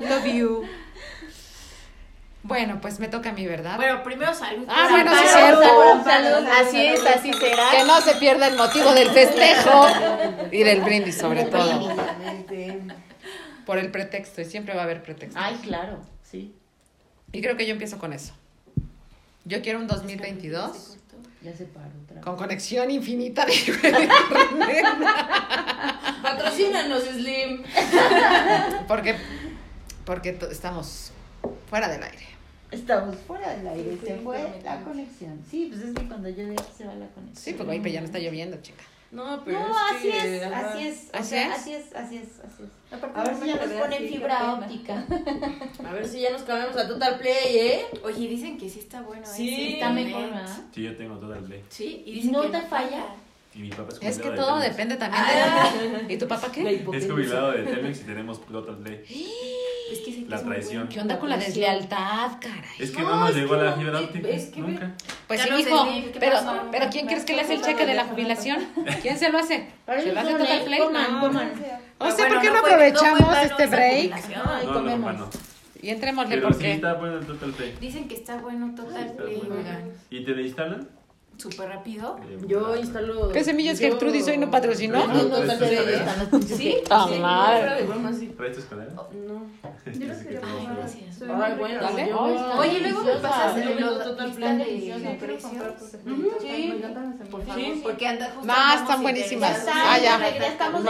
Love 0.00 0.26
you. 0.26 0.64
Bueno, 2.46 2.80
pues 2.80 3.00
me 3.00 3.08
toca 3.08 3.30
a 3.30 3.32
mí, 3.32 3.44
¿verdad? 3.46 3.76
Bueno, 3.76 4.02
primero 4.04 4.32
salud. 4.34 4.66
Ah, 4.68 4.86
bueno, 4.90 5.10
sí, 5.12 5.24
cierto. 5.26 5.60
Salud, 5.62 6.04
Salud, 6.04 6.48
Así 6.60 6.86
es, 6.86 7.00
salud. 7.00 7.14
así 7.18 7.32
será. 7.32 7.70
que 7.72 7.84
no 7.84 8.00
se 8.00 8.14
pierda 8.16 8.46
el 8.48 8.56
motivo 8.56 8.92
del 8.94 9.10
festejo 9.10 9.86
y 10.52 10.62
del 10.62 10.80
brindis, 10.82 11.16
sobre 11.18 11.44
todo. 11.44 11.96
Por 13.64 13.78
el 13.78 13.90
pretexto, 13.90 14.40
y 14.42 14.44
siempre 14.44 14.74
va 14.74 14.82
a 14.82 14.84
haber 14.84 15.02
pretexto. 15.02 15.38
Ay, 15.42 15.56
claro, 15.62 15.98
sí. 16.22 16.54
Y 17.32 17.40
creo 17.42 17.56
que 17.56 17.66
yo 17.66 17.72
empiezo 17.72 17.98
con 17.98 18.12
eso. 18.12 18.32
Yo 19.44 19.60
quiero 19.62 19.78
un 19.80 19.86
2022 19.88 20.98
Ya 21.42 21.52
se 21.56 21.64
paró 21.66 21.86
otra 22.04 22.14
vez. 22.16 22.24
con 22.24 22.36
conexión 22.36 22.90
infinita 22.90 23.44
de 23.44 23.52
Patrocínanos, 26.22 27.02
Slim. 27.04 27.62
porque 28.88 29.16
porque 30.04 30.38
estamos 30.50 31.10
fuera 31.68 31.88
del 31.88 32.02
aire. 32.04 32.26
Estamos 32.70 33.16
fuera 33.26 33.54
del 33.56 33.66
aire, 33.68 33.92
Sí, 33.92 34.06
se 34.06 34.16
sí, 34.18 34.20
fue 34.24 34.60
la 34.64 34.80
conexión. 34.82 35.40
Sí, 35.50 35.66
pues 35.70 35.82
es 35.82 35.94
que 35.94 36.08
cuando 36.08 36.28
llueve 36.28 36.56
se 36.76 36.84
va 36.84 36.94
la 36.94 37.06
conexión. 37.08 37.36
Sí, 37.36 37.52
porque 37.54 37.72
ahí 37.72 37.80
pues 37.80 37.92
ya 37.92 38.00
no 38.00 38.06
está 38.06 38.18
lloviendo, 38.18 38.56
chica. 38.60 38.82
No, 39.12 39.42
pero 39.44 39.60
No, 39.60 39.68
es 39.68 39.96
así 39.96 40.10
que, 40.10 40.36
es, 40.36 40.42
ajá. 40.42 40.72
así 40.72 40.86
es, 40.88 41.08
¿Así 41.12 41.36
es? 41.36 41.46
así 41.52 41.72
es, 41.74 41.94
así 41.94 42.16
es, 42.18 42.28
así 42.40 42.62
es. 42.64 42.68
A 43.14 43.22
ver 43.22 43.32
no 43.34 43.40
si 43.40 43.46
ya 43.46 43.56
nos 43.56 43.66
ponen 43.68 44.08
fibra 44.08 44.54
óptica. 44.54 45.06
A 45.88 45.92
ver 45.92 46.08
si 46.08 46.20
ya 46.20 46.32
nos 46.32 46.42
cambiamos 46.42 46.76
a 46.76 46.88
Total 46.88 47.18
Play, 47.18 47.56
¿eh? 47.56 47.86
Oye, 48.02 48.26
dicen 48.28 48.58
que 48.58 48.68
sí 48.68 48.80
está 48.80 49.02
bueno. 49.02 49.24
Sí, 49.24 49.48
ese 49.54 49.74
Está 49.74 49.90
mejor, 49.90 50.22
¿verdad? 50.24 50.58
Sí, 50.72 50.82
yo 50.82 50.96
tengo 50.96 51.16
todo 51.18 51.34
el 51.34 51.44
play. 51.44 51.64
Sí, 51.68 52.02
y 52.04 52.12
dicen 52.14 52.32
No 52.32 52.42
que 52.42 52.48
te 52.48 52.60
falla. 52.62 53.06
Y 53.56 53.60
mi 53.60 53.70
papá 53.70 53.88
es 53.90 54.02
Es 54.02 54.18
que 54.18 54.28
jubilado 54.28 54.30
de 54.30 54.36
todo 54.36 54.60
Telmex. 54.60 54.70
depende 54.76 54.96
también 54.96 56.06
de... 56.08 56.14
¿Y 56.14 56.18
tu 56.18 56.28
papá 56.28 56.52
qué? 56.52 56.84
Es 56.92 57.10
jubilado 57.10 57.52
de 57.52 57.62
Telmex 57.62 58.00
y 58.00 58.04
tenemos 58.04 58.44
Total 58.46 58.76
Play. 58.76 59.02
Es 59.86 60.00
que 60.00 60.12
sí 60.12 60.24
que 60.24 60.30
La 60.30 60.42
traición. 60.42 60.88
¿Qué 60.88 61.00
onda 61.00 61.16
con 61.20 61.28
la 61.30 61.36
deslealtad, 61.36 62.40
caray? 62.40 62.70
Es 62.80 62.90
que 62.90 63.02
No, 63.02 63.10
no, 63.10 63.20
nos 63.20 63.36
llegó 63.36 63.54
la 63.54 63.72
fibra 63.74 64.00
óptica. 64.00 64.28
es 64.28 64.46
que- 64.46 64.60
Nunca. 64.60 64.96
Pues 65.28 65.40
sí, 65.40 65.48
hijo, 65.48 65.84
Slim, 65.84 66.12
¿qué 66.12 66.18
pero, 66.18 66.38
pero 66.72 66.86
¿quién 66.90 67.06
crees 67.06 67.24
que 67.24 67.34
le 67.34 67.42
hace 67.42 67.54
el 67.54 67.62
cheque 67.62 67.86
de 67.86 67.94
la 67.94 68.04
jubilación? 68.06 68.66
¿Quién 69.02 69.16
se 69.16 69.30
lo 69.30 69.38
hace? 69.38 69.68
¿Se 69.86 70.12
lo 70.12 70.20
hace 70.20 70.32
Total. 70.32 70.64
Play? 70.64 70.80
O 70.80 72.10
sea, 72.10 72.28
¿por 72.28 72.40
qué 72.40 72.50
no 72.50 72.58
aprovechamos 72.58 73.36
este 73.44 73.66
break? 73.68 74.14
no, 74.64 74.72
comemos. 74.72 75.28
Y 75.80 75.90
entrémosle 75.90 76.38
porque... 76.38 76.72
está 76.72 76.94
bueno 76.94 77.18
el 77.18 77.26
Total 77.26 77.52
Play. 77.52 77.76
Dicen 77.80 78.08
que 78.08 78.16
está 78.16 78.38
bueno 78.38 78.74
Total 78.74 79.12
Play. 79.12 79.40
¿Y 80.10 80.24
te 80.24 80.32
instalan? 80.42 80.88
Súper 81.38 81.68
rápido. 81.68 82.18
Eh, 82.28 82.38
Yo 82.46 82.76
instalo. 82.76 83.30
¿Qué 83.30 83.44
semillas 83.44 83.78
yo- 83.78 83.88
Gertrudis 83.88 84.26
hoy 84.28 84.38
no 84.38 84.50
patrocinó? 84.50 85.06
No, 85.06 85.14
No, 85.14 85.22
no, 85.22 85.38
no, 85.40 85.44
no, 85.44 85.66
¿eh? 85.66 86.02
no, 86.32 86.38
no, 86.38 86.42
Sí, 86.46 86.76
Ah, 86.90 87.06
sí, 87.12 87.18
madre. 87.20 87.84
no, 87.84 88.12
sí. 88.12 88.34
Oh, 88.96 89.08
No. 89.12 89.46
Yo 89.92 90.06
los 90.06 90.16
quería 90.18 90.40
gracias. 90.76 91.22
Ay, 91.22 91.54
bueno, 91.58 91.80
dale. 91.82 92.12
Oye, 92.14 92.80
luego 92.80 93.04
me 93.04 93.12
pasas 93.16 93.64
los 93.80 94.04
Total 94.04 94.32
Play. 94.32 94.58
de, 94.58 94.64
Sí, 94.98 95.16
precios. 95.20 95.52
Sí, 96.40 96.74
favor, 97.44 97.82
porque 97.82 98.06
anda 98.06 98.26
justo 98.34 98.52
Ah, 98.52 98.62
andamos 98.72 98.82
están 98.82 99.02
buenísimas. 99.02 99.66
Ah, 99.72 99.98
ya. 99.98 100.18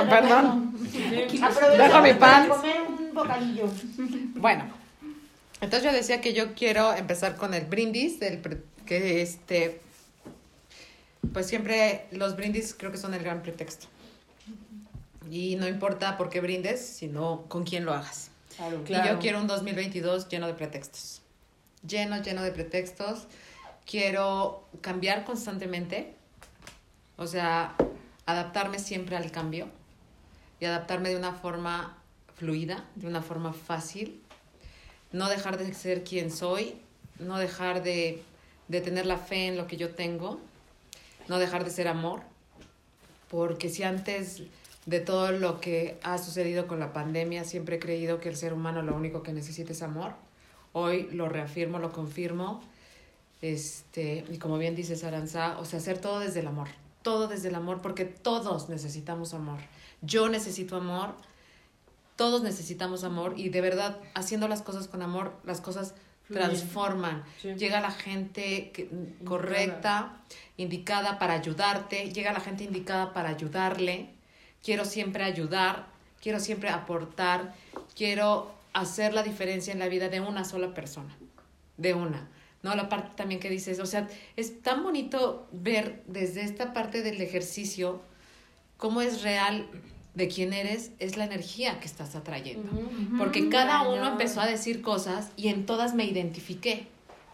Perdón. 0.09 0.73
Dejo 1.77 2.03
mi 2.03 2.15
pan. 2.15 2.49
para 2.49 2.49
comer 2.49 2.77
un 2.89 3.15
bocadillo. 3.15 3.65
Bueno, 4.37 4.65
entonces 5.61 5.91
yo 5.91 5.97
decía 5.97 6.21
que 6.21 6.33
yo 6.35 6.55
quiero 6.55 6.93
empezar 6.95 7.37
con 7.37 7.53
el 7.55 7.65
brindis, 7.65 8.21
del 8.21 8.39
pre- 8.39 8.63
que 8.87 9.23
este, 9.23 9.81
pues 11.33 11.47
siempre 11.47 12.07
los 12.11 12.37
brindis 12.37 12.75
creo 12.77 12.91
que 12.93 12.99
son 12.99 13.15
el 13.15 13.23
gran 13.23 13.43
pretexto. 13.43 13.87
Y 15.31 15.57
no 15.57 15.67
importa 15.67 16.17
por 16.17 16.29
qué 16.29 16.41
brindes, 16.41 16.85
sino 16.85 17.45
con 17.49 17.65
quién 17.65 17.85
lo 17.85 17.93
hagas. 17.93 18.31
Claro. 18.57 18.83
Y 18.89 19.09
yo 19.09 19.19
quiero 19.19 19.41
un 19.41 19.47
2022 19.47 20.29
lleno 20.29 20.47
de 20.47 20.55
pretextos. 20.55 21.21
Lleno, 21.87 22.23
lleno 22.23 22.43
de 22.43 22.53
pretextos. 22.53 23.27
Quiero 23.85 24.67
cambiar 24.81 25.25
constantemente. 25.25 26.15
O 27.17 27.27
sea, 27.27 27.75
adaptarme 28.25 28.79
siempre 28.79 29.17
al 29.17 29.31
cambio. 29.31 29.69
Y 30.61 30.65
adaptarme 30.65 31.11
de 31.11 31.17
una 31.17 31.33
forma 31.33 31.99
fluida, 32.37 32.85
de 32.95 33.07
una 33.07 33.21
forma 33.21 33.53
fácil. 33.53 34.23
No 35.13 35.29
dejar 35.29 35.59
de 35.59 35.75
ser 35.75 36.05
quien 36.05 36.31
soy. 36.31 36.81
No 37.19 37.39
dejar 37.39 37.83
de, 37.83 38.23
de 38.69 38.81
tener 38.81 39.07
la 39.07 39.19
fe 39.19 39.49
en 39.49 39.57
lo 39.57 39.67
que 39.67 39.77
yo 39.77 39.91
tengo. 39.95 40.41
No 41.29 41.39
dejar 41.39 41.65
de 41.65 41.71
ser 41.71 41.89
amor. 41.89 42.23
Porque 43.29 43.69
si 43.69 43.83
antes 43.83 44.43
de 44.87 45.01
todo 45.01 45.33
lo 45.33 45.61
que 45.61 45.99
ha 46.03 46.17
sucedido 46.17 46.67
con 46.67 46.81
la 46.81 46.93
pandemia. 46.93 47.45
Siempre 47.45 47.77
he 47.77 47.79
creído 47.79 48.21
que 48.21 48.29
el 48.29 48.37
ser 48.37 48.53
humano 48.53 48.83
lo 48.83 48.95
único 48.95 49.23
que 49.23 49.33
necesita 49.33 49.73
es 49.73 49.83
amor. 49.83 50.15
Hoy 50.73 51.09
lo 51.11 51.29
reafirmo, 51.29 51.79
lo 51.79 51.93
confirmo. 51.93 52.63
Este, 53.43 54.25
y 54.31 54.39
como 54.39 54.57
bien 54.57 54.75
dice 54.75 55.05
Aranza, 55.07 55.59
o 55.59 55.65
sea, 55.65 55.81
hacer 55.81 55.99
todo 55.99 56.21
desde 56.21 56.41
el 56.41 56.47
amor. 56.47 56.69
Todo 57.03 57.29
desde 57.29 57.49
el 57.49 57.57
amor, 57.57 57.83
porque 57.83 58.05
todos 58.05 58.69
necesitamos 58.69 59.35
amor. 59.35 59.59
Yo 60.03 60.29
necesito 60.29 60.77
amor, 60.77 61.15
todos 62.17 62.43
necesitamos 62.43 63.05
amor 63.05 63.35
y 63.37 63.49
de 63.49 63.61
verdad, 63.61 63.99
haciendo 64.15 64.49
las 64.49 64.63
cosas 64.63 64.89
con 64.89 65.03
amor, 65.03 65.33
las 65.45 65.61
cosas. 65.61 65.95
Transforman. 66.29 67.25
Sí. 67.41 67.55
Llega 67.55 67.81
la 67.81 67.91
gente 67.91 68.71
que- 68.73 68.89
correcta, 69.25 70.21
indicada 70.57 71.19
para 71.19 71.35
ayudarte, 71.35 72.11
llega 72.13 72.33
la 72.33 72.41
gente 72.41 72.65
indicada 72.65 73.13
para 73.13 73.29
ayudarle. 73.31 74.11
Quiero 74.63 74.85
siempre 74.85 75.23
ayudar, 75.25 75.87
quiero 76.21 76.41
siempre 76.41 76.71
aportar, 76.71 77.55
quiero 77.95 78.53
hacer 78.73 79.15
la 79.15 79.23
diferencia 79.23 79.73
en 79.73 79.79
la 79.79 79.89
vida 79.89 80.09
de 80.09 80.21
una 80.21 80.45
sola 80.45 80.75
persona, 80.75 81.17
de 81.77 81.95
una. 81.95 82.29
¿No? 82.63 82.75
La 82.75 82.89
parte 82.89 83.11
también 83.17 83.39
que 83.41 83.49
dices, 83.49 83.79
o 83.79 83.87
sea, 83.87 84.09
es 84.35 84.61
tan 84.63 84.83
bonito 84.83 85.47
ver 85.53 86.03
desde 86.07 86.43
esta 86.43 86.73
parte 86.73 87.03
del 87.03 87.21
ejercicio 87.21 88.03
cómo 88.77 89.03
es 89.03 89.23
real 89.23 89.69
de 90.17 90.29
quién 90.29 90.53
eres, 90.55 90.91
es 90.99 91.17
la 91.17 91.25
energía 91.25 91.79
que 91.79 91.87
estás 91.87 92.17
atrayendo. 92.17 92.69
Porque 93.19 93.49
cada 93.51 93.83
uno 93.83 94.09
empezó 94.09 94.41
a 94.41 94.47
decir 94.47 94.81
cosas 94.83 95.31
y 95.37 95.49
en 95.49 95.67
todas 95.67 95.95
me 95.95 96.05
identifiqué. 96.05 96.89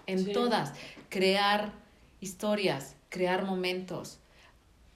En 0.08 0.24
Sí. 0.24 0.32
todas. 0.32 0.72
Crear 1.08 1.72
historias, 2.20 2.96
crear 3.08 3.44
momentos, 3.44 4.18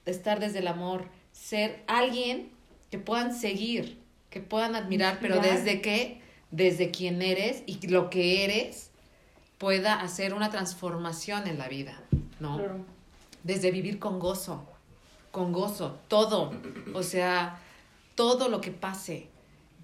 estar 0.05 0.39
desde 0.41 0.59
el 0.59 0.67
amor, 0.67 1.05
ser 1.31 1.81
alguien 1.87 2.49
que 2.91 2.99
puedan 2.99 3.33
seguir, 3.33 3.97
que 4.29 4.41
puedan 4.41 4.75
admirar, 4.75 5.19
pero 5.21 5.39
desde 5.39 5.81
que, 5.81 6.21
desde 6.51 6.91
quién 6.91 7.21
eres 7.21 7.63
y 7.65 7.87
lo 7.87 8.09
que 8.09 8.43
eres 8.43 8.89
pueda 9.57 10.01
hacer 10.01 10.33
una 10.33 10.49
transformación 10.49 11.47
en 11.47 11.57
la 11.57 11.69
vida, 11.69 12.01
¿no? 12.41 12.57
Claro. 12.57 12.85
desde 13.43 13.71
vivir 13.71 13.97
con 13.97 14.19
gozo, 14.19 14.65
con 15.31 15.53
gozo, 15.53 15.97
todo, 16.09 16.51
o 16.93 17.01
sea, 17.03 17.61
todo 18.17 18.49
lo 18.49 18.59
que 18.59 18.71
pase, 18.71 19.29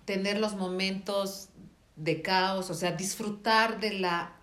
tener 0.04 0.38
los 0.40 0.56
momentos 0.56 1.48
de 1.96 2.22
caos, 2.22 2.70
o 2.70 2.74
sea, 2.74 2.92
disfrutar 2.92 3.80
de 3.80 3.94
la 3.94 4.34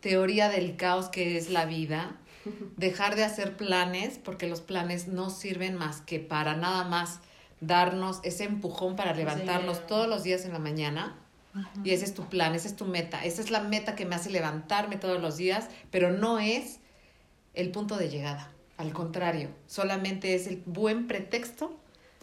teoría 0.00 0.48
del 0.48 0.76
caos 0.76 1.08
que 1.10 1.36
es 1.36 1.50
la 1.50 1.66
vida, 1.66 2.16
dejar 2.76 3.14
de 3.14 3.24
hacer 3.24 3.56
planes, 3.56 4.18
porque 4.18 4.48
los 4.48 4.60
planes 4.62 5.06
no 5.06 5.30
sirven 5.30 5.76
más 5.76 6.00
que 6.00 6.18
para 6.18 6.56
nada 6.56 6.82
más 6.84 7.20
darnos 7.60 8.20
ese 8.22 8.44
empujón 8.44 8.96
para 8.96 9.12
levantarnos 9.12 9.76
Sí. 9.78 9.82
todos 9.86 10.08
los 10.08 10.22
días 10.24 10.44
en 10.44 10.52
la 10.54 10.58
mañana. 10.58 11.16
Y 11.82 11.90
ese 11.90 12.04
es 12.04 12.14
tu 12.14 12.26
plan, 12.28 12.54
esa 12.54 12.68
es 12.68 12.76
tu 12.76 12.84
meta, 12.84 13.24
esa 13.24 13.40
es 13.42 13.50
la 13.50 13.60
meta 13.60 13.96
que 13.96 14.06
me 14.06 14.14
hace 14.14 14.30
levantarme 14.30 14.96
todos 14.96 15.20
los 15.20 15.36
días, 15.36 15.68
pero 15.90 16.12
no 16.12 16.38
es 16.38 16.78
el 17.54 17.70
punto 17.72 17.96
de 17.96 18.08
llegada. 18.08 18.52
Al 18.76 18.92
contrario, 18.92 19.50
solamente 19.66 20.34
es 20.36 20.46
el 20.46 20.62
buen 20.66 21.08
pretexto 21.08 21.76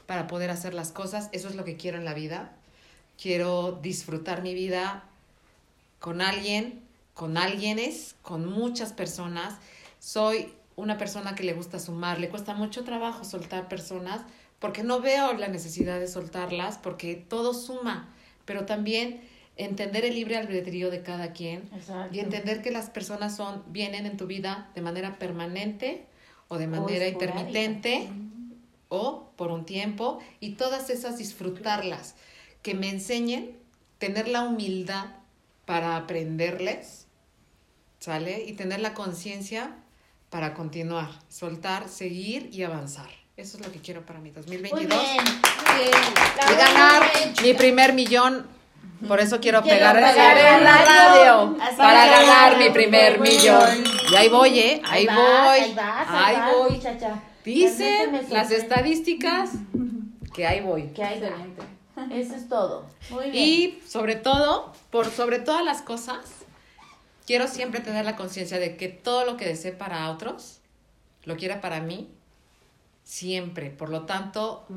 para 0.06 0.28
poder 0.28 0.50
hacer 0.50 0.74
las 0.74 0.92
cosas. 0.92 1.30
Eso 1.32 1.48
es 1.48 1.56
lo 1.56 1.64
que 1.64 1.78
quiero 1.78 1.98
en 1.98 2.06
la 2.06 2.14
vida. 2.14 2.52
Quiero 3.22 3.80
disfrutar 3.82 4.42
mi 4.42 4.54
vida 4.54 5.04
con 6.00 6.22
alguien, 6.22 6.82
con 7.14 7.38
alguienes, 7.38 8.16
con 8.22 8.46
muchas 8.46 8.94
personas. 8.94 9.56
Soy 10.00 10.54
una 10.76 10.98
persona 10.98 11.36
que 11.36 11.44
le 11.44 11.54
gusta 11.54 11.80
sumar, 11.80 12.20
le 12.20 12.30
cuesta 12.30 12.54
mucho 12.54 12.84
trabajo 12.84 13.24
soltar 13.24 13.68
personas 13.68 14.22
porque 14.60 14.84
no 14.84 15.00
veo 15.00 15.34
la 15.34 15.48
necesidad 15.48 16.00
de 16.00 16.08
soltarlas, 16.08 16.78
porque 16.78 17.16
todo 17.16 17.54
suma, 17.54 18.10
pero 18.46 18.66
también 18.66 19.22
entender 19.58 20.06
el 20.06 20.16
libre 20.16 20.38
albedrío 20.38 20.92
de 20.92 21.02
cada 21.02 21.32
quien 21.32 21.70
Exacto. 21.74 22.16
y 22.16 22.20
entender 22.20 22.62
que 22.62 22.72
las 22.72 22.90
personas 22.90 23.36
son 23.36 23.64
vienen 23.68 24.06
en 24.06 24.18
tu 24.18 24.28
vida 24.28 24.70
de 24.76 24.82
manera 24.82 25.18
permanente 25.18 26.06
o 26.48 26.58
de 26.58 26.68
manera 26.68 27.08
intermitente 27.08 28.10
o 28.96 29.32
por 29.36 29.52
un 29.52 29.66
tiempo 29.66 30.20
y 30.40 30.54
todas 30.54 30.90
esas 30.90 31.18
disfrutarlas, 31.18 32.16
que 32.62 32.74
me 32.74 32.90
enseñen 32.90 33.52
tener 33.98 34.28
la 34.28 34.42
humildad 34.44 35.06
para 35.66 35.96
aprenderles, 35.98 37.08
¿sale? 38.00 38.44
Y 38.46 38.54
tener 38.54 38.80
la 38.80 38.94
conciencia 38.94 39.72
para 40.30 40.54
continuar, 40.54 41.10
soltar, 41.30 41.90
seguir 41.90 42.50
y 42.52 42.64
avanzar. 42.64 43.10
Eso 43.38 43.58
es 43.58 43.66
lo 43.66 43.72
que 43.72 43.80
quiero 43.80 44.06
para 44.06 44.20
mi 44.20 44.32
Muy 44.32 44.42
2022. 44.42 44.88
bien. 44.88 45.24
Y 45.26 46.52
La 46.52 46.58
ganar 46.58 47.02
muy 47.02 47.24
bien, 47.34 47.34
mi 47.44 47.54
primer 47.54 47.94
millón. 47.94 48.48
Por 49.08 49.20
eso 49.20 49.40
quiero, 49.42 49.62
Quiero 49.62 49.78
pegar 49.78 49.98
en 49.98 50.64
la 50.64 50.86
radio. 50.86 51.58
Así 51.62 51.76
Para 51.76 52.06
ganar 52.06 52.58
mi 52.58 52.70
primer 52.70 53.20
Muy 53.20 53.30
millón. 53.30 53.84
bien. 53.84 53.84
Y 54.12 54.16
ahí 54.16 54.30
voy, 54.30 54.60
¿eh? 54.60 54.82
Ahí, 54.86 55.06
voy. 55.06 55.16
Ahí 55.18 55.74
vas, 55.74 56.08
ahí, 56.10 56.18
Ahí 56.24 56.36
vas, 56.38 56.56
voy. 56.56 56.72
muchacha. 56.78 57.20
Dicen 57.46 58.30
las 58.30 58.52
estadísticas 58.52 59.52
que 60.34 60.48
ahí 60.48 60.62
voy. 60.62 60.88
Que 60.88 61.04
hay 61.04 61.20
Excelente. 61.20 61.62
Eso 62.12 62.36
es 62.36 62.50
todo. 62.50 62.86
Muy 63.10 63.32
bien. 63.32 63.44
Y 63.48 63.82
sobre 63.88 64.16
todo, 64.16 64.74
por 64.92 65.10
sobre 65.10 65.40
todas 65.40 65.64
las 65.64 65.82
cosas, 65.82 66.26
quiero 67.26 67.48
siempre 67.48 67.80
tener 67.80 68.06
la 68.06 68.16
conciencia 68.16 68.60
de 68.60 68.76
que 68.76 68.90
todo 68.90 69.26
lo 69.26 69.38
que 69.38 69.46
desee 69.46 69.72
para 69.72 70.10
otros, 70.12 70.60
lo 71.24 71.38
quiera 71.38 71.62
para 71.62 71.80
mí, 71.80 72.10
siempre. 73.04 73.70
Por 73.70 73.90
lo 73.90 74.06
tanto, 74.06 74.68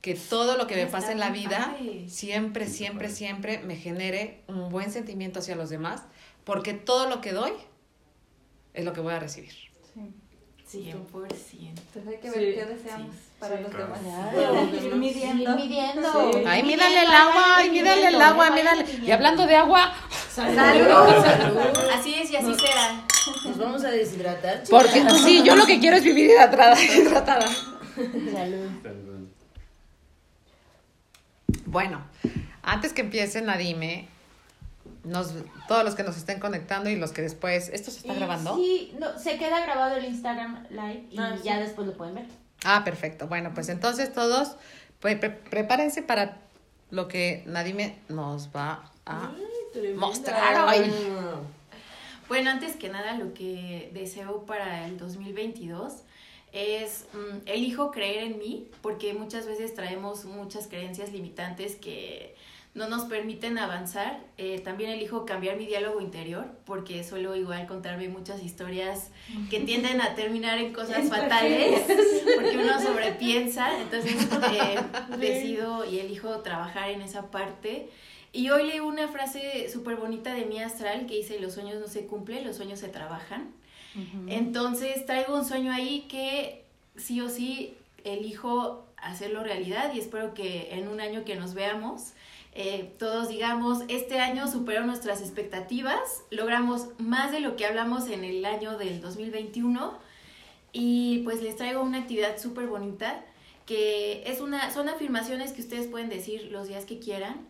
que 0.00 0.14
todo 0.14 0.56
lo 0.56 0.66
que 0.66 0.76
me 0.76 0.86
pase 0.86 1.12
en 1.12 1.20
la 1.20 1.30
vida, 1.30 1.76
siempre, 2.06 2.66
siempre, 2.66 3.08
siempre 3.08 3.58
me 3.58 3.76
genere 3.76 4.42
un 4.46 4.68
buen 4.68 4.90
sentimiento 4.90 5.40
hacia 5.40 5.56
los 5.56 5.70
demás, 5.70 6.02
porque 6.44 6.74
todo 6.74 7.08
lo 7.08 7.20
que 7.20 7.32
doy 7.32 7.52
es 8.74 8.84
lo 8.84 8.92
que 8.92 9.00
voy 9.00 9.14
a 9.14 9.20
recibir. 9.20 9.52
Sí. 9.94 10.12
100%. 10.72 11.04
Entonces 11.10 12.06
hay 12.06 12.16
que 12.20 12.30
Sí, 12.30 12.38
ver 12.38 12.54
qué 12.54 12.64
deseamos 12.66 13.14
sí, 13.14 13.20
para 13.38 13.60
los 13.60 13.72
demás. 13.72 14.00
Claro. 14.02 14.64
Ir 14.64 14.94
midiendo. 14.96 15.42
Ir 15.42 15.56
midiendo. 15.56 16.30
Ay, 16.46 16.62
midiendo, 16.62 16.84
el 17.00 17.10
agua, 17.10 17.44
ay, 17.56 17.70
mídale 17.70 18.08
el 18.08 18.20
agua, 18.20 18.50
midiendo. 18.50 18.84
Y 19.06 19.10
hablando 19.10 19.46
de 19.46 19.56
agua, 19.56 19.92
Así 21.94 22.14
es 22.14 22.30
y 22.30 22.36
así 22.36 22.54
será. 22.54 23.04
Nos 23.44 23.58
vamos 23.58 23.84
a 23.84 23.90
deshidratar. 23.90 24.62
porque 24.70 25.02
sí, 25.24 25.42
yo 25.44 25.56
lo 25.56 25.66
que 25.66 25.80
quiero 25.80 25.96
es 25.96 26.04
vivir 26.04 26.30
hidratada, 26.30 26.80
hidratada. 26.96 27.46
Salud. 27.46 28.68
Bueno, 31.66 32.02
antes 32.62 32.92
que 32.92 33.02
empiece 33.02 33.42
Nadime, 33.42 34.08
nos, 35.08 35.34
todos 35.66 35.84
los 35.84 35.94
que 35.94 36.02
nos 36.02 36.16
estén 36.16 36.38
conectando 36.40 36.88
y 36.90 36.96
los 36.96 37.12
que 37.12 37.22
después, 37.22 37.68
¿esto 37.70 37.90
se 37.90 37.98
está 37.98 38.12
Y 38.12 38.16
grabando? 38.16 38.56
Sí, 38.56 38.94
no, 38.98 39.18
se 39.18 39.36
queda 39.38 39.60
grabado 39.60 39.96
el 39.96 40.04
Instagram 40.04 40.66
Live 40.70 41.06
y 41.10 41.18
Ah, 41.18 41.34
sí. 41.36 41.42
ya 41.44 41.58
después 41.60 41.86
lo 41.86 41.96
pueden 41.96 42.14
ver. 42.16 42.26
Ah, 42.64 42.82
perfecto. 42.84 43.26
Bueno, 43.28 43.52
pues 43.54 43.68
entonces 43.68 44.12
todos 44.12 44.56
pues, 45.00 45.16
pre- 45.18 45.30
prepárense 45.30 46.02
para 46.02 46.38
lo 46.90 47.06
que 47.08 47.42
Nadime 47.46 47.98
nos 48.08 48.48
va 48.54 48.90
a 49.06 49.32
mostrar 49.96 50.68
hoy. 50.68 50.90
Bueno, 52.28 52.50
antes 52.50 52.76
que 52.76 52.88
nada, 52.90 53.14
lo 53.16 53.32
que 53.32 53.90
deseo 53.94 54.44
para 54.44 54.86
el 54.86 54.98
2022 54.98 55.94
es 56.52 57.06
mm, 57.14 57.46
elijo 57.46 57.90
creer 57.90 58.24
en 58.24 58.38
mí, 58.38 58.68
porque 58.82 59.14
muchas 59.14 59.46
veces 59.46 59.74
traemos 59.74 60.24
muchas 60.24 60.66
creencias 60.66 61.12
limitantes 61.12 61.76
que 61.76 62.34
no 62.74 62.88
nos 62.88 63.04
permiten 63.04 63.58
avanzar. 63.58 64.20
Eh, 64.36 64.60
también 64.60 64.90
elijo 64.90 65.24
cambiar 65.24 65.56
mi 65.56 65.66
diálogo 65.66 66.00
interior, 66.00 66.46
porque 66.64 67.02
suelo 67.04 67.34
igual 67.34 67.66
contarme 67.66 68.08
muchas 68.08 68.42
historias 68.42 69.10
que 69.50 69.60
tienden 69.66 70.00
a 70.00 70.14
terminar 70.14 70.58
en 70.58 70.72
cosas 70.72 71.08
fatales, 71.08 71.80
porque 72.36 72.58
uno 72.58 72.80
sobrepiensa. 72.80 73.80
Entonces 73.80 74.28
eh, 74.52 74.78
decido 75.18 75.84
y 75.84 75.98
elijo 75.98 76.40
trabajar 76.40 76.90
en 76.90 77.02
esa 77.02 77.30
parte. 77.30 77.88
Y 78.32 78.50
hoy 78.50 78.66
leí 78.66 78.80
una 78.80 79.08
frase 79.08 79.70
súper 79.72 79.96
bonita 79.96 80.34
de 80.34 80.44
mi 80.44 80.60
astral 80.60 81.06
que 81.06 81.16
dice, 81.16 81.40
los 81.40 81.54
sueños 81.54 81.80
no 81.80 81.88
se 81.88 82.06
cumplen, 82.06 82.46
los 82.46 82.56
sueños 82.56 82.78
se 82.78 82.88
trabajan. 82.88 83.52
Entonces 84.28 85.06
traigo 85.06 85.34
un 85.34 85.44
sueño 85.44 85.72
ahí 85.72 86.06
que 86.08 86.64
sí 86.96 87.20
o 87.20 87.28
sí 87.28 87.74
elijo 88.04 88.86
hacerlo 88.96 89.42
realidad 89.42 89.92
y 89.92 89.98
espero 89.98 90.34
que 90.34 90.74
en 90.74 90.86
un 90.88 91.00
año 91.00 91.24
que 91.24 91.34
nos 91.34 91.54
veamos 91.54 92.12
eh, 92.60 92.92
todos 92.98 93.28
digamos, 93.28 93.84
este 93.86 94.18
año 94.18 94.48
superó 94.48 94.84
nuestras 94.84 95.20
expectativas, 95.20 96.24
logramos 96.32 96.88
más 96.98 97.30
de 97.30 97.38
lo 97.38 97.54
que 97.54 97.64
hablamos 97.64 98.08
en 98.08 98.24
el 98.24 98.44
año 98.44 98.76
del 98.76 99.00
2021 99.00 99.96
y 100.72 101.18
pues 101.22 101.40
les 101.40 101.54
traigo 101.54 101.80
una 101.82 101.98
actividad 101.98 102.36
súper 102.36 102.66
bonita 102.66 103.24
que 103.64 104.24
es 104.26 104.40
una, 104.40 104.72
son 104.74 104.88
afirmaciones 104.88 105.52
que 105.52 105.60
ustedes 105.60 105.86
pueden 105.86 106.08
decir 106.08 106.48
los 106.50 106.66
días 106.66 106.84
que 106.84 106.98
quieran 106.98 107.46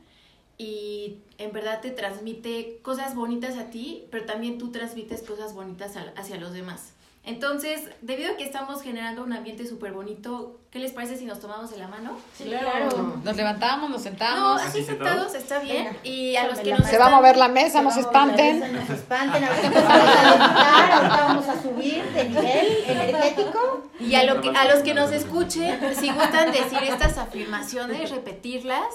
y 0.59 1.21
en 1.39 1.53
verdad 1.53 1.81
te 1.81 1.91
transmite 1.91 2.79
cosas 2.83 3.15
bonitas 3.15 3.57
a 3.57 3.71
ti, 3.71 4.05
pero 4.11 4.27
también 4.27 4.59
tú 4.59 4.73
transmites 4.73 5.23
cosas 5.23 5.55
bonitas 5.55 5.95
hacia 6.17 6.37
los 6.37 6.53
demás. 6.53 6.93
Entonces, 7.25 7.83
debido 8.01 8.33
a 8.33 8.37
que 8.37 8.45
estamos 8.45 8.81
generando 8.83 9.23
un 9.23 9.33
ambiente 9.35 9.67
súper 9.67 9.93
bonito, 9.93 10.61
¿qué 10.71 10.79
les 10.79 10.93
parece 10.93 11.19
si 11.19 11.27
nos 11.27 11.41
tomamos 11.41 11.71
de 11.71 11.77
la 11.77 11.87
mano? 11.87 12.17
Claro. 12.43 13.21
Nos 13.23 13.37
levantamos, 13.37 13.91
nos 13.91 13.99
No, 14.01 14.05
sentamos. 14.05 14.63
así 14.63 14.79
¿Así 14.79 14.85
sentados 14.85 15.35
está 15.35 15.59
bien. 15.59 15.85
Venga, 15.89 15.99
Y 16.05 16.37
a 16.37 16.47
los 16.47 16.59
que 16.61 16.73
nos 16.73 16.87
Se 16.87 16.97
va 16.97 17.07
a 17.07 17.11
mover 17.11 17.37
la 17.37 17.49
mesa, 17.49 17.83
no 17.83 17.91
se 17.91 18.01
Vamos, 18.03 18.15
la 18.15 18.21
espanten. 18.35 18.61
mesa, 18.61 18.73
No 18.81 18.87
se 18.87 18.93
espanten, 18.95 19.45
ahorita 19.45 19.67
empezamos 19.67 20.09
a 20.17 20.23
levitar, 20.23 20.93
ahorita 20.93 21.17
vamos 21.27 21.49
a 21.49 21.63
subir 21.63 22.05
de 22.05 22.29
nivel 22.31 22.85
energético. 22.87 23.91
Y 24.01 24.15
a, 24.15 24.25
lo 24.25 24.41
que, 24.41 24.49
a 24.49 24.65
los 24.65 24.83
que 24.83 24.95
nos 24.95 25.13
escuchen, 25.13 25.79
si 26.01 26.11
gustan 26.11 26.51
decir 26.51 26.79
estas 26.83 27.19
afirmaciones, 27.19 28.11
repetirlas, 28.11 28.87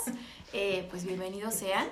eh, 0.53 0.87
pues 0.89 1.05
bienvenidos 1.05 1.53
sean. 1.53 1.85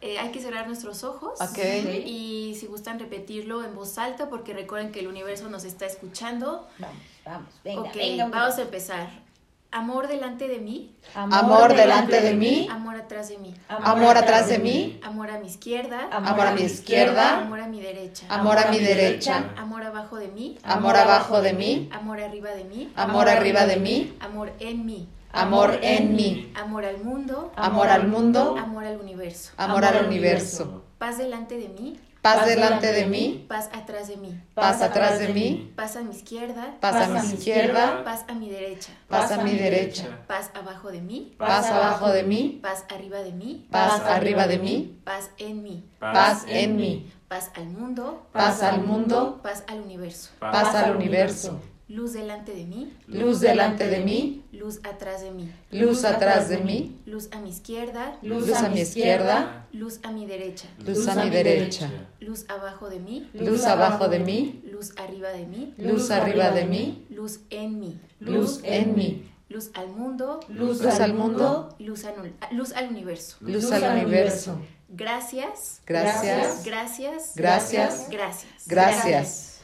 Eh, 0.00 0.18
hay 0.18 0.30
que 0.30 0.40
cerrar 0.40 0.66
nuestros 0.66 1.04
ojos. 1.04 1.40
Ok. 1.40 1.58
Y 2.04 2.56
si 2.58 2.66
gustan 2.66 2.98
repetirlo 2.98 3.64
en 3.64 3.74
voz 3.74 3.98
alta, 3.98 4.28
porque 4.28 4.52
recuerden 4.52 4.92
que 4.92 5.00
el 5.00 5.08
universo 5.08 5.48
nos 5.48 5.64
está 5.64 5.86
escuchando. 5.86 6.66
Vamos, 6.78 6.96
vamos, 7.24 7.48
venga, 7.64 7.80
ok, 7.82 7.94
venga. 7.94 8.26
vamos 8.26 8.58
a 8.58 8.62
empezar. 8.62 9.26
Amor 9.72 10.08
delante 10.08 10.48
de 10.48 10.58
mí, 10.58 10.94
Amor 11.14 11.74
delante 11.74 12.20
de 12.20 12.34
mí, 12.34 12.66
amor 12.70 12.96
atrás 12.96 13.28
de 13.28 13.36
mí, 13.36 13.54
amor 13.68 14.16
atrás 14.16 14.48
de 14.48 14.58
mí, 14.58 14.98
amor 15.02 15.28
a 15.28 15.38
mi 15.38 15.48
izquierda, 15.48 16.08
amor 16.12 16.46
a 16.46 16.52
mi 16.52 16.62
izquierda, 16.62 17.40
amor 17.40 17.60
a 17.60 17.66
mi 17.66 17.80
derecha, 17.80 18.26
amor 18.30 18.58
a 18.58 18.70
mi 18.70 18.78
derecha, 18.78 19.52
amor 19.56 19.82
abajo 19.82 20.16
de 20.16 20.28
mí, 20.28 20.56
amor 20.62 20.96
abajo 20.96 21.42
de 21.42 21.52
mí, 21.52 21.90
amor 21.92 22.20
arriba 22.20 22.50
de 22.52 22.64
mí, 22.64 22.92
amor 22.94 23.28
arriba 23.28 23.66
de 23.66 23.76
mí, 23.76 24.16
amor 24.20 24.52
en 24.60 24.86
mí, 24.86 25.08
amor 25.36 25.78
en 25.82 26.16
mí, 26.16 26.52
amor 26.56 26.84
al 26.84 26.98
mundo, 26.98 27.52
amor 27.56 27.88
al 27.88 28.08
mundo, 28.08 28.56
amor 28.58 28.84
al 28.84 28.98
universo, 28.98 29.52
amor 29.56 29.84
al 29.84 30.06
universo, 30.06 30.84
paz 30.98 31.18
delante 31.18 31.58
de 31.58 31.68
mí, 31.68 32.00
paz 32.22 32.46
delante 32.46 32.92
de 32.92 33.06
mí, 33.06 33.44
paz 33.48 33.68
atrás 33.72 34.08
de 34.08 34.16
mí, 34.16 34.40
paz 34.54 34.80
atrás 34.82 35.18
de 35.18 35.28
mí, 35.28 35.72
paz 35.76 35.96
a 35.96 36.02
mi 36.02 36.14
izquierda, 36.14 36.76
paz 36.80 36.96
a 36.96 37.08
mi 37.08 37.18
izquierda, 37.18 38.02
paz 38.02 38.24
a 38.28 38.34
mi 38.34 38.48
derecha, 38.48 38.92
paz 39.08 39.30
a 39.30 39.42
mi 39.42 39.54
derecha, 39.54 40.24
paz 40.26 40.50
abajo 40.54 40.90
de 40.90 41.00
mí, 41.02 41.34
paz 41.38 41.66
abajo 41.66 42.08
de 42.08 42.22
mí, 42.22 42.58
paz 42.62 42.84
arriba 42.88 43.18
de 43.18 43.32
mí, 43.32 43.68
paz 43.70 44.00
arriba 44.00 44.46
de 44.46 44.58
mí, 44.58 45.00
paz 45.04 45.30
en 45.38 45.62
mí, 45.62 45.84
paz 46.00 46.44
en 46.48 46.76
mí, 46.76 47.12
paz 47.28 47.50
al 47.54 47.66
mundo, 47.66 48.26
paz 48.32 48.62
al 48.62 48.82
mundo, 48.82 49.40
paz 49.42 49.64
al 49.68 49.80
universo, 49.82 50.30
paz 50.40 50.74
al 50.74 50.96
universo, 50.96 51.60
luz 51.88 52.14
delante 52.14 52.52
de 52.52 52.64
mí, 52.64 52.92
luz 53.06 53.40
delante 53.40 53.86
de 53.86 54.00
mí, 54.00 54.44
luz 54.52 54.80
atrás 54.82 55.22
de 55.22 55.30
mí, 55.30 55.52
luz 55.70 56.04
atrás 56.04 56.48
de 56.48 56.58
mí, 56.58 56.98
luz 57.06 57.28
a 57.30 57.38
mi 57.40 57.50
izquierda, 57.50 58.18
luz 58.22 58.52
a 58.52 58.68
mi 58.68 58.80
izquierda, 58.80 59.66
luz 59.72 60.00
a 60.02 60.10
mi 60.10 60.26
derecha, 60.26 60.68
luz 60.84 61.06
a 61.06 61.14
mi 61.24 61.30
derecha, 61.30 61.90
luz 62.20 62.44
abajo 62.48 62.90
de 62.90 62.98
mí, 62.98 63.30
luz 63.34 63.64
abajo 63.64 64.08
de 64.08 64.18
mí, 64.18 64.62
luz 64.70 64.94
arriba 64.96 65.28
de 65.30 65.46
mí, 65.46 65.74
luz 65.78 66.10
arriba 66.10 66.50
de 66.50 66.64
mí, 66.64 67.06
luz 67.08 67.40
en 67.50 67.78
mí, 67.78 68.00
luz 68.18 68.60
en 68.64 68.94
mí, 68.96 69.30
luz 69.48 69.70
al 69.74 69.88
mundo, 69.88 70.40
luz 70.48 70.82
al 70.82 71.14
mundo, 71.14 71.76
luz 71.78 72.04
al, 72.04 72.14
luz 72.50 72.72
al 72.72 72.88
universo. 72.88 73.36
luz 73.40 73.70
al 73.70 73.96
universo. 73.96 74.58
Gracias, 74.88 75.82
Gracias, 75.84 76.64
gracias, 76.64 77.32
Gracias. 77.34 78.08
gracias. 78.08 78.66
gracias. 78.66 79.60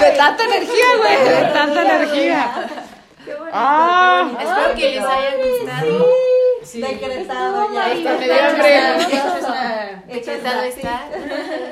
De 0.00 0.10
tanta 0.16 0.44
energía, 0.44 0.84
güey, 0.98 1.16
de 1.24 1.52
tanta 1.52 1.82
energía. 1.82 2.68
Qué 3.24 3.34
bonito, 3.34 3.50
Ah. 3.54 4.30
Espero 4.40 4.74
que 4.74 4.90
les 4.90 5.04
haya 5.04 5.36
gustado. 5.36 6.06
Decretado 6.72 7.72
ya. 7.72 7.86
Hasta 7.86 8.18
me 8.18 8.24
dio 8.24 8.34
hambre. 8.34 8.80
Decretado 10.08 10.62
está. 10.62 11.08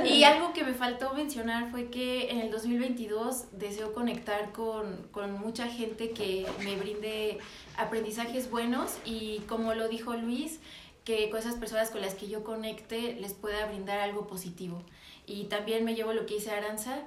Y 0.04 0.22
algo 0.24 0.52
que 0.52 0.62
me 0.62 0.74
faltó 0.74 1.12
mencionar 1.14 1.70
fue 1.70 1.88
que 1.90 2.30
en 2.30 2.40
el 2.40 2.50
2022 2.50 3.46
deseo 3.52 3.92
conectar 3.94 4.52
con, 4.52 5.08
con 5.10 5.32
mucha 5.40 5.66
gente 5.66 6.10
que 6.10 6.46
me 6.62 6.76
brinde 6.76 7.38
aprendizajes 7.78 8.50
buenos 8.50 8.92
y 9.04 9.38
como 9.48 9.74
lo 9.74 9.88
dijo 9.88 10.14
Luis, 10.14 10.60
que 11.04 11.30
con 11.30 11.38
esas 11.40 11.54
personas 11.56 11.90
con 11.90 12.00
las 12.00 12.14
que 12.14 12.28
yo 12.28 12.44
conecte 12.44 13.14
les 13.20 13.32
pueda 13.34 13.66
brindar 13.66 13.98
algo 14.00 14.26
positivo. 14.26 14.82
Y 15.26 15.44
también 15.44 15.84
me 15.84 15.94
llevo 15.94 16.12
lo 16.12 16.26
que 16.26 16.34
dice 16.34 16.50
Aranza, 16.50 16.98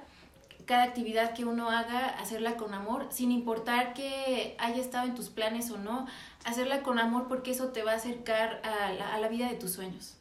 cada 0.66 0.84
actividad 0.84 1.34
que 1.34 1.44
uno 1.44 1.70
haga, 1.70 2.08
hacerla 2.08 2.56
con 2.56 2.72
amor, 2.74 3.06
sin 3.10 3.30
importar 3.32 3.92
que 3.94 4.56
haya 4.58 4.80
estado 4.80 5.06
en 5.06 5.14
tus 5.14 5.28
planes 5.28 5.70
o 5.70 5.76
no, 5.76 6.06
hacerla 6.44 6.82
con 6.82 6.98
amor 6.98 7.28
porque 7.28 7.50
eso 7.50 7.68
te 7.68 7.82
va 7.82 7.92
a 7.92 7.96
acercar 7.96 8.62
a 8.64 8.92
la, 8.92 9.14
a 9.14 9.18
la 9.20 9.28
vida 9.28 9.48
de 9.48 9.56
tus 9.56 9.72
sueños. 9.72 10.14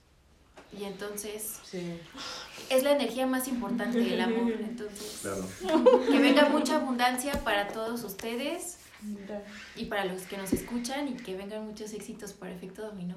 Y 0.78 0.84
entonces 0.86 1.60
Sí. 1.64 2.00
es 2.70 2.84
la 2.84 2.92
energía 2.92 3.26
más 3.28 3.48
importante 3.48 4.00
del 4.00 4.20
amor. 4.20 4.52
Entonces, 4.60 5.20
Claro. 5.22 5.46
que 6.12 6.20
venga 6.20 6.50
mucha 6.50 6.78
abundancia 6.78 7.34
para 7.44 7.68
todos 7.68 8.04
ustedes 8.04 8.80
y 9.76 9.86
para 9.86 10.06
los 10.06 10.24
que 10.24 10.36
nos 10.38 10.52
escuchan 10.52 11.08
y 11.10 11.14
que 11.14 11.36
vengan 11.36 11.66
muchos 11.68 11.94
éxitos 11.94 12.34
para 12.34 12.54
Efecto 12.54 12.82
Dominó. 12.82 13.16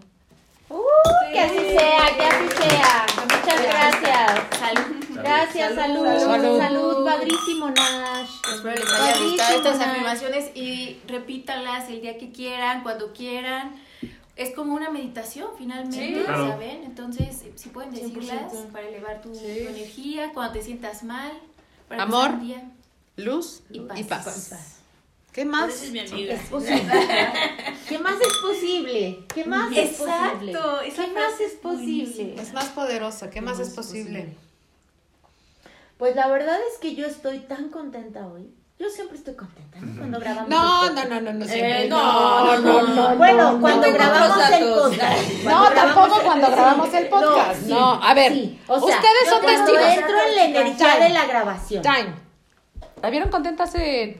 Uh, 0.68 1.32
que 1.32 1.38
así 1.40 1.58
sea, 1.58 2.16
que 2.16 2.24
así 2.24 2.48
sea. 2.56 3.06
Muchas 3.22 3.62
gracias. 3.62 4.58
Salud. 4.58 5.06
Gracias, 5.16 5.74
salud. 5.74 6.04
Salud. 6.06 6.20
Salud, 6.20 6.58
Salud. 6.60 7.04
padrísimo, 7.04 7.70
Nash. 7.70 8.30
Espero 8.54 8.74
les 8.74 8.84
haya 8.92 8.98
Padrísimo, 8.98 9.28
gustado 9.30 9.56
estas 9.58 9.78
Nash. 9.78 9.88
afirmaciones 9.88 10.50
y 10.56 11.00
repítanlas 11.08 11.88
el 11.88 12.00
día 12.00 12.18
que 12.18 12.32
quieran, 12.32 12.82
cuando 12.82 13.12
quieran. 13.12 13.74
Es 14.34 14.54
como 14.54 14.74
una 14.74 14.90
meditación 14.90 15.48
finalmente, 15.56 15.96
Sí. 16.18 16.22
Claro. 16.24 16.48
¿saben? 16.48 16.82
Entonces, 16.84 17.42
si 17.54 17.68
pueden 17.70 17.92
decirlas 17.92 18.52
100%. 18.52 18.66
para 18.72 18.86
elevar 18.88 19.22
tu, 19.22 19.32
energía, 19.38 20.32
cuando 20.34 20.52
te 20.54 20.62
sientas 20.62 21.02
mal, 21.04 21.32
para 21.88 22.02
Amor. 22.02 22.38
día. 22.40 22.62
Luz 23.16 23.62
Y 23.70 23.80
paz. 23.80 23.98
y 23.98 24.04
paz. 24.04 24.24
paz. 24.24 24.75
¿Qué 25.37 25.45
más? 25.45 25.82
es 25.82 25.93
mi 25.93 25.99
amiga. 25.99 26.32
Es 26.32 26.49
posible. 26.49 26.80
¿Qué 27.91 27.99
más 27.99 28.14
es 28.18 28.39
posible? 28.39 29.18
¿Qué 29.34 29.45
más 29.45 29.70
es 29.70 29.91
posible? 29.91 30.53
Exacto, 30.53 30.78
¿Qué 30.97 31.12
más 31.12 31.41
es 31.41 31.53
posible? 31.53 32.34
Es 32.41 32.55
más 32.55 32.64
poderosa. 32.70 33.28
¿Qué 33.28 33.43
más 33.43 33.61
es 33.61 33.68
posible? 33.68 34.34
Pues 35.99 36.16
la 36.16 36.28
verdad 36.28 36.57
es 36.72 36.78
que 36.78 36.95
yo 36.95 37.07
estoy 37.07 37.41
tan 37.41 37.68
contenta 37.68 38.26
hoy. 38.26 38.51
Yo 38.78 38.89
siempre 38.89 39.18
estoy 39.18 39.34
contenta, 39.34 39.78
¿no? 39.78 39.99
Cuando 39.99 40.20
grabamos. 40.20 40.49
No, 40.49 40.87
el 40.87 40.95
no, 40.95 41.03
podcast. 41.03 41.11
no, 41.11 41.20
no, 41.20 41.32
no. 41.34 41.45
Eh, 41.45 41.49
siempre. 41.49 41.89
no, 41.89 42.59
no, 42.59 42.82
no. 42.87 43.16
Bueno, 43.16 43.61
cuando 43.61 43.93
grabamos 43.93 44.51
el 44.53 44.68
podcast. 44.68 45.32
No, 45.45 45.70
tampoco 45.70 46.22
cuando 46.24 46.51
grabamos 46.51 46.95
el 46.95 47.09
podcast. 47.09 47.62
No, 47.64 48.03
a 48.03 48.14
ver, 48.14 48.32
sí. 48.32 48.59
O 48.68 48.78
sea, 48.80 48.97
ustedes 48.97 49.24
yo 49.26 49.30
son 49.32 49.45
testigos. 49.45 49.99
entro 49.99 50.16
en 50.18 50.34
la 50.34 50.45
energía 50.47 50.93
Time. 50.95 51.09
de 51.09 51.11
la 51.11 51.26
grabación. 51.26 51.82
Time. 51.82 52.25
¿La 53.03 53.11
vieron 53.11 53.28
contenta 53.30 53.64
hace...? 53.64 54.18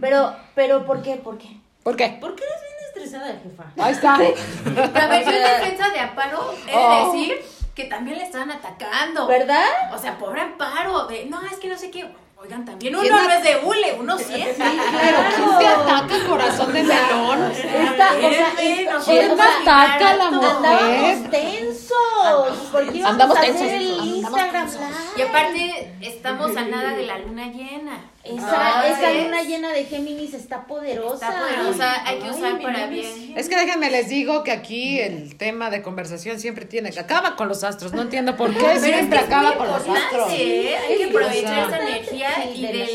Pero, 0.00 0.34
pero, 0.54 0.84
¿por 0.86 1.02
qué? 1.02 1.16
¿Por 1.16 1.38
qué? 1.38 1.48
¿Por 1.82 1.96
qué? 1.96 2.08
¿Por 2.20 2.34
qué 2.34 2.44
eres 2.44 2.60
bien 2.62 3.04
estresada, 3.04 3.40
jefa? 3.42 3.64
Ahí 3.84 3.92
está. 3.92 4.18
La 4.98 5.06
versión 5.08 5.34
defensa 5.34 5.88
de 5.90 6.00
Amparo 6.00 6.52
de 6.64 6.72
Oh. 6.74 7.12
decir 7.12 7.36
que 7.74 7.84
también 7.84 8.18
le 8.18 8.24
estaban 8.24 8.50
atacando. 8.50 9.26
¿Verdad? 9.26 9.92
O 9.92 9.98
sea, 9.98 10.16
pobre 10.18 10.40
Amparo, 10.40 11.06
de, 11.06 11.26
no, 11.26 11.40
es 11.42 11.58
que 11.58 11.68
no 11.68 11.76
sé 11.76 11.90
qué. 11.90 12.06
Oigan, 12.38 12.64
también 12.66 12.94
uno 12.94 13.02
¿Quién 13.02 13.14
no 13.14 13.30
es 13.30 13.42
de 13.42 13.56
hule, 13.64 13.96
uno 13.98 14.18
siente. 14.18 14.54
Pero 14.58 15.18
¿quién 15.36 15.58
te 15.58 15.66
ataca, 15.66 16.26
corazón 16.28 16.70
de 16.72 16.82
melón? 16.82 17.50
Esta, 17.50 18.12
o 18.12 18.30
sea, 18.30 18.48
es- 18.60 19.04
¿Quién 19.04 19.28
podemos 19.28 19.46
ataca 19.62 20.16
la 20.16 20.30
mujer? 20.30 20.50
Andábamos 20.50 21.30
tensos. 21.30 23.04
Andamos 23.06 23.40
tensos. 23.40 23.62
el 23.62 23.95
Instagram. 24.30 24.66
Live. 24.66 24.96
Y 25.16 25.22
aparte, 25.22 25.92
estamos 26.02 26.56
a 26.56 26.64
nada 26.64 26.94
de 26.96 27.06
la 27.06 27.18
luna 27.18 27.46
llena. 27.52 28.10
Esa, 28.24 28.34
Entonces, 28.34 28.98
esa 28.98 29.12
luna 29.12 29.42
llena 29.44 29.70
de 29.72 29.84
Géminis 29.84 30.34
está 30.34 30.66
poderosa. 30.66 31.28
Está 31.28 31.40
poderosa, 31.40 32.04
hay 32.06 32.18
que 32.18 32.24
Ay, 32.24 32.30
usar 32.30 32.54
mi 32.54 32.62
para 32.64 32.86
bien. 32.88 33.34
Es 33.36 33.48
que 33.48 33.54
déjenme 33.56 33.88
les 33.88 34.08
digo 34.08 34.42
que 34.42 34.50
aquí 34.50 34.98
el 34.98 35.36
tema 35.36 35.70
de 35.70 35.80
conversación 35.82 36.40
siempre 36.40 36.64
tiene 36.64 36.90
que 36.90 36.98
acaba 36.98 37.36
con 37.36 37.46
los 37.46 37.62
astros. 37.62 37.92
No 37.92 38.02
entiendo 38.02 38.36
por 38.36 38.50
qué 38.52 38.56
Pero 38.58 38.70
es 38.72 38.82
siempre 38.82 39.18
que 39.18 39.24
es 39.24 39.30
acaba 39.30 39.50
muy 39.50 39.58
con 39.58 39.66
los 39.68 39.76
astros. 39.88 40.28
¿eh? 40.32 40.76
Hay 40.76 40.96
que 40.98 41.04
aprovechar 41.04 41.68
esa 41.68 41.78
energía 41.88 42.30
sí, 42.42 42.48
y 42.56 42.62
de 42.66 42.72
del 42.72 42.86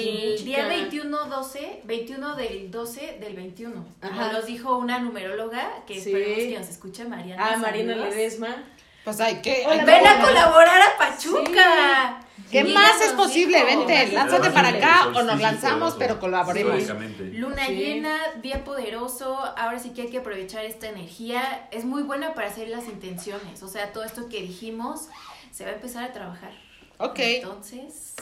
día 0.44 0.58
chica. 0.58 0.68
21 0.68 1.18
12, 1.26 1.82
21 1.86 2.36
del 2.36 2.72
12 2.72 3.18
del 3.22 3.34
21. 3.36 3.86
Como 4.02 4.22
Ajá. 4.22 4.34
nos 4.34 4.46
dijo 4.46 4.78
una 4.78 5.00
numeróloga 5.00 5.70
que 5.88 5.94
Sí. 6.02 6.10
esperemos 6.12 6.38
que 6.44 6.60
nos 6.60 6.70
escuche 6.70 7.06
Mariana. 7.06 7.52
Ah, 7.54 7.58
Marina 7.58 7.94
saludos. 7.94 8.16
Ledesma. 8.16 8.64
Pues 9.04 9.20
hay 9.20 9.42
que... 9.42 9.66
Hay 9.66 9.80
que- 9.80 9.86
Ven 9.86 10.08
a 10.08 10.22
colaborar 10.22 10.82
a 10.82 10.98
Pachuca. 10.98 12.20
¿Qué 12.52 12.66
Sí, 12.66 12.74
más 12.74 13.00
ya 13.00 13.06
es 13.06 13.14
posible? 13.14 13.64
Vente, 13.64 14.08
Sí, 14.08 14.14
lánzate 14.14 14.50
para 14.52 14.70
acá 14.70 15.08
o 15.08 15.24
nos 15.24 15.40
lanzamos, 15.40 15.96
pero 15.98 16.20
colaboremos. 16.20 16.84
Luna 17.32 17.66
Sí. 17.68 17.76
llena, 17.76 18.18
día 18.42 18.64
poderoso, 18.66 19.40
ahora 19.58 19.80
sí 19.80 19.92
que 19.92 20.02
hay 20.04 20.10
que 20.10 20.18
aprovechar 20.18 20.66
esta 20.66 20.88
energía. 20.90 21.68
Es 21.72 21.86
muy 21.86 22.04
buena 22.04 22.34
para 22.34 22.50
hacer 22.50 22.68
las 22.68 22.86
intenciones, 22.88 23.64
o 23.64 23.70
sea, 23.70 23.94
todo 23.94 24.04
esto 24.04 24.28
que 24.28 24.42
dijimos 24.42 25.08
se 25.52 25.64
va 25.64 25.72
a 25.72 25.74
empezar 25.76 26.04
a 26.04 26.12
trabajar. 26.12 26.52
Ok. 26.98 27.20
Entonces, 27.20 28.16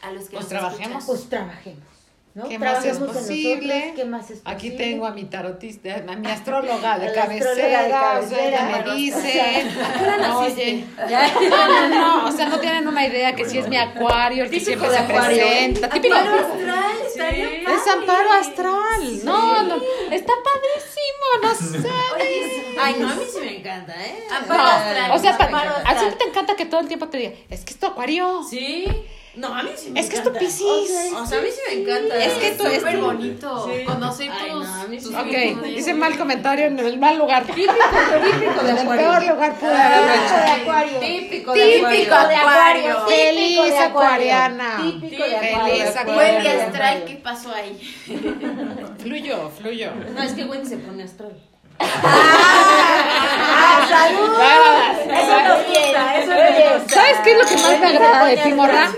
a 0.00 0.10
los 0.12 0.24
que 0.24 0.30
Pues 0.30 0.44
nos 0.44 0.48
trabajemos. 0.48 1.02
escuchan, 1.02 1.06
Pues 1.06 1.28
trabajemos. 1.28 1.84
¿No? 2.34 2.48
¿Qué 2.48 2.58
más 2.58 2.84
es 2.84 2.98
posible? 2.98 3.74
nosotros, 3.76 3.96
¿Qué 3.96 4.04
más 4.04 4.30
es 4.30 4.40
Aquí 4.44 4.70
posible? 4.70 4.76
tengo 4.90 5.06
a 5.06 5.10
mi 5.12 5.24
tarotista, 5.24 5.94
a 6.08 6.16
mi 6.16 6.28
astróloga 6.30 6.98
de 6.98 7.12
cabecera, 7.12 8.20
o 8.20 8.28
sea, 8.28 8.84
me 8.84 8.94
dice, 8.94 9.64
oye, 10.36 10.84
no, 11.50 11.68
no, 11.68 11.88
no, 11.88 12.26
o 12.26 12.32
sea, 12.32 12.48
no 12.48 12.58
tienen 12.58 12.88
una 12.88 13.06
idea 13.06 13.34
que 13.36 13.44
si 13.48 13.58
es 13.58 13.68
mi 13.68 13.76
acuario, 13.76 14.44
el 14.44 14.50
que 14.50 14.58
siempre 14.60 14.88
se 14.90 15.02
presenta, 15.04 15.88
típico, 15.90 16.14
Amparo 16.16 16.40
astral, 16.40 16.94
Sí. 17.14 17.20
es 17.20 17.86
amparo 17.88 18.32
astral, 18.32 19.24
no, 19.24 19.62
no, 19.62 19.74
está 20.10 20.32
padrísimo, 20.44 21.26
no 21.42 21.54
sé. 21.54 21.88
Ay, 22.80 22.96
no, 22.98 23.08
a 23.10 23.14
mí 23.14 23.22
sí 23.32 23.38
me 23.40 23.58
encanta, 23.58 23.94
¿eh? 24.04 24.24
Amparo 24.30 24.62
No, 24.62 24.68
astral. 24.68 25.10
o 25.12 25.18
sea, 25.20 25.38
pa- 25.38 25.44
Amparo 25.44 25.70
a 25.70 25.76
astral. 25.88 26.10
ti 26.12 26.18
te 26.18 26.24
encanta 26.30 26.56
que 26.56 26.66
todo 26.66 26.80
el 26.80 26.88
tiempo 26.88 27.08
te 27.08 27.18
diga, 27.18 27.32
es 27.48 27.64
que 27.64 27.72
es 27.72 27.78
tu 27.78 27.86
acuario, 27.86 28.42
¿Sí? 28.42 28.86
No, 29.36 29.52
a 29.52 29.62
mí 29.64 29.70
sí 29.76 29.90
me 29.90 29.98
es 29.98 30.08
que 30.08 30.16
es 30.16 30.22
tu 30.22 30.28
encanta. 30.28 30.38
piscis. 30.46 31.12
O 31.16 31.26
sea, 31.26 31.38
a 31.38 31.42
mí 31.42 31.48
sí 31.50 31.60
me 31.68 31.82
encanta. 31.82 32.16
Es 32.24 32.32
que 32.34 32.50
tú- 32.52 32.66
es 32.66 32.78
súper 32.78 32.98
bonito 32.98 33.68
Sí. 33.68 33.84
conocer 33.84 34.30
Ay, 34.30 34.50
tus, 34.52 34.64
no, 34.64 34.74
a 34.74 34.84
mí 34.86 35.00
sí. 35.00 35.06
tus 35.06 35.14
Ok, 35.16 35.24
virtudes. 35.26 35.76
dice 35.76 35.94
mal 35.94 36.16
comentario 36.16 36.66
en 36.66 36.78
el 36.78 36.98
mal 37.00 37.18
lugar. 37.18 37.44
Típico, 37.44 37.72
típico 37.72 38.62
de 38.62 38.72
acuario. 38.72 38.96
peor 39.10 39.22
lugar 39.34 39.54
pudo 39.54 39.70
Típico 39.70 39.82
haberlo 39.84 40.06
de 40.06 40.14
hecho. 40.14 40.62
acuario. 40.62 41.00
Típico 41.00 41.52
de 41.52 41.64
Típico 41.64 41.86
acuario. 42.14 42.28
de 42.28 42.36
acuario. 42.36 42.94
Típico 42.94 43.08
Feliz 43.08 43.56
de 43.56 43.78
acuario. 43.78 43.84
acuariana. 43.84 44.76
Típico 44.82 45.22
de 45.24 45.30
Feliz 45.30 45.50
acuario. 45.50 45.90
acuario. 46.00 46.16
Wendy 46.34 46.48
astral, 46.48 47.04
¿qué 47.04 47.14
pasó 47.16 47.52
ahí? 47.54 47.96
Fluyo, 49.02 49.50
fluyo. 49.50 49.90
No, 50.14 50.22
es 50.22 50.32
que 50.32 50.44
Wendy 50.44 50.68
se 50.68 50.76
pone 50.78 51.02
astral. 51.02 51.32
¡Ah, 52.46 53.86
salud! 53.88 54.30
Eso 55.12 55.36
nos 55.42 55.66
gusta, 55.66 56.16
eso 56.18 56.30
nos 56.34 56.80
gusta. 56.80 56.94
¿Sabes 56.94 57.16
qué 57.24 57.32
es 57.32 57.38
lo 57.38 57.44
que 57.46 57.56
más 57.56 57.80
me 57.80 57.86
agrada 57.86 58.24
de 58.26 58.36
ti, 58.36 58.52
morra? 58.52 58.90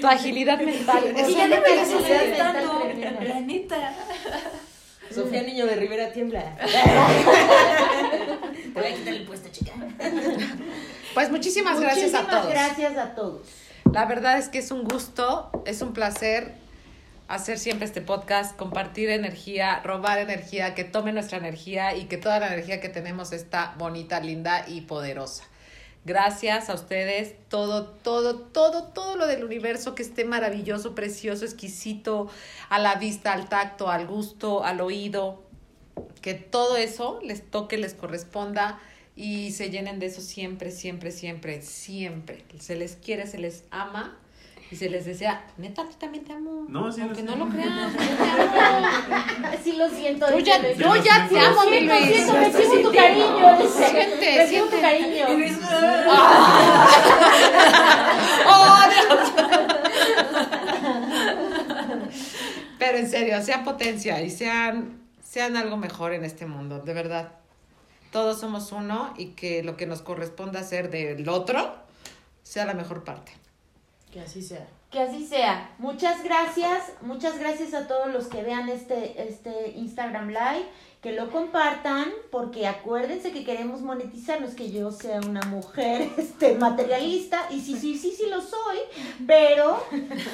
Tu 0.00 0.06
agilidad 0.06 0.60
mental. 0.60 1.04
Y 1.16 1.20
Es 1.20 1.36
ya 1.36 1.46
la 1.48 3.40
neta. 3.40 3.94
Sofía 5.14 5.42
Niño 5.42 5.66
de 5.66 5.76
Rivera 5.76 6.12
tiembla. 6.12 6.56
Te 8.74 8.80
voy 8.80 8.92
a 8.92 8.94
quitar 8.94 9.14
el 9.14 9.24
puesto, 9.26 9.48
chica. 9.50 9.72
Pues 11.14 11.30
muchísimas 11.30 11.80
gracias 11.80 12.14
a 12.14 12.22
Muchísimas 12.22 12.42
todos. 12.42 12.52
gracias 12.54 12.96
a 12.96 13.14
todos. 13.14 13.40
La 13.92 14.04
verdad 14.04 14.38
es 14.38 14.48
que 14.48 14.58
es 14.58 14.70
un 14.70 14.84
gusto, 14.84 15.50
es 15.64 15.80
un 15.80 15.92
placer 15.94 16.52
hacer 17.28 17.58
siempre 17.58 17.86
este 17.86 18.00
podcast, 18.00 18.56
compartir 18.56 19.10
energía, 19.10 19.80
robar 19.84 20.18
energía, 20.18 20.74
que 20.74 20.84
tome 20.84 21.12
nuestra 21.12 21.38
energía 21.38 21.94
y 21.94 22.04
que 22.04 22.16
toda 22.16 22.38
la 22.40 22.46
energía 22.48 22.80
que 22.80 22.88
tenemos 22.88 23.32
está 23.32 23.74
bonita, 23.78 24.20
linda 24.20 24.64
y 24.66 24.82
poderosa. 24.82 25.44
Gracias 26.04 26.70
a 26.70 26.74
ustedes, 26.74 27.34
todo, 27.48 27.86
todo, 27.86 28.38
todo, 28.38 28.84
todo 28.84 29.16
lo 29.16 29.26
del 29.26 29.44
universo 29.44 29.94
que 29.94 30.02
esté 30.02 30.24
maravilloso, 30.24 30.94
precioso, 30.94 31.44
exquisito, 31.44 32.30
a 32.70 32.78
la 32.78 32.94
vista, 32.94 33.32
al 33.32 33.48
tacto, 33.48 33.90
al 33.90 34.06
gusto, 34.06 34.64
al 34.64 34.80
oído, 34.80 35.42
que 36.22 36.34
todo 36.34 36.76
eso 36.76 37.18
les 37.22 37.50
toque, 37.50 37.76
les 37.76 37.94
corresponda 37.94 38.80
y 39.16 39.50
se 39.50 39.70
llenen 39.70 39.98
de 39.98 40.06
eso 40.06 40.20
siempre, 40.20 40.70
siempre, 40.70 41.10
siempre, 41.10 41.60
siempre. 41.60 42.44
Se 42.58 42.76
les 42.76 42.96
quiere, 42.96 43.26
se 43.26 43.38
les 43.38 43.64
ama 43.70 44.16
y 44.70 44.76
se 44.76 44.90
les 44.90 45.06
desea, 45.06 45.44
neta, 45.56 45.80
a 45.82 45.88
ti 45.88 45.94
también 45.98 46.24
te 46.24 46.32
amo. 46.34 46.66
No, 46.68 46.92
sí, 46.92 47.00
Aunque 47.00 47.16
sí. 47.20 47.22
no 47.22 47.36
lo 47.36 47.48
creas, 47.48 47.90
yo 47.92 47.98
te 47.98 48.60
amo. 48.60 48.86
Sí 49.64 49.72
lo 49.72 49.88
siento. 49.88 50.30
Yo 50.30 50.38
ya, 50.38 50.60
yo 50.62 50.68
te 51.28 51.40
amo, 51.40 51.64
mi 51.64 51.70
Siento, 51.78 51.94
Luis. 51.94 52.14
siento, 52.14 52.32
recibo 52.36 52.74
tu 52.88 52.92
cariño. 52.94 53.58
Siente, 53.70 54.36
Recibo 54.38 54.66
tu 54.66 54.80
cariño. 54.80 55.26
¡Oh, 58.46 58.78
Pero 62.78 62.98
en 62.98 63.08
serio, 63.10 63.42
sean 63.42 63.64
potencia 63.64 64.22
y 64.22 64.30
sean, 64.30 65.00
sean 65.22 65.56
algo 65.56 65.76
mejor 65.76 66.12
en 66.12 66.24
este 66.24 66.46
mundo, 66.46 66.80
de 66.80 66.94
verdad. 66.94 67.32
Todos 68.12 68.40
somos 68.40 68.72
uno 68.72 69.12
y 69.18 69.32
que 69.32 69.62
lo 69.62 69.76
que 69.76 69.86
nos 69.86 70.00
corresponda 70.02 70.60
hacer 70.60 70.90
del 70.90 71.28
otro 71.28 71.74
sea 72.42 72.64
la 72.64 72.74
mejor 72.74 73.04
parte. 73.04 73.32
Que 74.12 74.20
así 74.20 74.42
sea. 74.42 74.66
Que 74.90 75.00
así 75.00 75.26
sea. 75.26 75.70
Muchas 75.78 76.22
gracias. 76.24 76.92
Muchas 77.02 77.38
gracias 77.38 77.74
a 77.74 77.86
todos 77.86 78.12
los 78.12 78.26
que 78.26 78.42
vean 78.42 78.68
este, 78.68 79.22
este 79.28 79.72
Instagram 79.76 80.28
Live. 80.28 80.66
Que 81.02 81.12
lo 81.12 81.30
compartan. 81.30 82.06
Porque 82.30 82.66
acuérdense 82.66 83.30
que 83.32 83.44
queremos 83.44 83.82
monetizar. 83.82 84.40
No 84.40 84.46
es 84.46 84.54
que 84.54 84.70
yo 84.70 84.90
sea 84.90 85.20
una 85.20 85.42
mujer 85.42 86.08
este, 86.16 86.54
materialista. 86.54 87.48
Y 87.50 87.60
sí, 87.60 87.76
sí, 87.76 87.98
sí, 87.98 88.14
sí 88.16 88.24
lo 88.30 88.40
soy. 88.40 88.78
Pero 89.26 89.84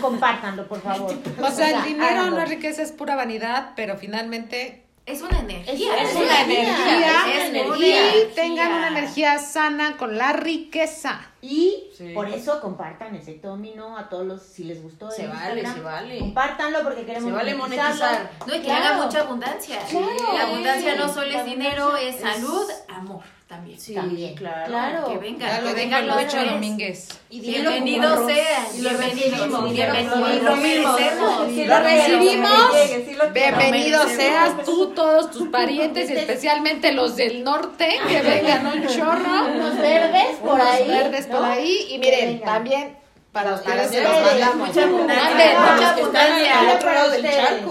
compártanlo, 0.01 0.69
por 0.69 0.81
favor. 0.81 1.13
O 1.43 1.51
sea, 1.51 1.79
el 1.79 1.85
dinero 1.85 2.07
háganlo. 2.07 2.37
no 2.37 2.43
es 2.43 2.49
riqueza, 2.49 2.83
es 2.83 2.93
pura 2.93 3.17
vanidad, 3.17 3.73
pero 3.75 3.97
finalmente 3.97 4.84
Es 5.07 5.21
una 5.21 5.39
energía. 5.41 5.97
Es 6.03 6.11
es 6.11 6.17
una 6.17 6.41
energía, 6.43 7.25
Es 7.29 7.45
y 7.53 7.59
energía. 7.59 8.35
tengan 8.35 8.73
una 8.73 8.89
energía 8.89 9.39
sana 9.39 9.99
con 9.99 10.17
la 10.17 10.33
riqueza. 10.33 11.21
Y 11.43 11.91
Sí. 11.95 12.13
por 12.15 12.27
eso 12.31 12.59
compartan 12.63 13.15
efecto 13.15 13.49
dominó 13.49 13.99
a 13.99 14.09
todos 14.09 14.27
los, 14.27 14.43
si 14.43 14.65
les 14.65 14.83
gustó. 14.83 15.11
Se 15.11 15.25
el 15.25 15.29
vale, 15.29 15.61
Instagram, 15.61 15.75
se 15.75 15.81
vale. 15.83 16.19
Compártanlo 16.21 16.83
porque 16.83 17.05
queremos 17.05 17.29
Se 17.29 17.37
vale 17.37 17.55
monetizar. 17.55 18.31
No, 18.47 18.55
y 18.55 18.59
que 18.61 18.65
Claro. 18.65 18.85
haga 18.95 19.05
mucha 19.05 19.21
abundancia. 19.21 19.79
Claro. 19.91 20.33
La 20.33 20.43
abundancia 20.45 20.95
no 20.95 21.13
solo 21.13 21.39
es 21.39 21.45
dinero, 21.45 21.97
es- 21.99 22.21
salud, 22.21 22.67
amor 22.89 23.23
también. 23.55 23.79
Sí, 23.79 23.95
También. 23.95 24.35
claro. 24.35 24.67
Claro. 24.67 25.09
Que 25.09 25.19
vengan, 25.19 25.49
Ya 25.49 25.61
lo 25.61 25.75
vengan 25.75 26.07
los 26.07 26.23
Lucho. 26.23 26.45
Domínguez. 26.45 27.09
Y 27.31 27.41
Bienvenidos 27.41 28.27
sean, 28.27 28.67
Y 28.77 28.81
lo 28.83 28.91
bienvenidos, 28.91 29.31
recibimos, 29.31 29.73
bienvenidos, 29.73 30.19
lo 30.19 30.51
lo 30.51 30.57
merecemos. 30.57 31.47
Sí, 31.49 31.65
Lo 31.65 31.79
recibimos. 31.81 32.71
Que 32.73 32.87
llegue, 32.89 33.07
sí 33.07 33.15
lo 33.15 33.33
quiero. 33.33 33.59
Bienvenido 33.59 34.03
Lo 34.05 34.09
seas 34.11 34.65
tú, 34.65 34.87
todos 34.95 35.31
tus 35.31 35.49
parientes, 35.53 36.11
y 36.11 36.15
especialmente 36.15 36.93
los 36.93 37.17
del 37.17 37.45
norte, 37.45 37.97
que 38.09 38.21
vengan 38.23 38.67
un 38.67 38.87
chorro. 38.87 39.47
Unos 39.55 39.79
verdes 39.79 40.37
por 40.43 40.55
unos 40.55 40.67
ahí. 40.67 40.89
verdes 40.89 41.27
por 41.27 41.45
ahí. 41.45 41.87
Y 41.91 41.99
miren, 41.99 42.41
también 42.41 42.97
para 43.35 43.55
ustedes 43.55 43.91
se 43.91 44.01
los 44.01 44.13
mandamos. 44.21 44.69
Mucha 44.69 44.83
abundancia, 44.85 45.25
Manden, 45.25 45.75
mucha 45.75 45.91
abundancia. 45.91 46.55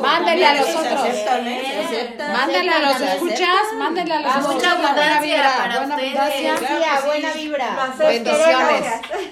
Mándenle 0.02 0.45
a 0.45 0.53
los 0.56 0.69
otros. 0.76 1.06
¿eh? 1.06 2.15
Mándale 2.34 2.69
a 2.69 2.80
los 2.80 3.02
escuchas, 3.02 3.65
mándenle 3.77 4.14
a 4.14 4.19
los 4.19 4.31
Ah, 4.35 4.40
escuchas 4.41 4.56
mucha 4.56 4.72
abundancia 4.72 5.53
para 5.57 5.80
ustedes. 5.80 7.06
buena 7.06 7.34
vibra. 7.34 7.94
Bendiciones. 7.98 8.84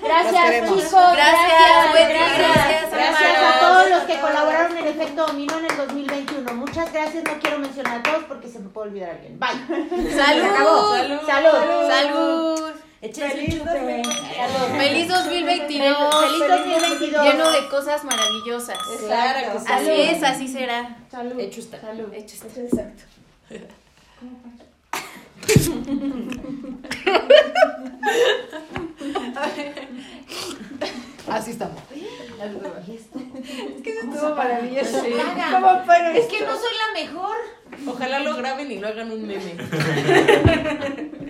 Gracias, 0.01 0.69
chicos. 0.69 0.91
Gracias, 0.91 1.93
gracias. 2.93 3.55
a 3.55 3.59
todos 3.59 3.89
los 3.89 4.03
que 4.03 4.19
colaboraron 4.19 4.77
en 4.77 4.87
Efecto 4.87 5.27
Dominó 5.27 5.59
en 5.59 5.65
el 5.65 5.77
2021. 5.77 6.53
Muchas 6.53 6.93
gracias. 6.93 7.23
No 7.25 7.39
quiero 7.41 7.59
mencionar 7.59 7.97
a 7.99 8.03
todos 8.03 8.23
porque 8.29 8.47
se 8.47 8.59
me 8.59 8.69
puede 8.69 8.87
olvidar 8.89 9.09
alguien. 9.11 9.37
Bye. 9.37 10.13
Salud. 10.15 10.45
Salud. 10.95 11.19
Salud. 11.27 11.89
Salud. 11.89 12.71
Échense 13.01 13.23
un 13.23 13.31
Feliz 13.31 13.57
chupe. 13.57 13.69
2022. 13.69 14.77
Feliz 14.77 15.07
2022. 15.07 16.15
Feliz 16.25 16.47
2022. 16.47 17.25
Lleno 17.25 17.51
de 17.51 17.67
cosas 17.69 18.03
maravillosas. 18.03 18.77
Claro. 18.99 19.59
Así 19.67 19.89
es, 19.89 20.21
así 20.23 20.47
será. 20.47 20.97
Salud. 21.09 21.39
Hecho 21.39 21.61
está. 21.61 21.81
Salud. 21.81 22.13
Hecho 22.13 22.35
está. 22.35 22.61
Exacto. 22.61 23.03
Así 31.29 31.51
estamos. 31.51 31.81
Estuvo 33.85 34.35
maravilloso. 34.35 34.97
Hagan. 35.01 35.53
¿Cómo 35.61 35.83
fueron? 35.85 36.15
Es 36.15 36.25
que 36.25 36.41
no 36.41 36.53
soy 36.57 36.71
la 36.77 37.01
mejor. 37.01 37.37
Ojalá 37.87 38.19
lo 38.19 38.35
graben 38.35 38.71
y 38.71 38.79
lo 38.79 38.87
hagan 38.87 39.11
un 39.11 39.25
meme. 39.27 39.55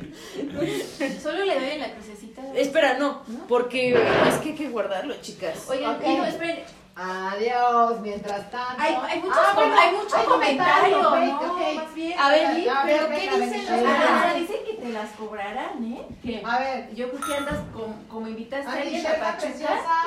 Solo 1.21 1.45
le 1.45 1.55
doy 1.59 1.69
en 1.71 1.79
la 1.79 1.93
crucecita. 1.93 2.41
Espera, 2.55 2.97
no, 2.97 3.23
porque 3.47 3.93
es 3.93 4.35
que 4.41 4.49
hay 4.49 4.55
que 4.55 4.69
guardarlo, 4.69 5.15
chicas. 5.21 5.65
Oigan, 5.69 5.95
Ok. 5.95 6.01
y 6.05 6.15
no, 6.15 6.25
esperen. 6.25 6.59
Adiós, 6.95 7.99
mientras 8.01 8.51
tanto. 8.51 8.75
Hay, 8.81 8.95
hay 9.09 9.19
muchos, 9.21 9.37
Ah, 9.37 9.51
bueno, 9.55 9.75
hay 9.79 9.91
mucho 9.95 10.15
hay 10.17 10.25
comentario, 10.25 11.03
comentarios, 11.03 11.41
¿no? 11.41 11.47
ok, 11.47 11.51
ok. 11.51 11.75
Más 11.83 11.95
bien. 11.95 12.19
A 12.19 12.29
ver, 12.29 12.49
Pero 12.55 12.71
a 12.77 12.83
ver, 12.83 12.99
¿qué 13.09 13.29
venga, 13.29 13.37
dicen 13.45 13.59
los 13.59 13.69
venga. 13.81 13.95
comentarios? 13.95 14.47
Dicen 14.49 14.65
que 14.65 14.73
te 14.81 14.89
las 14.89 15.09
cobrarán, 15.11 15.83
¿eh? 15.93 16.07
Que 16.23 16.43
A 16.45 16.59
ver. 16.59 16.93
yo 16.95 17.09
creo 17.11 17.21
que 17.27 17.35
andas 17.35 17.59
como, 17.73 17.95
como 18.09 18.27
invitaste 18.27 18.69
a 18.69 18.73
alguien 18.81 19.07
a 19.07 19.09
Pachuca 19.15 19.49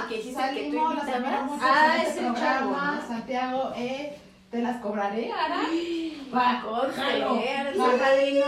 y 0.05 0.09
que 0.09 0.17
dijiste 0.17 0.43
que 0.55 0.71
tú 0.71 0.77
invitabas. 0.91 1.51
Ah, 1.63 1.97
es 2.07 2.17
el 2.17 2.35
chavo. 2.35 2.77
Santiago, 3.09 3.73
eh, 3.77 4.19
te 4.51 4.63
las 4.63 4.77
cobraré, 4.81 5.33
Ara. 5.33 5.63
Va. 6.35 6.63
¿Su 7.75 7.99
padrino? 7.99 8.47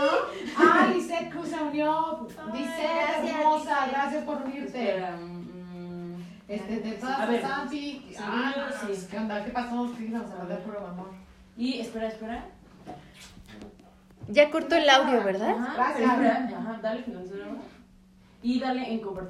Ah, 0.57 0.87
Lisette 0.93 1.29
Cruz 1.31 1.49
se 1.49 1.55
unió. 1.55 2.27
Dice, 2.53 2.87
hermosa, 3.23 3.87
gracias 3.91 4.23
por 4.23 4.37
unirte. 4.41 5.03
Este, 6.47 6.79
de 6.79 6.97
A 7.05 7.25
ver. 7.25 7.43
Sí, 7.69 8.09
Ah, 8.19 8.53
sí. 8.85 9.07
¿qué 9.11 9.17
onda? 9.17 9.43
¿Qué 9.43 9.51
pasó? 9.51 9.93
Sí, 9.97 10.07
nos 10.09 10.31
a 10.31 10.35
mandar 10.35 10.59
puro 10.63 10.85
amor. 10.87 11.09
Y 11.57 11.79
espera, 11.79 12.07
espera. 12.07 12.45
Ya 14.29 14.49
cortó 14.49 14.75
el 14.75 14.89
audio, 14.89 15.23
¿verdad? 15.23 15.49
Ajá, 15.57 15.73
Gracias. 15.75 16.11
espera, 16.11 16.49
Ajá, 16.57 16.79
dale 16.81 17.03
financiero. 17.03 17.45
Y 18.43 18.59
dale 18.59 18.91
en 18.93 18.99
compartir. 19.01 19.25